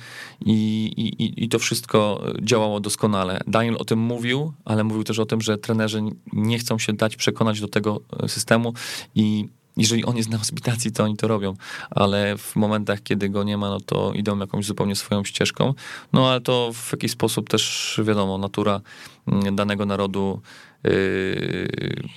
i, 0.46 0.84
i, 0.96 1.44
i 1.44 1.48
to 1.48 1.58
wszystko 1.58 2.22
działało 2.42 2.80
doskonale. 2.80 3.40
Daniel 3.46 3.76
o 3.78 3.84
tym 3.84 3.98
mówił, 3.98 4.52
ale 4.64 4.84
mówił 4.84 5.04
też 5.04 5.18
o 5.18 5.26
tym, 5.26 5.40
że 5.40 5.58
trenerzy 5.58 6.02
nie 6.32 6.58
chcą 6.58 6.78
się 6.78 6.92
dać 6.92 7.16
przekonać 7.16 7.60
do 7.60 7.68
tego 7.68 8.00
systemu 8.26 8.74
i 9.14 9.48
jeżeli 9.76 10.04
on 10.04 10.16
jest 10.16 10.30
na 10.30 10.38
hospitacji, 10.38 10.92
to 10.92 11.04
oni 11.04 11.16
to 11.16 11.28
robią, 11.28 11.54
ale 11.90 12.38
w 12.38 12.56
momentach, 12.56 13.02
kiedy 13.02 13.28
go 13.28 13.44
nie 13.44 13.56
ma, 13.56 13.68
no 13.68 13.80
to 13.80 14.12
idą 14.12 14.38
jakąś 14.38 14.66
zupełnie 14.66 14.96
swoją 14.96 15.24
ścieżką. 15.24 15.74
No 16.12 16.30
ale 16.30 16.40
to 16.40 16.70
w 16.74 16.92
jakiś 16.92 17.10
sposób 17.10 17.48
też, 17.48 18.00
wiadomo, 18.04 18.38
natura 18.38 18.80
mm, 19.26 19.56
danego 19.56 19.86
narodu 19.86 20.40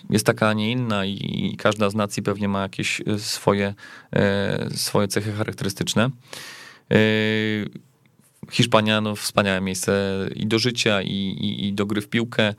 jest 0.09 0.25
taka, 0.25 0.49
a 0.49 0.53
nie 0.53 0.71
inna 0.71 1.05
i 1.05 1.55
każda 1.57 1.89
z 1.89 1.95
nacji 1.95 2.23
pewnie 2.23 2.47
ma 2.47 2.61
jakieś 2.61 3.01
swoje, 3.17 3.73
e, 4.15 4.69
swoje 4.75 5.07
cechy 5.07 5.31
charakterystyczne. 5.31 6.09
Yy, 6.89 7.69
Hiszpania, 8.51 9.01
no 9.01 9.15
wspaniałe 9.15 9.61
miejsce 9.61 10.19
i 10.35 10.47
do 10.47 10.59
życia, 10.59 11.01
i, 11.01 11.07
i, 11.09 11.67
i 11.67 11.73
do 11.73 11.85
gry 11.85 12.01
w 12.01 12.09
piłkę. 12.09 12.43
E, 12.43 12.53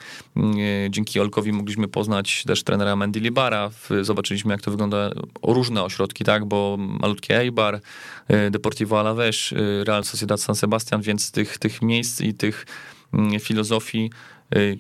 dzięki 0.91 1.21
Olkowi 1.21 1.53
mogliśmy 1.53 1.89
poznać 1.89 2.45
też 2.45 2.63
trenera 2.63 2.97
Mendy 2.97 3.21
Libara. 3.21 3.71
Zobaczyliśmy, 4.03 4.53
jak 4.53 4.63
to 4.63 4.71
wygląda 4.71 5.11
różne 5.43 5.83
ośrodki, 5.83 6.25
tak, 6.25 6.45
bo 6.45 6.77
malutki 6.79 7.33
Eibar, 7.33 7.81
e, 8.29 8.51
Deportivo 8.51 9.01
Alavés, 9.01 9.53
e, 9.53 9.85
Real 9.85 10.05
Sociedad 10.05 10.41
San 10.41 10.55
Sebastian, 10.55 11.03
więc 11.03 11.31
tych, 11.31 11.59
tych 11.59 11.83
miejsc 11.83 12.21
i 12.21 12.35
tych 12.35 12.67
mm, 13.13 13.41
filozofii, 13.41 14.11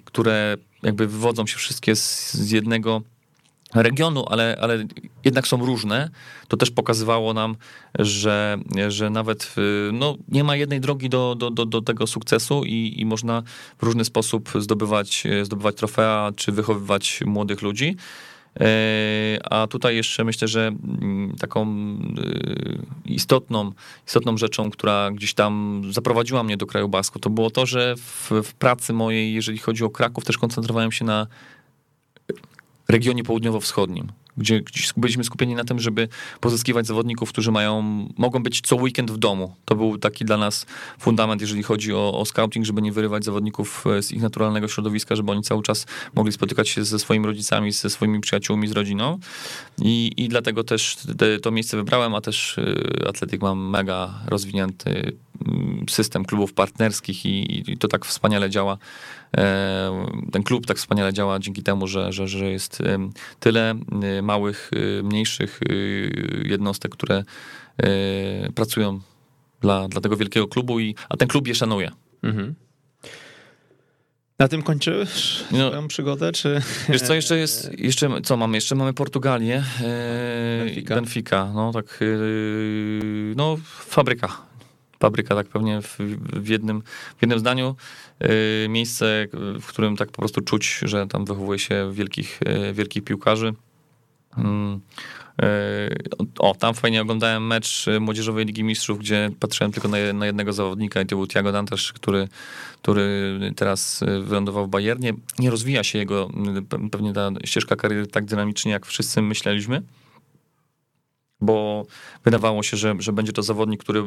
które 0.05 0.57
jakby 0.83 1.07
wywodzą 1.07 1.47
się 1.47 1.57
wszystkie 1.57 1.97
z, 1.97 2.35
z 2.35 2.51
jednego 2.51 3.03
regionu, 3.74 4.24
ale, 4.29 4.59
ale 4.61 4.85
jednak 5.24 5.47
są 5.47 5.66
różne, 5.66 6.11
to 6.49 6.57
też 6.57 6.70
pokazywało 6.70 7.35
nam, 7.35 7.57
że, 7.99 8.59
że 8.89 9.11
nawet 9.11 9.55
no, 9.93 10.16
nie 10.29 10.45
ma 10.45 10.57
jednej 10.57 10.81
drogi 10.81 11.09
do, 11.09 11.35
do, 11.35 11.51
do, 11.51 11.66
do 11.66 11.83
tego 11.83 12.07
sukcesu 12.07 12.64
i, 12.64 12.95
i 12.97 13.07
można 13.07 13.43
w 13.79 13.83
różny 13.83 14.05
sposób 14.05 14.51
zdobywać, 14.59 15.24
zdobywać 15.43 15.76
trofea 15.76 16.33
czy 16.37 16.53
wychowywać 16.53 17.20
młodych 17.26 17.62
ludzi. 17.62 17.97
E, 18.61 19.39
a 19.51 19.67
tutaj 19.67 19.97
jeszcze 19.97 20.25
myślę, 20.25 20.49
że 20.49 20.67
mm, 20.67 21.37
taką 21.41 21.63
e, 21.63 23.13
istotną, 23.13 23.73
istotną 24.07 24.37
rzeczą, 24.37 24.71
która 24.71 25.11
gdzieś 25.11 25.35
tam 25.35 25.83
zaprowadziła 25.91 26.43
mnie 26.43 26.57
do 26.57 26.67
kraju 26.67 26.89
Basku, 26.89 27.19
to 27.19 27.31
było 27.31 27.51
to, 27.51 27.67
że 27.67 27.95
w, 27.97 28.31
w 28.45 28.55
pracy 28.55 28.93
mojej, 28.93 29.35
jeżeli 29.35 29.59
chodzi 29.59 29.85
o 29.85 29.91
Kraków, 29.91 30.25
też 30.25 30.39
koncentrowałem 30.39 30.93
się 30.93 31.05
na 31.05 31.27
regionie 32.89 33.25
południowo-wschodnim, 33.25 34.07
gdzie 34.39 34.62
byliśmy 34.97 35.24
skupieni 35.24 35.55
na 35.55 35.64
tym, 35.64 35.80
żeby 35.80 36.09
pozyskiwać 36.41 36.86
zawodników, 36.86 37.28
którzy 37.28 37.53
mają, 37.53 37.82
mogą 38.16 38.43
być 38.43 38.61
co 38.61 38.76
weekend 38.76 39.11
w 39.11 39.16
domu. 39.18 39.55
To 39.64 39.74
był 39.74 39.99
taki 39.99 40.24
dla 40.24 40.36
nas 40.36 40.66
fundament, 40.99 41.41
jeżeli 41.41 41.62
chodzi 41.62 41.95
o, 41.95 42.18
o 42.20 42.24
scouting, 42.24 42.66
żeby 42.66 42.82
nie 42.82 42.93
wyrywać 42.93 43.24
zawodników 43.24 43.84
e, 43.86 44.03
z 44.03 44.12
ich 44.12 44.22
naturalnego 44.22 44.68
środowiska, 44.68 45.16
żeby 45.16 45.32
oni 45.32 45.43
cały 45.43 45.62
czas 45.62 45.86
mogli 46.14 46.32
spotykać 46.32 46.68
się 46.68 46.84
ze 46.84 46.99
swoimi 46.99 47.26
rodzicami, 47.26 47.72
ze 47.72 47.91
swoimi 47.91 48.20
przyjaciółmi, 48.20 48.68
z 48.68 48.72
rodziną. 48.72 49.18
I, 49.78 50.12
i 50.16 50.28
dlatego 50.28 50.64
też 50.64 50.97
te, 51.18 51.39
to 51.39 51.51
miejsce 51.51 51.76
wybrałem, 51.76 52.14
a 52.14 52.20
też 52.20 52.59
e, 52.59 53.09
Atletyk 53.09 53.43
mam 53.43 53.70
mega 53.70 54.14
rozwinięty 54.26 55.12
system 55.91 56.24
klubów 56.24 56.53
partnerskich 56.53 57.26
i, 57.26 57.70
i 57.72 57.78
to 57.78 57.89
tak 57.89 58.05
wspaniale 58.05 58.51
działa 58.51 58.78
E, 59.36 60.07
ten 60.32 60.43
klub 60.43 60.66
tak 60.66 60.76
wspaniale 60.76 61.12
działa 61.12 61.39
dzięki 61.39 61.62
temu, 61.62 61.86
że, 61.86 62.12
że, 62.12 62.28
że 62.28 62.51
jest 62.51 62.78
tyle 63.41 63.74
e, 64.03 64.22
małych, 64.22 64.70
e, 64.72 65.03
mniejszych 65.03 65.61
jednostek, 66.45 66.93
które 66.93 67.24
pracują 68.55 69.01
dla, 69.61 69.89
dla 69.89 70.01
tego 70.01 70.16
wielkiego 70.16 70.49
klubu, 70.49 70.80
i, 70.80 70.95
a 71.09 71.16
ten 71.16 71.28
klub 71.28 71.49
je 71.49 71.55
szanuje. 71.55 71.91
Mhm. 72.22 72.55
Na 74.39 74.49
tym 74.49 74.62
kończysz 74.62 75.45
no, 75.51 75.68
swoją 75.68 75.89
przygodę, 75.89 76.32
czy... 76.32 76.62
Wiesz 76.89 77.03
co, 77.03 77.14
jeszcze 77.14 77.39
jest, 77.39 77.78
jeszcze, 77.78 78.20
co 78.22 78.36
mamy? 78.36 78.57
Jeszcze 78.57 78.74
mamy 78.74 78.93
Portugalię, 78.93 79.64
Benfica. 80.59 80.95
Benfica, 80.95 81.53
no 81.55 81.72
tak, 81.72 82.01
no 83.36 83.57
fabryka, 83.66 84.48
fabryka, 85.01 85.35
tak 85.35 85.49
pewnie 85.49 85.83
w, 85.83 85.99
w, 86.33 86.49
jednym, 86.49 86.83
w 87.19 87.23
jednym 87.23 87.39
zdaniu. 87.39 87.77
Yy, 88.21 88.29
miejsce, 88.69 89.27
w 89.61 89.67
którym 89.67 89.97
tak 89.97 90.11
po 90.11 90.19
prostu 90.19 90.41
czuć, 90.41 90.81
że 90.83 91.07
tam 91.07 91.25
wychowuje 91.25 91.59
się 91.59 91.91
wielkich, 91.93 92.41
yy, 92.47 92.75
wielkich 92.75 93.05
piłkarzy. 93.05 93.55
Yy, 94.37 94.43
o, 96.39 96.55
tam 96.55 96.75
fajnie 96.75 97.03
oglądałem 97.03 97.47
mecz 97.47 97.87
Młodzieżowej 98.01 98.47
Ligi 98.47 98.65
Mistrzów, 98.65 98.99
gdzie 98.99 99.31
patrzyłem 99.41 99.73
tylko 99.73 99.89
na, 99.89 100.27
jednego 100.27 100.53
zawodnika 100.53 101.01
i 101.01 101.07
to 101.07 101.17
był 101.17 101.27
Thiago 101.27 101.53
Dantas, 101.53 101.93
który, 101.93 102.29
który 102.83 103.39
teraz 103.57 104.05
wylądował 104.23 104.67
w 104.67 104.69
Bayernie. 104.69 105.13
Nie 105.39 105.51
rozwija 105.51 105.85
się 105.85 105.99
jego, 105.99 106.31
pewnie 106.91 107.13
ta 107.13 107.31
ścieżka 107.45 107.77
kariery 107.77 108.07
tak 108.07 108.25
dynamicznie, 108.25 108.73
jak 108.73 108.87
wszyscy 108.87 109.23
myśleliśmy 109.23 109.83
bo 111.41 111.86
wydawało 112.24 112.62
się, 112.62 112.76
że, 112.76 112.95
że 112.99 113.12
będzie 113.12 113.32
to 113.32 113.43
zawodnik, 113.43 113.80
który. 113.80 114.01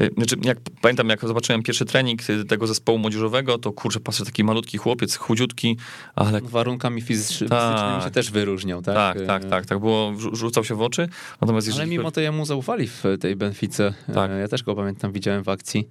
Y, 0.00 0.10
znaczy, 0.16 0.36
jak, 0.42 0.58
pamiętam, 0.80 1.08
jak 1.08 1.20
zobaczyłem 1.20 1.62
pierwszy 1.62 1.84
trening 1.84 2.20
tego 2.48 2.66
zespołu 2.66 2.98
młodzieżowego, 2.98 3.58
to 3.58 3.72
kurczę, 3.72 4.00
patrzę, 4.00 4.24
taki 4.24 4.44
malutki 4.44 4.78
chłopiec, 4.78 5.16
chudziutki, 5.16 5.76
ale. 6.14 6.40
Warunkami 6.40 7.02
fizycznymi 7.02 7.50
tak, 7.50 8.04
się 8.04 8.10
też 8.10 8.30
wyróżniał, 8.30 8.82
tak? 8.82 8.94
Tak, 8.94 9.26
tak, 9.26 9.44
tak, 9.44 9.66
tak. 9.66 9.78
Było, 9.78 10.12
rzucał 10.32 10.64
się 10.64 10.74
w 10.74 10.82
oczy. 10.82 11.08
Natomiast 11.40 11.66
jeżeli... 11.66 11.82
Ale 11.82 11.90
mimo 11.90 12.10
to 12.10 12.20
jemu 12.20 12.44
zaufali 12.44 12.88
w 12.88 13.02
tej 13.20 13.36
Benfice. 13.36 13.94
Tak. 14.14 14.30
Ja 14.40 14.48
też 14.48 14.62
go 14.62 14.74
pamiętam, 14.74 15.12
widziałem 15.12 15.42
w 15.42 15.48
akcji 15.48 15.88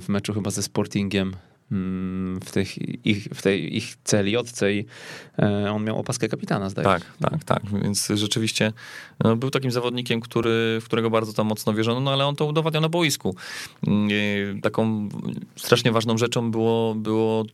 w 0.00 0.04
meczu 0.08 0.34
chyba 0.34 0.50
ze 0.50 0.62
Sportingiem 0.62 1.36
w, 1.70 2.50
tych, 2.52 2.78
ich, 3.06 3.24
w 3.34 3.42
tej 3.42 3.76
ich 3.76 3.96
celi, 4.04 4.36
odce 4.36 4.74
i 4.74 4.86
e, 5.38 5.72
on 5.72 5.84
miał 5.84 5.98
opaskę 5.98 6.28
kapitana, 6.28 6.70
zdaje 6.70 6.84
Tak, 6.84 7.02
tak, 7.20 7.44
tak. 7.44 7.62
Więc 7.82 8.08
rzeczywiście 8.14 8.72
no, 9.24 9.36
był 9.36 9.50
takim 9.50 9.70
zawodnikiem, 9.70 10.20
który, 10.20 10.78
w 10.80 10.84
którego 10.84 11.10
bardzo 11.10 11.32
tam 11.32 11.46
mocno 11.46 11.74
wierzono, 11.74 12.00
no 12.00 12.12
ale 12.12 12.26
on 12.26 12.36
to 12.36 12.46
udowadniał 12.46 12.82
na 12.82 12.88
boisku. 12.88 13.36
Mm, 13.86 14.60
taką 14.60 15.08
strasznie 15.56 15.92
ważną 15.92 16.18
rzeczą 16.18 16.50
było, 16.50 16.94
było 16.94 17.44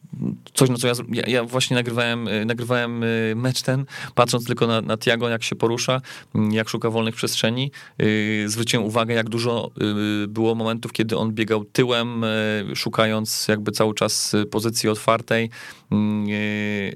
coś, 0.54 0.70
no 0.70 0.76
co 0.76 0.88
ja, 0.88 0.94
ja, 1.26 1.44
właśnie 1.44 1.74
nagrywałem, 1.76 2.28
nagrywałem 2.46 3.04
mecz 3.36 3.62
ten, 3.62 3.84
patrząc 4.14 4.46
tylko 4.46 4.66
na, 4.66 4.80
na 4.80 4.98
Tiago, 4.98 5.28
jak 5.28 5.42
się 5.42 5.56
porusza, 5.56 6.00
mm, 6.34 6.52
jak 6.52 6.68
szuka 6.68 6.90
wolnych 6.90 7.14
przestrzeni. 7.14 7.70
Zwróciłem 8.46 8.86
uwagę, 8.86 9.14
jak 9.14 9.28
dużo 9.28 9.70
było 10.28 10.54
momentów, 10.54 10.92
kiedy 10.92 11.16
on 11.16 11.32
biegał 11.32 11.64
tyłem, 11.64 12.24
szukając 12.74 13.48
jakby 13.48 13.72
cały 13.72 13.94
czas 13.94 14.03
pozycji 14.50 14.88
otwartej. 14.88 15.50
Mm, 15.90 16.26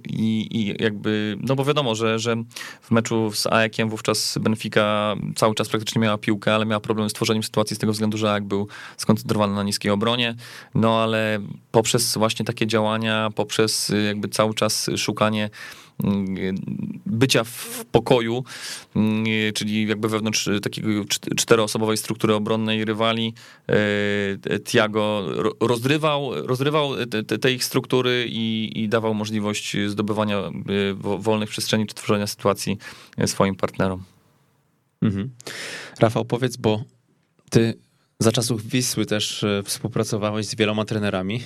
i, 0.08 0.48
i 0.50 0.82
jakby, 0.82 1.36
no 1.40 1.56
bo 1.56 1.64
wiadomo, 1.64 1.94
że, 1.94 2.18
że 2.18 2.36
w 2.82 2.90
meczu 2.90 3.32
z 3.32 3.46
AEK-iem 3.46 3.88
wówczas 3.88 4.38
Benfica 4.40 5.14
cały 5.36 5.54
czas 5.54 5.68
praktycznie 5.68 6.00
miała 6.00 6.18
piłkę, 6.18 6.54
ale 6.54 6.66
miała 6.66 6.80
problem 6.80 7.10
z 7.10 7.12
tworzeniem 7.12 7.42
sytuacji 7.42 7.76
z 7.76 7.78
tego 7.78 7.92
względu, 7.92 8.18
że 8.18 8.32
AEK 8.32 8.44
był 8.44 8.68
skoncentrowany 8.96 9.54
na 9.54 9.62
niskiej 9.62 9.90
obronie, 9.90 10.34
no 10.74 11.02
ale 11.02 11.38
poprzez 11.70 12.18
właśnie 12.18 12.44
takie 12.44 12.66
działania, 12.66 13.30
poprzez 13.34 13.92
jakby 14.06 14.28
cały 14.28 14.54
czas 14.54 14.90
szukanie 14.96 15.50
bycia 17.06 17.44
w 17.44 17.84
pokoju, 17.92 18.44
czyli 19.54 19.88
jakby 19.88 20.08
wewnątrz 20.08 20.48
takiego 20.62 20.88
czteroosobowej 21.36 21.96
struktury 21.96 22.34
obronnej 22.34 22.84
rywali, 22.84 23.34
e, 23.66 24.60
Tiago 24.60 25.26
rozrywał, 25.60 26.46
rozrywał 26.46 27.06
te, 27.06 27.38
te 27.38 27.52
ich 27.52 27.64
struktury 27.64 28.26
i, 28.28 28.72
i, 28.82 28.88
dawał 28.88 29.14
możliwość 29.14 29.76
zdobywania 29.86 30.42
wolnych 31.18 31.50
przestrzeni 31.50 31.86
czy 31.86 31.94
tworzenia 31.94 32.26
sytuacji 32.26 32.78
swoim 33.26 33.54
partnerom. 33.54 34.02
Mhm. 35.02 35.30
Rafał, 36.00 36.24
powiedz, 36.24 36.56
bo 36.56 36.84
ty 37.50 37.78
za 38.20 38.32
czasów 38.32 38.66
Wisły 38.66 39.06
też 39.06 39.44
współpracowałeś 39.64 40.46
z 40.46 40.54
wieloma 40.54 40.84
trenerami, 40.84 41.42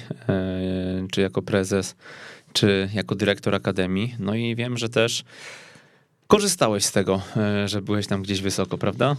czy 1.13 1.21
jako 1.21 1.43
prezes, 1.43 1.97
czy 2.53 2.89
jako 2.95 3.15
dyrektor 3.15 3.55
akademii. 3.55 4.15
No 4.19 4.35
i 4.35 4.57
wiem, 4.57 4.79
że 4.79 4.89
też 4.89 5.25
korzystałeś 6.27 6.85
z 6.85 6.93
tego, 6.93 7.23
e, 7.37 7.69
że 7.69 7.83
byłeś 7.83 8.07
tam 8.07 8.23
gdzieś 8.23 8.41
wysoko, 8.41 8.79
prawda? 8.79 9.17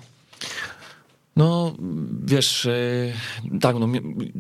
No, 1.36 1.76
wiesz, 2.24 2.66
e, 2.66 3.14
tak, 3.62 3.76
no, 3.80 3.88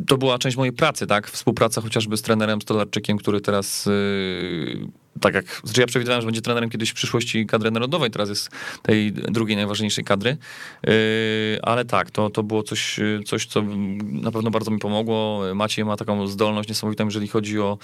to 0.07 0.17
była 0.17 0.39
część 0.39 0.57
mojej 0.57 0.73
pracy, 0.73 1.07
tak? 1.07 1.29
Współpraca 1.29 1.81
chociażby 1.81 2.17
z 2.17 2.21
trenerem 2.21 2.61
Stolarczykiem, 2.61 3.17
który 3.17 3.41
teraz, 3.41 3.87
e, 3.87 3.91
tak 5.21 5.33
jak, 5.33 5.61
znaczy 5.63 5.81
ja 5.81 5.87
przewidywałem, 5.87 6.21
że 6.21 6.25
będzie 6.25 6.41
trenerem 6.41 6.69
kiedyś 6.69 6.89
w 6.89 6.93
przyszłości 6.93 7.45
kadry 7.45 7.71
narodowej, 7.71 8.11
teraz 8.11 8.29
jest 8.29 8.49
tej 8.81 9.13
drugiej 9.13 9.57
najważniejszej 9.57 10.03
kadry, 10.03 10.37
e, 10.87 10.91
ale 11.65 11.85
tak, 11.85 12.11
to, 12.11 12.29
to 12.29 12.43
było 12.43 12.63
coś, 12.63 12.99
coś, 13.25 13.45
co 13.45 13.63
na 14.01 14.31
pewno 14.31 14.51
bardzo 14.51 14.71
mi 14.71 14.79
pomogło. 14.79 15.41
Maciej 15.55 15.85
ma 15.85 15.97
taką 15.97 16.27
zdolność 16.27 16.69
niesamowitą, 16.69 17.05
jeżeli 17.05 17.27
chodzi 17.27 17.59
o 17.59 17.77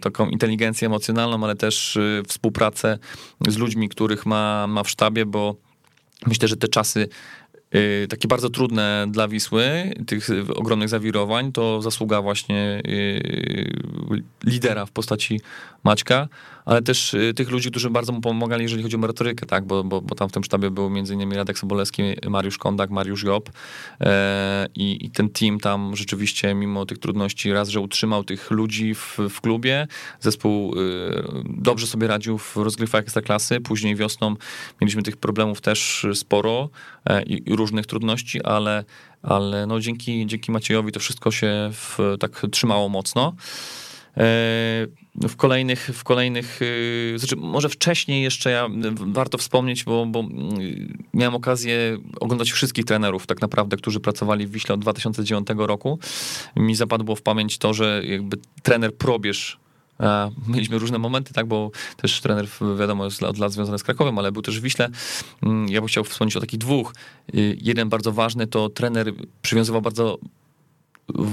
taką 0.00 0.28
inteligencję 0.28 0.86
emocjonalną, 0.86 1.44
ale 1.44 1.56
też 1.56 1.98
współpracę 2.28 2.98
z 3.48 3.56
ludźmi, 3.56 3.88
których 3.88 4.26
ma, 4.26 4.66
ma 4.66 4.82
w 4.82 4.90
sztabie, 4.90 5.26
bo 5.26 5.56
Myślę, 6.26 6.48
że 6.48 6.56
te 6.56 6.68
czasy 6.68 7.08
takie 8.08 8.28
bardzo 8.28 8.50
trudne 8.50 9.06
dla 9.10 9.28
Wisły, 9.28 9.94
tych 10.06 10.28
ogromnych 10.54 10.88
zawirowań, 10.88 11.52
to 11.52 11.82
zasługa 11.82 12.22
właśnie 12.22 12.82
lidera 14.44 14.86
w 14.86 14.90
postaci 14.90 15.40
Maćka, 15.88 16.28
ale 16.64 16.82
też 16.82 17.14
y, 17.14 17.34
tych 17.34 17.50
ludzi, 17.50 17.70
którzy 17.70 17.90
bardzo 17.90 18.12
mu 18.12 18.20
pomagali, 18.20 18.62
jeżeli 18.62 18.82
chodzi 18.82 18.96
o 18.96 18.98
merytorykę, 18.98 19.46
tak, 19.46 19.66
bo, 19.66 19.84
bo, 19.84 20.00
bo 20.00 20.14
tam 20.14 20.28
w 20.28 20.32
tym 20.32 20.44
sztabie 20.44 20.70
był 20.70 20.86
m.in. 20.86 21.32
Radek 21.32 21.58
Sobolewski, 21.58 22.02
Mariusz 22.28 22.58
Kondak, 22.58 22.90
Mariusz 22.90 23.22
Job 23.24 23.50
e, 24.00 24.66
i, 24.74 25.06
i, 25.06 25.10
ten 25.10 25.30
team 25.30 25.60
tam 25.60 25.96
rzeczywiście 25.96 26.54
mimo 26.54 26.86
tych 26.86 26.98
trudności 26.98 27.52
raz, 27.52 27.68
że 27.68 27.80
utrzymał 27.80 28.24
tych 28.24 28.50
ludzi 28.50 28.94
w, 28.94 29.18
w 29.30 29.40
klubie, 29.40 29.86
zespół 30.20 30.74
e, 30.74 30.78
dobrze 31.44 31.86
sobie 31.86 32.06
radził 32.06 32.38
w 32.38 32.56
rozgrywkach 32.56 33.00
ekstraklasy, 33.00 33.60
później 33.60 33.96
wiosną 33.96 34.36
mieliśmy 34.80 35.02
tych 35.02 35.16
problemów 35.16 35.60
też 35.60 36.06
sporo 36.14 36.70
e, 37.04 37.22
i, 37.22 37.50
i 37.50 37.56
różnych 37.56 37.86
trudności, 37.86 38.42
ale, 38.42 38.84
ale 39.22 39.66
no 39.66 39.80
dzięki, 39.80 40.26
dzięki 40.26 40.52
Maciejowi 40.52 40.92
to 40.92 41.00
wszystko 41.00 41.30
się 41.30 41.70
w, 41.72 41.98
tak 42.20 42.46
trzymało 42.50 42.88
mocno. 42.88 43.34
E, 44.18 44.86
w 45.28 45.36
kolejnych, 45.36 45.90
w 45.94 46.04
kolejnych, 46.04 46.60
e, 47.14 47.18
znaczy 47.18 47.36
może 47.36 47.68
wcześniej 47.68 48.22
jeszcze 48.22 48.50
ja, 48.50 48.68
warto 48.92 49.38
wspomnieć, 49.38 49.84
bo, 49.84 50.06
bo 50.06 50.20
mm, 50.20 51.04
miałem 51.14 51.34
okazję 51.34 51.98
oglądać 52.20 52.52
wszystkich 52.52 52.84
trenerów 52.84 53.26
tak 53.26 53.40
naprawdę, 53.40 53.76
którzy 53.76 54.00
pracowali 54.00 54.46
w 54.46 54.50
Wiśle 54.50 54.74
od 54.74 54.80
2009 54.80 55.48
roku. 55.56 55.98
Mi 56.56 56.74
zapadło 56.74 57.16
w 57.16 57.22
pamięć 57.22 57.58
to, 57.58 57.74
że 57.74 58.02
jakby 58.04 58.36
trener 58.62 58.96
Probierz 58.96 59.58
Mieliśmy 60.48 60.78
różne 60.78 60.98
momenty, 60.98 61.34
tak, 61.34 61.46
bo 61.46 61.70
też 61.96 62.20
trener, 62.20 62.46
wiadomo, 62.78 63.04
jest 63.04 63.22
od 63.22 63.38
lat 63.38 63.52
związany 63.52 63.78
z 63.78 63.82
Krakowem, 63.82 64.18
ale 64.18 64.32
był 64.32 64.42
też 64.42 64.60
w 64.60 64.62
Wiśle. 64.62 64.88
Mm, 65.42 65.68
ja 65.68 65.80
bym 65.80 65.88
chciał 65.88 66.04
wspomnieć 66.04 66.36
o 66.36 66.40
takich 66.40 66.58
dwóch. 66.58 66.94
Y, 67.34 67.56
jeden 67.60 67.88
bardzo 67.88 68.12
ważny 68.12 68.46
to 68.46 68.68
trener 68.68 69.12
przywiązywał 69.42 69.82
bardzo 69.82 70.18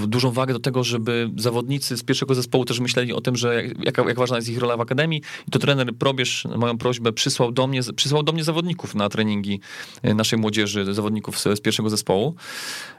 dużą 0.06 0.30
wagę 0.30 0.54
do 0.54 0.60
tego, 0.60 0.84
żeby 0.84 1.30
zawodnicy 1.36 1.96
z 1.96 2.02
pierwszego 2.02 2.34
zespołu 2.34 2.64
też 2.64 2.80
myśleli 2.80 3.12
o 3.12 3.20
tym, 3.20 3.36
że 3.36 3.64
jak, 3.64 3.98
jak 3.98 4.18
ważna 4.18 4.36
jest 4.36 4.48
ich 4.48 4.58
rola 4.58 4.76
w 4.76 4.80
akademii. 4.80 5.22
I 5.48 5.50
to 5.50 5.58
trener 5.58 5.94
Probierz 5.94 6.44
moją 6.56 6.78
prośbę 6.78 7.12
przysłał 7.12 7.52
do 7.52 7.66
mnie, 7.66 7.80
przysłał 7.96 8.22
do 8.22 8.32
mnie 8.32 8.44
zawodników 8.44 8.94
na 8.94 9.08
treningi 9.08 9.60
e, 10.02 10.14
naszej 10.14 10.38
młodzieży, 10.38 10.94
zawodników 10.94 11.38
z, 11.38 11.42
z 11.42 11.60
pierwszego 11.60 11.90
zespołu. 11.90 12.34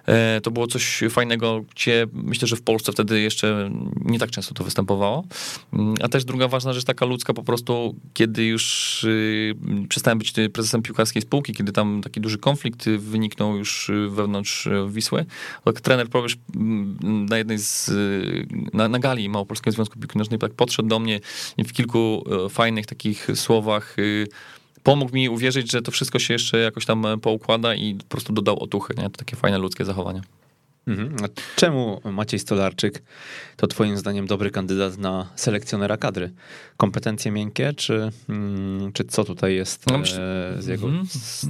E, 0.07 0.41
to 0.41 0.51
było 0.51 0.67
coś 0.67 1.01
fajnego, 1.09 1.61
gdzie 1.75 2.07
myślę, 2.13 2.47
że 2.47 2.55
w 2.55 2.61
Polsce 2.61 2.91
wtedy 2.91 3.21
jeszcze 3.21 3.71
nie 4.05 4.19
tak 4.19 4.31
często 4.31 4.53
to 4.53 4.63
występowało. 4.63 5.23
Mm, 5.73 5.95
a 6.01 6.07
też 6.07 6.25
druga 6.25 6.47
ważna 6.47 6.73
rzecz, 6.73 6.83
taka 6.83 7.05
ludzka 7.05 7.33
po 7.33 7.43
prostu, 7.43 7.95
kiedy 8.13 8.45
już 8.45 9.03
y, 9.03 9.55
przestałem 9.89 10.17
być 10.17 10.33
prezesem 10.53 10.81
piłkarskiej 10.81 11.21
spółki, 11.21 11.53
kiedy 11.53 11.71
tam 11.71 12.01
taki 12.03 12.21
duży 12.21 12.37
konflikt 12.37 12.89
wyniknął 12.89 13.57
już 13.57 13.91
wewnątrz 14.09 14.69
Wisły, 14.89 15.25
trener 15.83 16.09
Probierz 16.09 16.37
na 17.03 17.37
jednej 17.37 17.57
z, 17.59 17.91
na, 18.73 18.87
na 18.87 18.99
gali 18.99 19.29
Małopolskiego 19.29 19.75
Związku 19.75 19.99
Piłki 19.99 20.17
Nożnej 20.17 20.39
tak 20.39 20.53
podszedł 20.53 20.89
do 20.89 20.99
mnie 20.99 21.19
i 21.57 21.63
w 21.63 21.73
kilku 21.73 22.23
e, 22.45 22.49
fajnych 22.49 22.85
takich 22.85 23.27
słowach 23.35 23.99
y, 23.99 24.27
pomógł 24.87 25.13
mi 25.15 25.29
uwierzyć, 25.29 25.71
że 25.71 25.81
to 25.81 25.91
wszystko 25.91 26.19
się 26.19 26.33
jeszcze 26.33 26.57
jakoś 26.57 26.85
tam 26.85 27.05
poukłada 27.21 27.75
i 27.75 27.95
po 27.95 28.05
prostu 28.05 28.33
dodał 28.33 28.63
otuchy, 28.63 28.93
nie? 28.97 29.03
To 29.03 29.09
takie 29.09 29.35
fajne 29.35 29.57
ludzkie 29.57 29.85
zachowanie. 29.85 30.21
Mhm. 30.87 31.15
A 31.23 31.27
czemu 31.55 32.01
Maciej 32.03 32.39
Stolarczyk 32.39 33.03
to 33.55 33.67
twoim 33.67 33.97
zdaniem 33.97 34.27
dobry 34.27 34.51
kandydat 34.51 34.97
na 34.97 35.29
selekcjonera 35.35 35.97
kadry? 35.97 36.31
Kompetencje 36.77 37.31
miękkie, 37.31 37.73
czy, 37.73 38.11
mm, 38.29 38.93
czy 38.93 39.03
co 39.03 39.23
tutaj 39.23 39.55
jest 39.55 39.87
no, 39.87 39.97
e, 39.97 40.03
z 40.59 40.67
jego... 40.67 40.87
Mhm. 40.87 41.07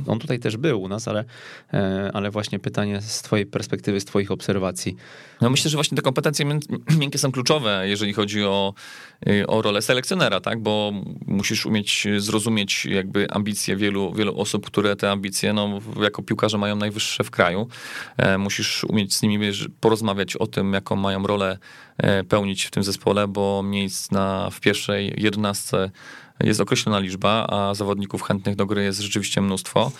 On 0.07 0.19
tutaj 0.19 0.39
też 0.39 0.57
był 0.57 0.81
u 0.81 0.87
nas, 0.87 1.07
ale, 1.07 1.25
e, 1.73 2.11
ale 2.13 2.31
właśnie 2.31 2.59
pytanie 2.59 3.01
z 3.01 3.21
twojej 3.21 3.45
perspektywy, 3.45 3.99
z 3.99 4.05
twoich 4.05 4.31
obserwacji. 4.31 4.95
No 5.41 5.49
myślę, 5.49 5.71
że 5.71 5.77
właśnie 5.77 5.95
te 5.95 6.01
kompetencje 6.01 6.45
miękkie 6.99 7.17
są 7.17 7.31
kluczowe, 7.31 7.83
jeżeli 7.87 8.13
chodzi 8.13 8.43
o, 8.43 8.73
y, 9.27 9.47
o 9.47 9.61
rolę 9.61 9.81
selekcjonera, 9.81 10.39
tak? 10.39 10.61
Bo 10.61 10.91
musisz 11.25 11.65
umieć 11.65 12.07
zrozumieć 12.17 12.85
jakby 12.85 13.31
ambicje 13.31 13.75
wielu, 13.75 14.13
wielu 14.13 14.39
osób, 14.39 14.65
które 14.65 14.95
te 14.95 15.11
ambicje, 15.11 15.53
no, 15.53 15.79
jako 16.01 16.23
piłkarze 16.23 16.57
mają 16.57 16.75
najwyższe 16.75 17.23
w 17.23 17.31
kraju. 17.31 17.67
E, 18.17 18.37
musisz 18.37 18.83
umieć 18.83 19.15
z 19.15 19.23
nimi 19.27 19.51
porozmawiać 19.79 20.35
o 20.35 20.47
tym, 20.47 20.73
jaką 20.73 20.95
mają 20.95 21.27
rolę 21.27 21.57
e, 21.97 22.23
pełnić 22.23 22.65
w 22.65 22.71
tym 22.71 22.83
zespole, 22.83 23.27
bo 23.27 23.63
miejsc 23.63 24.11
na, 24.11 24.49
w 24.49 24.59
pierwszej 24.59 25.13
jedenastce 25.17 25.91
jest 26.43 26.61
określona 26.61 26.99
liczba, 26.99 27.47
a 27.49 27.73
zawodników 27.73 28.21
chętnych 28.21 28.55
do 28.55 28.65
gry 28.65 28.83
jest 28.83 28.99
rzeczywiście 28.99 29.41
mnóstwo. 29.41 29.91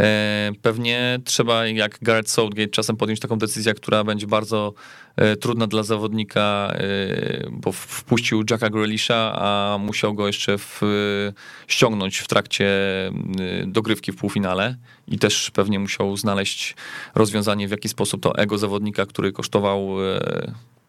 E, 0.00 0.52
pewnie 0.62 1.20
trzeba, 1.24 1.66
jak 1.66 1.98
Gareth 2.02 2.30
Southgate, 2.30 2.68
czasem 2.68 2.96
podjąć 2.96 3.20
taką 3.20 3.38
decyzję, 3.38 3.74
która 3.74 4.04
będzie 4.04 4.26
bardzo 4.26 4.74
e, 5.16 5.36
trudna 5.36 5.66
dla 5.66 5.82
zawodnika, 5.82 6.72
e, 6.74 7.50
bo 7.50 7.72
wpuścił 7.72 8.44
Jacka 8.50 8.70
Grealisha, 8.70 9.32
a 9.34 9.78
musiał 9.78 10.14
go 10.14 10.26
jeszcze 10.26 10.58
w, 10.58 10.80
ściągnąć 11.66 12.18
w 12.18 12.28
trakcie 12.28 12.68
dogrywki 13.66 14.12
w 14.12 14.16
półfinale 14.16 14.76
i 15.08 15.18
też 15.18 15.50
pewnie 15.50 15.78
musiał 15.78 16.16
znaleźć 16.16 16.76
rozwiązanie, 17.14 17.68
w 17.68 17.70
jaki 17.70 17.88
sposób 17.88 18.22
to 18.22 18.34
ego 18.34 18.58
zawodnika, 18.58 19.06
który 19.06 19.32
kosztował 19.32 19.88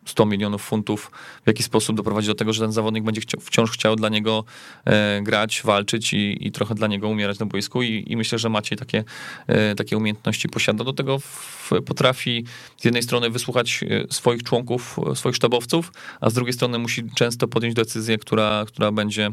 100 0.05 0.25
milionów 0.25 0.61
funtów, 0.61 1.11
w 1.43 1.47
jaki 1.47 1.63
sposób 1.63 1.97
doprowadzić 1.97 2.27
do 2.27 2.35
tego, 2.35 2.53
że 2.53 2.61
ten 2.61 2.71
zawodnik 2.71 3.03
będzie 3.03 3.21
wciąż 3.39 3.71
chciał 3.71 3.95
dla 3.95 4.09
niego 4.09 4.43
e, 4.85 5.21
grać, 5.21 5.61
walczyć 5.65 6.13
i, 6.13 6.47
i, 6.47 6.51
trochę 6.51 6.75
dla 6.75 6.87
niego 6.87 7.07
umierać 7.07 7.39
na 7.39 7.45
boisku 7.45 7.83
i, 7.83 8.05
i 8.07 8.17
myślę, 8.17 8.39
że 8.39 8.49
Maciej 8.49 8.77
takie, 8.77 9.03
e, 9.47 9.75
takie 9.75 9.97
umiejętności 9.97 10.49
posiada. 10.49 10.83
Do 10.83 10.93
tego 10.93 11.19
w, 11.19 11.71
potrafi 11.85 12.45
z 12.77 12.85
jednej 12.85 13.03
strony 13.03 13.29
wysłuchać 13.29 13.83
e, 13.83 14.13
swoich 14.13 14.43
członków, 14.43 14.99
e, 15.11 15.15
swoich 15.15 15.35
sztabowców, 15.35 15.91
a 16.21 16.29
z 16.29 16.33
drugiej 16.33 16.53
strony 16.53 16.79
musi 16.79 17.03
często 17.15 17.47
podjąć 17.47 17.75
decyzję, 17.75 18.17
która, 18.17 18.65
która 18.67 18.91
będzie 18.91 19.31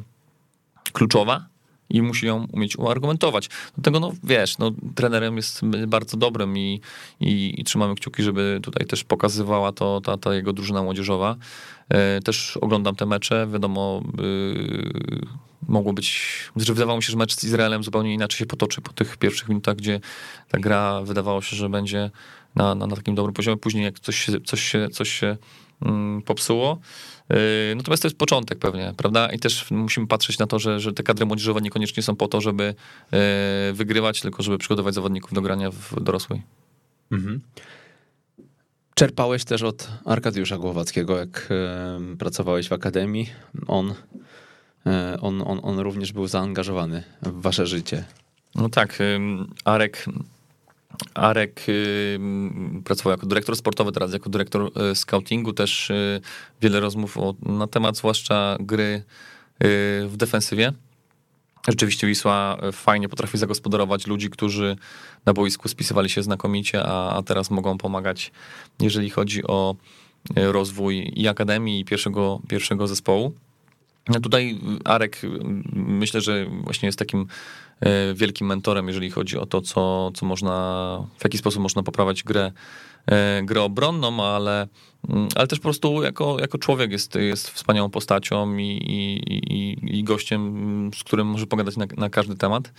kluczowa 0.92 1.50
i 1.90 2.02
musi 2.02 2.26
ją 2.26 2.46
umieć 2.52 2.78
uargumentować. 2.78 3.48
Dlatego, 3.74 4.00
no 4.00 4.12
wiesz, 4.24 4.58
no, 4.58 4.70
trenerem 4.94 5.36
jest 5.36 5.60
bardzo 5.86 6.16
dobrym 6.16 6.58
i, 6.58 6.80
i, 7.20 7.54
i 7.60 7.64
trzymamy 7.64 7.94
kciuki, 7.94 8.22
żeby 8.22 8.60
tutaj 8.62 8.86
też 8.86 9.04
pokazywała 9.04 9.72
to 9.72 10.00
ta, 10.00 10.16
ta 10.16 10.34
jego 10.34 10.52
drużyna 10.52 10.82
młodzieżowa. 10.82 11.36
E, 11.88 12.20
też 12.20 12.56
oglądam 12.56 12.96
te 12.96 13.06
mecze, 13.06 13.48
wiadomo, 13.52 14.02
yy, 14.18 15.20
mogło 15.68 15.92
być, 15.92 16.26
że 16.56 16.74
wydawało 16.74 16.96
mi 16.96 17.02
się, 17.02 17.10
że 17.10 17.16
mecz 17.16 17.34
z 17.34 17.44
Izraelem 17.44 17.84
zupełnie 17.84 18.14
inaczej 18.14 18.38
się 18.38 18.46
potoczy 18.46 18.80
po 18.80 18.92
tych 18.92 19.16
pierwszych 19.16 19.48
minutach, 19.48 19.76
gdzie 19.76 20.00
ta 20.48 20.58
gra 20.58 21.02
wydawało 21.02 21.42
się, 21.42 21.56
że 21.56 21.68
będzie 21.68 22.10
na, 22.54 22.74
na, 22.74 22.86
na 22.86 22.96
takim 22.96 23.14
dobrym 23.14 23.34
poziomie. 23.34 23.56
Później 23.56 23.84
jak 23.84 24.00
coś 24.00 24.30
coś 24.44 24.62
się, 24.62 24.88
coś 24.88 25.10
się 25.10 25.36
popsuło, 26.24 26.78
Yy, 27.30 27.74
natomiast 27.76 28.02
to 28.02 28.06
jest 28.06 28.18
początek 28.18 28.58
pewnie, 28.58 28.94
prawda? 28.96 29.32
I 29.32 29.38
też 29.38 29.70
musimy 29.70 30.06
patrzeć 30.06 30.38
na 30.38 30.46
to, 30.46 30.58
że, 30.58 30.80
że 30.80 30.92
te 30.92 31.02
kadry 31.02 31.26
młodzieżowe 31.26 31.60
niekoniecznie 31.60 32.02
są 32.02 32.16
po 32.16 32.28
to, 32.28 32.40
żeby 32.40 32.74
yy, 33.12 33.18
wygrywać, 33.72 34.20
tylko 34.20 34.42
żeby 34.42 34.58
przygotować 34.58 34.94
zawodników 34.94 35.32
do 35.32 35.42
grania 35.42 35.70
w 35.70 36.00
dorosłej. 36.00 36.42
Mhm. 37.12 37.40
Czerpałeś 38.94 39.44
też 39.44 39.62
od 39.62 39.88
Arkadiusza 40.04 40.58
Głowackiego, 40.58 41.18
jak 41.18 41.48
pracowałeś 42.18 42.68
w 42.68 42.72
akademii. 42.72 43.30
On, 43.66 43.94
on, 45.20 45.42
on, 45.42 45.60
on 45.62 45.78
również 45.78 46.12
był 46.12 46.26
zaangażowany 46.26 47.02
w 47.22 47.42
wasze 47.42 47.66
życie. 47.66 48.04
No 48.54 48.68
tak, 48.68 48.98
Arek 49.64 50.04
Arek 51.14 51.68
y, 51.68 52.18
pracował 52.84 53.10
jako 53.10 53.26
dyrektor 53.26 53.56
sportowy, 53.56 53.92
teraz 53.92 54.12
jako 54.12 54.30
dyrektor 54.30 54.70
y, 54.90 54.94
scoutingu, 54.94 55.52
też 55.52 55.90
y, 55.90 56.20
wiele 56.62 56.80
rozmów 56.80 57.18
o, 57.18 57.34
na 57.42 57.66
temat 57.66 57.96
zwłaszcza 57.96 58.56
gry 58.60 59.02
w 60.06 60.14
defensywie. 60.16 60.72
Rzeczywiście 61.68 62.06
Wisła 62.06 62.56
fajnie 62.72 63.08
potrafi 63.08 63.38
zagospodarować 63.38 64.06
ludzi, 64.06 64.30
którzy 64.30 64.76
na 65.26 65.32
boisku 65.32 65.68
spisywali 65.68 66.10
się 66.10 66.22
znakomicie, 66.22 66.82
a, 66.84 67.16
a 67.16 67.22
teraz 67.22 67.50
mogą 67.50 67.78
pomagać, 67.78 68.32
jeżeli 68.80 69.10
chodzi 69.10 69.46
o 69.46 69.76
rozwój 70.36 71.12
i 71.16 71.28
akademii, 71.28 71.80
i 71.80 71.84
pierwszego, 71.84 72.40
pierwszego 72.48 72.86
zespołu. 72.86 73.34
No 74.08 74.20
tutaj 74.20 74.58
Arek 74.84 75.22
myślę, 75.72 76.20
że 76.20 76.46
właśnie 76.46 76.86
jest 76.86 76.98
takim 76.98 77.26
wielkim 78.14 78.46
mentorem, 78.46 78.86
jeżeli 78.86 79.10
chodzi 79.10 79.38
o 79.38 79.46
to, 79.46 79.60
co, 79.60 80.10
co 80.14 80.26
można, 80.26 81.06
w 81.18 81.24
jaki 81.24 81.38
sposób 81.38 81.62
można 81.62 81.82
poprawiać 81.82 82.22
grę, 82.22 82.52
e, 83.06 83.42
grę 83.44 83.62
obronną, 83.62 84.24
ale, 84.24 84.68
mm, 85.08 85.28
ale 85.34 85.46
też 85.46 85.58
po 85.58 85.62
prostu 85.62 86.02
jako, 86.02 86.36
jako 86.40 86.58
człowiek 86.58 86.92
jest, 86.92 87.14
jest 87.14 87.50
wspaniałą 87.50 87.90
postacią 87.90 88.56
i, 88.56 88.80
i, 88.86 89.98
i 89.98 90.04
gościem, 90.04 90.90
z 90.94 91.04
którym 91.04 91.26
może 91.26 91.46
pogadać 91.46 91.76
na, 91.76 91.86
na 91.96 92.10
każdy 92.10 92.36
temat. 92.36 92.72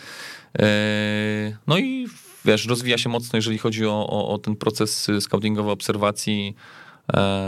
E, 0.60 1.58
no 1.68 1.78
i 1.78 2.08
wiesz, 2.46 2.66
rozwija 2.66 2.98
się 2.98 3.10
mocno, 3.10 3.38
jeżeli 3.38 3.58
chodzi 3.58 3.86
o, 3.86 4.08
o, 4.10 4.34
o 4.34 4.38
ten 4.38 4.56
proces 4.56 5.08
scoutingowy, 5.20 5.72
obserwacji, 5.72 6.56
E, 6.56 6.91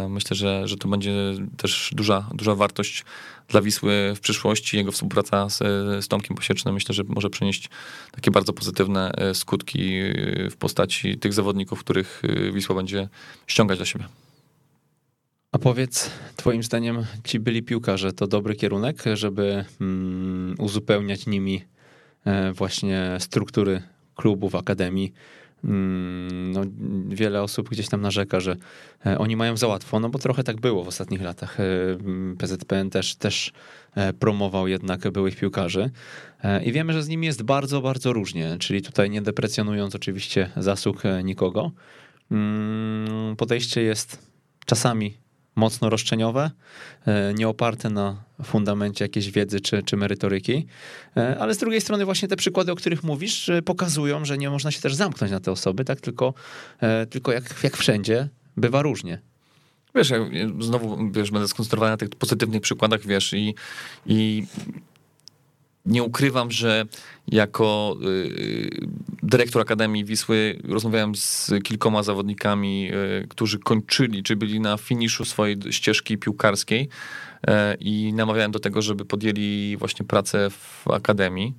myślę, 0.09 0.36
że, 0.36 0.68
że 0.68 0.78
to 0.78 0.88
będzie 0.88 1.14
też 1.57 1.91
duża, 1.95 2.30
duża 2.34 2.55
wartość 2.55 3.05
dla 3.47 3.61
Wisły 3.61 4.14
w 4.16 4.20
przyszłości. 4.20 4.78
Jego 4.78 4.91
współpraca 4.91 5.49
z, 5.49 5.57
z 6.05 6.07
Tomkiem 6.07 6.38
Posiecznym 6.38 6.74
myślę, 6.74 6.95
że 6.95 7.03
może 7.07 7.30
przynieść 7.30 7.70
takie 8.11 8.32
bardzo 8.32 8.53
pozytywne 8.53 9.11
e, 9.11 9.34
skutki 9.34 9.99
e, 9.99 10.49
w 10.49 10.57
postaci 10.57 11.18
tych 11.18 11.34
zawodników, 11.34 11.80
których 11.80 12.22
Wisła 12.53 12.76
będzie 12.76 13.09
ściągać 13.47 13.80
do 13.80 13.86
siebie. 13.86 14.05
A 15.51 15.59
powiedz, 15.59 16.09
twoim 16.36 16.64
zdaniem 16.64 17.05
ci 17.24 17.39
byli 17.39 17.64
piłkarze 17.64 18.14
to 18.14 18.28
dobry 18.28 18.55
kierunek, 18.55 19.03
żeby 19.14 19.66
mm, 19.82 20.55
uzupełniać 20.59 21.26
nimi 21.26 21.66
właśnie 22.53 23.18
struktury 23.20 23.82
klubów, 24.16 24.55
akademii, 24.55 25.14
no, 25.64 26.61
wiele 27.07 27.41
osób 27.41 27.70
gdzieś 27.70 27.89
tam 27.89 28.01
narzeka, 28.01 28.39
że 28.39 28.55
e, 29.05 29.18
oni 29.18 29.36
mają 29.36 29.57
za 29.57 29.68
łatwo, 29.68 29.99
no 29.99 30.09
bo 30.09 30.20
trochę 30.20 30.43
tak 30.43 30.61
było 30.61 30.84
w 30.84 30.88
ostatnich 30.88 31.22
latach. 31.22 31.59
E, 31.59 31.64
PZPN 32.38 32.89
też, 32.89 33.16
też 33.16 33.51
e, 33.95 34.14
promował 34.14 34.68
jednak 34.68 35.11
byłych 35.11 35.36
piłkarzy 35.36 35.91
i 36.66 36.72
wiemy, 36.72 36.93
że 36.93 37.03
z 37.03 37.07
nimi 37.07 37.28
jest 37.28 37.43
bardzo, 37.43 37.82
bardzo 37.82 38.14
różnie, 38.14 38.57
czyli 38.59 38.82
tutaj 38.82 39.09
nie 39.09 39.22
deprecjonując 39.22 39.95
oczywiście 39.95 40.49
zasług 40.57 41.03
nikogo, 41.24 41.72
mm, 42.32 43.36
podejście 43.36 43.82
jest 43.82 44.34
czasami 44.66 45.22
mocno 45.56 45.89
roszczeniowe, 45.89 46.51
e, 47.08 47.34
nie 47.34 47.47
oparte 47.47 47.89
na 47.89 48.24
fundamencie 48.43 49.06
jakiejś 49.06 49.32
wiedzy 49.32 49.62
czy, 49.62 49.84
czy 49.84 49.97
merytoryki, 49.97 50.66
e, 51.18 51.39
ale 51.39 51.54
z 51.54 51.58
drugiej 51.58 51.82
strony 51.82 52.06
właśnie 52.06 52.28
te 52.28 52.36
przykłady, 52.36 52.72
o 52.72 52.76
których 52.76 53.04
mówisz, 53.04 53.51
pokazują, 53.66 54.26
że 54.26 54.38
nie 54.38 54.49
można 54.49 54.72
się 54.72 54.82
też 54.82 54.95
zamknąć 54.95 55.32
na 55.32 55.39
te 55.39 55.51
osoby, 55.51 55.86
tak 55.86 56.01
tylko, 56.01 56.34
e, 56.80 57.06
tylko 57.06 57.32
jak, 57.32 57.64
jak 57.64 57.78
wszędzie 57.78 58.30
bywa 58.58 58.82
różnie. 58.82 59.22
Wiesz, 59.95 60.10
ja 60.10 60.18
znowu 60.60 61.12
wiesz, 61.12 61.32
będę 61.32 61.47
skoncentrowany 61.47 61.91
na 61.91 61.97
tych 61.97 62.10
pozytywnych 62.10 62.62
przykładach, 62.62 63.06
wiesz, 63.06 63.34
i, 63.34 63.56
i 64.06 64.45
nie 65.86 66.03
ukrywam, 66.03 66.51
że 66.51 66.86
jako 67.27 67.97
y, 68.03 68.88
dyrektor 69.23 69.61
Akademii 69.61 70.05
Wisły 70.05 70.59
rozmawiałem 70.63 71.15
z 71.15 71.51
kilkoma 71.63 72.03
zawodnikami, 72.03 72.91
y, 73.23 73.27
którzy 73.27 73.59
kończyli, 73.59 74.23
czy 74.23 74.36
byli 74.36 74.59
na 74.59 74.77
finiszu 74.77 75.25
swojej 75.25 75.57
ścieżki 75.69 76.17
piłkarskiej 76.17 76.89
y, 77.47 77.51
i 77.79 78.13
namawiałem 78.13 78.51
do 78.51 78.59
tego, 78.59 78.81
żeby 78.81 79.05
podjęli 79.05 79.75
właśnie 79.79 80.05
pracę 80.05 80.49
w 80.49 80.88
Akademii. 80.88 81.53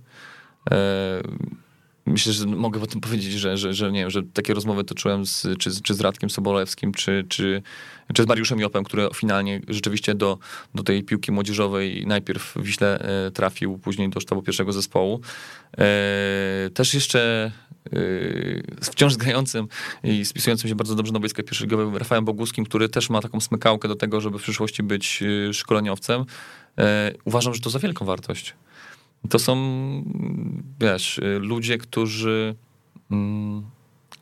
Myślę, 2.06 2.32
że 2.32 2.46
mogę 2.46 2.80
o 2.80 2.86
tym 2.86 3.00
powiedzieć, 3.00 3.32
że, 3.32 3.56
że, 3.56 3.74
że 3.74 3.92
nie 3.92 4.00
wiem, 4.00 4.10
że 4.10 4.22
takie 4.22 4.54
rozmowy 4.54 4.84
toczyłem 4.84 5.26
z, 5.26 5.46
czy, 5.58 5.82
czy 5.82 5.94
z 5.94 6.00
Radkiem 6.00 6.30
Sobolewskim, 6.30 6.92
czy, 6.92 7.24
czy, 7.28 7.62
czy 8.14 8.22
z 8.22 8.26
Mariuszem 8.26 8.60
Jopem, 8.60 8.84
który 8.84 9.08
finalnie 9.14 9.60
rzeczywiście 9.68 10.14
do, 10.14 10.38
do 10.74 10.82
tej 10.82 11.02
piłki 11.02 11.32
młodzieżowej 11.32 12.06
najpierw 12.06 12.42
w 12.42 12.62
Wiśle 12.62 12.98
e, 13.26 13.30
trafił, 13.30 13.78
później 13.78 14.10
do 14.10 14.20
sztabu 14.20 14.42
pierwszego 14.42 14.72
zespołu. 14.72 15.20
E, 15.78 16.70
też 16.74 16.94
jeszcze 16.94 17.52
e, 17.86 17.90
z 18.80 18.88
wciąż 18.90 19.16
grającym 19.16 19.68
i 20.02 20.24
spisującym 20.24 20.68
się 20.68 20.74
bardzo 20.74 20.94
dobrze 20.94 21.12
na 21.12 21.20
boiskę 21.20 21.42
pierwszego 21.42 21.98
Rafałem 21.98 22.24
Boguskim, 22.24 22.64
który 22.64 22.88
też 22.88 23.10
ma 23.10 23.20
taką 23.20 23.40
smykałkę 23.40 23.88
do 23.88 23.96
tego, 23.96 24.20
żeby 24.20 24.38
w 24.38 24.42
przyszłości 24.42 24.82
być 24.82 25.24
szkoleniowcem. 25.52 26.24
Uważam, 27.24 27.54
że 27.54 27.60
to 27.60 27.70
za 27.70 27.78
wielką 27.78 28.04
wartość. 28.04 28.54
To 29.30 29.38
są, 29.38 29.56
wiesz, 30.80 31.20
ludzie, 31.40 31.78
którzy 31.78 32.54
mm, 33.10 33.62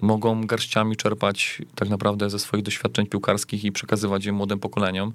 mogą 0.01 0.47
garściami 0.47 0.97
czerpać 0.97 1.63
tak 1.75 1.89
naprawdę 1.89 2.31
ze 2.31 2.39
swoich 2.39 2.63
doświadczeń 2.63 3.07
piłkarskich 3.07 3.65
i 3.65 3.73
przekazywać 3.73 4.25
je 4.25 4.33
młodym 4.33 4.59
pokoleniom. 4.59 5.13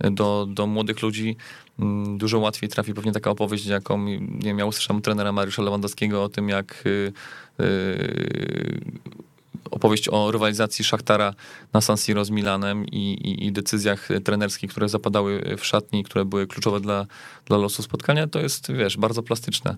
Do, 0.00 0.46
do 0.50 0.66
młodych 0.66 1.02
ludzi 1.02 1.36
mm, 1.78 2.18
dużo 2.18 2.38
łatwiej 2.38 2.68
trafi 2.68 2.94
pewnie 2.94 3.12
taka 3.12 3.30
opowieść, 3.30 3.66
jaką 3.66 3.98
nie 3.98 4.40
wiem, 4.44 4.58
ja 4.58 4.66
usłyszałem 4.66 5.02
trenera 5.02 5.32
Mariusza 5.32 5.62
Lewandowskiego 5.62 6.22
o 6.22 6.28
tym, 6.28 6.48
jak 6.48 6.82
y, 6.86 7.12
y, 7.60 8.80
opowieść 9.70 10.08
o 10.08 10.30
rywalizacji 10.30 10.84
Szachtara 10.84 11.34
na 11.72 11.80
San 11.80 11.96
Siro 11.96 12.24
z 12.24 12.30
Milanem 12.30 12.86
i, 12.86 13.12
i, 13.12 13.46
i, 13.46 13.52
decyzjach 13.52 14.08
trenerskich, 14.24 14.70
które 14.70 14.88
zapadały 14.88 15.56
w 15.58 15.66
szatni, 15.66 16.04
które 16.04 16.24
były 16.24 16.46
kluczowe 16.46 16.80
dla, 16.80 17.06
dla 17.46 17.56
losu 17.56 17.82
spotkania, 17.82 18.26
to 18.26 18.40
jest, 18.40 18.72
wiesz, 18.72 18.96
bardzo 18.96 19.22
plastyczne. 19.22 19.76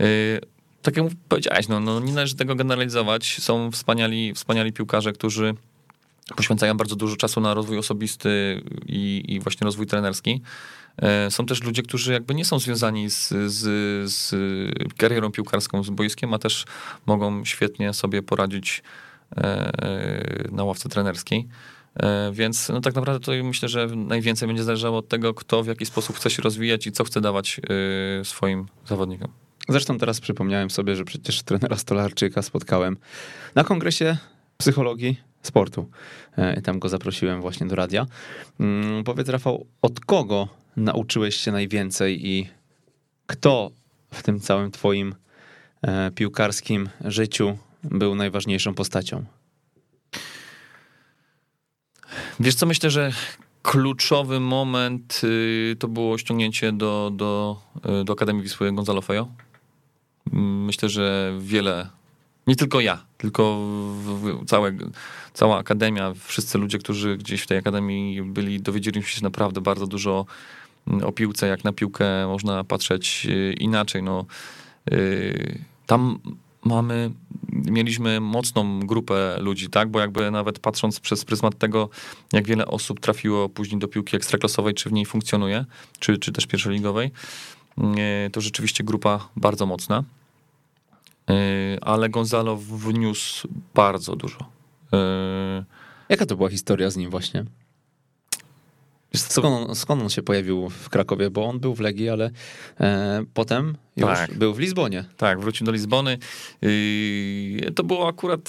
Y, 0.00 0.40
tak 0.82 0.96
jak 0.96 1.06
powiedziałeś, 1.28 1.68
no, 1.68 1.80
no 1.80 2.00
nie 2.00 2.12
należy 2.12 2.34
tego 2.34 2.54
generalizować. 2.54 3.36
Są 3.40 3.70
wspaniali, 3.70 4.34
wspaniali 4.34 4.72
piłkarze, 4.72 5.12
którzy 5.12 5.54
poświęcają 6.36 6.76
bardzo 6.76 6.96
dużo 6.96 7.16
czasu 7.16 7.40
na 7.40 7.54
rozwój 7.54 7.78
osobisty 7.78 8.62
i, 8.86 9.24
i 9.28 9.40
właśnie 9.40 9.64
rozwój 9.64 9.86
trenerski. 9.86 10.42
Y, 11.26 11.30
są 11.30 11.46
też 11.46 11.62
ludzie, 11.62 11.82
którzy 11.82 12.12
jakby 12.12 12.34
nie 12.34 12.44
są 12.44 12.58
związani 12.58 13.10
z, 13.10 13.28
z, 13.46 13.60
z 14.12 14.34
karierą 14.96 15.32
piłkarską, 15.32 15.82
z 15.82 15.90
boiskiem, 15.90 16.34
a 16.34 16.38
też 16.38 16.64
mogą 17.06 17.44
świetnie 17.44 17.92
sobie 17.92 18.22
poradzić 18.22 18.82
E, 18.82 19.11
na 20.52 20.64
ławce 20.64 20.88
trenerskiej. 20.88 21.48
E, 21.96 22.32
więc 22.32 22.68
no 22.68 22.80
tak 22.80 22.94
naprawdę 22.94 23.20
to 23.20 23.44
myślę, 23.44 23.68
że 23.68 23.86
najwięcej 23.86 24.48
będzie 24.48 24.64
zależało 24.64 24.98
od 24.98 25.08
tego, 25.08 25.34
kto 25.34 25.62
w 25.62 25.66
jaki 25.66 25.86
sposób 25.86 26.16
chce 26.16 26.30
się 26.30 26.42
rozwijać 26.42 26.86
i 26.86 26.92
co 26.92 27.04
chce 27.04 27.20
dawać 27.20 27.60
e, 28.20 28.24
swoim 28.24 28.66
zawodnikom. 28.86 29.30
Zresztą 29.68 29.98
teraz 29.98 30.20
przypomniałem 30.20 30.70
sobie, 30.70 30.96
że 30.96 31.04
przecież 31.04 31.42
trenera 31.42 31.76
Stolarczyka 31.76 32.42
spotkałem 32.42 32.96
na 33.54 33.64
kongresie 33.64 34.16
psychologii 34.56 35.20
sportu. 35.42 35.90
E, 36.36 36.62
Tam 36.62 36.78
go 36.78 36.88
zaprosiłem 36.88 37.40
właśnie 37.40 37.66
do 37.66 37.74
radia. 37.76 38.06
Mm, 38.60 39.04
Powiedz 39.04 39.28
Rafał, 39.28 39.66
od 39.82 40.00
kogo 40.00 40.48
nauczyłeś 40.76 41.36
się 41.36 41.52
najwięcej 41.52 42.26
i 42.26 42.48
kto 43.26 43.70
w 44.10 44.22
tym 44.22 44.40
całym 44.40 44.70
twoim 44.70 45.14
e, 45.82 46.10
piłkarskim 46.10 46.88
życiu 47.04 47.58
był 47.84 48.14
najważniejszą 48.14 48.74
postacią? 48.74 49.24
Wiesz 52.40 52.54
co, 52.54 52.66
myślę, 52.66 52.90
że 52.90 53.12
kluczowy 53.62 54.40
moment 54.40 55.20
y, 55.24 55.76
to 55.78 55.88
było 55.88 56.18
ściągnięcie 56.18 56.72
do, 56.72 57.10
do, 57.14 57.60
y, 58.00 58.04
do 58.04 58.12
Akademii 58.12 58.42
Wisły 58.42 58.72
Gonzalo 58.72 59.02
Fejo. 59.02 59.28
Myślę, 60.32 60.88
że 60.88 61.34
wiele, 61.40 61.88
nie 62.46 62.56
tylko 62.56 62.80
ja, 62.80 63.04
tylko 63.18 63.60
całe, 64.46 64.72
cała 65.32 65.58
Akademia, 65.58 66.12
wszyscy 66.24 66.58
ludzie, 66.58 66.78
którzy 66.78 67.16
gdzieś 67.16 67.42
w 67.42 67.46
tej 67.46 67.58
Akademii 67.58 68.22
byli, 68.22 68.60
dowiedzieli 68.60 69.02
się 69.02 69.22
naprawdę 69.22 69.60
bardzo 69.60 69.86
dużo 69.86 70.26
mm, 70.88 71.04
o 71.04 71.12
piłce, 71.12 71.48
jak 71.48 71.64
na 71.64 71.72
piłkę 71.72 72.26
można 72.26 72.64
patrzeć 72.64 73.26
y, 73.30 73.52
inaczej. 73.52 74.02
No, 74.02 74.24
tam 75.86 76.18
mamy, 76.64 77.10
mieliśmy 77.52 78.20
mocną 78.20 78.80
grupę 78.80 79.36
ludzi, 79.40 79.68
tak? 79.68 79.88
Bo 79.90 80.00
jakby 80.00 80.30
nawet 80.30 80.58
patrząc 80.58 81.00
przez 81.00 81.24
pryzmat 81.24 81.58
tego, 81.58 81.88
jak 82.32 82.46
wiele 82.46 82.66
osób 82.66 83.00
trafiło 83.00 83.48
później 83.48 83.78
do 83.78 83.88
piłki 83.88 84.16
ekstraklasowej, 84.16 84.74
czy 84.74 84.88
w 84.88 84.92
niej 84.92 85.06
funkcjonuje, 85.06 85.64
czy, 85.98 86.18
czy 86.18 86.32
też 86.32 86.46
pierwszoligowej, 86.46 87.10
y, 88.26 88.30
to 88.30 88.40
rzeczywiście 88.40 88.84
grupa 88.84 89.28
bardzo 89.36 89.66
mocna. 89.66 90.04
Y, 91.30 91.78
Ale 91.80 92.08
Gonzalo 92.08 92.56
wniósł 92.56 93.48
bardzo 93.74 94.16
dużo. 94.16 94.38
Y, 94.38 95.64
Jaka 96.08 96.26
to 96.26 96.36
była 96.36 96.48
historia 96.48 96.90
z 96.90 96.96
nim 96.96 97.10
właśnie? 97.10 97.44
Skąd 99.16 99.46
on, 99.68 99.74
skąd 99.74 100.02
on 100.02 100.08
się 100.08 100.22
pojawił 100.22 100.68
w 100.68 100.88
Krakowie? 100.88 101.30
Bo 101.30 101.44
on 101.48 101.60
był 101.60 101.74
w 101.74 101.80
Legii, 101.80 102.08
ale 102.08 102.30
e, 102.80 103.24
potem 103.34 103.76
już 103.96 104.06
Tak. 104.06 104.34
był 104.34 104.54
w 104.54 104.58
Lizbonie. 104.58 105.04
Tak, 105.16 105.40
wrócił 105.40 105.66
do 105.66 105.72
Lizbony. 105.72 106.18
Yy, 106.62 107.70
To 107.74 107.84
było 107.84 108.08
akurat, 108.08 108.40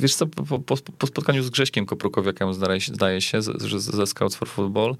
wiesz 0.00 0.14
co, 0.14 0.26
po, 0.26 0.58
po, 0.58 0.76
po 0.98 1.06
spotkaniu 1.06 1.42
z 1.42 1.50
Grześkiem 1.50 1.86
Koprukowiakiem, 1.86 2.54
zdaje 2.54 2.80
się, 2.80 2.94
zdaje 2.94 3.20
się 3.20 3.42
z- 3.42 3.62
że 3.62 3.80
ze 3.80 4.06
Scouts 4.06 4.36
for 4.36 4.48
Football, 4.48 4.96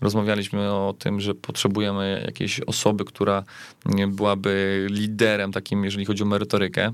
rozmawialiśmy 0.00 0.72
o 0.72 0.94
tym, 0.98 1.20
że 1.20 1.34
potrzebujemy 1.34 2.22
jakiejś 2.26 2.60
osoby, 2.60 3.04
która 3.04 3.44
nie 3.86 4.06
byłaby 4.08 4.86
liderem 4.90 5.52
takim, 5.52 5.84
jeżeli 5.84 6.04
chodzi 6.04 6.22
o 6.22 6.26
merytorykę. 6.26 6.92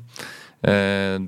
E, 0.66 1.18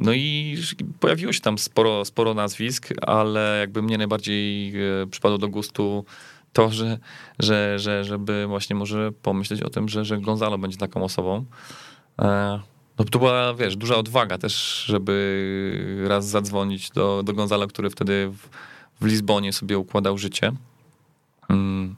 No 0.00 0.12
i 0.12 0.56
pojawiło 1.00 1.32
się 1.32 1.40
tam 1.40 1.58
sporo, 1.58 2.04
sporo 2.04 2.34
nazwisk, 2.34 2.88
ale 3.02 3.56
jakby 3.60 3.82
mnie 3.82 3.98
najbardziej 3.98 4.72
e, 5.02 5.06
przypadło 5.10 5.38
do 5.38 5.48
gustu 5.48 6.04
to, 6.52 6.70
że, 6.70 6.98
że, 7.38 7.78
że 7.78 8.04
żeby 8.04 8.46
właśnie 8.46 8.76
może 8.76 9.12
pomyśleć 9.12 9.62
o 9.62 9.70
tym, 9.70 9.88
że, 9.88 10.04
że 10.04 10.18
Gonzalo 10.18 10.58
będzie 10.58 10.76
taką 10.76 11.04
osobą. 11.04 11.44
E, 12.18 12.60
No 12.98 13.04
to 13.04 13.18
była, 13.18 13.54
wiesz, 13.54 13.76
duża 13.76 13.96
odwaga 13.96 14.38
też, 14.38 14.84
żeby 14.86 16.04
raz 16.08 16.28
zadzwonić 16.28 16.90
do, 16.90 17.22
do 17.22 17.32
Gonzalo, 17.32 17.66
który 17.66 17.90
wtedy 17.90 18.28
w, 18.28 18.48
w 19.00 19.06
Lizbonie 19.06 19.52
sobie 19.52 19.78
układał 19.78 20.18
życie. 20.18 20.52
Mm. 21.48 21.96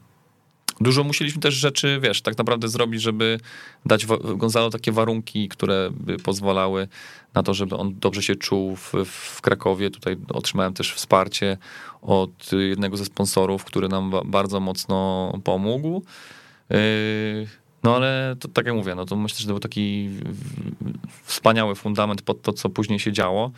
Dużo 0.81 1.03
musieliśmy 1.03 1.41
też 1.41 1.53
rzeczy, 1.53 1.99
wiesz, 2.03 2.21
tak 2.21 2.37
naprawdę 2.37 2.67
zrobić, 2.67 3.01
żeby 3.01 3.39
dać 3.85 4.05
Gonzalo 4.35 4.69
takie 4.69 4.91
warunki, 4.91 5.49
które 5.49 5.89
by 5.91 6.17
pozwalały 6.17 6.87
na 7.33 7.43
to, 7.43 7.53
żeby 7.53 7.75
on 7.75 7.99
dobrze 7.99 8.23
się 8.23 8.35
czuł 8.35 8.75
w, 8.75 8.93
w 9.05 9.41
Krakowie. 9.41 9.89
Tutaj 9.89 10.17
otrzymałem 10.33 10.73
też 10.73 10.93
wsparcie 10.93 11.57
od 12.01 12.51
jednego 12.69 12.97
ze 12.97 13.05
sponsorów, 13.05 13.65
który 13.65 13.87
nam 13.87 14.11
ba- 14.11 14.21
bardzo 14.25 14.59
mocno 14.59 15.31
pomógł. 15.43 16.03
Yy, 16.69 17.47
No 17.83 17.95
ale 17.95 18.35
to, 18.39 18.47
tak 18.47 18.65
jak 18.65 18.75
mówię, 18.75 18.95
no 18.95 19.05
to 19.05 19.15
myślę, 19.15 19.39
że 19.39 19.45
to 19.45 19.53
był 19.53 19.59
taki 19.59 20.09
wspaniały 21.23 21.75
fundament 21.75 22.21
pod 22.21 22.41
to, 22.41 22.53
co 22.53 22.69
później 22.69 22.99
się 22.99 23.11
działo. 23.11 23.51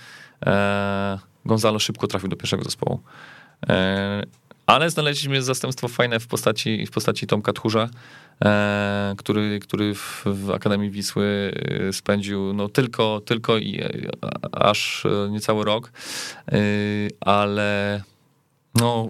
E, 0.45 1.19
Gonzalo 1.45 1.79
szybko 1.79 2.07
trafił 2.07 2.29
do 2.29 2.35
pierwszego 2.35 2.63
zespołu. 2.63 2.99
Ale 4.65 4.89
znaleźliśmy 4.89 5.41
zastępstwo 5.41 5.87
fajne 5.87 6.19
w 6.19 6.27
postaci, 6.27 6.85
w 6.85 6.91
postaci 6.91 7.27
Tomka 7.27 7.53
Tchórza, 7.53 7.89
e, 8.45 9.13
który, 9.17 9.59
który 9.59 9.95
w, 9.95 10.23
w 10.25 10.51
Akademii 10.51 10.89
Wisły 10.89 11.53
e, 11.89 11.93
spędził 11.93 12.53
no, 12.53 12.69
tylko, 12.69 13.21
tylko 13.25 13.57
i 13.57 13.79
e, 13.79 13.89
aż 14.51 15.05
e, 15.05 15.29
niecały 15.29 15.65
rok. 15.65 15.91
E, 16.51 16.57
ale 17.21 18.03
no, 18.75 19.09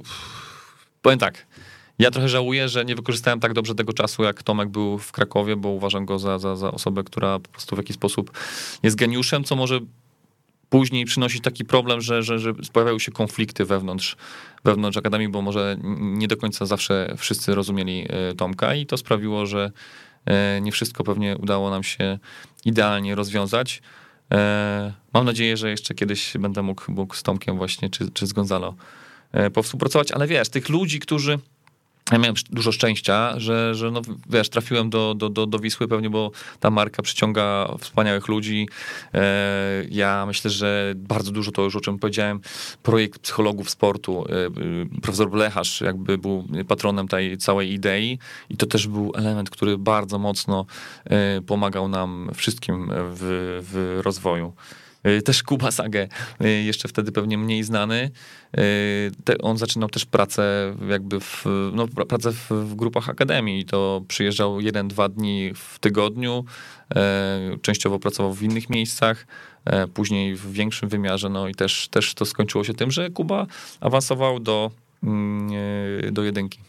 powiem 1.01 1.19
tak. 1.19 1.45
Ja 1.99 2.11
trochę 2.11 2.29
żałuję, 2.29 2.69
że 2.69 2.85
nie 2.85 2.95
wykorzystałem 2.95 3.39
tak 3.39 3.53
dobrze 3.53 3.75
tego 3.75 3.93
czasu, 3.93 4.23
jak 4.23 4.43
Tomek 4.43 4.69
był 4.69 4.97
w 4.97 5.11
Krakowie, 5.11 5.55
bo 5.55 5.69
uważam 5.69 6.05
go 6.05 6.19
za, 6.19 6.39
za, 6.39 6.55
za 6.55 6.71
osobę, 6.71 7.03
która 7.03 7.39
po 7.39 7.49
prostu 7.49 7.75
w 7.75 7.79
jakiś 7.79 7.95
sposób 7.95 8.31
jest 8.83 8.95
geniuszem, 8.95 9.43
co 9.43 9.55
może 9.55 9.79
później 10.71 11.05
przynosić 11.05 11.43
taki 11.43 11.65
problem, 11.65 12.01
że, 12.01 12.23
że, 12.23 12.39
że 12.39 12.53
pojawiają 12.73 12.99
się 12.99 13.11
konflikty 13.11 13.65
wewnątrz, 13.65 14.15
wewnątrz 14.63 14.97
Akademii, 14.97 15.29
bo 15.29 15.41
może 15.41 15.77
nie 15.99 16.27
do 16.27 16.37
końca 16.37 16.65
zawsze 16.65 17.15
wszyscy 17.17 17.55
rozumieli 17.55 18.05
e, 18.09 18.33
Tomka 18.33 18.75
i 18.75 18.85
to 18.85 18.97
sprawiło, 18.97 19.45
że 19.45 19.71
e, 20.25 20.61
nie 20.61 20.71
wszystko 20.71 21.03
pewnie 21.03 21.37
udało 21.37 21.69
nam 21.69 21.83
się 21.83 22.19
idealnie 22.65 23.15
rozwiązać. 23.15 23.81
E, 24.31 24.93
Mam 25.13 25.25
nadzieję, 25.25 25.57
że 25.57 25.69
jeszcze 25.69 25.93
kiedyś 25.93 26.33
będę 26.39 26.61
mógł, 26.61 26.91
mógł 26.91 27.15
z 27.15 27.23
Tomkiem 27.23 27.57
właśnie, 27.57 27.89
czy, 27.89 28.11
czy 28.11 28.27
z 28.27 28.33
Gonzalo 28.33 28.75
powspółpracować, 29.53 30.11
ale 30.11 30.27
wiesz, 30.27 30.49
tych 30.49 30.69
ludzi, 30.69 30.99
którzy 30.99 31.39
ja 32.11 32.17
miałem 32.17 32.35
dużo 32.49 32.71
szczęścia, 32.71 33.39
że, 33.39 33.75
że 33.75 33.91
no, 33.91 34.01
wiesz, 34.29 34.49
trafiłem 34.49 34.89
do, 34.89 35.13
do, 35.15 35.29
do, 35.29 35.45
do 35.45 35.59
Wisły 35.59 35.87
pewnie, 35.87 36.09
bo 36.09 36.31
ta 36.59 36.69
marka 36.69 37.01
przyciąga 37.01 37.73
wspaniałych 37.79 38.27
ludzi. 38.27 38.67
E, 39.13 39.21
ja 39.89 40.25
myślę, 40.25 40.51
że 40.51 40.93
bardzo 40.95 41.31
dużo 41.31 41.51
to 41.51 41.61
już, 41.61 41.75
o 41.75 41.81
czym 41.81 41.99
powiedziałem, 41.99 42.39
projekt 42.83 43.19
psychologów 43.19 43.69
sportu, 43.69 44.25
e, 44.29 44.45
e, 44.45 44.51
profesor 45.01 45.29
Blecharz 45.29 45.81
jakby 45.81 46.17
był 46.17 46.47
patronem 46.67 47.07
tej 47.07 47.37
całej 47.37 47.71
idei 47.71 48.19
i 48.49 48.57
to 48.57 48.65
też 48.65 48.87
był 48.87 49.11
element, 49.15 49.49
który 49.49 49.77
bardzo 49.77 50.19
mocno 50.19 50.65
pomagał 51.47 51.87
nam 51.87 52.29
wszystkim 52.33 52.89
w, 52.91 53.59
w 53.71 53.99
rozwoju. 54.03 54.53
E, 55.03 55.21
Też 55.21 55.43
Kuba 55.43 55.71
Sagę, 55.71 56.07
e, 56.39 56.49
jeszcze 56.49 56.87
wtedy 56.87 57.11
pewnie 57.11 57.37
mniej 57.37 57.63
znany. 57.63 58.11
Te, 59.23 59.37
on 59.37 59.57
zaczynał 59.57 59.89
też 59.89 60.05
pracę 60.05 60.75
jakby 60.89 61.19
w, 61.19 61.45
no, 61.73 61.85
pra- 61.85 62.05
pracę 62.05 62.31
w, 62.31 62.75
grupach 62.75 63.09
akademii 63.09 63.65
to 63.65 64.01
przyjeżdżał 64.07 64.61
jeden, 64.61 64.87
dwa 64.87 65.09
dni 65.09 65.51
w 65.55 65.79
tygodniu. 65.79 66.45
Częściowo 67.61 67.99
pracował 67.99 68.33
w 68.33 68.43
innych 68.43 68.69
miejscach, 68.69 69.27
później 69.93 70.35
w 70.35 70.51
większym 70.51 70.89
wymiarze, 70.89 71.29
no 71.29 71.47
i 71.47 71.55
też, 71.55 71.87
też 71.87 72.13
to 72.13 72.25
skończyło 72.25 72.63
się 72.63 72.73
tym, 72.73 72.91
że 72.91 73.09
Kuba 73.09 73.47
awansował 73.79 74.39
do, 74.39 74.71
mm, 75.03 75.49
do 76.13 76.23
jedynki. 76.23 76.59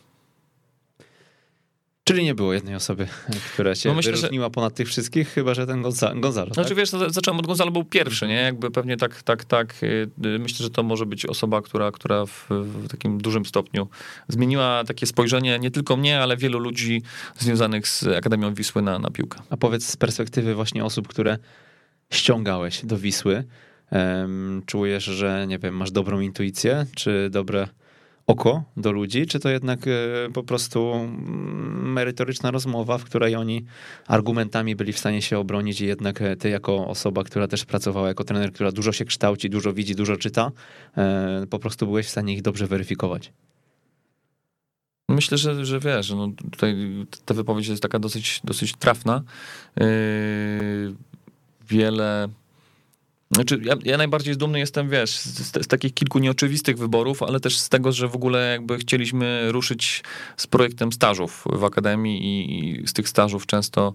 Czyli 2.05 2.25
nie 2.25 2.35
było 2.35 2.53
jednej 2.53 2.75
osoby, 2.75 3.07
która 3.55 3.75
się 3.75 3.89
No 3.89 3.95
myślę, 3.95 4.13
że- 4.13 4.17
wyróżniła 4.17 4.51
ponad 4.51 4.75
tych 4.75 4.89
wszystkich, 4.89 5.29
chyba 5.29 5.55
że 5.55 5.67
ten 5.67 5.83
Gonza- 5.83 6.21
Gonzalo. 6.21 6.55
Znaczy 6.55 6.69
tak? 6.69 6.79
wiesz, 6.79 6.91
zacząłem 6.91 7.41
od 7.41 7.47
Gonzalo, 7.47 7.71
był 7.71 7.85
pierwszy, 7.85 8.27
nie? 8.29 8.35
Jakby 8.35 8.71
pewnie 8.71 8.97
tak, 8.97 9.23
tak, 9.23 9.45
tak. 9.45 9.75
y, 9.83 9.87
y, 10.27 10.39
Myślę, 10.39 10.59
że 10.65 10.71
to 10.71 10.83
może 10.83 11.07
być 11.07 11.27
osoba, 11.27 11.63
która, 11.63 11.91
która 11.91 12.27
w, 12.27 12.47
w 12.51 12.89
takim 12.89 13.19
dużym 13.19 13.45
stopniu 13.47 13.89
zmieniła 14.29 14.85
takie 14.85 15.07
spojrzenie 15.07 15.59
nie 15.59 15.71
tylko 15.71 15.97
mnie, 15.97 16.21
ale 16.21 16.37
wielu 16.37 16.59
ludzi 16.59 17.03
związanych 17.39 17.89
z 17.89 18.07
Akademią 18.07 18.55
Wisły 18.55 18.83
na, 18.83 18.99
na 18.99 19.11
piłkę. 19.11 19.39
A 19.51 19.57
powiedz 19.57 19.85
z 19.87 19.97
perspektywy 19.97 20.55
właśnie 20.55 20.85
osób, 20.85 21.09
które 21.09 21.39
ściągałeś 22.11 22.85
do 22.85 22.99
Wisły, 22.99 23.45
em, 23.91 24.63
czujesz, 24.67 25.05
że 25.05 25.47
nie 25.49 25.59
wiem, 25.59 25.77
masz 25.77 25.91
dobrą 25.91 26.21
intuicję, 26.21 26.87
czy 26.97 27.29
dobre 27.31 27.69
oko 28.27 28.65
do 28.77 28.93
ludzi, 28.93 29.27
czy 29.27 29.41
to 29.41 29.49
jednak 29.49 29.87
e, 29.87 29.91
po 30.33 30.43
prostu 30.43 30.93
mm, 30.95 31.93
merytoryczna 31.93 32.51
rozmowa, 32.51 32.99
w 32.99 33.05
której 33.05 33.37
oni 33.37 33.65
argumentami 34.07 34.77
byli 34.77 34.93
w 34.93 34.99
stanie 34.99 35.23
się 35.23 35.39
obronić 35.39 35.81
i 35.81 35.87
jednak 35.87 36.23
e, 36.23 36.37
ty 36.37 36.49
jako 36.49 36.89
osoba, 36.89 37.25
która 37.25 37.49
też 37.49 37.65
pracowała 37.65 38.09
jako 38.09 38.25
trener, 38.25 38.53
która 38.53 38.73
dużo 38.73 38.93
się 38.93 39.05
kształci, 39.05 39.51
dużo 39.51 39.73
widzi, 39.73 39.95
dużo 39.95 40.17
czyta, 40.17 40.53
e, 40.97 41.47
po 41.51 41.59
prostu 41.59 41.87
byłeś 41.87 42.07
w 42.07 42.11
stanie 42.11 42.35
ich 42.35 42.43
dobrze 42.43 42.67
weryfikować. 42.67 43.33
Myślę, 45.09 45.39
że, 45.39 45.65
że 45.65 45.81
wiesz, 45.81 46.11
no 46.11 46.29
tutaj 46.51 46.77
ta 47.25 47.35
wypowiedź 47.35 47.69
jest 47.69 47.83
taka 47.83 47.99
dosyć, 47.99 48.41
dosyć 48.45 48.75
trafna. 48.77 49.23
Yy, 49.77 50.95
wiele. 51.69 52.29
Znaczy, 53.33 53.61
ja, 53.65 53.75
ja 53.85 53.97
najbardziej 53.97 54.37
dumny 54.37 54.59
jestem, 54.59 54.89
wiesz, 54.89 55.11
z, 55.11 55.65
z 55.65 55.67
takich 55.67 55.95
kilku 55.95 56.19
nieoczywistych 56.19 56.79
wyborów, 56.79 57.23
ale 57.23 57.41
też 57.41 57.59
z 57.59 57.69
tego, 57.69 57.93
że 57.93 58.09
w 58.09 58.15
ogóle 58.15 58.53
jakby 58.53 58.79
chcieliśmy 58.79 59.53
ruszyć 59.53 60.05
z 60.37 60.47
projektem 60.47 60.93
stażów 60.93 61.45
w 61.53 61.65
akademii 61.65 62.25
i, 62.25 62.83
i 62.83 62.89
z 62.89 62.93
tych 62.93 63.09
stażów 63.09 63.47
często 63.47 63.95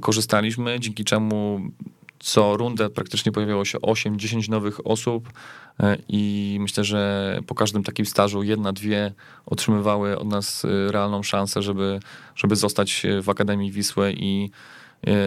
korzystaliśmy, 0.00 0.80
dzięki 0.80 1.04
czemu 1.04 1.60
co 2.18 2.56
rundę 2.56 2.90
praktycznie 2.90 3.32
pojawiało 3.32 3.64
się 3.64 3.78
8-10 3.78 4.48
nowych 4.48 4.86
osób 4.86 5.32
e, 5.80 5.96
i 6.08 6.56
myślę, 6.60 6.84
że 6.84 7.40
po 7.46 7.54
każdym 7.54 7.84
takim 7.84 8.06
stażu 8.06 8.42
jedna, 8.42 8.72
dwie 8.72 9.12
otrzymywały 9.46 10.18
od 10.18 10.28
nas 10.28 10.64
e, 10.64 10.92
realną 10.92 11.22
szansę, 11.22 11.62
żeby, 11.62 12.00
żeby 12.34 12.56
zostać 12.56 13.06
w 13.22 13.28
Akademii 13.28 13.72
Wisły 13.72 14.14
i, 14.16 14.50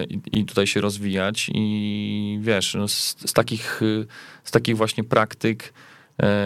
i, 0.09 0.39
i 0.39 0.45
tutaj 0.45 0.67
się 0.67 0.81
rozwijać 0.81 1.51
i 1.53 2.39
wiesz, 2.41 2.73
no 2.73 2.87
z, 2.87 3.15
z, 3.25 3.33
takich, 3.33 3.81
z 4.43 4.51
takich 4.51 4.77
właśnie 4.77 5.03
praktyk 5.03 5.73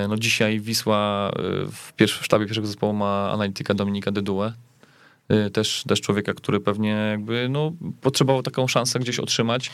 no 0.09 0.17
dzisiaj 0.17 0.59
Wisła 0.59 1.31
w, 1.71 1.93
pierwszy, 1.93 2.21
w 2.21 2.25
sztabie 2.25 2.45
pierwszego 2.45 2.67
zespołu 2.67 2.93
ma 2.93 3.31
analityka 3.31 3.73
Dominika 3.73 4.11
Deduę, 4.11 4.53
Y, 5.31 5.49
też, 5.49 5.83
też 5.87 6.01
człowieka, 6.01 6.33
który 6.33 6.59
pewnie 6.59 6.89
jakby 6.89 7.47
no, 7.49 7.71
potrzebował 8.01 8.43
taką 8.43 8.67
szansę 8.67 8.99
gdzieś 8.99 9.19
otrzymać 9.19 9.71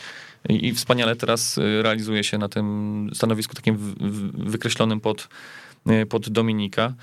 i, 0.48 0.66
i 0.66 0.74
wspaniale 0.74 1.16
teraz 1.16 1.58
y, 1.58 1.82
realizuje 1.82 2.24
się 2.24 2.38
na 2.38 2.48
tym 2.48 3.10
stanowisku 3.14 3.54
takim 3.54 3.76
w, 3.76 3.94
w, 3.94 4.50
wykreślonym 4.50 5.00
pod, 5.00 5.28
y, 5.90 6.06
pod 6.06 6.28
Dominika. 6.28 6.94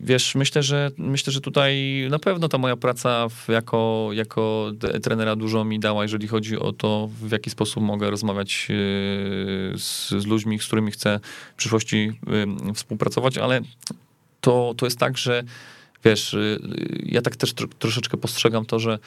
Wiesz, 0.00 0.34
myślę, 0.34 0.62
że 0.62 0.90
myślę, 0.98 1.32
że 1.32 1.40
tutaj 1.40 2.06
na 2.10 2.18
pewno 2.18 2.48
ta 2.48 2.58
moja 2.58 2.76
praca 2.76 3.28
w, 3.28 3.48
jako, 3.48 4.10
jako 4.12 4.72
trenera 5.02 5.36
dużo 5.36 5.64
mi 5.64 5.80
dała, 5.80 6.02
jeżeli 6.02 6.28
chodzi 6.28 6.58
o 6.58 6.72
to, 6.72 7.08
w 7.22 7.32
jaki 7.32 7.50
sposób 7.50 7.82
mogę 7.82 8.10
rozmawiać 8.10 8.68
z, 9.76 10.08
z 10.08 10.26
ludźmi, 10.26 10.58
z 10.58 10.66
którymi 10.66 10.90
chcę 10.90 11.20
w 11.52 11.56
przyszłości 11.56 12.12
współpracować, 12.74 13.38
ale 13.38 13.60
to, 14.40 14.74
to 14.76 14.86
jest 14.86 14.98
tak, 14.98 15.18
że 15.18 15.44
wiesz, 16.04 16.36
ja 17.02 17.22
tak 17.22 17.36
też 17.36 17.54
troszeczkę 17.78 18.16
postrzegam 18.16 18.64
to, 18.64 18.78
że 18.78 18.98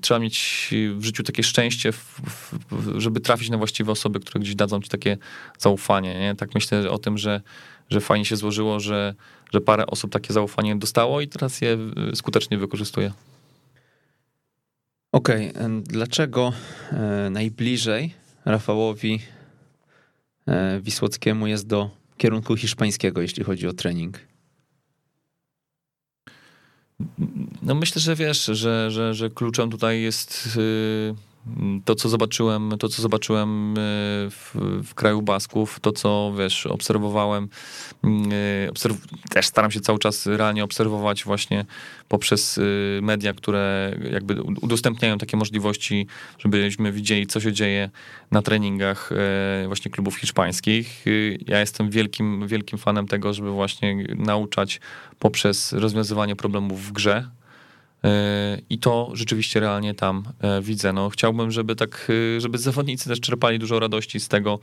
trzeba 0.00 0.20
mieć 0.20 0.68
w 0.94 1.04
życiu 1.04 1.22
takie 1.22 1.42
szczęście, 1.42 1.92
żeby 2.96 3.20
trafić 3.20 3.50
na 3.50 3.56
właściwe 3.56 3.92
osoby, 3.92 4.20
które 4.20 4.40
gdzieś 4.40 4.54
dadzą 4.54 4.80
ci 4.80 4.88
takie 4.88 5.16
zaufanie. 5.58 6.20
Nie? 6.20 6.34
Tak 6.34 6.54
myślę 6.54 6.90
o 6.90 6.98
tym, 6.98 7.18
że, 7.18 7.40
że 7.90 8.00
fajnie 8.00 8.24
się 8.24 8.36
złożyło, 8.36 8.80
że, 8.80 9.14
że 9.52 9.60
parę 9.60 9.86
osób 9.86 10.12
takie 10.12 10.32
zaufanie 10.34 10.76
dostało 10.76 11.20
i 11.20 11.28
teraz 11.28 11.60
je 11.60 11.78
y, 12.12 12.16
skutecznie 12.16 12.58
wykorzystuje. 12.58 13.12
Okej, 15.12 15.50
okay. 15.50 15.82
dlaczego 15.82 16.52
e, 16.92 17.30
najbliżej 17.30 18.14
Rafałowi 18.44 19.20
e, 20.46 20.80
Wisłockiemu 20.80 21.46
jest 21.46 21.66
do 21.66 21.90
kierunku 22.16 22.56
hiszpańskiego, 22.56 23.20
jeśli 23.20 23.44
chodzi 23.44 23.66
o 23.66 23.72
trening? 23.72 24.18
No 27.62 27.74
myślę, 27.74 28.00
że 28.00 28.14
wiesz, 28.16 28.44
że, 28.44 28.90
że, 28.90 29.14
że 29.14 29.30
kluczem 29.30 29.70
tutaj 29.70 30.02
jest 30.02 30.56
y, 30.56 31.29
to, 31.84 31.94
co 31.94 32.08
zobaczyłem, 32.08 32.72
to, 32.78 32.88
co 32.88 33.02
zobaczyłem 33.02 33.70
y, 33.72 33.76
w, 34.30 34.54
w 34.84 34.94
kraju 34.94 35.22
Basków, 35.22 35.80
to, 35.80 35.92
co 35.92 36.32
wiesz, 36.38 36.66
obserwowałem, 36.66 37.48
y, 38.64 38.70
obserw 38.70 38.96
też 39.30 39.46
staram 39.46 39.70
się 39.70 39.80
cały 39.80 39.98
czas 39.98 40.26
realnie 40.26 40.64
obserwować 40.64 41.24
właśnie 41.24 41.64
poprzez 42.08 42.58
y, 42.58 43.00
media, 43.02 43.34
które 43.34 43.96
jakby 44.12 44.42
udostępniają 44.42 45.18
takie 45.18 45.36
możliwości, 45.36 46.06
żebyśmy 46.38 46.92
widzieli, 46.92 47.26
co 47.26 47.40
się 47.40 47.52
dzieje 47.52 47.90
na 48.30 48.42
treningach 48.42 49.10
właśnie 49.66 49.90
klubów 49.90 50.16
hiszpańskich. 50.16 51.04
Ja 51.46 51.60
jestem 51.60 51.90
wielkim, 51.90 52.46
wielkim 52.46 52.78
fanem 52.78 53.06
tego, 53.06 53.32
żeby 53.32 53.50
właśnie 53.50 54.06
nauczać 54.16 54.80
poprzez 55.18 55.72
rozwiązywanie 55.72 56.36
problemów 56.36 56.86
w 56.86 56.92
grze, 56.92 57.30
i 58.70 58.78
to 58.78 59.10
rzeczywiście 59.12 59.60
realnie 59.60 59.94
tam 59.94 60.22
e, 60.40 60.62
widzę. 60.62 60.92
No, 60.92 61.10
chciałbym, 61.10 61.50
żeby 61.50 61.76
tak, 61.76 62.10
e, 62.36 62.40
żeby 62.40 62.58
zawodnicy 62.58 63.08
też 63.08 63.20
czerpali 63.20 63.58
dużo 63.58 63.80
radości 63.80 64.20
z 64.20 64.28
tego, 64.28 64.58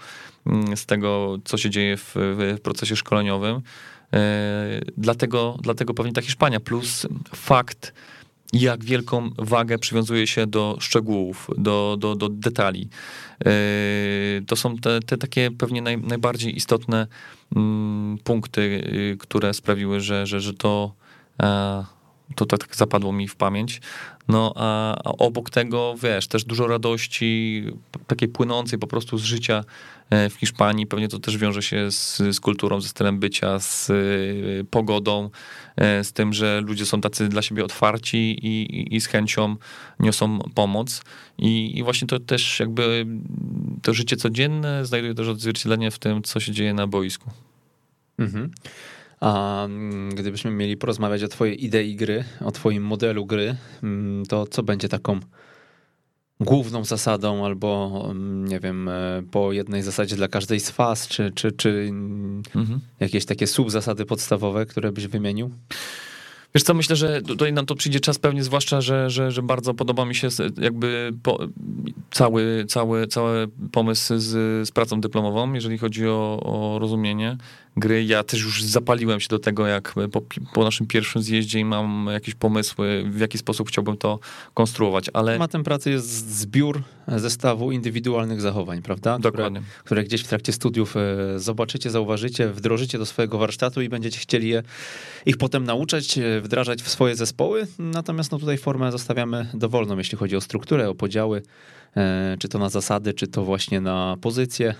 mm, 0.45 0.77
z 0.77 0.85
tego 0.85 1.37
co 1.45 1.57
się 1.57 1.69
dzieje 1.69 1.97
w, 1.97 2.11
w 2.15 2.61
procesie 2.61 2.95
szkoleniowym. 2.95 3.61
E, 4.13 4.81
dlatego, 4.97 5.57
dlatego 5.61 5.93
pewnie 5.93 6.13
ta 6.13 6.21
Hiszpania, 6.21 6.59
plus 6.59 7.07
fakt, 7.35 7.93
jak 8.53 8.83
wielką 8.83 9.29
wagę 9.37 9.77
przywiązuje 9.77 10.27
się 10.27 10.47
do 10.47 10.77
szczegółów, 10.79 11.49
do, 11.57 11.97
do, 11.99 12.15
do 12.15 12.29
detali. 12.29 12.89
To 14.47 14.55
są 14.55 14.77
te, 14.77 14.99
te 14.99 15.17
takie 15.17 15.51
pewnie 15.51 15.81
naj, 15.81 15.97
najbardziej 15.97 16.55
istotne 16.55 17.07
mm, 17.55 18.17
punkty, 18.23 18.83
które 19.19 19.53
sprawiły, 19.53 20.01
że, 20.01 20.27
że, 20.27 20.41
że 20.41 20.53
to 20.53 20.93
to 22.35 22.45
tak 22.45 22.75
zapadło 22.75 23.13
mi 23.13 23.27
w 23.27 23.35
pamięć. 23.35 23.81
No 24.27 24.53
a, 24.55 24.95
a, 24.95 25.11
obok 25.11 25.49
tego, 25.49 25.95
wiesz, 26.03 26.27
też 26.27 26.43
dużo 26.43 26.67
radości, 26.67 27.63
takiej 28.07 28.29
płynącej 28.29 28.79
po 28.79 28.87
prostu 28.87 29.17
z 29.17 29.23
życia 29.23 29.63
e, 30.09 30.29
w 30.29 30.33
Hiszpanii. 30.33 30.87
Pewnie 30.87 31.07
to 31.07 31.19
też 31.19 31.37
wiąże 31.37 31.61
się 31.61 31.91
z, 31.91 32.17
z 32.17 32.39
kulturą, 32.39 32.81
ze 32.81 32.89
stylem 32.89 33.19
bycia, 33.19 33.59
z 33.59 33.89
y, 33.89 34.65
pogodą, 34.71 35.29
y, 35.99 36.03
z 36.03 36.13
tym, 36.13 36.33
że 36.33 36.61
ludzie 36.61 36.85
są 36.85 37.01
tacy 37.01 37.27
dla 37.29 37.41
siebie 37.41 37.65
otwarci 37.65 38.17
i, 38.17 38.47
i, 38.47 38.95
i 38.95 39.01
z 39.01 39.07
chęcią 39.07 39.55
niosą 39.99 40.39
pomoc. 40.55 41.01
I, 41.37 41.77
I, 41.77 41.83
właśnie 41.83 42.07
to 42.07 42.19
też 42.19 42.59
jakby 42.59 43.05
to 43.81 43.93
życie 43.93 44.17
codzienne 44.17 44.85
znajduje 44.85 45.13
też 45.13 45.27
odzwierciedlenie 45.27 45.91
w 45.91 45.99
tym, 45.99 46.23
co 46.23 46.39
się 46.39 46.51
dzieje 46.51 46.73
na 46.73 46.87
boisku. 46.87 47.29
Mhm. 48.19 48.51
A 49.19 49.67
gdybyśmy 50.09 50.51
mieli 50.51 50.77
porozmawiać 50.77 51.23
o 51.23 51.27
twojej 51.27 51.65
idei 51.65 51.95
gry, 51.95 52.23
o 52.45 52.51
twoim 52.51 52.83
modelu 52.83 53.25
gry, 53.25 53.55
mm, 53.83 54.25
to 54.25 54.47
co 54.47 54.63
będzie 54.63 54.89
taką 54.89 55.19
główną 56.39 56.83
zasadą, 56.83 57.45
albo 57.45 58.01
mm, 58.11 58.47
nie 58.47 58.59
wiem, 58.59 58.89
e, 58.89 59.23
po 59.31 59.51
jednej 59.51 59.81
zasadzie 59.81 60.15
dla 60.15 60.27
każdej 60.27 60.59
z 60.59 60.69
faz, 60.69 61.07
czy, 61.07 61.31
czy, 61.35 61.51
czy 61.51 61.89
mhm. 62.55 62.79
jakieś 62.99 63.25
takie 63.25 63.47
subzasady 63.47 64.05
podstawowe, 64.05 64.65
które 64.65 64.91
byś 64.91 65.07
wymienił? 65.07 65.51
Wiesz 66.55 66.63
co, 66.63 66.73
myślę, 66.73 66.95
że 66.95 67.21
tutaj 67.21 67.53
nam 67.53 67.65
to 67.65 67.75
przyjdzie 67.75 67.99
czas 67.99 68.19
pewnie, 68.19 68.43
zwłaszcza, 68.43 68.81
że, 68.81 69.09
że, 69.09 69.31
że 69.31 69.41
bardzo 69.41 69.73
podoba 69.73 70.05
mi 70.05 70.15
się 70.15 70.27
jakby 70.61 71.11
po, 71.23 71.39
cały, 72.11 72.65
cały, 72.67 73.07
cały 73.07 73.47
pomysł 73.71 74.17
z, 74.17 74.27
z 74.67 74.71
pracą 74.71 75.01
dyplomową, 75.01 75.53
jeżeli 75.53 75.77
chodzi 75.77 76.07
o, 76.07 76.39
o 76.43 76.79
rozumienie 76.79 77.37
gry. 77.77 78.05
Ja 78.05 78.23
też 78.23 78.43
już 78.43 78.63
zapaliłem 78.63 79.19
się 79.19 79.27
do 79.27 79.39
tego, 79.39 79.67
jak 79.67 79.95
po, 80.11 80.21
po, 80.53 80.63
naszym 80.63 80.87
pierwszym 80.87 81.21
zjeździe 81.21 81.59
i 81.59 81.65
mam 81.65 82.07
jakieś 82.11 82.35
pomysły, 82.35 83.03
w 83.09 83.19
jaki 83.19 83.37
sposób 83.37 83.67
chciałbym 83.67 83.97
to 83.97 84.19
konstruować, 84.53 85.09
ale... 85.13 85.39
Matem 85.39 85.63
pracy 85.63 85.91
jest 85.91 86.29
zbiór 86.39 86.81
zestawu 87.07 87.71
indywidualnych 87.71 88.41
zachowań, 88.41 88.81
prawda? 88.81 89.19
Dokładnie. 89.19 89.59
Które, 89.59 89.83
które 89.83 90.03
gdzieś 90.03 90.21
w 90.21 90.27
trakcie 90.27 90.53
studiów 90.53 90.95
e, 90.97 91.39
zobaczycie, 91.39 91.89
zauważycie, 91.89 92.49
wdrożycie 92.49 92.97
do 92.97 93.05
swojego 93.05 93.37
warsztatu 93.37 93.81
i 93.81 93.89
będziecie 93.89 94.19
chcieli 94.19 94.49
je, 94.49 94.63
ich 95.25 95.37
potem 95.37 95.63
nauczać, 95.63 96.17
e, 96.17 96.41
wdrażać 96.41 96.81
w 96.81 96.89
swoje 96.89 97.15
zespoły. 97.15 97.67
Natomiast 97.79 98.31
no 98.31 98.39
tutaj 98.39 98.57
formę 98.57 98.91
zostawiamy 98.91 99.49
dowolną, 99.53 99.97
jeśli 99.97 100.17
chodzi 100.17 100.35
o 100.35 100.41
strukturę, 100.41 100.89
o 100.89 100.95
podziały, 100.95 101.41
E, 101.86 101.86
czy 102.39 102.47
to 102.47 102.59
na 102.59 102.69
zasady, 102.69 103.13
czy 103.13 103.27
to 103.27 103.43
właśnie 103.43 103.81
na 103.81 104.17
pozycję. 104.21 104.75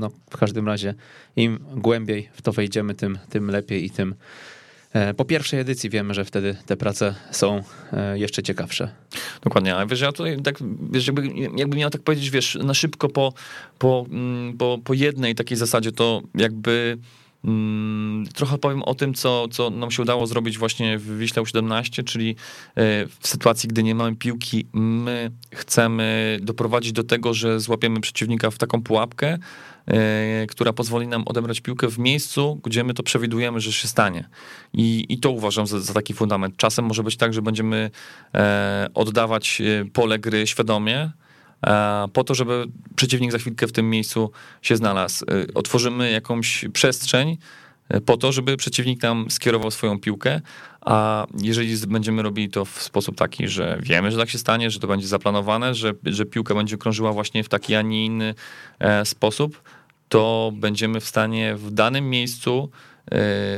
No, 0.00 0.10
w 0.30 0.36
każdym 0.36 0.66
razie 0.66 0.94
im 1.36 1.58
głębiej 1.76 2.28
w 2.32 2.42
to 2.42 2.52
wejdziemy, 2.52 2.94
tym, 2.94 3.18
tym 3.30 3.50
lepiej 3.50 3.84
i 3.84 3.90
tym 3.90 4.14
e, 4.92 5.14
po 5.14 5.24
pierwszej 5.24 5.60
edycji 5.60 5.90
wiemy, 5.90 6.14
że 6.14 6.24
wtedy 6.24 6.56
te 6.66 6.76
prace 6.76 7.14
są 7.30 7.62
e, 7.92 8.18
jeszcze 8.18 8.42
ciekawsze. 8.42 8.88
Dokładnie, 9.44 9.76
a 9.76 9.86
wiesz, 9.86 10.00
ja 10.00 10.12
tutaj 10.12 10.42
tak, 10.42 10.54
wiesz, 10.90 11.06
jakby, 11.06 11.28
jakby 11.56 11.76
miał 11.76 11.90
tak 11.90 12.02
powiedzieć, 12.02 12.30
wiesz, 12.30 12.58
na 12.62 12.74
szybko 12.74 13.08
po, 13.08 13.32
po, 13.78 14.06
mm, 14.10 14.56
po, 14.56 14.78
po 14.84 14.94
jednej 14.94 15.34
takiej 15.34 15.56
zasadzie, 15.56 15.92
to 15.92 16.22
jakby 16.34 16.98
trochę 18.34 18.58
powiem 18.58 18.82
o 18.82 18.94
tym, 18.94 19.14
co, 19.14 19.48
co 19.48 19.70
nam 19.70 19.90
się 19.90 20.02
udało 20.02 20.26
zrobić 20.26 20.58
właśnie 20.58 20.98
w 20.98 21.18
Wiśle 21.18 21.42
U17, 21.42 22.04
czyli 22.04 22.30
e, 22.30 22.34
w 23.20 23.28
sytuacji, 23.28 23.68
gdy 23.68 23.82
nie 23.82 23.94
mamy 23.94 24.16
piłki, 24.16 24.66
my 24.72 25.30
chcemy 25.54 26.38
doprowadzić 26.42 26.92
do 26.92 27.04
tego, 27.04 27.34
że 27.34 27.60
złapiemy 27.60 28.00
przeciwnika 28.00 28.50
w 28.50 28.58
taką 28.58 28.82
pułapkę, 28.82 29.38
e, 29.86 30.46
która 30.46 30.72
pozwoli 30.72 31.06
nam 31.06 31.22
odebrać 31.26 31.60
piłkę 31.60 31.88
w 31.88 31.98
miejscu, 31.98 32.60
gdzie 32.64 32.84
my 32.84 32.94
to 32.94 33.02
przewidujemy, 33.02 33.60
że 33.60 33.72
się 33.72 33.88
stanie. 33.88 34.28
I, 34.72 35.06
i 35.08 35.18
to 35.18 35.30
uważam 35.30 35.66
za, 35.66 35.80
za 35.80 35.94
taki 35.94 36.14
fundament. 36.14 36.56
Czasem 36.56 36.84
może 36.84 37.02
być 37.02 37.16
tak, 37.16 37.34
że 37.34 37.42
będziemy 37.42 37.90
e, 38.34 38.88
oddawać 38.94 39.62
pole 39.92 40.18
gry 40.18 40.46
świadomie, 40.46 41.10
po 42.12 42.24
to, 42.24 42.34
żeby 42.34 42.66
przeciwnik 42.96 43.32
za 43.32 43.38
chwilkę 43.38 43.66
w 43.66 43.72
tym 43.72 43.90
miejscu 43.90 44.30
się 44.62 44.76
znalazł. 44.76 45.24
E, 45.24 45.54
otworzymy 45.54 46.10
jakąś 46.10 46.64
przestrzeń 46.72 47.38
e, 47.88 48.00
po 48.00 48.16
to, 48.16 48.32
żeby 48.32 48.56
przeciwnik 48.56 49.00
tam 49.00 49.26
skierował 49.30 49.70
swoją 49.70 50.00
piłkę, 50.00 50.40
a 50.80 51.26
jeżeli 51.42 51.76
będziemy 51.86 52.22
robili 52.22 52.50
to 52.50 52.64
w 52.64 52.82
sposób 52.82 53.16
taki, 53.16 53.48
że 53.48 53.78
wiemy, 53.82 54.10
że 54.10 54.18
tak 54.18 54.30
się 54.30 54.38
stanie, 54.38 54.70
że 54.70 54.80
to 54.80 54.86
będzie 54.86 55.06
zaplanowane, 55.06 55.74
że, 55.74 55.92
że 56.04 56.24
piłka 56.24 56.54
będzie 56.54 56.78
krążyła 56.78 57.12
właśnie 57.12 57.44
w 57.44 57.48
taki, 57.48 57.74
a 57.74 57.82
nie 57.82 58.06
inny 58.06 58.34
sposób, 59.04 59.62
to 60.08 60.52
będziemy 60.54 61.00
w 61.00 61.04
stanie 61.04 61.54
w 61.56 61.70
danym 61.70 62.10
miejscu 62.10 62.70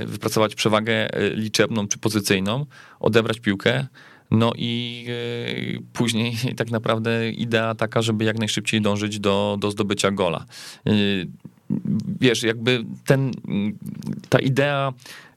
wypracować 0.06 0.54
przewagę 0.54 1.08
liczebną 1.34 1.88
czy 1.88 1.98
pozycyjną, 1.98 2.66
odebrać 3.00 3.40
piłkę, 3.40 3.86
No 4.30 4.52
i 4.56 5.04
e, 5.08 5.82
później 5.92 6.36
tak 6.56 6.70
naprawdę 6.70 7.30
idea 7.30 7.74
taka, 7.74 8.02
żeby 8.02 8.24
jak 8.24 8.38
najszybciej 8.38 8.80
dążyć 8.80 9.20
do, 9.20 9.56
do 9.60 9.70
zdobycia 9.70 10.10
gola. 10.10 10.44
E, 10.86 10.92
wiesz, 12.20 12.42
jakby 12.42 12.84
ten, 13.06 13.30
ta 14.28 14.38
idea 14.38 14.92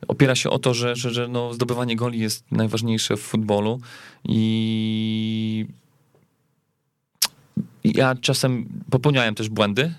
opiera 0.07 0.35
się 0.35 0.49
o 0.49 0.59
to, 0.59 0.73
że, 0.73 0.95
że, 0.95 1.11
że 1.11 1.27
no, 1.27 1.53
zdobywanie 1.53 1.95
goli 1.95 2.19
jest 2.19 2.51
najważniejsze 2.51 3.17
w 3.17 3.21
futbolu 3.21 3.79
i 4.25 5.65
ja 7.83 8.15
czasem 8.15 8.65
popełniałem 8.89 9.35
też 9.35 9.49
błędy. 9.49 9.93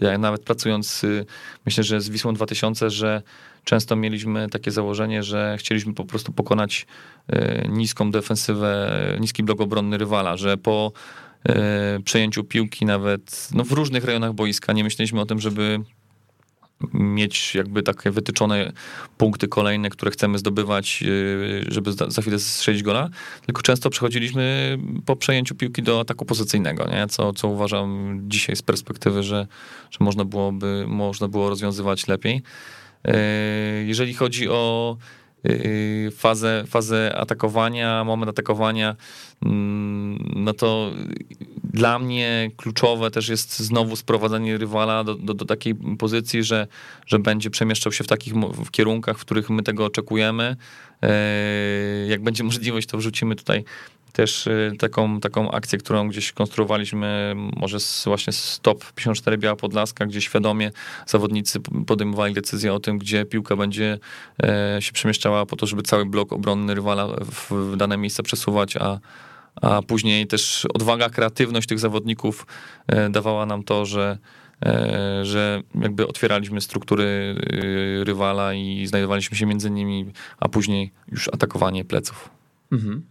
Ja 0.00 0.18
nawet 0.18 0.42
pracując, 0.42 1.04
y, 1.04 1.26
myślę, 1.66 1.84
że 1.84 2.00
z 2.00 2.08
Wisłą 2.08 2.34
2000, 2.34 2.90
że 2.90 3.22
często 3.64 3.96
mieliśmy 3.96 4.48
takie 4.48 4.70
założenie, 4.70 5.22
że 5.22 5.56
chcieliśmy 5.58 5.94
po 5.94 6.04
prostu 6.04 6.32
pokonać 6.32 6.86
y, 7.32 7.68
niską 7.68 8.10
defensywę, 8.10 9.00
niski 9.20 9.42
blok 9.42 9.60
obronny 9.60 9.98
rywala, 9.98 10.36
że 10.36 10.56
po 10.56 10.92
y, 11.98 12.02
przejęciu 12.02 12.44
piłki 12.44 12.86
nawet 12.86 13.48
no 13.54 13.64
w 13.64 13.72
różnych 13.72 14.04
rejonach 14.04 14.32
boiska 14.32 14.72
nie 14.72 14.84
myśleliśmy 14.84 15.20
o 15.20 15.26
tym, 15.26 15.40
żeby 15.40 15.80
mieć 16.92 17.54
jakby 17.54 17.82
takie 17.82 18.10
wytyczone 18.10 18.72
punkty 19.18 19.48
kolejne, 19.48 19.90
które 19.90 20.10
chcemy 20.10 20.38
zdobywać, 20.38 21.02
yy, 21.02 21.64
żeby 21.68 21.92
za 21.92 22.22
chwilę 22.22 22.38
strzelić 22.38 22.82
gola, 22.82 23.08
tylko 23.46 23.62
często 23.62 23.90
przechodziliśmy 23.90 24.78
po 25.06 25.16
przejęciu 25.16 25.54
piłki 25.54 25.82
do 25.82 26.00
ataku 26.00 26.24
pozycyjnego, 26.24 26.88
nie? 26.90 27.06
Co, 27.06 27.32
co 27.32 27.48
uważam 27.48 28.20
dzisiaj 28.28 28.56
z 28.56 28.62
perspektywy, 28.62 29.22
że, 29.22 29.46
że 29.90 29.98
można, 30.00 30.24
byłoby, 30.24 30.84
można 30.88 31.28
było 31.28 31.48
rozwiązywać 31.48 32.08
lepiej. 32.08 32.42
Yy, 33.04 33.14
jeżeli 33.84 34.14
chodzi 34.14 34.48
o 34.48 34.96
yy, 35.44 36.10
fazę, 36.10 36.64
fazę 36.66 37.14
atakowania, 37.16 38.04
moment 38.04 38.30
atakowania, 38.30 38.96
mm, 39.42 40.32
no 40.36 40.52
to 40.52 40.92
dla 41.74 41.98
mnie 41.98 42.50
kluczowe 42.56 43.10
też 43.10 43.28
jest 43.28 43.58
znowu 43.58 43.96
sprowadzenie 43.96 44.58
rywala 44.58 45.04
do, 45.04 45.14
do, 45.14 45.34
do 45.34 45.44
takiej 45.44 45.74
pozycji, 45.74 46.42
że, 46.42 46.66
że 47.06 47.18
będzie 47.18 47.50
przemieszczał 47.50 47.92
się 47.92 48.04
w 48.04 48.06
takich 48.06 48.34
w 48.34 48.70
kierunkach, 48.70 49.18
w 49.18 49.20
których 49.20 49.50
my 49.50 49.62
tego 49.62 49.84
oczekujemy. 49.84 50.56
E, 51.02 52.06
jak 52.08 52.22
będzie 52.22 52.44
możliwość, 52.44 52.88
to 52.88 52.98
wrzucimy 52.98 53.36
tutaj 53.36 53.64
też 54.14 54.46
e, 54.46 54.72
taką, 54.78 55.20
taką 55.20 55.50
akcję, 55.50 55.78
którą 55.78 56.08
gdzieś 56.08 56.32
konstruowaliśmy, 56.32 57.34
może 57.36 57.80
z, 57.80 58.04
właśnie 58.04 58.32
z 58.32 58.60
top 58.62 58.92
54 58.92 59.38
Biała 59.38 59.56
Podlaska, 59.56 60.06
gdzie 60.06 60.20
świadomie 60.20 60.70
zawodnicy 61.06 61.60
podejmowali 61.86 62.34
decyzję 62.34 62.74
o 62.74 62.80
tym, 62.80 62.98
gdzie 62.98 63.24
piłka 63.24 63.56
będzie 63.56 63.98
e, 64.42 64.76
się 64.82 64.92
przemieszczała 64.92 65.46
po 65.46 65.56
to, 65.56 65.66
żeby 65.66 65.82
cały 65.82 66.06
blok 66.06 66.32
obronny 66.32 66.74
rywala 66.74 67.08
w 67.50 67.76
dane 67.76 67.96
miejsce 67.96 68.22
przesuwać, 68.22 68.76
a 68.76 68.98
a 69.62 69.82
później 69.82 70.26
też 70.26 70.66
odwaga, 70.74 71.10
kreatywność 71.10 71.68
tych 71.68 71.78
zawodników 71.78 72.46
e, 72.86 73.10
dawała 73.10 73.46
nam 73.46 73.62
to, 73.62 73.86
że, 73.86 74.18
e, 74.66 75.24
że 75.24 75.62
jakby 75.80 76.06
otwieraliśmy 76.06 76.60
struktury 76.60 77.36
e, 78.00 78.04
rywala 78.04 78.54
i 78.54 78.86
znajdowaliśmy 78.86 79.36
się 79.36 79.46
między 79.46 79.70
nimi, 79.70 80.12
a 80.38 80.48
później 80.48 80.92
już 81.12 81.28
atakowanie 81.28 81.84
pleców. 81.84 82.30
Mhm. 82.72 83.02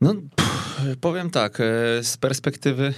No, 0.00 0.14
pff, 0.14 0.80
powiem 1.00 1.30
tak, 1.30 1.58
z 2.02 2.16
perspektywy 2.16 2.94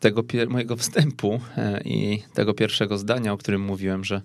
tego 0.00 0.22
mojego 0.48 0.76
wstępu 0.76 1.40
i 1.84 2.22
tego 2.34 2.54
pierwszego 2.54 2.98
zdania, 2.98 3.32
o 3.32 3.38
którym 3.38 3.60
mówiłem, 3.60 4.04
że 4.04 4.22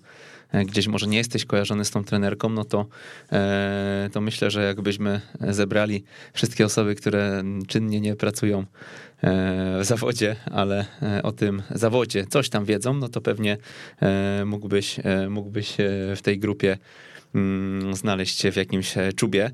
E, 0.52 0.64
gdzieś 0.64 0.86
może 0.86 1.06
nie 1.06 1.18
jesteś 1.18 1.44
kojarzony 1.44 1.84
z 1.84 1.90
tą 1.90 2.04
trenerką, 2.04 2.48
no 2.48 2.64
to, 2.64 2.86
e, 3.32 4.10
to 4.12 4.20
myślę, 4.20 4.50
że 4.50 4.62
jakbyśmy 4.62 5.20
zebrali 5.40 6.04
wszystkie 6.32 6.64
osoby, 6.64 6.94
które 6.94 7.42
czynnie 7.66 8.00
nie 8.00 8.16
pracują 8.16 8.58
e, 8.58 8.64
w 9.80 9.84
zawodzie, 9.84 10.36
ale 10.50 10.86
o 11.22 11.32
tym 11.32 11.62
zawodzie 11.70 12.26
coś 12.26 12.48
tam 12.48 12.64
wiedzą, 12.64 12.94
no 12.94 13.08
to 13.08 13.20
pewnie 13.20 13.56
mógłbyś, 14.44 14.96
mógłbyś 15.30 15.74
w 16.16 16.22
tej 16.22 16.38
grupie 16.38 16.78
znaleźć 17.92 18.40
się 18.40 18.52
w 18.52 18.56
jakimś 18.56 18.94
czubie, 19.16 19.50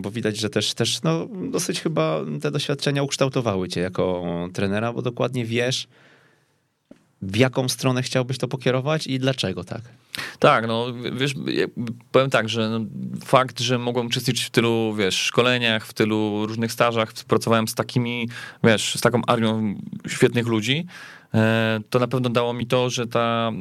bo 0.00 0.10
widać, 0.10 0.36
że 0.36 0.50
też, 0.50 0.74
też 0.74 1.02
no, 1.02 1.28
dosyć 1.50 1.80
chyba 1.80 2.20
te 2.40 2.50
doświadczenia 2.50 3.02
ukształtowały 3.02 3.68
cię 3.68 3.80
jako 3.80 4.24
trenera, 4.52 4.92
bo 4.92 5.02
dokładnie 5.02 5.44
wiesz, 5.44 5.88
w 7.22 7.36
jaką 7.36 7.68
stronę 7.68 8.02
chciałbyś 8.02 8.38
to 8.38 8.48
pokierować 8.48 9.06
i 9.06 9.18
dlaczego 9.18 9.64
tak? 9.64 9.82
Tak, 10.38 10.66
no 10.66 10.86
wiesz, 11.12 11.34
powiem 12.12 12.30
tak, 12.30 12.48
że 12.48 12.68
no, 12.68 12.80
fakt, 13.24 13.60
że 13.60 13.78
mogłem 13.78 14.06
uczestniczyć 14.06 14.44
w 14.44 14.50
tylu, 14.50 14.94
wiesz, 14.98 15.14
szkoleniach, 15.14 15.86
w 15.86 15.92
tylu 15.92 16.46
różnych 16.46 16.72
stażach, 16.72 17.12
pracowałem 17.28 17.68
z 17.68 17.74
takimi, 17.74 18.28
wiesz, 18.64 18.94
z 18.94 19.00
taką 19.00 19.22
armią 19.26 19.74
świetnych 20.08 20.46
ludzi, 20.46 20.86
e, 21.34 21.80
to 21.90 21.98
na 21.98 22.08
pewno 22.08 22.30
dało 22.30 22.52
mi 22.52 22.66
to, 22.66 22.90
że 22.90 23.06
ta, 23.06 23.52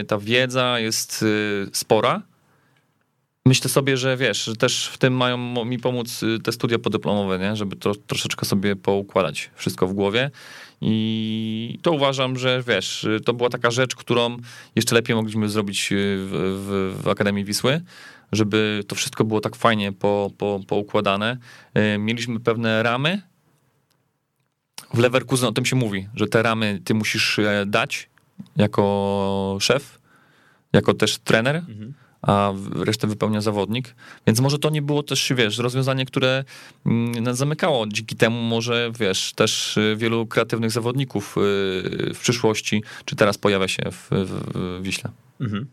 e, 0.00 0.04
ta 0.04 0.18
wiedza 0.18 0.80
jest 0.80 1.24
e, 1.24 1.26
spora. 1.72 2.22
Myślę 3.48 3.70
sobie, 3.70 3.96
że 3.96 4.16
wiesz, 4.16 4.44
że 4.44 4.56
też 4.56 4.88
w 4.88 4.98
tym 4.98 5.16
mają 5.16 5.64
mi 5.64 5.78
pomóc 5.78 6.20
te 6.44 6.52
studia 6.52 6.78
podyplomowe, 6.78 7.38
nie? 7.38 7.56
żeby 7.56 7.76
to 7.76 7.94
troszeczkę 7.94 8.46
sobie 8.46 8.76
poukładać 8.76 9.50
wszystko 9.54 9.86
w 9.86 9.92
głowie. 9.92 10.30
I 10.80 11.78
to 11.82 11.92
uważam, 11.92 12.38
że 12.38 12.62
wiesz, 12.66 13.06
to 13.24 13.32
była 13.32 13.48
taka 13.48 13.70
rzecz, 13.70 13.96
którą 13.96 14.36
jeszcze 14.76 14.94
lepiej 14.94 15.16
mogliśmy 15.16 15.48
zrobić 15.48 15.88
w, 15.90 16.96
w, 16.96 17.02
w 17.02 17.08
Akademii 17.08 17.44
Wisły, 17.44 17.80
żeby 18.32 18.84
to 18.88 18.94
wszystko 18.94 19.24
było 19.24 19.40
tak 19.40 19.56
fajnie 19.56 19.92
po, 19.92 20.30
po, 20.38 20.60
poukładane. 20.66 21.36
Mieliśmy 21.98 22.40
pewne 22.40 22.82
ramy. 22.82 23.22
W 24.94 24.98
Leverkusen 24.98 25.48
o 25.48 25.52
tym 25.52 25.64
się 25.64 25.76
mówi, 25.76 26.08
że 26.14 26.26
te 26.26 26.42
ramy 26.42 26.80
ty 26.84 26.94
musisz 26.94 27.38
e, 27.38 27.64
dać 27.66 28.08
jako 28.56 29.58
szef, 29.60 29.98
jako 30.72 30.94
też 30.94 31.18
trener. 31.18 31.56
Mhm 31.56 31.94
a 32.22 32.52
resztę 32.74 33.06
wypełnia 33.06 33.40
zawodnik. 33.40 33.94
Więc 34.26 34.40
może 34.40 34.58
to 34.58 34.70
nie 34.70 34.82
było 34.82 35.02
też, 35.02 35.32
wiesz, 35.36 35.58
rozwiązanie, 35.58 36.06
które 36.06 36.44
mm, 36.86 37.22
nas 37.24 37.36
zamykało. 37.36 37.86
Dzięki 37.86 38.16
temu 38.16 38.42
może, 38.42 38.92
wiesz, 38.98 39.32
też 39.32 39.76
y, 39.76 39.96
wielu 39.96 40.26
kreatywnych 40.26 40.70
zawodników 40.70 41.36
y, 41.36 41.40
w 42.14 42.18
przyszłości, 42.20 42.82
czy 43.04 43.16
teraz 43.16 43.38
pojawia 43.38 43.68
się 43.68 43.82
w, 43.92 44.08
w 44.10 44.82
Wiśle. 44.82 45.10
Mhm. 45.40 45.66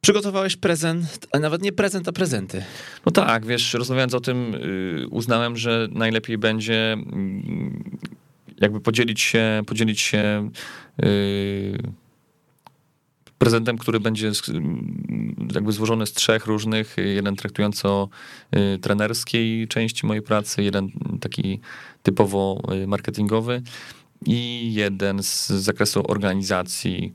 Przygotowałeś 0.00 0.56
prezent, 0.56 1.26
a 1.32 1.38
nawet 1.38 1.62
nie 1.62 1.72
prezent, 1.72 2.08
a 2.08 2.12
prezenty. 2.12 2.64
No 3.06 3.12
tak, 3.12 3.46
wiesz, 3.46 3.74
rozmawiając 3.74 4.14
o 4.14 4.20
tym, 4.20 4.54
y, 4.54 5.06
uznałem, 5.10 5.56
że 5.56 5.88
najlepiej 5.90 6.38
będzie 6.38 6.92
mm, 6.92 7.98
jakby 8.60 8.80
podzielić 8.80 9.20
się, 9.20 9.62
podzielić 9.66 10.00
się 10.00 10.50
prezentem, 13.40 13.78
który 13.78 14.00
będzie 14.00 14.32
jakby 15.54 15.72
złożony 15.72 16.06
z 16.06 16.12
trzech 16.12 16.46
różnych, 16.46 16.96
jeden 16.96 17.36
traktujący 17.36 17.88
o 17.88 18.08
y, 18.56 18.78
trenerskiej 18.78 19.68
części 19.68 20.06
mojej 20.06 20.22
pracy, 20.22 20.62
jeden 20.62 20.90
taki 21.20 21.60
typowo 22.02 22.62
y, 22.82 22.86
marketingowy 22.86 23.62
i 24.26 24.70
jeden 24.74 25.22
z 25.22 25.48
zakresu 25.48 26.02
organizacji 26.08 27.12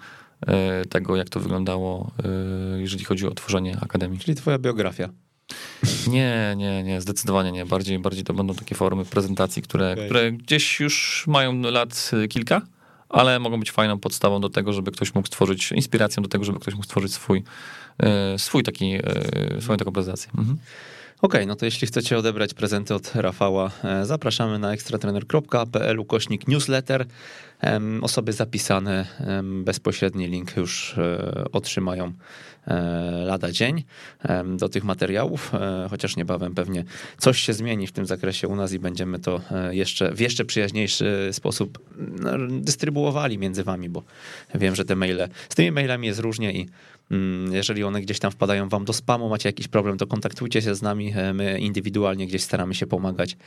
y, 0.84 0.86
tego, 0.86 1.16
jak 1.16 1.30
to 1.30 1.40
wyglądało, 1.40 2.12
jeżeli 2.78 3.04
chodzi 3.04 3.28
o 3.28 3.32
tworzenie 3.32 3.78
akademii. 3.82 4.20
Czyli 4.20 4.36
twoja 4.36 4.58
biografia. 4.60 5.10
Nie, 6.08 6.54
nie, 6.58 6.84
nie, 6.84 7.02
zdecydowanie 7.02 7.52
nie. 7.52 7.66
Bardziej, 7.66 8.00
bardziej 8.00 8.24
to 8.24 8.34
będą 8.34 8.56
takie 8.56 8.76
formy 8.76 9.06
prezentacji, 9.06 9.62
które, 9.62 9.92
okay. 9.92 10.06
które 10.06 10.32
gdzieś 10.32 10.80
już 10.80 11.26
mają 11.28 11.62
lat 11.62 12.12
kilka 12.30 12.62
ale 13.10 13.40
mogą 13.40 13.60
być 13.60 13.72
fajną 13.72 14.00
podstawą 14.00 14.42
do 14.42 14.50
tego, 14.50 14.74
żeby 14.74 14.92
ktoś 14.92 15.16
mógł 15.16 15.28
stworzyć, 15.28 15.72
inspiracją 15.72 16.24
do 16.24 16.30
tego, 16.30 16.44
żeby 16.44 16.60
ktoś 16.60 16.74
mógł 16.74 16.86
stworzyć 16.86 17.14
swój, 17.14 17.44
e, 18.00 18.40
swój 18.40 18.64
taki, 18.64 18.94
e, 18.96 19.62
swoją 19.62 19.78
taką 19.78 19.92
prezentację. 19.92 20.32
Mhm. 20.38 20.58
Okej, 21.22 21.40
okay, 21.40 21.46
no 21.46 21.56
to 21.56 21.66
jeśli 21.66 21.88
chcecie 21.88 22.18
odebrać 22.18 22.54
prezenty 22.54 22.96
od 22.96 23.16
Rafała, 23.16 23.72
e, 23.84 24.06
zapraszamy 24.06 24.60
na 24.60 24.74
ekstratrener.pl 24.74 26.00
ukośnik 26.00 26.48
newsletter. 26.48 27.06
Osoby 28.02 28.34
zapisane, 28.34 29.06
bezpośredni 29.64 30.28
link 30.28 30.58
już 30.58 30.96
otrzymają 31.52 32.14
lada 33.26 33.52
dzień 33.52 33.84
do 34.58 34.70
tych 34.70 34.84
materiałów, 34.84 35.52
chociaż 35.90 36.16
niebawem 36.16 36.56
pewnie 36.56 36.84
coś 37.18 37.40
się 37.40 37.54
zmieni 37.54 37.88
w 37.88 37.92
tym 37.92 38.06
zakresie 38.06 38.48
u 38.48 38.56
nas 38.56 38.74
i 38.74 38.80
będziemy 38.80 39.20
to 39.20 39.42
jeszcze 39.72 40.14
w 40.14 40.20
jeszcze 40.20 40.46
przyjaźniejszy 40.46 41.30
sposób 41.32 41.80
no, 41.98 42.32
dystrybuowali 42.50 43.38
między 43.38 43.64
wami, 43.64 43.90
bo 43.90 44.04
wiem, 44.56 44.76
że 44.76 44.86
te 44.86 44.96
maile, 44.96 45.28
z 45.50 45.56
tymi 45.56 45.72
mailami 45.72 46.08
jest 46.08 46.20
różnie 46.20 46.54
i 46.54 46.68
Mm, 47.12 47.54
jeżeli 47.54 47.84
one 47.84 48.02
gdzieś 48.02 48.20
tam 48.20 48.32
wpadają 48.32 48.70
wam 48.70 48.86
do 48.86 48.94
spamu, 48.94 49.30
macie 49.30 49.50
jakiś 49.50 49.68
problem, 49.68 49.98
to 49.98 50.08
kontaktujcie 50.08 50.62
się 50.62 50.76
z 50.76 50.82
nami. 50.82 51.14
E, 51.16 51.34
my 51.34 51.60
indywidualnie 51.60 52.28
gdzieś 52.28 52.44
staramy 52.44 52.76
się 52.76 52.88
pomagać. 52.88 53.38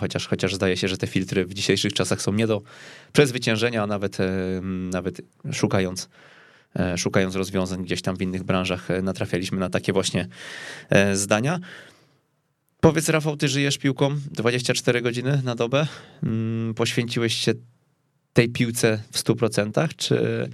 Chociaż, 0.00 0.26
chociaż 0.26 0.54
zdaje 0.54 0.76
się, 0.76 0.88
że 0.88 0.96
te 0.96 1.06
filtry 1.06 1.44
w 1.44 1.54
dzisiejszych 1.54 1.92
czasach 1.92 2.22
są 2.22 2.32
nie 2.32 2.46
do 2.46 2.62
przezwyciężenia, 3.16 3.82
a 3.82 3.86
nawet, 3.86 4.18
nawet 4.90 5.20
szukając 5.52 6.08
e, 6.78 6.98
szukając 6.98 7.34
rozwiązań 7.34 7.84
gdzieś 7.84 8.02
tam 8.02 8.16
w 8.16 8.22
innych 8.22 8.42
branżach, 8.44 8.90
e, 8.90 9.02
natrafialiśmy 9.02 9.58
na 9.58 9.70
takie 9.70 9.92
właśnie 9.92 10.28
e, 10.90 11.16
zdania. 11.16 11.60
Powiedz, 12.80 13.08
Rafał, 13.08 13.36
ty 13.36 13.48
żyjesz 13.48 13.78
piłką 13.78 14.16
24 14.30 15.02
godziny 15.02 15.42
na 15.44 15.54
dobę. 15.54 15.86
Mm, 16.22 16.74
Poświęciłeś 16.74 17.34
się 17.34 17.52
tej 18.32 18.48
piłce 18.48 19.02
w 19.12 19.18
100%, 19.18 19.88
czy, 19.96 20.48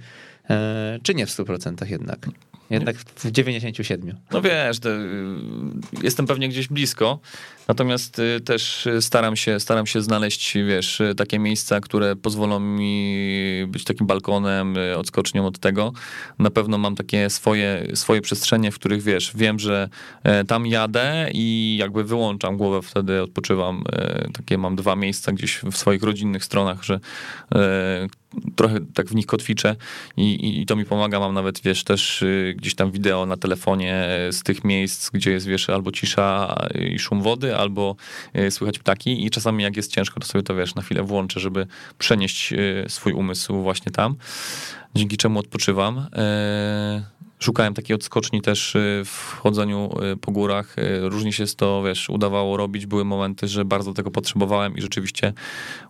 e, 0.49 0.99
czy 1.03 1.13
nie 1.13 1.25
w 1.25 1.29
100% 1.29 1.89
jednak? 1.89 2.27
Jednak 2.73 2.97
w 2.97 3.31
97. 3.31 4.15
No 4.31 4.41
wiesz, 4.41 4.79
to, 4.79 4.89
y, 4.89 4.99
jestem 6.03 6.27
pewnie 6.27 6.49
gdzieś 6.49 6.67
blisko, 6.67 7.19
natomiast 7.67 8.19
y, 8.19 8.41
też 8.41 8.87
staram 8.99 9.35
się, 9.35 9.59
staram 9.59 9.85
się 9.85 10.01
znaleźć, 10.01 10.53
wiesz, 10.67 11.01
takie 11.17 11.39
miejsca, 11.39 11.79
które 11.79 12.15
pozwolą 12.15 12.59
mi 12.59 13.65
być 13.67 13.83
takim 13.83 14.07
balkonem, 14.07 14.77
y, 14.77 14.97
odskocznią 14.97 15.45
od 15.45 15.59
tego. 15.59 15.93
Na 16.39 16.49
pewno 16.49 16.77
mam 16.77 16.95
takie 16.95 17.29
swoje, 17.29 17.87
swoje 17.93 18.21
przestrzenie, 18.21 18.71
w 18.71 18.75
których, 18.75 19.03
wiesz, 19.03 19.31
wiem, 19.35 19.59
że 19.59 19.89
e, 20.23 20.45
tam 20.45 20.67
jadę 20.67 21.29
i 21.33 21.77
jakby 21.79 22.03
wyłączam 22.03 22.57
głowę, 22.57 22.81
wtedy 22.81 23.21
odpoczywam. 23.21 23.83
E, 23.91 24.23
Takie 24.33 24.57
mam 24.57 24.75
dwa 24.75 24.95
miejsca 24.95 25.31
gdzieś 25.31 25.59
w 25.71 25.77
swoich 25.77 26.03
rodzinnych 26.03 26.45
stronach, 26.45 26.83
że 26.83 26.99
e, 27.55 28.07
trochę 28.55 28.79
tak 28.93 29.07
w 29.07 29.15
nich 29.15 29.25
kotwiczę 29.25 29.75
i, 30.17 30.61
i, 30.61 30.65
to 30.65 30.75
mi 30.75 30.85
pomaga. 30.85 31.19
Mam 31.19 31.33
nawet, 31.33 31.61
wiesz, 31.61 31.83
też 31.83 32.21
y, 32.21 32.53
gdzieś 32.57 32.75
tam 32.75 32.91
wideo 32.91 33.25
na 33.25 33.37
telefonie 33.37 34.07
z 34.31 34.43
tych 34.43 34.63
miejsc, 34.63 35.09
gdzie 35.09 35.31
jest, 35.31 35.47
wiesz, 35.47 35.69
albo 35.69 35.91
cisza 35.91 36.55
i 36.93 36.99
szum 36.99 37.21
wody, 37.21 37.55
albo 37.55 37.95
y, 38.37 38.51
słychać 38.51 38.79
ptaki 38.79 39.25
i 39.25 39.29
czasami 39.29 39.63
jak 39.63 39.77
jest 39.77 39.91
ciężko, 39.91 40.19
to 40.19 40.27
sobie 40.27 40.43
to, 40.43 40.55
wiesz, 40.55 40.75
na 40.75 40.81
chwilę 40.81 41.03
włączę, 41.03 41.39
żeby 41.39 41.67
przenieść 41.97 42.53
y, 42.53 42.85
swój 42.87 43.13
umysł 43.13 43.61
właśnie 43.61 43.91
tam, 43.91 44.15
dzięki 44.95 45.17
czemu 45.17 45.39
odpoczywam. 45.39 46.07
E, 46.15 47.13
Szukałem 47.43 47.73
takiej 47.73 47.95
odskoczni 47.95 48.41
też 48.41 48.75
y, 48.75 49.01
w 49.05 49.37
chodzeniu 49.41 49.89
y, 50.13 50.17
po 50.17 50.31
górach. 50.31 50.75
Różnie 51.01 51.33
się 51.33 51.45
to, 51.57 51.83
wiesz, 51.83 52.09
udawało 52.09 52.57
robić. 52.57 52.85
Były 52.85 53.05
momenty, 53.05 53.47
że 53.47 53.65
bardzo 53.65 53.93
tego 53.93 54.11
potrzebowałem 54.11 54.77
i 54.77 54.81
rzeczywiście 54.81 55.33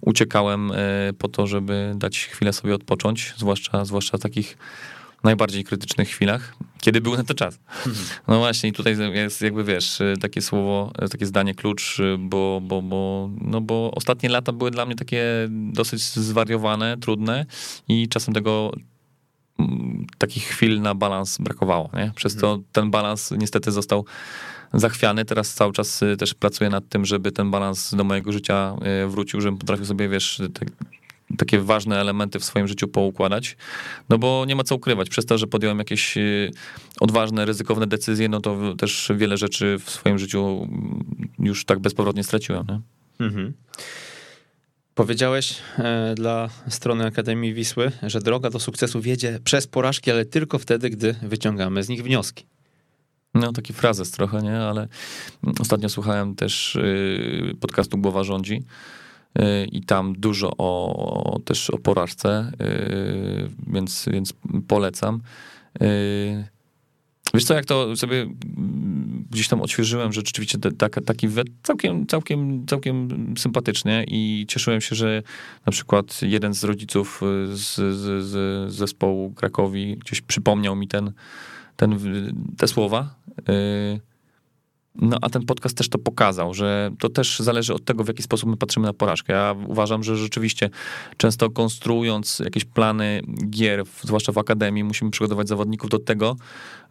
uciekałem 0.01 0.71
po 1.17 1.27
to, 1.27 1.47
żeby 1.47 1.93
dać 1.95 2.19
chwilę 2.19 2.53
sobie 2.53 2.75
odpocząć, 2.75 3.33
zwłaszcza, 3.37 3.85
zwłaszcza 3.85 4.17
w 4.17 4.21
takich 4.21 4.57
najbardziej 5.23 5.63
krytycznych 5.63 6.09
chwilach, 6.09 6.55
kiedy 6.81 7.01
był 7.01 7.17
na 7.17 7.23
to 7.23 7.33
czas. 7.33 7.59
No 8.27 8.37
właśnie, 8.37 8.69
i 8.69 8.73
tutaj 8.73 8.97
jest 9.13 9.41
jakby, 9.41 9.63
wiesz, 9.63 9.99
takie 10.21 10.41
słowo, 10.41 10.91
takie 11.11 11.25
zdanie 11.25 11.55
klucz, 11.55 11.97
bo, 12.19 12.61
bo, 12.63 12.81
bo, 12.81 13.29
no 13.41 13.61
bo 13.61 13.91
ostatnie 13.95 14.29
lata 14.29 14.51
były 14.51 14.71
dla 14.71 14.85
mnie 14.85 14.95
takie 14.95 15.23
dosyć 15.49 16.03
zwariowane, 16.03 16.97
trudne 16.97 17.45
i 17.87 18.07
czasem 18.07 18.33
tego 18.33 18.71
takich 20.17 20.43
chwil 20.43 20.81
na 20.81 20.95
balans 20.95 21.37
brakowało, 21.37 21.89
nie? 21.93 22.11
Przez 22.15 22.35
to 22.35 22.59
ten 22.71 22.91
balans 22.91 23.31
niestety 23.31 23.71
został 23.71 24.05
zachwiany. 24.73 25.25
Teraz 25.25 25.53
cały 25.53 25.73
czas 25.73 26.01
y, 26.01 26.17
też 26.17 26.33
pracuję 26.33 26.69
nad 26.69 26.89
tym, 26.89 27.05
żeby 27.05 27.31
ten 27.31 27.51
balans 27.51 27.95
do 27.95 28.03
mojego 28.03 28.31
życia 28.31 28.75
y, 29.05 29.07
wrócił, 29.07 29.41
żebym 29.41 29.57
potrafił 29.57 29.85
sobie, 29.85 30.09
wiesz, 30.09 30.41
te, 30.53 30.65
takie 31.37 31.59
ważne 31.59 31.99
elementy 31.99 32.39
w 32.39 32.43
swoim 32.43 32.67
życiu 32.67 32.87
poukładać. 32.87 33.57
No 34.09 34.17
bo 34.17 34.45
nie 34.47 34.55
ma 34.55 34.63
co 34.63 34.75
ukrywać. 34.75 35.09
Przez 35.09 35.25
to, 35.25 35.37
że 35.37 35.47
podjąłem 35.47 35.79
jakieś 35.79 36.17
y, 36.17 36.51
odważne, 36.99 37.45
ryzykowne 37.45 37.87
decyzje, 37.87 38.29
no 38.29 38.41
to 38.41 38.75
też 38.75 39.11
wiele 39.15 39.37
rzeczy 39.37 39.77
w 39.85 39.89
swoim 39.89 40.19
życiu 40.19 40.67
mm, 40.69 41.05
już 41.39 41.65
tak 41.65 41.79
bezpowrotnie 41.79 42.23
straciłem, 42.23 42.65
nie? 42.69 42.81
Mhm. 43.25 43.53
Powiedziałeś 44.95 45.55
e, 45.79 46.15
dla 46.15 46.49
strony 46.67 47.05
Akademii 47.05 47.53
Wisły, 47.53 47.91
że 48.03 48.19
droga 48.19 48.49
do 48.49 48.59
sukcesu 48.59 49.01
wiedzie 49.01 49.39
przez 49.43 49.67
porażki, 49.67 50.11
ale 50.11 50.25
tylko 50.25 50.59
wtedy, 50.59 50.89
gdy 50.89 51.15
wyciągamy 51.21 51.83
z 51.83 51.89
nich 51.89 52.03
wnioski. 52.03 52.45
No, 53.33 53.51
taki 53.51 53.73
frazes 53.73 54.11
trochę, 54.11 54.41
nie? 54.41 54.57
Ale 54.57 54.87
ostatnio 55.59 55.89
słuchałem 55.89 56.35
też 56.35 56.75
y, 56.75 57.55
podcastu 57.59 57.97
Głowa 57.97 58.23
Rządzi 58.23 58.63
y, 59.39 59.65
i 59.65 59.81
tam 59.81 60.13
dużo 60.13 60.51
o, 60.57 61.39
też 61.45 61.69
o 61.69 61.77
porażce, 61.77 62.51
y, 62.61 63.49
więc, 63.67 64.05
więc 64.11 64.33
polecam. 64.67 65.21
Wiesz 67.33 67.45
co, 67.45 67.53
jak 67.53 67.65
to 67.65 67.95
sobie 67.95 68.21
mm, 68.21 69.25
gdzieś 69.31 69.47
tam 69.47 69.61
odświeżyłem, 69.61 70.13
że 70.13 70.21
rzeczywiście 70.21 70.57
taki 71.05 71.27
we- 71.27 71.43
całkiem, 71.63 72.07
całkiem, 72.07 72.65
całkiem 72.67 73.07
sympatycznie 73.37 74.05
i 74.07 74.45
cieszyłem 74.47 74.81
się, 74.81 74.95
że 74.95 75.23
na 75.65 75.71
przykład 75.71 76.21
jeden 76.21 76.53
z 76.53 76.63
rodziców 76.63 77.21
y, 77.23 77.57
z, 77.57 77.75
z, 77.75 78.25
z 78.25 78.73
zespołu 78.73 79.33
Krakowi 79.33 79.97
gdzieś 79.97 80.21
przypomniał 80.21 80.75
mi 80.75 80.87
ten, 80.87 81.11
ten, 81.75 81.99
te 82.57 82.67
słowa. 82.67 83.15
Y, 83.49 84.12
No 84.95 85.17
a 85.21 85.29
ten 85.29 85.45
podcast 85.45 85.77
też 85.77 85.89
to 85.89 85.97
pokazał, 85.97 86.53
że 86.53 86.91
to 86.99 87.09
też 87.09 87.39
zależy 87.39 87.73
od 87.73 87.85
tego, 87.85 88.03
w 88.03 88.07
jaki 88.07 88.23
sposób 88.23 88.49
my 88.49 88.57
patrzymy 88.57 88.87
na 88.87 88.93
porażkę. 88.93 89.33
Ja 89.33 89.55
uważam, 89.67 90.03
że 90.03 90.17
rzeczywiście 90.17 90.69
często 91.17 91.49
konstruując 91.49 92.39
jakieś 92.39 92.65
plany 92.65 93.21
gier, 93.49 93.83
zwłaszcza 94.01 94.31
w 94.31 94.37
akademii, 94.37 94.83
musimy 94.83 95.11
przygotować 95.11 95.47
zawodników 95.47 95.89
do 95.89 95.99
tego, 95.99 96.35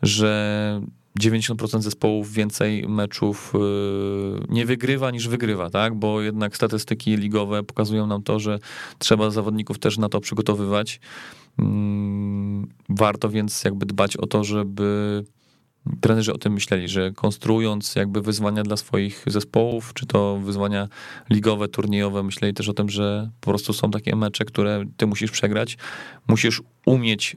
że 0.02 0.80
90% 1.20 1.80
zespołów 1.80 2.32
więcej 2.32 2.88
meczów 2.88 3.52
yy, 3.54 4.40
nie 4.48 4.66
wygrywa 4.66 5.10
niż 5.10 5.28
wygrywa, 5.28 5.70
tak? 5.70 5.94
Bo 5.94 6.20
jednak 6.20 6.56
statystyki 6.56 7.16
ligowe 7.16 7.62
pokazują 7.62 8.06
nam 8.06 8.22
to, 8.22 8.40
że 8.40 8.58
trzeba 8.98 9.30
zawodników 9.30 9.78
też 9.78 9.98
na 9.98 10.08
to 10.08 10.20
przygotowywać. 10.20 11.00
Mm, 11.58 12.68
Warto 12.88 13.28
więc 13.28 13.64
jakby 13.64 13.86
dbać 13.86 14.16
o 14.16 14.26
to, 14.26 14.44
żeby 14.44 15.24
trenerzy 16.00 16.32
o 16.32 16.38
tym 16.38 16.52
myśleli, 16.52 16.88
że 16.88 17.12
konstruując 17.12 17.94
jakby 17.94 18.22
wyzwania 18.22 18.62
dla 18.62 18.76
swoich 18.76 19.24
zespołów, 19.26 19.94
czy 19.94 20.06
to 20.06 20.38
wyzwania 20.38 20.88
ligowe, 21.30 21.68
turniejowe, 21.68 22.22
myśleli 22.22 22.54
też 22.54 22.68
o 22.68 22.72
tym, 22.72 22.88
że 22.88 23.30
po 23.40 23.50
prostu 23.50 23.72
są 23.72 23.90
takie 23.90 24.16
mecze, 24.16 24.44
które 24.44 24.84
ty 24.96 25.06
musisz 25.06 25.30
przegrać. 25.30 25.78
Musisz 26.28 26.62
umieć 26.86 27.36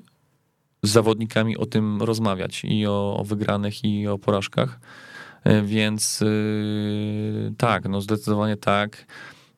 z 0.84 0.90
zawodnikami 0.90 1.58
o 1.58 1.66
tym 1.66 2.02
rozmawiać 2.02 2.64
i 2.64 2.88
o, 2.88 3.18
o 3.18 3.24
wygranych, 3.24 3.84
i 3.84 4.08
o 4.08 4.18
porażkach. 4.18 4.80
E, 5.44 5.62
Więc 5.62 6.22
yy, 6.22 7.54
tak, 7.58 7.90
no 7.90 8.02
zdecydowanie 8.02 8.58
tak. 8.58 9.06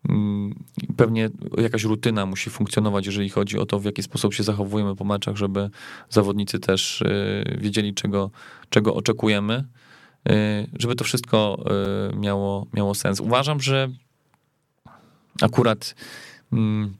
Mm, 0.09 0.55
Pewnie 0.97 1.29
jakaś 1.57 1.83
rutyna 1.83 2.25
musi 2.25 2.49
funkcjonować, 2.49 3.05
jeżeli 3.05 3.29
chodzi 3.29 3.59
o 3.59 3.65
to, 3.65 3.79
w 3.79 3.85
jaki 3.85 4.03
sposób 4.03 4.33
się 4.33 4.43
zachowujemy 4.43 4.95
po 4.95 5.03
meczach, 5.03 5.35
żeby 5.35 5.69
zawodnicy 6.09 6.59
też 6.59 7.03
yy, 7.45 7.57
wiedzieli, 7.57 7.93
czego, 7.93 8.31
czego 8.69 8.95
oczekujemy, 8.95 9.63
yy, 10.25 10.33
żeby 10.79 10.95
to 10.95 11.03
wszystko 11.03 11.63
yy, 12.11 12.19
miało, 12.19 12.67
miało 12.73 12.95
sens. 12.95 13.19
Uważam, 13.19 13.61
że 13.61 13.89
akurat 15.41 15.95
mm, 16.53 16.93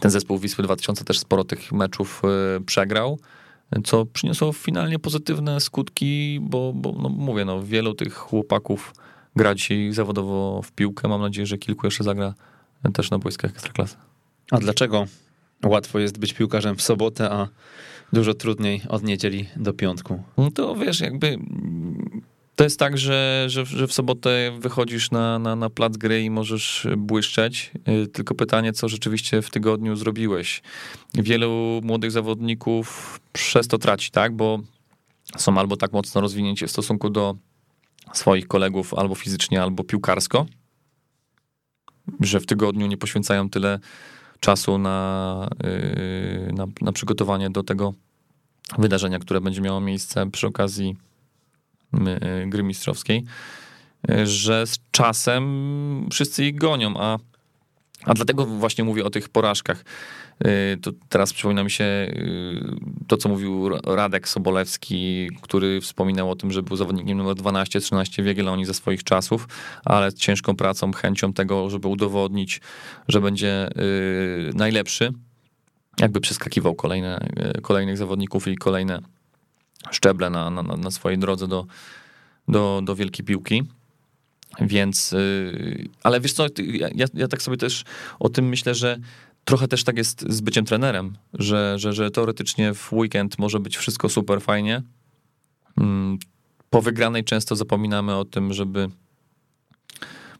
ten 0.00 0.10
zespół 0.10 0.38
Wisły 0.38 0.64
2000 0.64 1.04
też 1.04 1.18
sporo 1.18 1.44
tych 1.44 1.72
meczów 1.72 2.22
przegrał, 2.66 3.18
co 3.84 4.06
przyniosło 4.06 4.52
finalnie 4.52 4.98
pozytywne 4.98 5.60
skutki, 5.60 6.38
bo, 6.42 6.72
bo 6.72 6.92
no 6.92 7.08
mówię, 7.08 7.44
no, 7.44 7.62
wielu 7.62 7.94
tych 7.94 8.14
chłopaków 8.14 8.94
gra 9.36 9.54
dzisiaj 9.54 9.92
zawodowo 9.92 10.62
w 10.62 10.72
piłkę. 10.72 11.08
Mam 11.08 11.20
nadzieję, 11.20 11.46
że 11.46 11.58
kilku 11.58 11.86
jeszcze 11.86 12.04
zagra 12.04 12.34
też 12.92 13.10
na 13.10 13.18
boiskach 13.18 13.50
Ekstraklasy. 13.50 13.96
A 14.50 14.58
dlaczego 14.58 15.06
łatwo 15.64 15.98
jest 15.98 16.18
być 16.18 16.32
piłkarzem 16.32 16.76
w 16.76 16.82
sobotę, 16.82 17.30
a 17.30 17.48
dużo 18.12 18.34
trudniej 18.34 18.82
od 18.88 19.02
niedzieli 19.02 19.48
do 19.56 19.72
piątku? 19.72 20.22
No 20.36 20.50
to 20.50 20.74
wiesz, 20.74 21.00
jakby 21.00 21.38
to 22.56 22.64
jest 22.64 22.78
tak, 22.78 22.98
że, 22.98 23.44
że, 23.48 23.64
że 23.64 23.86
w 23.86 23.92
sobotę 23.92 24.58
wychodzisz 24.58 25.10
na, 25.10 25.38
na, 25.38 25.56
na 25.56 25.70
plac 25.70 25.96
gry 25.96 26.22
i 26.22 26.30
możesz 26.30 26.86
błyszczeć. 26.96 27.70
Yy, 27.86 28.06
Tylko 28.06 28.34
pytanie, 28.34 28.72
co 28.72 28.88
rzeczywiście 28.88 29.42
w 29.42 29.50
tygodniu 29.50 29.96
zrobiłeś. 29.96 30.62
Wielu 31.14 31.80
młodych 31.84 32.10
zawodników 32.10 33.20
przez 33.32 33.68
to 33.68 33.78
traci, 33.78 34.10
tak? 34.10 34.36
Bo 34.36 34.58
są 35.36 35.58
albo 35.58 35.76
tak 35.76 35.92
mocno 35.92 36.20
rozwinięci 36.20 36.66
w 36.66 36.70
stosunku 36.70 37.10
do 37.10 37.36
swoich 38.12 38.48
kolegów, 38.48 38.94
albo 38.94 39.14
fizycznie, 39.14 39.62
albo 39.62 39.84
piłkarsko, 39.84 40.46
że 42.20 42.40
w 42.40 42.46
tygodniu 42.46 42.86
nie 42.86 42.96
poświęcają 42.96 43.50
tyle 43.50 43.78
czasu 44.40 44.78
na, 44.78 45.48
yy, 45.64 46.52
na, 46.52 46.66
na 46.80 46.92
przygotowanie 46.92 47.50
do 47.50 47.62
tego 47.62 47.94
wydarzenia, 48.78 49.18
które 49.18 49.40
będzie 49.40 49.60
miało 49.60 49.80
miejsce 49.80 50.30
przy 50.30 50.46
okazji 50.46 50.96
y, 51.94 51.98
y, 52.42 52.46
gry 52.46 52.62
mistrzowskiej, 52.62 53.24
y, 54.10 54.26
że 54.26 54.66
z 54.66 54.78
czasem 54.90 56.08
wszyscy 56.12 56.44
ich 56.44 56.56
gonią, 56.56 56.94
a, 56.96 57.18
a 58.04 58.14
dlatego 58.14 58.46
właśnie 58.46 58.84
mówię 58.84 59.04
o 59.04 59.10
tych 59.10 59.28
porażkach. 59.28 59.84
Y, 60.44 60.76
To 60.82 60.90
teraz 61.08 61.32
przypomina 61.32 61.64
mi 61.64 61.70
się 61.70 61.84
y, 61.84 62.60
to, 63.06 63.16
co 63.16 63.28
mówił 63.28 63.68
Radek 63.68 64.28
Sobolewski, 64.28 65.30
który 65.42 65.80
wspominał 65.80 66.30
o 66.30 66.36
tym, 66.36 66.52
że 66.52 66.62
był 66.62 66.76
zawodnikiem 66.76 67.18
numer 67.18 67.36
12-13 67.36 68.22
w 68.22 68.26
Jagiellonii 68.26 68.64
ze 68.64 68.74
swoich 68.74 69.04
czasów, 69.04 69.48
ale 69.84 70.12
ciężką 70.12 70.56
pracą, 70.56 70.92
chęcią 70.92 71.32
tego, 71.32 71.70
żeby 71.70 71.88
udowodnić, 71.88 72.60
że 73.08 73.20
będzie 73.20 73.68
y, 73.78 74.50
najlepszy. 74.54 75.12
jakby 76.00 76.20
przeskakiwał 76.20 76.74
kolejne, 76.74 77.20
kolejnych 77.62 77.96
zawodników 77.96 78.48
i 78.48 78.56
kolejne 78.56 78.98
szczeble 79.90 80.30
na, 80.30 80.50
na, 80.50 80.62
na 80.62 80.90
swojej 80.90 81.18
drodze 81.18 81.48
do, 81.48 81.66
do, 82.48 82.80
do 82.84 82.94
wielkiej 82.96 83.24
piłki. 83.24 83.62
Więc, 84.60 85.14
ale 86.02 86.20
wiesz 86.20 86.32
co, 86.32 86.46
ja, 86.94 87.06
ja 87.14 87.28
tak 87.28 87.42
sobie 87.42 87.56
też 87.56 87.84
o 88.20 88.28
tym 88.28 88.48
myślę, 88.48 88.74
że 88.74 88.98
trochę 89.46 89.68
też 89.68 89.84
tak 89.84 89.96
jest 89.96 90.24
z 90.28 90.40
byciem 90.40 90.64
trenerem, 90.64 91.16
że, 91.32 91.78
że, 91.78 91.92
że 91.92 92.10
teoretycznie 92.10 92.74
w 92.74 92.92
weekend 92.92 93.38
może 93.38 93.60
być 93.60 93.76
wszystko 93.76 94.08
super 94.08 94.40
fajnie. 94.40 94.82
Mm, 95.80 96.18
po 96.70 96.82
wygranej 96.82 97.24
często 97.24 97.56
zapominamy 97.56 98.14
o 98.14 98.24
tym, 98.24 98.52
żeby 98.52 98.88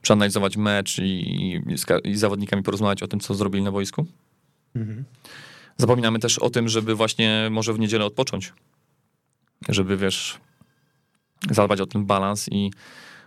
przeanalizować 0.03 0.57
mecz 0.57 0.99
i, 0.99 1.03
i, 1.05 1.63
i 2.05 2.17
zawodnikami 2.17 2.63
porozmawiać 2.63 3.03
o 3.03 3.09
tym, 3.09 3.21
co 3.21 3.35
zrobili 3.35 3.65
na 3.65 3.73
boisku. 3.73 4.07
Mhm. 4.77 5.05
Zapominamy 5.77 6.19
też 6.19 6.39
o 6.39 6.51
tym, 6.51 6.69
żeby 6.69 6.95
właśnie 6.95 7.49
może 7.51 7.73
w 7.73 7.79
niedzielę 7.79 8.05
odpocząć. 8.05 8.53
Żeby, 9.69 9.97
wiesz, 9.97 10.39
zadbać 11.51 11.81
o 11.81 11.87
ten 11.87 12.07
balans 12.07 12.49
i 12.53 12.71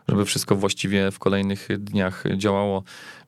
żeby 0.07 0.25
wszystko 0.25 0.55
właściwie 0.55 1.11
w 1.11 1.19
kolejnych 1.19 1.67
dniach 1.79 2.23
działało. 2.37 2.83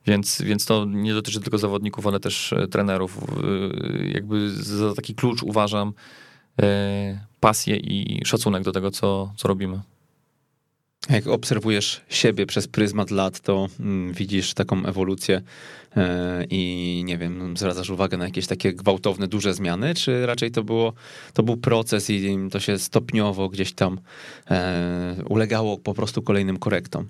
Więc, 0.06 0.42
więc 0.42 0.66
to 0.66 0.84
nie 0.84 1.14
dotyczy 1.14 1.40
tylko 1.40 1.58
zawodników, 1.58 2.06
ale 2.06 2.20
też 2.20 2.52
e, 2.52 2.68
trenerów. 2.68 3.18
E, 3.18 4.08
jakby 4.08 4.50
za 4.50 4.94
taki 4.94 5.14
klucz 5.14 5.42
uważam 5.42 5.92
e, 6.62 7.26
pasję 7.40 7.76
i 7.76 8.22
szacunek 8.24 8.62
do 8.62 8.72
tego, 8.72 8.90
co, 8.90 9.32
co 9.36 9.48
robimy. 9.48 9.80
Jak 11.10 11.26
obserwujesz 11.26 12.00
siebie 12.08 12.46
przez 12.46 12.68
pryzmat 12.68 13.10
lat, 13.10 13.40
to 13.40 13.68
mm, 13.80 14.12
widzisz 14.12 14.54
taką 14.54 14.86
ewolucję 14.86 15.42
i 16.50 17.02
nie 17.04 17.18
wiem, 17.18 17.56
zwracasz 17.56 17.90
uwagę 17.90 18.16
na 18.16 18.24
jakieś 18.24 18.46
takie 18.46 18.72
gwałtowne, 18.72 19.28
duże 19.28 19.54
zmiany, 19.54 19.94
czy 19.94 20.26
raczej 20.26 20.50
to, 20.50 20.64
było, 20.64 20.92
to 21.32 21.42
był 21.42 21.56
proces 21.56 22.10
i 22.10 22.38
to 22.50 22.60
się 22.60 22.78
stopniowo 22.78 23.48
gdzieś 23.48 23.72
tam 23.72 24.00
ulegało 25.28 25.78
po 25.78 25.94
prostu 25.94 26.22
kolejnym 26.22 26.58
korektom? 26.58 27.06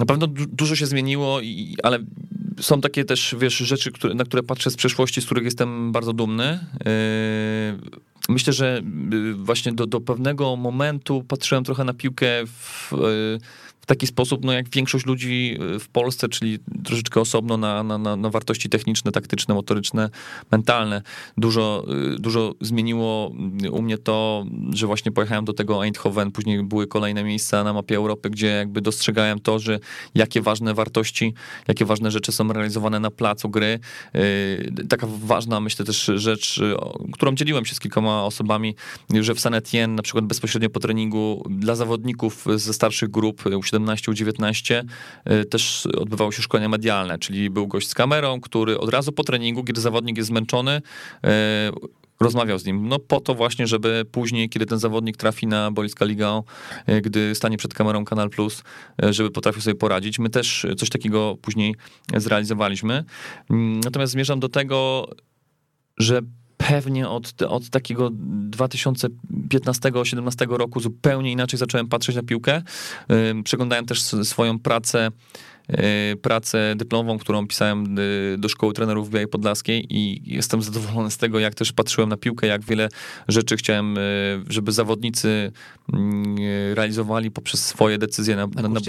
Na 0.00 0.06
pewno 0.06 0.26
dużo 0.26 0.76
się 0.76 0.86
zmieniło, 0.86 1.40
ale 1.82 1.98
są 2.60 2.80
takie 2.80 3.04
też, 3.04 3.36
wiesz, 3.38 3.56
rzeczy, 3.56 3.92
które, 3.92 4.14
na 4.14 4.24
które 4.24 4.42
patrzę 4.42 4.70
z 4.70 4.76
przeszłości, 4.76 5.20
z 5.20 5.24
których 5.24 5.44
jestem 5.44 5.92
bardzo 5.92 6.12
dumny. 6.12 6.58
Yy 6.86 8.10
myślę, 8.28 8.52
że 8.52 8.82
y, 9.12 9.34
właśnie 9.34 9.72
do, 9.72 9.86
do 9.86 10.00
pewnego 10.00 10.56
momentu 10.56 11.24
patrzyłem 11.28 11.64
trochę 11.64 11.84
na 11.84 11.94
piłkę 11.94 12.26
w, 12.46 12.92
y, 12.92 13.38
w 13.80 13.86
taki 13.86 14.06
sposób, 14.06 14.44
no 14.44 14.52
jak 14.52 14.68
większość 14.68 15.06
ludzi 15.06 15.58
y, 15.76 15.78
w 15.78 15.88
Polsce, 15.88 16.28
czyli 16.28 16.58
troszeczkę 16.84 17.20
osobno 17.20 17.56
na, 17.56 17.82
na, 17.82 18.16
na 18.16 18.30
wartości 18.30 18.68
techniczne, 18.68 19.12
taktyczne, 19.12 19.54
motoryczne, 19.54 20.10
mentalne. 20.52 21.02
Dużo, 21.36 21.84
y, 22.14 22.18
dużo 22.18 22.54
zmieniło 22.60 23.32
u 23.70 23.82
mnie 23.82 23.98
to, 23.98 24.44
że 24.74 24.86
właśnie 24.86 25.12
pojechałem 25.12 25.44
do 25.44 25.52
tego 25.52 25.84
Eindhoven, 25.84 26.32
później 26.32 26.62
były 26.62 26.86
kolejne 26.86 27.24
miejsca 27.24 27.64
na 27.64 27.72
mapie 27.72 27.96
Europy, 27.96 28.30
gdzie 28.30 28.46
jakby 28.46 28.80
dostrzegałem 28.80 29.38
to, 29.38 29.58
że 29.58 29.78
jakie 30.14 30.42
ważne 30.42 30.74
wartości, 30.74 31.34
jakie 31.68 31.84
ważne 31.84 32.10
rzeczy 32.10 32.32
są 32.32 32.52
realizowane 32.52 33.00
na 33.00 33.10
placu 33.10 33.48
gry. 33.48 33.78
Y, 34.14 34.86
taka 34.88 35.06
ważna, 35.10 35.60
myślę 35.60 35.84
też 35.84 36.10
rzecz, 36.14 36.60
którą 37.12 37.34
dzieliłem 37.34 37.64
się 37.64 37.74
z 37.74 37.80
kilkoma 37.80 38.24
osobami, 38.24 38.74
że 39.20 39.34
w 39.34 39.40
San 39.40 39.54
Etienne, 39.54 39.96
na 39.96 40.02
przykład 40.02 40.24
bezpośrednio 40.24 40.70
po 40.70 40.80
treningu 40.80 41.46
dla 41.50 41.74
zawodników 41.74 42.46
ze 42.56 42.72
starszych 42.72 43.10
grup, 43.10 43.42
U17, 43.72 44.12
U19 44.12 44.84
y, 45.30 45.44
też 45.44 45.86
odbywało 45.86 46.32
się 46.32 46.42
szkolenia 46.42 46.68
medialne, 46.68 47.18
czyli 47.18 47.50
był 47.50 47.66
gość 47.66 47.88
z 47.88 47.94
kamerą, 47.94 48.40
który 48.40 48.78
od 48.78 48.90
razu 48.90 49.12
po 49.12 49.24
treningu, 49.24 49.64
kiedy 49.64 49.80
zawodnik 49.80 50.16
jest 50.16 50.28
zmęczony, 50.28 50.76
y, 50.76 51.28
rozmawiał 52.20 52.58
z 52.58 52.64
nim. 52.64 52.88
No 52.88 52.98
po 52.98 53.20
to 53.20 53.34
właśnie, 53.34 53.66
żeby 53.66 54.04
później, 54.12 54.48
kiedy 54.48 54.66
ten 54.66 54.78
zawodnik 54.78 55.16
trafi 55.16 55.46
na 55.46 55.70
boiska 55.70 56.04
Liga, 56.04 56.42
y, 56.88 57.00
gdy 57.00 57.34
stanie 57.34 57.56
przed 57.56 57.74
kamerą 57.74 58.04
Kanal 58.04 58.30
Plus, 58.30 58.62
żeby 59.10 59.30
potrafił 59.30 59.62
sobie 59.62 59.74
poradzić. 59.74 60.18
My 60.18 60.30
też 60.30 60.66
coś 60.76 60.88
takiego 60.88 61.36
później 61.42 61.74
zrealizowaliśmy. 62.16 63.04
Mm, 63.50 63.80
natomiast 63.80 64.12
zmierzam 64.12 64.40
do 64.40 64.48
tego, 64.48 65.08
że 65.98 66.20
pewnie 66.68 67.08
od, 67.08 67.42
od 67.42 67.70
takiego 67.70 68.10
2015-17 68.50 70.56
roku 70.56 70.80
zupełnie 70.80 71.32
inaczej 71.32 71.58
zacząłem 71.58 71.88
patrzeć 71.88 72.16
na 72.16 72.22
piłkę. 72.22 72.62
Przeglądałem 73.44 73.86
też 73.86 74.02
swoją 74.02 74.58
pracę 74.58 75.10
y, 76.12 76.16
pracę 76.16 76.74
dyplomową, 76.76 77.18
którą 77.18 77.46
pisałem 77.46 77.98
y, 77.98 78.36
do 78.38 78.48
szkoły 78.48 78.72
trenerów 78.72 79.08
w 79.08 79.12
Białej 79.12 79.28
Podlaskiej 79.28 79.86
i 79.88 80.32
jestem 80.34 80.62
zadowolony 80.62 81.10
z 81.10 81.16
tego, 81.16 81.38
jak 81.38 81.54
też 81.54 81.72
patrzyłem 81.72 82.10
na 82.10 82.16
piłkę, 82.16 82.46
jak 82.46 82.64
wiele 82.64 82.88
rzeczy 83.28 83.56
chciałem, 83.56 83.98
y, 83.98 84.00
żeby 84.48 84.72
zawodnicy 84.72 85.52
mm, 85.92 86.36
realizowali 86.74 87.30
poprzez 87.30 87.66
swoje 87.66 87.98
decyzje 87.98 88.36
na, 88.36 88.46
na, 88.46 88.68
na 88.68 88.80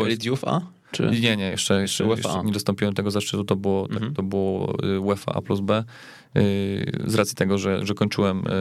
A? 0.45 0.61
Czy... 0.91 1.09
Nie, 1.21 1.37
nie, 1.37 1.49
jeszcze, 1.49 1.81
jeszcze, 1.81 2.05
jeszcze 2.05 2.43
nie 2.43 2.51
dostąpiłem 2.51 2.93
tego 2.93 3.11
zaszczytu, 3.11 3.43
to 3.43 3.55
było, 3.55 3.83
mhm. 3.83 4.01
tak, 4.01 4.15
to 4.15 4.23
było 4.23 4.73
UEFA 4.99 5.31
A 5.33 5.41
plus 5.41 5.59
B. 5.59 5.83
Y, 6.37 7.03
z 7.07 7.15
racji 7.15 7.35
tego, 7.35 7.57
że, 7.57 7.85
że 7.85 7.93
kończyłem 7.93 8.39
y, 8.39 8.51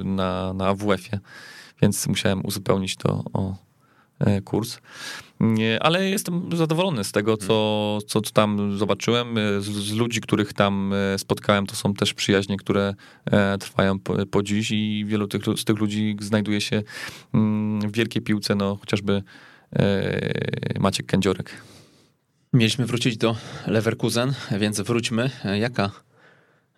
y, 0.00 0.04
na, 0.04 0.52
na 0.52 0.66
AWF-ie, 0.66 1.20
więc 1.82 2.06
musiałem 2.06 2.46
uzupełnić 2.46 2.96
to 2.96 3.24
o 3.32 3.54
kurs. 4.44 4.78
Ale 5.80 6.10
jestem 6.10 6.56
zadowolony 6.56 7.04
z 7.04 7.12
tego, 7.12 7.36
co, 7.36 7.98
co, 8.06 8.20
co 8.20 8.32
tam 8.32 8.78
zobaczyłem. 8.78 9.34
Z, 9.58 9.64
z, 9.64 9.92
ludzi, 9.92 10.20
których 10.20 10.52
tam 10.52 10.94
spotkałem, 11.16 11.66
to 11.66 11.76
są 11.76 11.94
też 11.94 12.14
przyjaźnie, 12.14 12.56
które 12.56 12.94
trwają 13.60 13.98
po, 13.98 14.26
po 14.26 14.42
dziś 14.42 14.70
i 14.70 15.04
wielu 15.06 15.28
tych, 15.28 15.42
z 15.56 15.64
tych 15.64 15.78
ludzi 15.78 16.16
znajduje 16.20 16.60
się 16.60 16.82
mm, 17.34 17.80
w 17.80 17.92
wielkiej 17.92 18.22
piłce, 18.22 18.54
no 18.54 18.76
chociażby 18.76 19.22
Maciek 20.78 21.06
Kędziorek. 21.06 21.50
Mieliśmy 22.52 22.86
wrócić 22.86 23.16
do 23.16 23.36
Leverkusen, 23.66 24.34
więc 24.58 24.80
wróćmy. 24.80 25.30
Jaka 25.58 25.90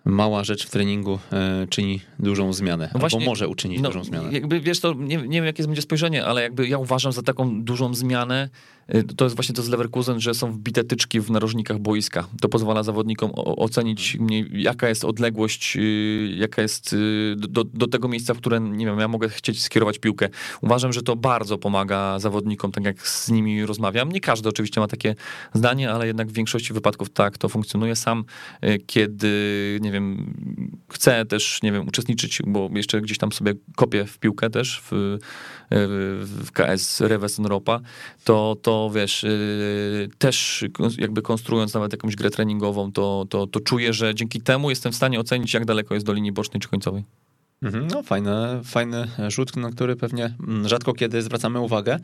mała 0.04 0.44
rzecz 0.44 0.66
w 0.66 0.70
treningu 0.70 1.18
e, 1.32 1.66
czyni 1.70 2.00
dużą 2.18 2.52
zmianę, 2.52 2.90
no 2.94 3.00
właśnie, 3.00 3.18
albo 3.18 3.30
może 3.30 3.48
uczynić 3.48 3.80
no, 3.80 3.88
dużą 3.88 4.04
zmianę. 4.04 4.32
Jakby 4.32 4.60
wiesz, 4.60 4.80
to 4.80 4.94
nie, 4.94 5.16
nie 5.16 5.28
wiem, 5.28 5.44
jakie 5.44 5.62
będzie 5.62 5.82
spojrzenie, 5.82 6.24
ale 6.24 6.42
jakby 6.42 6.68
ja 6.68 6.78
uważam 6.78 7.12
za 7.12 7.22
taką 7.22 7.64
dużą 7.64 7.94
zmianę, 7.94 8.48
y, 8.94 9.04
to 9.04 9.24
jest 9.24 9.36
właśnie 9.36 9.54
to 9.54 9.62
z 9.62 9.68
Leverkusen, 9.68 10.20
że 10.20 10.34
są 10.34 10.52
wbite 10.52 10.84
tyczki 10.84 11.20
w 11.20 11.30
narożnikach 11.30 11.78
boiska. 11.78 12.26
To 12.40 12.48
pozwala 12.48 12.82
zawodnikom 12.82 13.30
ocenić 13.34 14.16
mniej, 14.20 14.50
jaka 14.52 14.88
jest 14.88 15.04
odległość, 15.04 15.76
y, 15.76 16.34
jaka 16.36 16.62
jest 16.62 16.92
y, 16.92 17.34
do, 17.36 17.64
do 17.64 17.86
tego 17.86 18.08
miejsca, 18.08 18.34
w 18.34 18.38
które, 18.38 18.60
nie 18.60 18.86
wiem, 18.86 18.98
ja 18.98 19.08
mogę 19.08 19.28
chcieć 19.28 19.62
skierować 19.62 19.98
piłkę. 19.98 20.28
Uważam, 20.60 20.92
że 20.92 21.02
to 21.02 21.16
bardzo 21.16 21.58
pomaga 21.58 22.18
zawodnikom, 22.18 22.72
tak 22.72 22.84
jak 22.84 23.08
z 23.08 23.30
nimi 23.30 23.66
rozmawiam. 23.66 24.12
Nie 24.12 24.20
każdy 24.20 24.48
oczywiście 24.48 24.80
ma 24.80 24.88
takie 24.88 25.14
zdanie, 25.54 25.90
ale 25.90 26.06
jednak 26.06 26.28
w 26.28 26.32
większości 26.32 26.72
wypadków 26.72 27.10
tak 27.10 27.38
to 27.38 27.48
funkcjonuje. 27.48 27.96
Sam, 27.96 28.24
kiedy, 28.86 29.78
nie 29.82 29.87
wiem, 29.92 30.36
chcę 30.92 31.24
też, 31.24 31.62
nie 31.62 31.72
wiem, 31.72 31.88
uczestniczyć, 31.88 32.40
bo 32.46 32.70
jeszcze 32.74 33.00
gdzieś 33.00 33.18
tam 33.18 33.32
sobie 33.32 33.54
kopię 33.76 34.04
w 34.04 34.18
piłkę 34.18 34.50
też 34.50 34.82
w, 34.90 35.18
w 36.20 36.52
KS 36.52 37.00
Reves 37.00 37.38
Europa, 37.38 37.80
to, 38.24 38.56
to 38.62 38.90
wiesz, 38.94 39.24
y, 39.24 40.08
też 40.18 40.64
jakby 40.98 41.22
konstruując 41.22 41.74
nawet 41.74 41.92
jakąś 41.92 42.16
grę 42.16 42.30
treningową, 42.30 42.92
to, 42.92 43.26
to, 43.30 43.46
to 43.46 43.60
czuję, 43.60 43.92
że 43.92 44.14
dzięki 44.14 44.40
temu 44.40 44.70
jestem 44.70 44.92
w 44.92 44.96
stanie 44.96 45.20
ocenić, 45.20 45.54
jak 45.54 45.64
daleko 45.64 45.94
jest 45.94 46.06
do 46.06 46.12
linii 46.12 46.32
bocznej 46.32 46.60
czy 46.60 46.68
końcowej. 46.68 47.04
Mhm, 47.62 47.88
no 47.94 48.02
fajny, 48.02 48.30
fajny 48.64 49.08
rzut, 49.28 49.56
na 49.56 49.70
który 49.70 49.96
pewnie 49.96 50.34
mm, 50.48 50.68
rzadko 50.68 50.92
kiedy 50.92 51.22
zwracamy 51.22 51.60
uwagę. 51.60 51.94
E, 51.94 51.98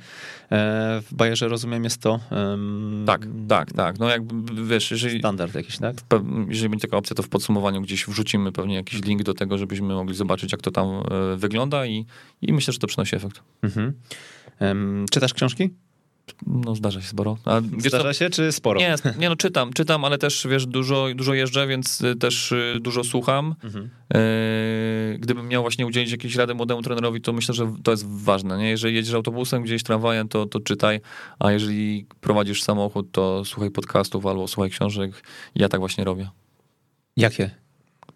w 1.01 1.15
Bayerze 1.15 1.49
rozumiem 1.49 1.85
jest 1.85 2.01
to... 2.01 2.21
Um, 2.31 3.05
tak, 3.07 3.27
tak, 3.49 3.73
tak. 3.73 3.99
No 3.99 4.09
jakby 4.09 4.67
wiesz, 4.67 4.91
jeżeli... 4.91 5.19
Standard 5.19 5.55
jakiś, 5.55 5.79
tak? 5.79 5.97
Jeżeli 6.49 6.69
będzie 6.69 6.89
taka 6.89 6.97
opcja, 6.97 7.17
to 7.17 7.23
w 7.23 7.29
podsumowaniu 7.29 7.83
gdzieś 7.83 8.07
wrzucimy 8.07 8.53
pewnie 8.53 8.75
jakiś 8.75 9.03
link 9.03 9.23
do 9.23 9.35
tego, 9.35 9.59
żebyśmy 9.59 9.95
mogli 9.95 10.15
zobaczyć, 10.15 10.53
jak 10.53 10.63
to 10.63 10.71
tam 10.71 10.87
e, 10.89 11.37
wygląda 11.37 11.87
i, 11.87 12.07
i 12.43 12.53
myślę, 12.53 12.73
że 12.73 12.79
to 12.79 12.87
przynosi 12.87 13.17
efekt. 13.17 13.43
Mhm. 13.63 13.93
Um, 14.61 15.07
czytasz 15.11 15.35
książki? 15.35 15.71
No 16.47 16.75
zdarza 16.75 17.01
się 17.01 17.09
sporo. 17.09 17.37
A, 17.45 17.61
zdarza 17.79 18.15
się 18.15 18.31
czy 18.31 18.53
sporo? 18.53 18.81
Nie, 18.81 18.95
nie, 19.19 19.29
no 19.29 19.37
czytam, 19.37 19.73
czytam, 19.73 20.05
ale 20.05 20.19
też 20.19 20.47
wiesz, 20.51 20.67
dużo, 20.67 21.07
dużo 21.15 21.35
jeżdżę, 21.35 21.67
więc 21.67 22.01
y, 22.01 22.17
też 22.17 22.53
y, 22.53 22.79
dużo 22.81 23.05
słucham. 23.05 23.55
Mhm. 23.65 23.91
E, 24.15 25.19
gdybym 25.19 25.49
miał 25.49 25.63
właśnie 25.63 25.87
udzielić 25.87 26.11
jakiejś 26.11 26.37
rady 26.37 26.55
młodemu 26.55 26.83
trenerowi, 26.83 27.21
to 27.21 27.33
myślę, 27.33 27.55
że 27.55 27.75
to 27.83 27.91
jest 27.91 28.07
ważne. 28.07 28.59
Nie? 28.59 28.71
Jeżeli 28.71 28.95
jedziesz 28.95 29.15
autobusem, 29.15 29.63
gdzieś 29.63 29.83
tramwajem, 29.83 30.29
to, 30.29 30.47
to 30.47 30.61
czytaj, 30.61 31.01
a 31.39 31.53
jeżeli 31.53 32.07
prowadzisz 32.21 32.63
samochód, 32.63 33.13
to 33.13 33.45
słuchaj 33.45 33.71
podcastów 33.71 34.27
albo 34.27 34.49
słuchaj 34.49 34.71
książek. 34.71 35.23
Ja 35.55 35.69
tak 35.69 35.81
właśnie 35.81 36.05
robię. 36.05 36.29
Jakie 37.17 37.64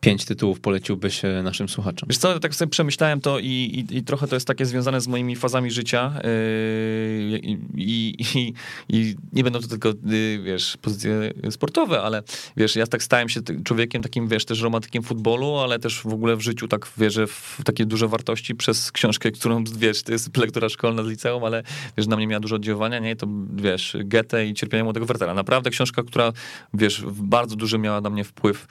pięć 0.00 0.24
tytułów 0.24 0.60
poleciłbyś 0.60 1.22
naszym 1.42 1.68
słuchaczom? 1.68 2.08
Wiesz 2.08 2.18
co, 2.18 2.40
tak 2.40 2.54
sobie 2.54 2.70
przemyślałem 2.70 3.20
to 3.20 3.38
i, 3.38 3.46
i, 3.46 3.96
i 3.96 4.02
trochę 4.02 4.28
to 4.28 4.36
jest 4.36 4.46
takie 4.46 4.66
związane 4.66 5.00
z 5.00 5.08
moimi 5.08 5.36
fazami 5.36 5.70
życia 5.70 6.20
yy, 6.24 7.38
i, 7.76 8.54
i, 8.88 9.16
nie 9.32 9.44
będą 9.44 9.60
to 9.60 9.68
tylko, 9.68 9.88
yy, 9.88 10.42
wiesz, 10.42 10.76
pozycje 10.82 11.32
sportowe, 11.50 12.02
ale 12.02 12.22
wiesz, 12.56 12.76
ja 12.76 12.86
tak 12.86 13.02
stałem 13.02 13.28
się 13.28 13.40
człowiekiem 13.64 14.02
takim, 14.02 14.28
wiesz, 14.28 14.44
też 14.44 14.60
romantykiem 14.60 15.02
futbolu, 15.02 15.56
ale 15.56 15.78
też 15.78 16.02
w 16.02 16.06
ogóle 16.06 16.36
w 16.36 16.40
życiu 16.40 16.68
tak 16.68 16.88
wierzę 16.98 17.26
w 17.26 17.60
takie 17.64 17.86
duże 17.86 18.08
wartości 18.08 18.54
przez 18.54 18.92
książkę, 18.92 19.30
którą, 19.30 19.64
wiesz, 19.64 20.02
to 20.02 20.12
jest 20.12 20.36
lektura 20.36 20.68
szkolna 20.68 21.02
z 21.02 21.06
liceum, 21.06 21.44
ale 21.44 21.62
wiesz, 21.96 22.06
na 22.06 22.16
mnie 22.16 22.26
miała 22.26 22.40
dużo 22.40 22.56
oddziaływania, 22.56 22.98
nie? 22.98 23.16
To, 23.16 23.26
wiesz, 23.56 23.96
Goethe 24.04 24.46
i 24.46 24.54
Cierpienie 24.54 24.84
Młodego 24.84 25.06
Wertera. 25.06 25.34
Naprawdę 25.34 25.70
książka, 25.70 26.02
która, 26.02 26.32
wiesz, 26.74 27.04
bardzo 27.06 27.56
duży 27.56 27.78
miała 27.78 28.00
na 28.00 28.10
mnie 28.10 28.24
wpływ, 28.24 28.66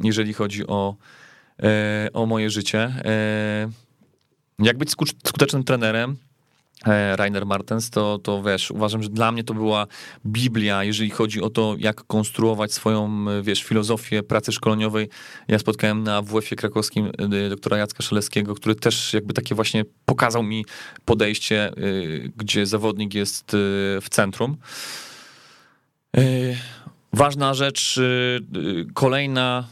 jeżeli 0.00 0.32
chodzi 0.32 0.66
o, 0.70 0.96
e, 1.62 2.08
o 2.12 2.26
moje 2.26 2.50
życie. 2.50 2.78
E, 3.04 3.68
jak 4.58 4.78
być 4.78 4.90
skutecznym 5.24 5.64
trenerem? 5.64 6.16
E, 6.86 7.16
Rainer 7.16 7.46
Martens, 7.46 7.90
to, 7.90 8.18
to 8.18 8.42
wiesz, 8.42 8.70
uważam, 8.70 9.02
że 9.02 9.08
dla 9.08 9.32
mnie 9.32 9.44
to 9.44 9.54
była 9.54 9.86
Biblia, 10.26 10.84
jeżeli 10.84 11.10
chodzi 11.10 11.42
o 11.42 11.50
to, 11.50 11.74
jak 11.78 12.04
konstruować 12.06 12.72
swoją, 12.72 13.24
wiesz, 13.42 13.62
filozofię 13.62 14.22
pracy 14.22 14.52
szkoleniowej. 14.52 15.08
Ja 15.48 15.58
spotkałem 15.58 16.02
na 16.02 16.22
WF-ie 16.22 16.56
krakowskim 16.56 17.10
doktora 17.50 17.78
Jacka 17.78 18.02
Szelewskiego, 18.02 18.54
który 18.54 18.74
też 18.74 19.14
jakby 19.14 19.34
takie 19.34 19.54
właśnie 19.54 19.84
pokazał 20.04 20.42
mi 20.42 20.64
podejście, 21.04 21.72
gdzie 22.36 22.66
zawodnik 22.66 23.14
jest 23.14 23.50
w 24.00 24.06
centrum. 24.10 24.56
Ważna 27.12 27.54
rzecz, 27.54 28.00
kolejna 28.94 29.64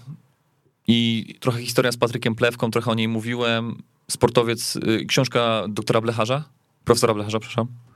i 0.88 1.34
trochę 1.40 1.60
historia 1.60 1.92
z 1.92 1.96
Patrykiem 1.96 2.34
Plewką, 2.34 2.70
trochę 2.70 2.90
o 2.90 2.94
niej 2.94 3.08
mówiłem. 3.08 3.82
Sportowiec, 4.10 4.76
y, 4.76 5.06
książka 5.06 5.64
doktora 5.68 6.00
Blecharza, 6.00 6.44
profesora 6.84 7.14
Blecharza, 7.14 7.40
przepraszam. 7.40 7.87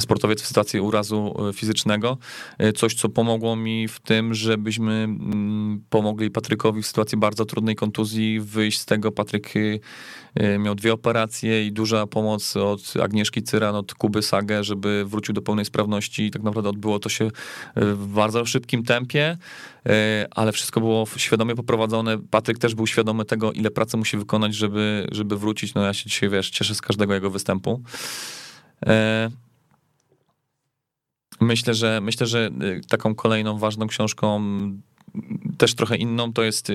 Sportowiec 0.00 0.42
w 0.42 0.46
sytuacji 0.46 0.80
urazu 0.80 1.34
y, 1.50 1.52
fizycznego. 1.52 2.18
Y, 2.62 2.72
coś, 2.72 2.94
co 2.94 3.08
pomogło 3.08 3.56
mi 3.56 3.88
w 3.88 4.00
tym, 4.00 4.34
żebyśmy 4.34 4.92
mm, 4.92 5.84
pomogli 5.90 6.30
Patrykowi 6.30 6.82
w 6.82 6.86
sytuacji 6.86 7.18
bardzo 7.18 7.44
trudnej 7.44 7.74
kontuzji 7.74 8.40
wyjść 8.40 8.78
z 8.78 8.86
tego. 8.86 9.12
Patryk 9.12 9.54
miał 10.58 10.74
dwie 10.74 10.92
operacje 10.92 11.66
i 11.66 11.72
duża 11.72 12.06
pomoc 12.06 12.56
od 12.56 12.94
Agnieszki 13.02 13.42
Cyran, 13.42 13.74
od 13.74 13.94
Kuby 13.94 14.22
Sagę, 14.22 14.64
żeby 14.64 15.04
wrócił 15.06 15.34
do 15.34 15.42
pełnej 15.42 15.64
sprawności 15.64 16.22
i 16.22 16.30
tak 16.30 16.42
naprawdę 16.42 16.70
odbyło 16.70 16.98
to 16.98 17.08
się 17.08 17.30
w 17.76 18.06
bardzo 18.06 18.44
szybkim 18.44 18.82
tempie. 18.82 19.38
E, 19.88 20.26
ale 20.30 20.52
wszystko 20.52 20.80
było 20.80 21.06
świadomie 21.16 21.54
poprowadzone. 21.54 22.18
Patryk 22.30 22.58
też 22.58 22.74
był 22.74 22.86
świadomy 22.86 23.24
tego, 23.24 23.52
ile 23.52 23.70
pracy 23.70 23.96
musi 23.96 24.16
wykonać, 24.16 24.54
żeby, 24.54 25.06
żeby 25.12 25.36
wrócić. 25.36 25.74
No 25.74 25.82
ja 25.82 25.94
się 25.94 26.04
dzisiaj, 26.04 26.28
wiesz, 26.28 26.50
cieszę 26.50 26.74
z 26.74 26.80
każdego 26.80 27.14
jego 27.14 27.30
występu. 27.30 27.82
Myślę, 31.40 31.74
że 31.74 32.00
myślę, 32.00 32.26
że 32.26 32.50
y, 32.62 32.80
taką 32.88 33.14
kolejną 33.14 33.58
ważną 33.58 33.86
książką, 33.86 34.42
też 35.58 35.74
trochę 35.74 35.96
inną, 35.96 36.32
to 36.32 36.42
jest 36.42 36.70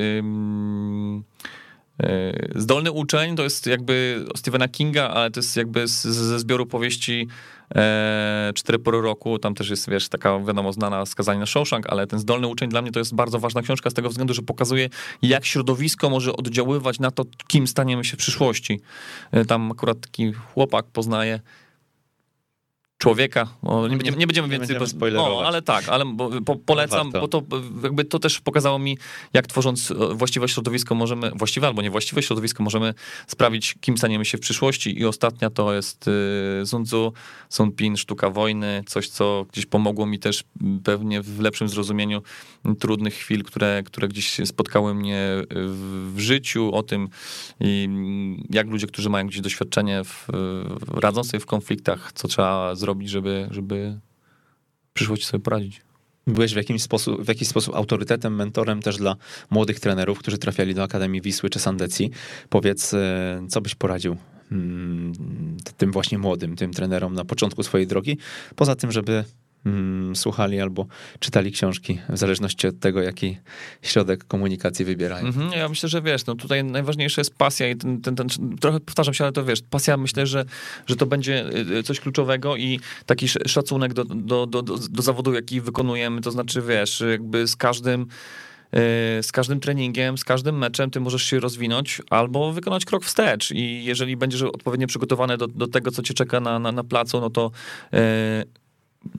E, 2.03 2.34
zdolny 2.56 2.91
uczeń 2.91 3.36
to 3.36 3.44
jest 3.44 3.68
jakby 3.68 4.26
Stephena 4.36 4.68
Kinga, 4.68 5.10
ale 5.10 5.31
to 5.31 5.40
jest 5.40 5.57
jakby 5.57 5.88
z, 5.88 6.02
ze 6.02 6.40
zbioru 6.40 6.65
powieści 6.65 7.27
e, 7.76 8.52
Cztery 8.56 8.80
pory 8.80 9.02
roku. 9.02 9.40
Tam 9.40 9.56
też 9.56 9.69
jest, 9.69 9.90
wiesz, 9.90 10.10
taka 10.10 10.40
wiadomo 10.40 10.73
znana 10.73 11.06
skazanie 11.06 11.40
na 11.40 11.45
Shawshank, 11.45 11.90
ale 11.90 12.07
ten 12.07 12.19
Zdolny 12.19 12.48
uczeń 12.48 12.69
dla 12.69 12.81
mnie 12.81 12.91
to 12.91 12.99
jest 12.99 13.15
bardzo 13.15 13.40
ważna 13.40 13.61
książka 13.61 13.90
z 13.90 13.94
tego 13.94 14.10
względu, 14.10 14.34
że 14.34 14.41
pokazuje, 14.41 14.90
jak 15.22 15.45
środowisko 15.45 16.10
może 16.10 16.34
oddziaływać 16.34 16.99
na 16.99 17.11
to, 17.11 17.23
kim 17.48 17.68
staniemy 17.68 18.03
się 18.03 18.18
w 18.18 18.19
przyszłości. 18.19 18.81
E, 19.31 19.45
tam 19.45 19.72
akurat 19.72 19.99
taki 19.99 20.34
chłopak 20.34 20.86
poznaje 20.86 21.40
człowieka. 22.99 23.47
O, 23.61 23.88
nie, 23.88 23.97
będziemy, 23.97 24.17
nie 24.17 24.27
będziemy 24.27 24.47
nie 24.47 24.51
więcej 24.51 24.80
będziemy 24.80 25.21
o, 25.21 25.47
ale 25.47 25.61
tak, 25.61 25.89
ale 25.89 26.05
bo, 26.05 26.30
po, 26.41 26.55
polecam, 26.55 27.11
bo 27.11 27.27
to 27.27 27.43
jakby 27.84 28.05
to 28.05 28.19
też 28.19 28.39
pokazało 28.39 28.80
mi, 28.80 28.97
jak 29.34 29.47
tworząc 29.47 29.91
e, 29.91 29.95
właściwe 30.13 30.47
środowisko 30.47 30.95
możemy, 30.95 31.31
właściwe 31.35 31.67
albo 31.67 31.81
niewłaściwe 31.81 32.23
środowisko 32.23 32.63
możemy 32.63 32.93
sprawić, 33.27 33.76
kim 33.81 33.97
staniemy 33.97 34.26
się 34.26 34.38
w 34.38 34.41
przyszłości. 34.41 34.99
I 34.99 35.05
ostatnia 35.05 35.49
to 35.49 35.73
jest 35.73 36.07
y, 36.07 36.65
Sun 36.65 36.85
Tzu, 36.85 37.13
Sun 37.49 37.71
Pin, 37.71 37.97
Sztuka 37.97 38.30
Wojny, 38.30 38.84
coś, 38.88 39.09
co 39.09 39.45
gdzieś 39.51 39.65
pomogło 39.65 40.05
mi 40.05 40.19
też 40.19 40.43
pewnie 40.84 41.21
w 41.21 41.39
lepszym 41.39 41.69
zrozumieniu 41.69 42.21
trudnych 42.80 43.13
chwil, 43.13 43.43
które, 43.43 43.84
które 43.85 44.07
gdzieś 44.07 44.38
spotkały 44.45 44.95
mnie 44.95 45.27
w, 45.49 46.11
w 46.15 46.19
życiu, 46.19 46.73
o 46.73 46.84
tym, 46.84 47.09
i 47.59 47.89
jak 48.49 48.67
ludzie, 48.67 48.88
którzy 48.88 49.09
mają 49.09 49.27
gdzieś 49.27 49.41
doświadczenie, 49.41 50.03
w, 50.03 50.27
radzą 50.93 51.23
sobie 51.23 51.39
w 51.39 51.45
konfliktach, 51.45 52.11
co 52.13 52.27
trzeba 52.27 52.76
zrobić 52.76 52.89
zrobić, 52.90 53.10
żeby, 53.10 53.48
żeby 53.52 53.99
w 54.90 54.94
przyszłości 54.94 55.26
sobie 55.26 55.44
poradzić. 55.44 55.82
Byłeś 56.28 56.53
w, 56.53 56.57
jakimś 56.57 56.82
sposób, 56.82 57.24
w 57.24 57.28
jakiś 57.28 57.48
sposób 57.48 57.76
autorytetem, 57.76 58.36
mentorem 58.36 58.82
też 58.82 58.98
dla 58.98 59.16
młodych 59.49 59.80
trenerów, 59.80 60.20
którzy 60.20 60.38
trafiali 60.38 60.76
do 60.76 60.84
Akademii 60.84 61.22
Wisły 61.22 61.49
czy 61.49 61.60
Sandecji. 61.60 62.11
Powiedz, 62.49 62.94
e, 62.94 63.45
co 63.49 63.61
byś 63.61 63.76
poradził 63.76 64.18
mm, 64.52 65.14
tym 65.78 65.91
właśnie 65.91 66.18
młodym, 66.18 66.56
tym 66.56 66.74
trenerom 66.74 67.14
na 67.14 67.26
początku 67.26 67.64
swojej 67.64 67.88
drogi, 67.88 68.18
poza 68.56 68.76
tym, 68.76 68.91
żeby 68.91 69.24
mm, 69.65 70.15
słuchali 70.15 70.61
albo 70.61 70.86
czytali 71.19 71.52
książki, 71.52 71.99
w 72.10 72.18
zależności 72.18 72.68
od 72.68 72.80
tego, 72.80 73.02
jaki 73.02 73.38
środek 73.81 74.23
komunikacji 74.23 74.86
wybierają. 74.86 75.27
Mhm, 75.27 75.52
ja 75.52 75.69
myślę, 75.69 75.90
że 75.90 76.02
wiesz, 76.02 76.26
no 76.26 76.36
tutaj 76.36 76.64
najważniejsza 76.64 77.22
jest 77.22 77.36
pasja 77.36 77.69
i 77.69 77.76
ten, 77.76 78.02
ten, 78.02 78.15
ten, 78.15 78.27
trochę 78.61 78.80
powtarzam 78.80 79.14
się, 79.14 79.23
ale 79.23 79.34
to 79.34 79.45
wiesz, 79.45 79.61
pasja 79.69 79.98
myślę, 79.98 80.27
że, 80.27 80.45
że 80.88 80.95
to 80.95 81.06
będzie 81.06 81.45
y, 81.80 81.84
coś 81.84 81.99
kluczowego 81.99 82.56
i 82.56 82.80
taki 83.06 83.27
szacunek 83.27 83.94
do, 83.94 84.06
do, 84.06 84.45
do, 84.45 84.61
do, 84.61 84.77
do 84.90 85.02
zawodu, 85.02 85.34
jaki 85.34 85.61
wykonujemy, 85.61 86.22
to 86.22 86.31
znaczy 86.31 86.61
wiesz, 86.61 87.03
jakby 87.11 87.48
z 87.48 87.56
każdym 87.56 88.02
y, 88.02 88.07
z 89.23 89.31
każdym 89.31 89.60
treningiem, 89.60 90.18
z 90.18 90.23
każdym 90.23 90.57
meczem 90.57 90.91
ty 90.91 90.99
możesz 90.99 91.23
się 91.23 91.40
rozwinąć 91.40 92.02
albo 92.10 92.53
wykonać 92.53 92.86
krok 92.86 93.06
wstecz 93.06 93.52
i 93.52 93.84
jeżeli 93.84 94.18
będziesz 94.18 94.41
odpowiednio 94.41 94.88
przygotowany 94.88 95.38
do, 95.38 95.48
do 95.48 95.68
tego, 95.68 95.91
co 95.91 96.02
cię 96.02 96.14
czeka 96.14 96.40
na, 96.40 96.60
na, 96.60 96.72
na 96.72 96.84
placu, 96.84 97.22
no 97.22 97.30
to 97.30 97.52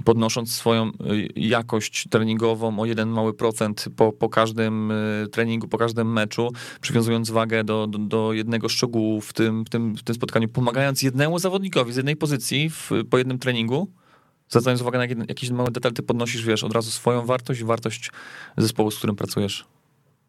podnosząc 0.05 0.53
swoją 0.53 0.89
y, 0.89 0.93
jakość 1.37 2.09
treningową 2.11 2.79
o 2.79 2.87
jeden 2.87 3.09
mały 3.09 3.35
procent 3.35 3.85
po, 3.97 4.13
po 4.13 4.29
każdym 4.29 4.91
y, 4.91 5.27
treningu, 5.33 5.69
po 5.69 5.79
każdym 5.79 6.13
meczu, 6.13 6.49
przywiązując 6.81 7.31
wagę 7.31 7.65
do, 7.65 7.87
do, 7.87 7.99
do 7.99 8.33
jednego 8.33 8.69
szczegółu 8.69 9.21
w 9.21 9.33
tym, 9.33 9.65
w, 9.65 9.69
tym, 9.69 9.97
w 9.97 10.03
tym 10.03 10.15
spotkaniu, 10.15 10.49
pomagając 10.49 11.03
jednemu 11.03 11.39
zawodnikowi 11.39 11.93
z 11.93 11.97
jednej 11.97 12.17
pozycji 12.17 12.71
w, 12.71 12.91
po 13.11 13.19
jednym 13.19 13.39
treningu, 13.39 13.91
zwracając 14.49 14.81
uwagę 14.81 14.99
na 14.99 15.25
jakiś 15.29 15.51
mały 15.51 15.71
detal, 15.71 15.93
ty 15.93 16.03
podnosisz, 16.03 16.45
wiesz, 16.45 16.65
od 16.65 16.73
razu 16.73 16.91
swoją 16.91 17.27
wartość 17.27 17.61
i 17.61 17.65
wartość 17.65 18.11
zespołu, 18.57 18.91
z 18.91 18.99
którym 18.99 19.17
pracujesz. 19.17 19.67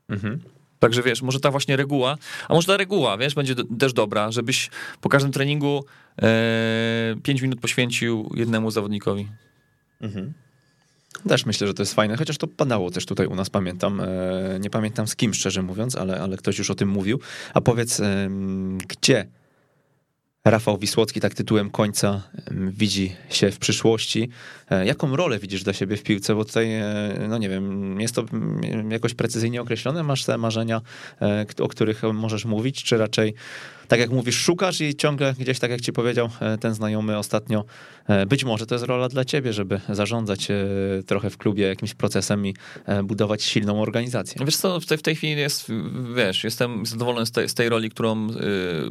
Mhm. 0.09 0.39
Także 0.81 1.03
wiesz, 1.03 1.21
może 1.21 1.39
ta 1.39 1.51
właśnie 1.51 1.77
reguła, 1.77 2.17
a 2.47 2.53
może 2.53 2.67
ta 2.67 2.77
reguła, 2.77 3.17
wiesz, 3.17 3.35
będzie 3.35 3.55
do, 3.55 3.63
też 3.79 3.93
dobra, 3.93 4.31
żebyś 4.31 4.69
po 5.01 5.09
każdym 5.09 5.31
treningu 5.31 5.85
e, 6.21 7.15
5 7.23 7.41
minut 7.41 7.59
poświęcił 7.59 8.31
jednemu 8.35 8.71
zawodnikowi. 8.71 9.27
Mhm. 10.01 10.33
Też 11.27 11.45
myślę, 11.45 11.67
że 11.67 11.73
to 11.73 11.81
jest 11.81 11.93
fajne, 11.93 12.17
chociaż 12.17 12.37
to 12.37 12.47
padało 12.47 12.91
też 12.91 13.05
tutaj 13.05 13.27
u 13.27 13.35
nas, 13.35 13.49
pamiętam. 13.49 14.01
E, 14.01 14.07
nie 14.59 14.69
pamiętam 14.69 15.07
z 15.07 15.15
kim, 15.15 15.33
szczerze 15.33 15.61
mówiąc, 15.61 15.95
ale, 15.95 16.21
ale 16.21 16.37
ktoś 16.37 16.57
już 16.57 16.71
o 16.71 16.75
tym 16.75 16.89
mówił. 16.89 17.19
A 17.53 17.61
powiedz, 17.61 18.01
gdzie 18.87 19.25
Rafał 20.45 20.77
Wisłocki 20.77 21.19
tak 21.19 21.33
tytułem 21.33 21.69
końca 21.69 22.21
widzi 22.51 23.15
się 23.29 23.51
w 23.51 23.59
przyszłości. 23.59 24.29
E, 24.69 24.85
jaką 24.85 25.15
rolę 25.15 25.39
widzisz 25.39 25.63
dla 25.63 25.73
siebie 25.73 25.97
w 25.97 26.03
piłce? 26.03 26.35
Bo 26.35 26.45
tutaj, 26.45 26.73
e, 26.73 27.25
no 27.29 27.37
nie 27.37 27.49
wiem, 27.49 28.01
jest 28.01 28.15
to 28.15 28.25
jakoś 28.89 29.13
precyzyjnie 29.13 29.61
określone? 29.61 30.03
Masz 30.03 30.25
te 30.25 30.37
marzenia, 30.37 30.81
e, 31.21 31.45
o 31.59 31.67
których 31.67 32.03
możesz 32.13 32.45
mówić, 32.45 32.83
czy 32.83 32.97
raczej 32.97 33.33
tak 33.91 33.99
jak 33.99 34.09
mówisz, 34.09 34.35
szukasz 34.35 34.81
i 34.81 34.95
ciągle 34.95 35.35
gdzieś, 35.39 35.59
tak 35.59 35.71
jak 35.71 35.81
ci 35.81 35.93
powiedział 35.93 36.29
ten 36.59 36.73
znajomy 36.73 37.17
ostatnio, 37.17 37.65
być 38.27 38.43
może 38.43 38.65
to 38.65 38.75
jest 38.75 38.85
rola 38.85 39.09
dla 39.09 39.25
ciebie, 39.25 39.53
żeby 39.53 39.81
zarządzać 39.89 40.47
trochę 41.05 41.29
w 41.29 41.37
klubie 41.37 41.63
jakimś 41.67 41.93
procesem 41.93 42.47
i 42.47 42.55
budować 43.03 43.43
silną 43.43 43.81
organizację. 43.81 44.45
Wiesz 44.45 44.57
co, 44.57 44.79
w 44.79 44.85
tej, 44.85 44.97
w 44.97 45.01
tej 45.01 45.15
chwili 45.15 45.41
jest, 45.41 45.71
wiesz, 46.15 46.43
jestem 46.43 46.85
zadowolony 46.85 47.25
z 47.25 47.31
tej, 47.31 47.49
z 47.49 47.53
tej 47.53 47.69
roli, 47.69 47.89
którą 47.89 48.27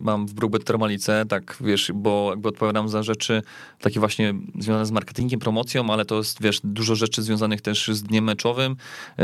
mam 0.00 0.26
w 0.26 0.34
Brookbet 0.34 0.64
Termalice, 0.64 1.24
tak, 1.28 1.56
wiesz, 1.60 1.92
bo 1.94 2.26
jakby 2.30 2.48
odpowiadam 2.48 2.88
za 2.88 3.02
rzeczy 3.02 3.42
takie 3.80 4.00
właśnie 4.00 4.34
związane 4.58 4.86
z 4.86 4.90
marketingiem, 4.90 5.40
promocją, 5.40 5.90
ale 5.90 6.04
to 6.04 6.18
jest, 6.18 6.42
wiesz, 6.42 6.60
dużo 6.64 6.94
rzeczy 6.94 7.22
związanych 7.22 7.60
też 7.60 7.88
z 7.88 8.02
dniem 8.02 8.24
meczowym, 8.24 8.76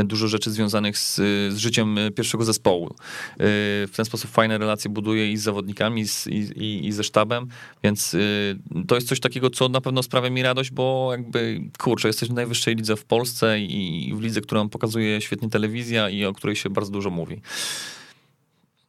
dużo 0.04 0.28
rzeczy 0.28 0.50
związanych 0.50 0.98
z, 0.98 1.16
z 1.52 1.56
życiem 1.56 1.96
pierwszego 2.14 2.44
zespołu. 2.44 2.94
W 3.38 3.92
ten 3.96 4.04
sposób 4.04 4.30
fajne 4.30 4.58
relacje 4.58 4.90
buduję 4.90 5.32
i 5.32 5.36
z 5.36 5.42
zawodnikami, 5.42 5.65
zawodnikami 5.66 6.04
i, 6.26 6.36
i, 6.36 6.86
i, 6.86 6.92
ze 6.92 7.04
sztabem, 7.04 7.48
więc 7.82 8.14
y, 8.14 8.58
to 8.88 8.94
jest 8.94 9.08
coś 9.08 9.20
takiego, 9.20 9.50
co 9.50 9.68
na 9.68 9.80
pewno 9.80 10.02
sprawia 10.02 10.30
mi 10.30 10.42
radość, 10.42 10.70
bo 10.70 11.08
jakby, 11.12 11.60
kurczę, 11.78 12.08
jesteśmy 12.08 12.32
w 12.32 12.36
najwyższej 12.36 12.76
lidze 12.76 12.96
w 12.96 13.04
Polsce 13.04 13.60
i 13.60 14.12
w 14.16 14.20
lidze, 14.20 14.40
którą 14.40 14.68
pokazuje 14.68 15.20
świetnie 15.20 15.50
telewizja 15.50 16.10
i 16.10 16.24
o 16.24 16.32
której 16.32 16.56
się 16.56 16.70
bardzo 16.70 16.92
dużo 16.92 17.10
mówi. 17.10 17.40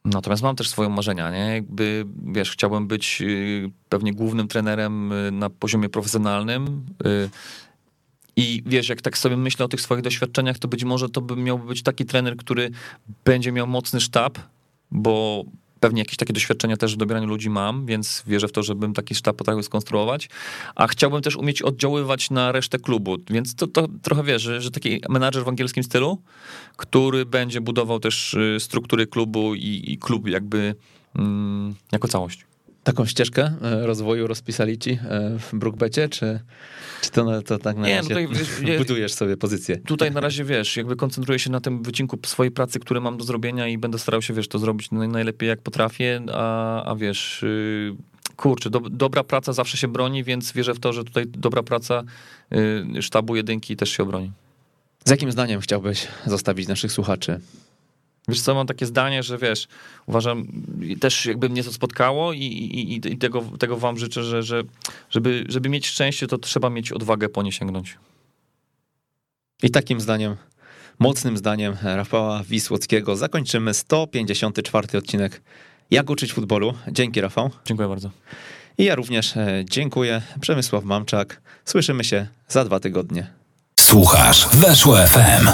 Natomiast 0.04 0.42
mam 0.42 0.56
też 0.56 0.68
swoje 0.68 0.88
marzenia, 0.88 1.30
nie? 1.30 1.54
Jakby, 1.54 2.04
wiesz, 2.32 2.50
chciałbym 2.50 2.86
być 2.86 3.22
y, 3.22 3.70
pewnie 3.88 4.12
głównym 4.12 4.48
trenerem 4.48 5.12
y, 5.12 5.30
na 5.30 5.50
poziomie 5.50 5.88
profesjonalnym. 5.88 6.86
y, 7.06 7.30
I 8.36 8.62
wiesz, 8.66 8.88
jak 8.88 9.02
tak 9.02 9.18
sobie 9.18 9.36
myślę 9.36 9.64
o 9.64 9.68
tych 9.68 9.80
swoich 9.80 10.02
doświadczeniach, 10.02 10.58
to 10.58 10.68
być 10.68 10.84
może 10.84 11.08
to 11.08 11.20
by 11.20 11.36
miał 11.36 11.58
być 11.58 11.82
taki 11.82 12.04
trener, 12.04 12.36
który 12.36 12.70
będzie 13.24 13.52
miał 13.52 13.66
mocny 13.66 14.00
sztab, 14.00 14.38
bo 14.90 15.44
pewnie 15.80 16.00
jakieś 16.00 16.16
takie 16.16 16.32
doświadczenia 16.32 16.76
też 16.76 16.94
w 16.94 16.96
dobieraniu 16.96 17.26
ludzi 17.26 17.50
mam, 17.50 17.86
więc 17.86 18.22
wierzę 18.26 18.48
w 18.48 18.52
to, 18.52 18.62
żebym 18.62 18.94
taki 18.94 19.14
sztab 19.14 19.36
potrafił 19.36 19.62
skonstruować. 19.62 20.28
A 20.74 20.86
chciałbym 20.86 21.22
też 21.22 21.36
umieć 21.36 21.62
oddziaływać 21.62 22.30
na 22.30 22.52
resztę 22.52 22.78
klubu, 22.78 23.16
więc 23.30 23.54
to, 23.54 23.66
to 23.66 23.88
trochę 24.02 24.22
wiesz, 24.22 24.42
że, 24.42 24.60
że 24.60 24.70
taki 24.70 25.00
menadżer 25.08 25.44
w 25.44 25.48
angielskim 25.48 25.82
stylu, 25.82 26.22
który 26.76 27.26
będzie 27.26 27.60
budował 27.60 28.00
też 28.00 28.34
y, 28.34 28.56
struktury 28.60 29.06
klubu 29.06 29.54
i, 29.54 29.84
i 29.86 29.98
klub 29.98 30.28
jakby 30.28 30.74
mm, 31.16 31.74
jako 31.92 32.08
całość. 32.08 32.47
Taką 32.88 33.06
ścieżkę 33.06 33.52
e, 33.62 33.86
rozwoju 33.86 34.26
rozpisali 34.26 34.78
ci 34.78 34.90
e, 34.90 35.38
w 35.38 35.50
Brookbecie, 35.52 36.08
czy, 36.08 36.40
czy 37.02 37.10
to, 37.10 37.42
to 37.42 37.58
tak 37.58 37.76
na 37.76 37.86
Nie, 37.86 37.96
razie 37.96 38.08
tutaj, 38.08 38.28
budujesz 38.78 39.14
sobie 39.14 39.36
pozycję? 39.36 39.76
Tutaj 39.76 40.12
na 40.12 40.20
razie, 40.20 40.44
wiesz, 40.44 40.76
jakby 40.76 40.96
koncentruję 40.96 41.38
się 41.38 41.50
na 41.50 41.60
tym 41.60 41.82
wycinku 41.82 42.18
swojej 42.26 42.50
pracy, 42.50 42.80
który 42.80 43.00
mam 43.00 43.16
do 43.16 43.24
zrobienia 43.24 43.68
i 43.68 43.78
będę 43.78 43.98
starał 43.98 44.22
się, 44.22 44.34
wiesz, 44.34 44.48
to 44.48 44.58
zrobić 44.58 44.90
naj- 44.90 45.08
najlepiej 45.08 45.48
jak 45.48 45.60
potrafię, 45.60 46.20
a, 46.32 46.84
a 46.84 46.94
wiesz, 46.94 47.40
yy, 47.42 47.96
kurczę, 48.36 48.70
do, 48.70 48.80
dobra 48.80 49.24
praca 49.24 49.52
zawsze 49.52 49.76
się 49.76 49.88
broni, 49.88 50.24
więc 50.24 50.52
wierzę 50.52 50.74
w 50.74 50.80
to, 50.80 50.92
że 50.92 51.04
tutaj 51.04 51.26
dobra 51.26 51.62
praca 51.62 52.04
yy, 52.50 53.02
sztabu 53.02 53.36
jedynki 53.36 53.76
też 53.76 53.90
się 53.90 54.02
obroni. 54.02 54.32
Z 55.04 55.10
jakim 55.10 55.32
zdaniem 55.32 55.60
chciałbyś 55.60 56.06
zostawić 56.26 56.68
naszych 56.68 56.92
słuchaczy? 56.92 57.40
Wiesz 58.28 58.40
co, 58.40 58.54
mam 58.54 58.66
takie 58.66 58.86
zdanie, 58.86 59.22
że 59.22 59.38
wiesz, 59.38 59.68
uważam, 60.06 60.46
też 61.00 61.26
jakby 61.26 61.48
mnie 61.48 61.64
to 61.64 61.72
spotkało 61.72 62.32
i, 62.32 62.38
i, 62.42 62.96
i- 63.12 63.18
tego, 63.18 63.42
tego 63.58 63.76
wam 63.76 63.98
życzę, 63.98 64.24
że, 64.24 64.42
że 64.42 64.62
żeby, 65.10 65.44
żeby 65.48 65.68
mieć 65.68 65.86
szczęście, 65.86 66.26
to 66.26 66.38
trzeba 66.38 66.70
mieć 66.70 66.92
odwagę 66.92 67.28
po 67.28 67.42
nie 67.42 67.52
sięgnąć. 67.52 67.96
I 69.62 69.70
takim 69.70 70.00
zdaniem, 70.00 70.36
mocnym 70.98 71.36
zdaniem 71.36 71.76
Rafała 71.82 72.42
Wisłockiego 72.44 73.16
zakończymy 73.16 73.74
154 73.74 74.98
odcinek 74.98 75.42
Jak 75.90 76.10
uczyć 76.10 76.32
futbolu. 76.32 76.74
Dzięki 76.92 77.20
Rafał. 77.20 77.50
Dziękuję 77.64 77.88
bardzo. 77.88 78.10
I 78.78 78.84
ja 78.84 78.94
również 78.94 79.36
e, 79.36 79.64
dziękuję. 79.70 80.22
Przemysław 80.40 80.84
Mamczak. 80.84 81.40
Słyszymy 81.64 82.04
się 82.04 82.26
za 82.48 82.64
dwa 82.64 82.80
tygodnie. 82.80 83.26
Słuchasz 83.80 84.48
Weszło 84.48 84.96
FM. 85.06 85.48